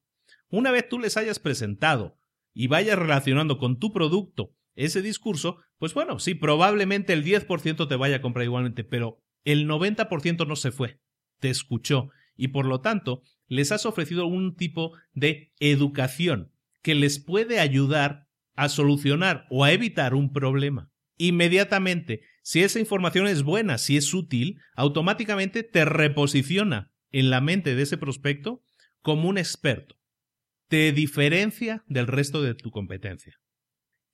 Una 0.51 0.73
vez 0.73 0.89
tú 0.89 0.99
les 0.99 1.17
hayas 1.17 1.39
presentado 1.39 2.19
y 2.53 2.67
vayas 2.67 2.99
relacionando 2.99 3.57
con 3.57 3.79
tu 3.79 3.93
producto 3.93 4.55
ese 4.75 5.01
discurso, 5.01 5.59
pues 5.79 5.95
bueno, 5.95 6.19
sí, 6.19 6.35
probablemente 6.35 7.13
el 7.13 7.25
10% 7.25 7.89
te 7.89 7.97
vaya 7.97 8.17
a 8.17 8.21
comprar 8.21 8.45
igualmente, 8.45 8.85
pero 8.85 9.23
el 9.45 9.69
90% 9.69 10.47
no 10.47 10.57
se 10.57 10.73
fue, 10.73 11.01
te 11.39 11.49
escuchó 11.49 12.11
y 12.37 12.49
por 12.49 12.67
lo 12.67 12.81
tanto 12.81 13.23
les 13.47 13.71
has 13.71 13.87
ofrecido 13.87 14.27
un 14.27 14.57
tipo 14.57 14.93
de 15.13 15.53
educación 15.61 16.53
que 16.83 16.95
les 16.95 17.21
puede 17.21 17.61
ayudar 17.61 18.27
a 18.57 18.69
solucionar 18.69 19.47
o 19.51 19.65
a 19.65 19.73
evitar 19.73 20.15
un 20.15 20.33
problema. 20.33 20.91
Inmediatamente, 21.17 22.23
si 22.43 22.62
esa 22.62 22.80
información 22.80 23.26
es 23.26 23.43
buena, 23.43 23.78
si 23.78 23.97
es 23.97 24.12
útil, 24.12 24.61
automáticamente 24.74 25.62
te 25.62 25.84
reposiciona 25.84 26.93
en 27.11 27.30
la 27.30 27.40
mente 27.40 27.74
de 27.74 27.82
ese 27.82 27.97
prospecto 27.97 28.62
como 29.01 29.28
un 29.28 29.38
experto. 29.38 29.97
Te 30.68 30.93
diferencia 30.93 31.84
del 31.86 32.07
resto 32.07 32.43
de 32.43 32.55
tu 32.55 32.70
competencia. 32.70 33.38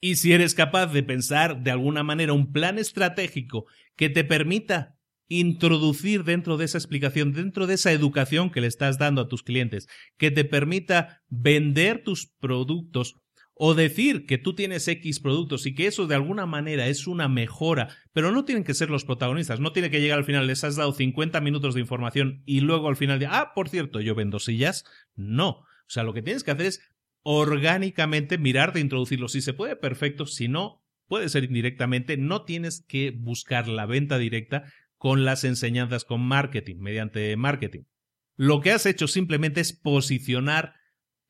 Y 0.01 0.17
si 0.17 0.33
eres 0.33 0.55
capaz 0.55 0.89
de 0.89 1.03
pensar 1.03 1.63
de 1.63 1.71
alguna 1.71 2.03
manera 2.03 2.33
un 2.33 2.53
plan 2.53 2.79
estratégico 2.79 3.67
que 3.97 4.09
te 4.09 4.25
permita 4.25 4.97
introducir 5.29 6.25
dentro 6.25 6.57
de 6.57 6.65
esa 6.65 6.79
explicación, 6.79 7.33
dentro 7.33 7.67
de 7.67 7.75
esa 7.75 7.93
educación 7.93 8.51
que 8.51 8.61
le 8.61 8.67
estás 8.67 8.99
dando 8.99 9.23
a 9.23 9.29
tus 9.29 9.43
clientes, 9.43 9.89
que 10.17 10.31
te 10.31 10.45
permita 10.45 11.23
vender 11.29 12.03
tus 12.03 12.27
productos 12.39 13.17
o 13.61 13.75
decir 13.75 14.25
que 14.25 14.39
tú 14.39 14.55
tienes 14.55 14.87
X 14.87 15.19
productos 15.19 15.67
y 15.67 15.75
que 15.75 15.89
eso 15.89 16.07
de 16.07 16.15
alguna 16.15 16.47
manera 16.47 16.87
es 16.87 17.09
una 17.09 17.29
mejora, 17.29 17.89
pero 18.13 18.31
no 18.31 18.45
tienen 18.45 18.63
que 18.63 18.73
ser 18.73 18.89
los 18.89 19.05
protagonistas, 19.05 19.59
no 19.59 19.73
tiene 19.73 19.91
que 19.91 20.01
llegar 20.01 20.19
al 20.19 20.25
final, 20.25 20.47
les 20.47 20.63
has 20.63 20.77
dado 20.77 20.93
50 20.93 21.41
minutos 21.41 21.75
de 21.75 21.81
información 21.81 22.43
y 22.47 22.61
luego 22.61 22.89
al 22.89 22.97
final 22.97 23.19
de, 23.19 23.27
ah, 23.27 23.53
por 23.55 23.69
cierto, 23.69 24.01
yo 24.01 24.15
vendo 24.15 24.39
sillas. 24.39 24.85
No, 25.17 25.49
o 25.49 25.89
sea, 25.89 26.05
lo 26.05 26.15
que 26.15 26.23
tienes 26.23 26.45
que 26.45 26.53
hacer 26.53 26.67
es 26.67 26.81
orgánicamente 27.23 28.39
mirar 28.39 28.73
de 28.73 28.81
introducirlo. 28.81 29.27
Si 29.27 29.41
se 29.41 29.55
puede, 29.55 29.75
perfecto, 29.75 30.25
si 30.25 30.47
no, 30.47 30.85
puede 31.09 31.29
ser 31.29 31.43
indirectamente, 31.43 32.17
no 32.17 32.45
tienes 32.45 32.85
que 32.87 33.11
buscar 33.11 33.67
la 33.67 33.87
venta 33.87 34.19
directa, 34.19 34.73
con 34.99 35.25
las 35.25 35.45
enseñanzas 35.45 36.05
con 36.05 36.21
marketing, 36.21 36.77
mediante 36.79 37.37
marketing. 37.37 37.83
Lo 38.37 38.61
que 38.61 38.73
has 38.73 38.85
hecho 38.85 39.09
simplemente 39.09 39.61
es 39.61 39.73
posicionar 39.73 40.75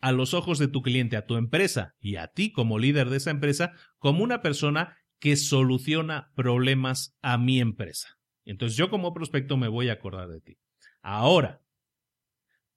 a 0.00 0.12
los 0.12 0.34
ojos 0.34 0.58
de 0.58 0.68
tu 0.68 0.82
cliente, 0.82 1.16
a 1.16 1.26
tu 1.26 1.36
empresa 1.36 1.94
y 2.00 2.16
a 2.16 2.28
ti 2.28 2.52
como 2.52 2.78
líder 2.78 3.10
de 3.10 3.16
esa 3.16 3.30
empresa 3.30 3.72
como 3.98 4.22
una 4.22 4.42
persona 4.42 4.96
que 5.18 5.36
soluciona 5.36 6.30
problemas 6.34 7.16
a 7.22 7.38
mi 7.38 7.60
empresa. 7.60 8.18
Entonces 8.44 8.76
yo 8.76 8.90
como 8.90 9.12
prospecto 9.12 9.56
me 9.56 9.68
voy 9.68 9.88
a 9.88 9.94
acordar 9.94 10.28
de 10.28 10.40
ti. 10.40 10.58
Ahora, 11.02 11.60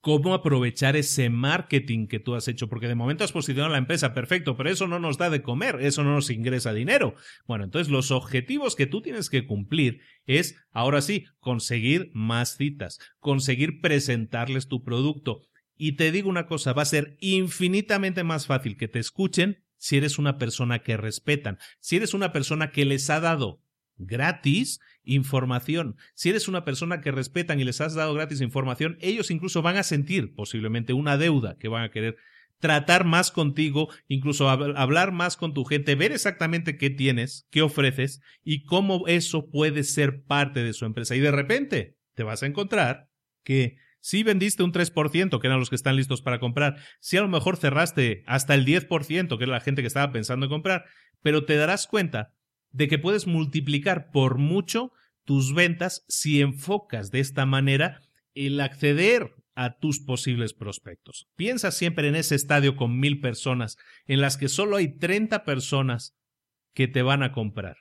cómo 0.02 0.34
aprovechar 0.34 0.96
ese 0.96 1.30
marketing 1.30 2.08
que 2.08 2.20
tú 2.20 2.34
has 2.36 2.48
hecho, 2.48 2.68
porque 2.68 2.88
de 2.88 2.96
momento 2.96 3.24
has 3.24 3.32
posicionado 3.32 3.72
la 3.72 3.78
empresa, 3.78 4.14
perfecto, 4.14 4.58
pero 4.58 4.70
eso 4.70 4.88
no 4.88 5.00
nos 5.00 5.18
da 5.18 5.30
de 5.30 5.44
comer, 5.44 5.78
eso 5.80 6.04
no 6.04 6.14
nos 6.16 6.30
ingresa 6.32 6.74
dinero. 6.74 7.16
Bueno, 7.46 7.64
entonces 7.64 7.92
los 7.92 8.10
objetivos 8.12 8.76
que 8.76 8.88
tú 8.88 9.02
tienes 9.02 9.30
que 9.30 9.46
cumplir 9.46 10.02
es, 10.26 10.56
ahora 10.72 11.02
sí, 11.02 11.26
conseguir 11.40 12.10
más 12.14 12.58
citas, 12.58 13.00
conseguir 13.20 13.80
presentarles 13.80 14.68
tu 14.68 14.84
producto. 14.84 15.42
Y 15.84 15.94
te 15.94 16.12
digo 16.12 16.30
una 16.30 16.46
cosa, 16.46 16.74
va 16.74 16.84
a 16.84 16.86
ser 16.86 17.18
infinitamente 17.22 18.24
más 18.24 18.46
fácil 18.46 18.78
que 18.78 18.88
te 18.88 19.00
escuchen 19.00 19.64
si 19.78 19.98
eres 19.98 20.20
una 20.20 20.38
persona 20.38 20.84
que 20.84 20.96
respetan, 20.96 21.58
si 21.80 21.96
eres 21.96 22.14
una 22.14 22.32
persona 22.32 22.70
que 22.70 22.86
les 22.86 23.10
ha 23.10 23.20
dado 23.20 23.64
gratis 23.98 24.80
información. 25.04 25.96
Si 26.14 26.30
eres 26.30 26.48
una 26.48 26.66
persona 26.66 27.02
que 27.02 27.10
respetan 27.10 27.60
y 27.60 27.64
les 27.64 27.82
has 27.82 27.96
dado 27.96 28.14
gratis 28.14 28.42
información, 28.42 29.00
ellos 29.02 29.32
incluso 29.32 29.64
van 29.64 29.78
a 29.78 29.82
sentir 29.82 30.36
posiblemente 30.36 30.94
una 30.94 31.18
deuda 31.18 31.58
que 31.58 31.68
van 31.68 31.82
a 31.82 31.90
querer 31.90 32.16
tratar 32.60 33.04
más 33.04 33.32
contigo, 33.32 33.90
incluso 34.08 34.52
hablar 34.52 35.12
más 35.12 35.36
con 35.36 35.56
tu 35.56 35.66
gente, 35.66 35.96
ver 35.96 36.12
exactamente 36.12 36.78
qué 36.78 36.92
tienes, 36.92 37.48
qué 37.50 37.64
ofreces 37.64 38.22
y 38.44 38.66
cómo 38.66 39.08
eso 39.08 39.50
puede 39.50 39.84
ser 39.84 40.22
parte 40.26 40.64
de 40.64 40.74
su 40.74 40.86
empresa. 40.86 41.16
Y 41.16 41.22
de 41.22 41.32
repente 41.32 41.98
te 42.14 42.22
vas 42.22 42.44
a 42.44 42.46
encontrar 42.46 43.10
que 43.44 43.78
si 44.02 44.24
vendiste 44.24 44.64
un 44.64 44.74
3%, 44.74 45.40
que 45.40 45.48
eran 45.48 45.60
los 45.60 45.70
que 45.70 45.76
están 45.76 45.96
listos 45.96 46.22
para 46.22 46.40
comprar, 46.40 46.78
si 47.00 47.18
a 47.18 47.22
lo 47.22 47.30
mejor 47.30 47.56
cerraste 47.56 48.24
hasta 48.28 48.56
el 48.56 48.66
10%, 48.66 49.38
que 49.38 49.44
era 49.44 49.54
la 49.54 49.62
gente 49.62 49.82
que 49.82 49.88
estaba 49.88 50.12
pensando 50.12 50.48
en 50.48 50.52
comprar, 50.52 50.86
pero 51.22 51.46
te 51.46 51.56
darás 51.56 51.88
cuenta 51.88 52.34
de 52.72 52.88
que 52.88 53.00
puedes 53.00 53.28
multiplicar 53.28 54.12
por 54.12 54.38
mucho 54.38 54.92
tus 55.24 55.54
ventas 55.54 56.04
si 56.08 56.42
enfocas 56.42 57.12
de 57.12 57.20
esta 57.20 57.46
manera 57.46 58.02
el 58.34 58.60
acceder 58.60 59.36
a 59.56 59.78
tus 59.78 60.00
posibles 60.00 60.54
prospectos. 60.54 61.28
Piensa 61.36 61.72
siempre 61.72 62.08
en 62.08 62.16
ese 62.16 62.36
estadio 62.36 62.76
con 62.76 63.00
mil 63.00 63.20
personas 63.20 63.78
en 64.08 64.22
las 64.22 64.38
que 64.38 64.50
solo 64.50 64.78
hay 64.78 64.98
30 64.98 65.44
personas 65.44 66.18
que 66.74 66.88
te 66.88 67.02
van 67.02 67.22
a 67.22 67.32
comprar 67.32 67.78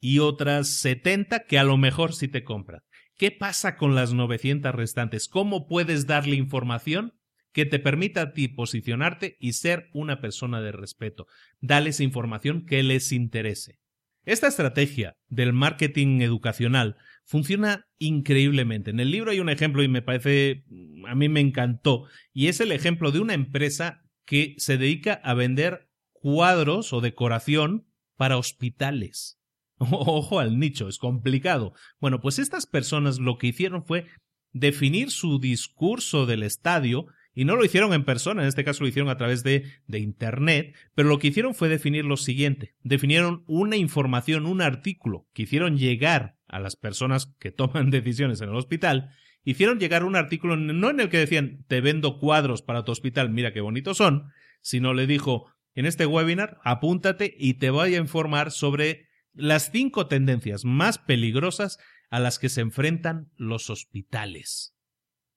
y 0.00 0.18
otras 0.20 0.78
70 0.78 1.44
que 1.44 1.58
a 1.58 1.64
lo 1.64 1.76
mejor 1.76 2.14
sí 2.14 2.28
te 2.28 2.44
compran. 2.44 2.82
¿Qué 3.18 3.32
pasa 3.32 3.76
con 3.76 3.96
las 3.96 4.14
900 4.14 4.72
restantes? 4.72 5.26
¿Cómo 5.26 5.66
puedes 5.66 6.06
darle 6.06 6.36
información 6.36 7.14
que 7.52 7.66
te 7.66 7.80
permita 7.80 8.22
a 8.22 8.32
ti 8.32 8.46
posicionarte 8.46 9.36
y 9.40 9.54
ser 9.54 9.88
una 9.92 10.20
persona 10.20 10.60
de 10.60 10.70
respeto? 10.70 11.26
Dales 11.60 11.98
información 11.98 12.64
que 12.64 12.80
les 12.84 13.10
interese. 13.10 13.80
Esta 14.24 14.46
estrategia 14.46 15.16
del 15.26 15.52
marketing 15.52 16.20
educacional 16.20 16.96
funciona 17.24 17.88
increíblemente. 17.98 18.92
En 18.92 19.00
el 19.00 19.10
libro 19.10 19.32
hay 19.32 19.40
un 19.40 19.48
ejemplo 19.48 19.82
y 19.82 19.88
me 19.88 20.02
parece, 20.02 20.64
a 21.08 21.16
mí 21.16 21.28
me 21.28 21.40
encantó, 21.40 22.04
y 22.32 22.46
es 22.46 22.60
el 22.60 22.70
ejemplo 22.70 23.10
de 23.10 23.18
una 23.18 23.34
empresa 23.34 24.04
que 24.26 24.54
se 24.58 24.78
dedica 24.78 25.14
a 25.24 25.34
vender 25.34 25.90
cuadros 26.12 26.92
o 26.92 27.00
decoración 27.00 27.88
para 28.16 28.36
hospitales. 28.36 29.37
Ojo 29.90 30.40
al 30.40 30.58
nicho, 30.58 30.88
es 30.88 30.98
complicado. 30.98 31.72
Bueno, 32.00 32.20
pues 32.20 32.38
estas 32.38 32.66
personas 32.66 33.18
lo 33.18 33.38
que 33.38 33.48
hicieron 33.48 33.84
fue 33.84 34.06
definir 34.52 35.10
su 35.10 35.38
discurso 35.38 36.26
del 36.26 36.42
estadio 36.42 37.06
y 37.34 37.44
no 37.44 37.54
lo 37.54 37.64
hicieron 37.64 37.92
en 37.92 38.04
persona, 38.04 38.42
en 38.42 38.48
este 38.48 38.64
caso 38.64 38.82
lo 38.82 38.88
hicieron 38.88 39.10
a 39.10 39.16
través 39.16 39.44
de, 39.44 39.64
de 39.86 40.00
Internet, 40.00 40.74
pero 40.94 41.08
lo 41.08 41.20
que 41.20 41.28
hicieron 41.28 41.54
fue 41.54 41.68
definir 41.68 42.04
lo 42.04 42.16
siguiente. 42.16 42.74
Definieron 42.82 43.44
una 43.46 43.76
información, 43.76 44.44
un 44.44 44.60
artículo 44.60 45.28
que 45.32 45.42
hicieron 45.42 45.76
llegar 45.78 46.36
a 46.48 46.58
las 46.58 46.74
personas 46.74 47.32
que 47.38 47.52
toman 47.52 47.90
decisiones 47.90 48.40
en 48.40 48.48
el 48.48 48.56
hospital, 48.56 49.10
hicieron 49.44 49.78
llegar 49.78 50.04
un 50.04 50.16
artículo 50.16 50.56
no 50.56 50.90
en 50.90 51.00
el 51.00 51.08
que 51.08 51.18
decían 51.18 51.64
te 51.68 51.80
vendo 51.80 52.18
cuadros 52.18 52.62
para 52.62 52.84
tu 52.84 52.92
hospital, 52.92 53.30
mira 53.30 53.52
qué 53.52 53.60
bonitos 53.60 53.96
son, 53.96 54.30
sino 54.60 54.92
le 54.92 55.06
dijo 55.06 55.46
en 55.74 55.86
este 55.86 56.06
webinar 56.06 56.58
apúntate 56.64 57.34
y 57.38 57.54
te 57.54 57.70
voy 57.70 57.94
a 57.94 57.98
informar 57.98 58.50
sobre 58.50 59.07
las 59.38 59.70
cinco 59.70 60.06
tendencias 60.06 60.64
más 60.64 60.98
peligrosas 60.98 61.78
a 62.10 62.20
las 62.20 62.38
que 62.38 62.48
se 62.48 62.60
enfrentan 62.60 63.30
los 63.36 63.70
hospitales. 63.70 64.74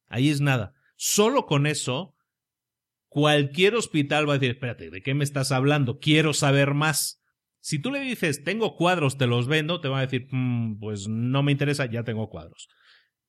Ahí 0.07 0.29
es 0.29 0.41
nada. 0.41 0.73
Solo 0.95 1.45
con 1.45 1.67
eso, 1.67 2.15
cualquier 3.07 3.75
hospital 3.75 4.27
va 4.27 4.33
a 4.33 4.37
decir, 4.37 4.55
espérate, 4.55 4.89
¿de 4.89 5.01
qué 5.01 5.13
me 5.13 5.23
estás 5.23 5.51
hablando? 5.51 5.99
Quiero 5.99 6.33
saber 6.33 6.73
más. 6.73 7.21
Si 7.59 7.79
tú 7.79 7.91
le 7.91 7.99
dices, 7.99 8.43
tengo 8.43 8.75
cuadros, 8.75 9.17
te 9.17 9.27
los 9.27 9.47
vendo, 9.47 9.81
te 9.81 9.87
va 9.87 9.99
a 9.99 10.05
decir, 10.05 10.27
mm, 10.31 10.79
pues 10.79 11.07
no 11.07 11.43
me 11.43 11.51
interesa, 11.51 11.85
ya 11.85 12.03
tengo 12.03 12.29
cuadros. 12.29 12.67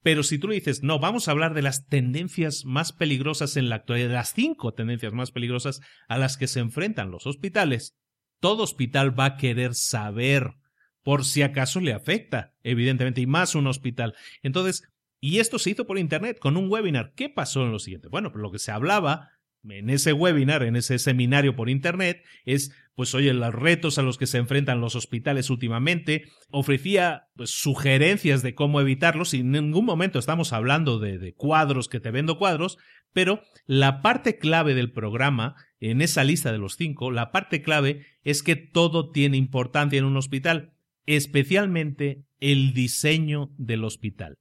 Pero 0.02 0.22
si 0.22 0.38
tú 0.38 0.48
le 0.48 0.56
dices, 0.56 0.82
no, 0.82 0.98
vamos 0.98 1.28
a 1.28 1.30
hablar 1.30 1.54
de 1.54 1.62
las 1.62 1.86
tendencias 1.86 2.64
más 2.64 2.92
peligrosas 2.92 3.56
en 3.56 3.68
la 3.68 3.76
actualidad, 3.76 4.08
de 4.08 4.14
las 4.14 4.32
cinco 4.32 4.74
tendencias 4.74 5.12
más 5.12 5.30
peligrosas 5.30 5.80
a 6.08 6.18
las 6.18 6.36
que 6.36 6.48
se 6.48 6.60
enfrentan 6.60 7.10
los 7.10 7.26
hospitales, 7.26 7.96
todo 8.40 8.64
hospital 8.64 9.18
va 9.18 9.26
a 9.26 9.36
querer 9.36 9.74
saber 9.74 10.54
por 11.02 11.24
si 11.24 11.42
acaso 11.42 11.80
le 11.80 11.92
afecta, 11.92 12.54
evidentemente, 12.62 13.20
y 13.20 13.26
más 13.26 13.54
un 13.54 13.66
hospital. 13.66 14.14
Entonces, 14.42 14.82
Y 15.24 15.38
esto 15.38 15.60
se 15.60 15.70
hizo 15.70 15.86
por 15.86 15.98
internet 16.00 16.40
con 16.40 16.56
un 16.56 16.68
webinar. 16.68 17.12
¿Qué 17.14 17.28
pasó 17.28 17.62
en 17.64 17.70
lo 17.70 17.78
siguiente? 17.78 18.08
Bueno, 18.08 18.32
pues 18.32 18.42
lo 18.42 18.50
que 18.50 18.58
se 18.58 18.72
hablaba 18.72 19.30
en 19.62 19.88
ese 19.88 20.12
webinar, 20.12 20.64
en 20.64 20.74
ese 20.74 20.98
seminario 20.98 21.54
por 21.54 21.70
internet, 21.70 22.24
es, 22.44 22.74
pues 22.96 23.14
oye, 23.14 23.32
los 23.32 23.54
retos 23.54 23.98
a 23.98 24.02
los 24.02 24.18
que 24.18 24.26
se 24.26 24.38
enfrentan 24.38 24.80
los 24.80 24.96
hospitales 24.96 25.48
últimamente, 25.48 26.24
ofrecía 26.50 27.28
pues, 27.36 27.50
sugerencias 27.50 28.42
de 28.42 28.56
cómo 28.56 28.80
evitarlos, 28.80 29.32
y 29.32 29.38
en 29.38 29.52
ningún 29.52 29.84
momento 29.84 30.18
estamos 30.18 30.52
hablando 30.52 30.98
de, 30.98 31.18
de 31.18 31.34
cuadros 31.34 31.88
que 31.88 32.00
te 32.00 32.10
vendo 32.10 32.36
cuadros, 32.36 32.78
pero 33.12 33.44
la 33.64 34.02
parte 34.02 34.38
clave 34.38 34.74
del 34.74 34.90
programa, 34.90 35.54
en 35.78 36.02
esa 36.02 36.24
lista 36.24 36.50
de 36.50 36.58
los 36.58 36.74
cinco, 36.76 37.12
la 37.12 37.30
parte 37.30 37.62
clave 37.62 38.04
es 38.24 38.42
que 38.42 38.56
todo 38.56 39.12
tiene 39.12 39.36
importancia 39.36 40.00
en 40.00 40.04
un 40.04 40.16
hospital, 40.16 40.72
especialmente 41.06 42.24
el 42.40 42.72
diseño 42.74 43.50
del 43.56 43.84
hospital. 43.84 44.38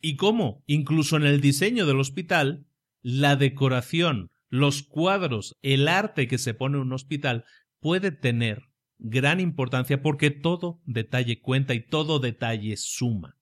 ¿Y 0.00 0.16
cómo? 0.16 0.62
Incluso 0.66 1.16
en 1.16 1.24
el 1.24 1.40
diseño 1.40 1.86
del 1.86 2.00
hospital, 2.00 2.66
la 3.02 3.36
decoración, 3.36 4.30
los 4.48 4.82
cuadros, 4.82 5.56
el 5.62 5.88
arte 5.88 6.26
que 6.26 6.38
se 6.38 6.54
pone 6.54 6.76
en 6.76 6.82
un 6.82 6.92
hospital 6.92 7.44
puede 7.80 8.10
tener 8.10 8.64
gran 8.98 9.40
importancia 9.40 10.02
porque 10.02 10.30
todo 10.30 10.80
detalle 10.84 11.40
cuenta 11.40 11.74
y 11.74 11.86
todo 11.86 12.18
detalle 12.18 12.76
suma. 12.76 13.36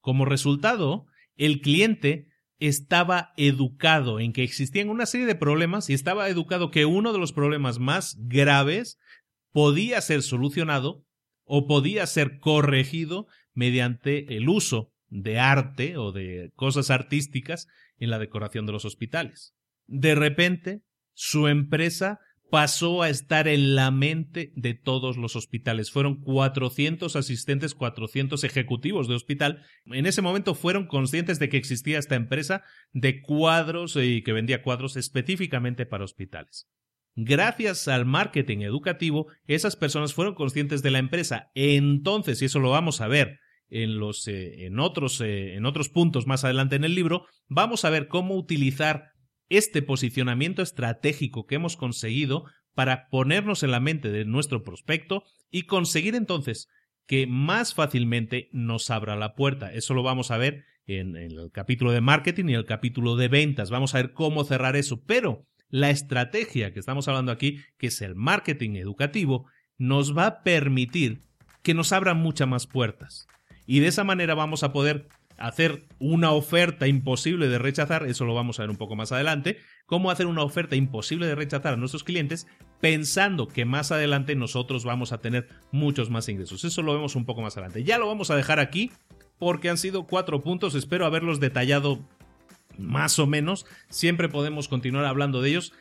Como 0.00 0.24
resultado, 0.24 1.06
el 1.36 1.60
cliente 1.60 2.28
estaba 2.58 3.32
educado 3.36 4.20
en 4.20 4.32
que 4.32 4.44
existían 4.44 4.88
una 4.88 5.06
serie 5.06 5.26
de 5.26 5.34
problemas 5.34 5.90
y 5.90 5.94
estaba 5.94 6.28
educado 6.28 6.70
que 6.70 6.84
uno 6.84 7.12
de 7.12 7.18
los 7.18 7.32
problemas 7.32 7.78
más 7.78 8.16
graves 8.20 8.98
podía 9.50 10.00
ser 10.00 10.22
solucionado 10.22 11.04
o 11.44 11.66
podía 11.66 12.06
ser 12.06 12.38
corregido 12.38 13.26
mediante 13.54 14.36
el 14.36 14.48
uso 14.48 14.92
de 15.08 15.38
arte 15.38 15.96
o 15.96 16.12
de 16.12 16.52
cosas 16.54 16.90
artísticas 16.90 17.68
en 17.98 18.10
la 18.10 18.18
decoración 18.18 18.66
de 18.66 18.72
los 18.72 18.84
hospitales. 18.84 19.54
De 19.86 20.14
repente, 20.14 20.82
su 21.14 21.48
empresa 21.48 22.20
pasó 22.52 23.00
a 23.00 23.08
estar 23.08 23.48
en 23.48 23.74
la 23.74 23.90
mente 23.90 24.52
de 24.56 24.74
todos 24.74 25.16
los 25.16 25.36
hospitales. 25.36 25.90
Fueron 25.90 26.20
400 26.20 27.16
asistentes, 27.16 27.74
400 27.74 28.44
ejecutivos 28.44 29.08
de 29.08 29.14
hospital. 29.14 29.64
En 29.86 30.04
ese 30.04 30.20
momento 30.20 30.54
fueron 30.54 30.86
conscientes 30.86 31.38
de 31.38 31.48
que 31.48 31.56
existía 31.56 31.98
esta 31.98 32.14
empresa 32.14 32.62
de 32.92 33.22
cuadros 33.22 33.96
y 33.96 34.22
que 34.22 34.34
vendía 34.34 34.62
cuadros 34.62 34.96
específicamente 34.98 35.86
para 35.86 36.04
hospitales. 36.04 36.68
Gracias 37.14 37.88
al 37.88 38.06
marketing 38.06 38.58
educativo, 38.60 39.26
esas 39.46 39.76
personas 39.76 40.14
fueron 40.14 40.34
conscientes 40.34 40.82
de 40.82 40.90
la 40.90 40.98
empresa. 40.98 41.50
Entonces, 41.54 42.40
y 42.40 42.46
eso 42.46 42.58
lo 42.58 42.70
vamos 42.70 43.00
a 43.00 43.08
ver 43.08 43.38
en, 43.68 43.98
los, 43.98 44.26
eh, 44.28 44.66
en, 44.66 44.78
otros, 44.78 45.20
eh, 45.20 45.54
en 45.54 45.66
otros 45.66 45.88
puntos 45.88 46.26
más 46.26 46.44
adelante 46.44 46.76
en 46.76 46.84
el 46.84 46.94
libro, 46.94 47.26
vamos 47.48 47.84
a 47.84 47.90
ver 47.90 48.08
cómo 48.08 48.36
utilizar 48.36 49.12
este 49.48 49.82
posicionamiento 49.82 50.62
estratégico 50.62 51.46
que 51.46 51.56
hemos 51.56 51.76
conseguido 51.76 52.44
para 52.74 53.08
ponernos 53.08 53.62
en 53.62 53.70
la 53.70 53.80
mente 53.80 54.10
de 54.10 54.24
nuestro 54.24 54.62
prospecto 54.62 55.24
y 55.50 55.62
conseguir 55.62 56.14
entonces 56.14 56.68
que 57.06 57.26
más 57.26 57.74
fácilmente 57.74 58.48
nos 58.52 58.90
abra 58.90 59.16
la 59.16 59.34
puerta. 59.34 59.72
Eso 59.72 59.92
lo 59.92 60.02
vamos 60.02 60.30
a 60.30 60.38
ver 60.38 60.64
en, 60.86 61.16
el 61.16 61.50
capítulo 61.52 61.92
de 61.92 62.00
marketing 62.00 62.46
y 62.48 62.54
el 62.54 62.64
capítulo 62.64 63.16
de 63.16 63.28
ventas. 63.28 63.70
Vamos 63.70 63.94
a 63.94 63.98
ver 63.98 64.12
cómo 64.12 64.44
cerrar 64.44 64.76
eso. 64.76 65.02
Pero 65.04 65.46
la 65.72 65.90
estrategia 65.90 66.72
que 66.72 66.78
estamos 66.78 67.08
hablando 67.08 67.32
aquí, 67.32 67.58
que 67.78 67.88
es 67.88 68.00
el 68.02 68.14
marketing 68.14 68.76
educativo, 68.76 69.46
nos 69.78 70.16
va 70.16 70.26
a 70.26 70.42
permitir 70.44 71.22
que 71.62 71.74
nos 71.74 71.92
abran 71.92 72.18
muchas 72.18 72.46
más 72.46 72.68
puertas 72.68 73.26
y 73.66 73.80
de 73.80 73.88
esa 73.88 74.04
manera 74.04 74.34
vamos 74.34 74.62
a 74.62 74.72
poder 74.72 75.08
hacer 75.38 75.86
una 75.98 76.30
oferta 76.32 76.86
imposible 76.86 77.48
de 77.48 77.58
rechazar, 77.58 78.06
eso 78.06 78.24
lo 78.24 78.34
vamos 78.34 78.58
a 78.58 78.62
ver 78.62 78.70
un 78.70 78.76
poco 78.76 78.96
más 78.96 79.12
adelante, 79.12 79.58
cómo 79.86 80.10
hacer 80.10 80.26
una 80.26 80.42
oferta 80.42 80.76
imposible 80.76 81.26
de 81.26 81.34
rechazar 81.34 81.74
a 81.74 81.76
nuestros 81.76 82.04
clientes 82.04 82.46
pensando 82.80 83.48
que 83.48 83.64
más 83.64 83.90
adelante 83.90 84.36
nosotros 84.36 84.84
vamos 84.84 85.12
a 85.12 85.18
tener 85.18 85.48
muchos 85.70 86.10
más 86.10 86.28
ingresos. 86.28 86.64
Eso 86.64 86.82
lo 86.82 86.92
vemos 86.92 87.16
un 87.16 87.24
poco 87.24 87.42
más 87.42 87.56
adelante. 87.56 87.82
Ya 87.82 87.98
lo 87.98 88.06
vamos 88.06 88.30
a 88.30 88.36
dejar 88.36 88.60
aquí 88.60 88.92
porque 89.38 89.70
han 89.70 89.78
sido 89.78 90.04
cuatro 90.06 90.42
puntos, 90.42 90.74
espero 90.74 91.06
haberlos 91.06 91.40
detallado 91.40 91.98
más 92.78 93.18
o 93.18 93.26
menos, 93.26 93.66
siempre 93.88 94.28
podemos 94.28 94.68
continuar 94.68 95.04
hablando 95.04 95.42
de 95.42 95.50
ellos. 95.50 95.72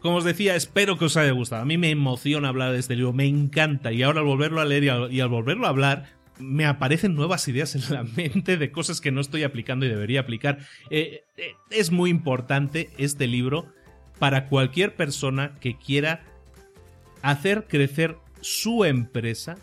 Como 0.00 0.16
os 0.16 0.24
decía, 0.24 0.54
espero 0.54 0.98
que 0.98 1.06
os 1.06 1.16
haya 1.16 1.32
gustado. 1.32 1.62
A 1.62 1.66
mí 1.66 1.76
me 1.76 1.90
emociona 1.90 2.48
hablar 2.48 2.72
de 2.72 2.78
este 2.78 2.94
libro, 2.94 3.12
me 3.12 3.26
encanta. 3.26 3.92
Y 3.92 4.02
ahora 4.02 4.20
al 4.20 4.26
volverlo 4.26 4.60
a 4.60 4.64
leer 4.64 4.84
y 5.10 5.20
al, 5.20 5.28
volverlo 5.28 5.66
a 5.66 5.70
hablar, 5.70 6.06
me 6.38 6.66
aparecen 6.66 7.14
nuevas 7.14 7.48
ideas 7.48 7.74
en 7.74 7.82
la 7.92 8.02
mente 8.16 8.56
de 8.56 8.70
cosas 8.70 9.00
que 9.00 9.10
no 9.10 9.20
estoy 9.20 9.42
aplicando 9.42 9.86
y 9.86 9.88
debería 9.88 10.20
aplicar. 10.20 10.58
Eh, 10.90 11.24
eh, 11.36 11.54
es 11.70 11.90
muy 11.90 12.10
importante 12.10 12.90
este 12.96 13.26
libro 13.26 13.66
para 14.18 14.46
cualquier 14.46 14.94
persona 14.94 15.56
que 15.60 15.76
quiera 15.76 16.22
hacer 17.22 17.66
crecer 17.66 18.16
su 18.40 18.84
empresa 18.84 19.56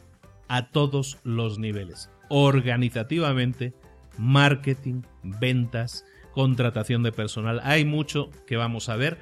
a 0.47 0.69
todos 0.69 1.17
los 1.23 1.59
niveles. 1.59 2.09
Organizativamente, 2.29 3.73
marketing, 4.17 5.01
ventas, 5.23 6.05
contratación 6.35 7.01
de 7.01 7.11
personal. 7.11 7.61
Hay 7.63 7.85
mucho 7.85 8.29
que 8.45 8.57
vamos 8.57 8.89
a 8.89 8.97
ver 8.97 9.17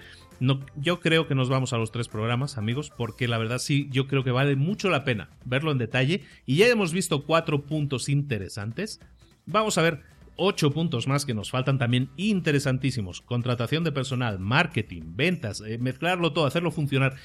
yo 0.75 0.99
creo 0.99 1.27
que 1.27 1.35
nos 1.35 1.47
vamos 1.47 1.71
a 1.71 1.77
los 1.77 1.91
tres 1.91 2.09
programas, 2.09 2.57
amigos, 2.57 2.91
porque 2.97 3.27
la 3.27 3.37
verdad 3.37 3.59
sí, 3.59 3.87
yo 3.91 4.07
creo 4.07 4.25
que 4.25 4.31
vale 4.31 4.57
mucho 4.57 4.89
la 4.89 5.05
pena 5.05 5.29
verlo 5.45 5.71
en 5.71 5.77
detalle. 5.77 6.23
Y 6.45 6.57
ya 6.57 6.67
hemos 6.67 6.91
visto 6.91 7.23
cuatro 7.23 7.61
puntos 7.61 8.09
interesantes. 8.09 8.99
Vamos 9.45 9.77
a 9.77 9.83
ver 9.83 10.01
ocho 10.35 10.71
puntos 10.71 11.07
más 11.07 11.25
que 11.25 11.33
nos 11.33 11.49
faltan 11.49 11.77
también 11.77 12.09
interesantísimos. 12.17 13.21
Contratación 13.21 13.85
de 13.85 13.93
personal, 13.93 14.39
marketing, 14.39 15.15
ventas, 15.15 15.61
eh, 15.61 15.77
mezclarlo 15.77 16.33
todo, 16.33 16.45
hacerlo 16.45 16.71
funcionar. 16.71 17.15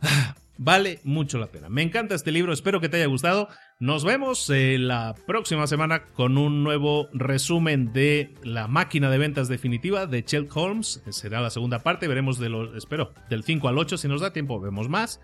Ah, 0.00 0.34
Vale 0.60 0.98
mucho 1.04 1.38
la 1.38 1.46
pena. 1.46 1.68
Me 1.68 1.82
encanta 1.82 2.16
este 2.16 2.32
libro, 2.32 2.52
espero 2.52 2.80
que 2.80 2.88
te 2.88 2.96
haya 2.96 3.06
gustado. 3.06 3.48
Nos 3.80 4.04
vemos 4.04 4.50
eh, 4.50 4.76
la 4.76 5.14
próxima 5.24 5.68
semana 5.68 6.02
con 6.02 6.36
un 6.36 6.64
nuevo 6.64 7.08
resumen 7.12 7.92
de 7.92 8.34
La 8.42 8.66
máquina 8.66 9.08
de 9.08 9.18
ventas 9.18 9.46
definitiva 9.46 10.06
de 10.06 10.24
Chet 10.24 10.50
Holmes. 10.52 11.00
Será 11.10 11.40
la 11.40 11.50
segunda 11.50 11.84
parte, 11.84 12.08
veremos 12.08 12.40
de 12.40 12.48
los, 12.48 12.74
espero, 12.76 13.14
del 13.30 13.44
5 13.44 13.68
al 13.68 13.78
8, 13.78 13.96
si 13.96 14.08
nos 14.08 14.20
da 14.20 14.32
tiempo 14.32 14.58
vemos 14.58 14.88
más. 14.88 15.20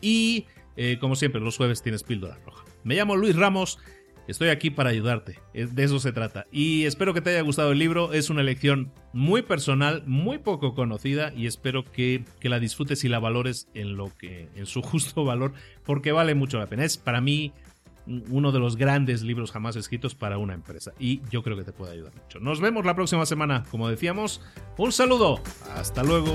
Y 0.00 0.46
eh, 0.76 0.96
como 0.98 1.16
siempre, 1.16 1.42
los 1.42 1.58
jueves 1.58 1.82
tienes 1.82 2.02
píldora 2.02 2.38
roja. 2.46 2.64
Me 2.82 2.94
llamo 2.94 3.14
Luis 3.14 3.36
Ramos 3.36 3.78
Estoy 4.28 4.50
aquí 4.50 4.68
para 4.68 4.90
ayudarte, 4.90 5.38
de 5.54 5.82
eso 5.82 5.98
se 6.00 6.12
trata. 6.12 6.46
Y 6.52 6.84
espero 6.84 7.14
que 7.14 7.22
te 7.22 7.30
haya 7.30 7.40
gustado 7.40 7.72
el 7.72 7.78
libro, 7.78 8.12
es 8.12 8.28
una 8.28 8.42
lección 8.42 8.92
muy 9.14 9.40
personal, 9.40 10.02
muy 10.06 10.36
poco 10.36 10.74
conocida 10.74 11.32
y 11.34 11.46
espero 11.46 11.82
que, 11.82 12.26
la 12.42 12.60
disfrutes 12.60 13.04
y 13.04 13.08
la 13.08 13.20
valores 13.20 13.70
en, 13.72 13.96
lo 13.96 14.14
que, 14.18 14.50
en 14.54 14.66
su 14.66 14.82
justo 14.82 15.24
valor, 15.24 15.54
porque 15.82 16.12
vale 16.12 16.34
mucho 16.34 16.58
la 16.58 16.66
pena. 16.66 16.84
Es 16.84 16.98
para 16.98 17.22
mí 17.22 17.54
uno 18.30 18.52
de 18.52 18.58
los 18.58 18.76
grandes 18.76 19.22
libros 19.22 19.52
jamás 19.52 19.76
escritos 19.76 20.14
para 20.14 20.38
una 20.38 20.54
empresa 20.54 20.92
y 20.98 21.20
yo 21.30 21.42
creo 21.42 21.56
que 21.56 21.64
te 21.64 21.72
puede 21.72 21.92
ayudar 21.92 22.14
mucho. 22.14 22.40
Nos 22.40 22.60
vemos 22.60 22.84
la 22.84 22.94
próxima 22.94 23.26
semana, 23.26 23.64
como 23.70 23.88
decíamos, 23.88 24.40
un 24.76 24.92
saludo, 24.92 25.40
hasta 25.74 26.02
luego. 26.02 26.34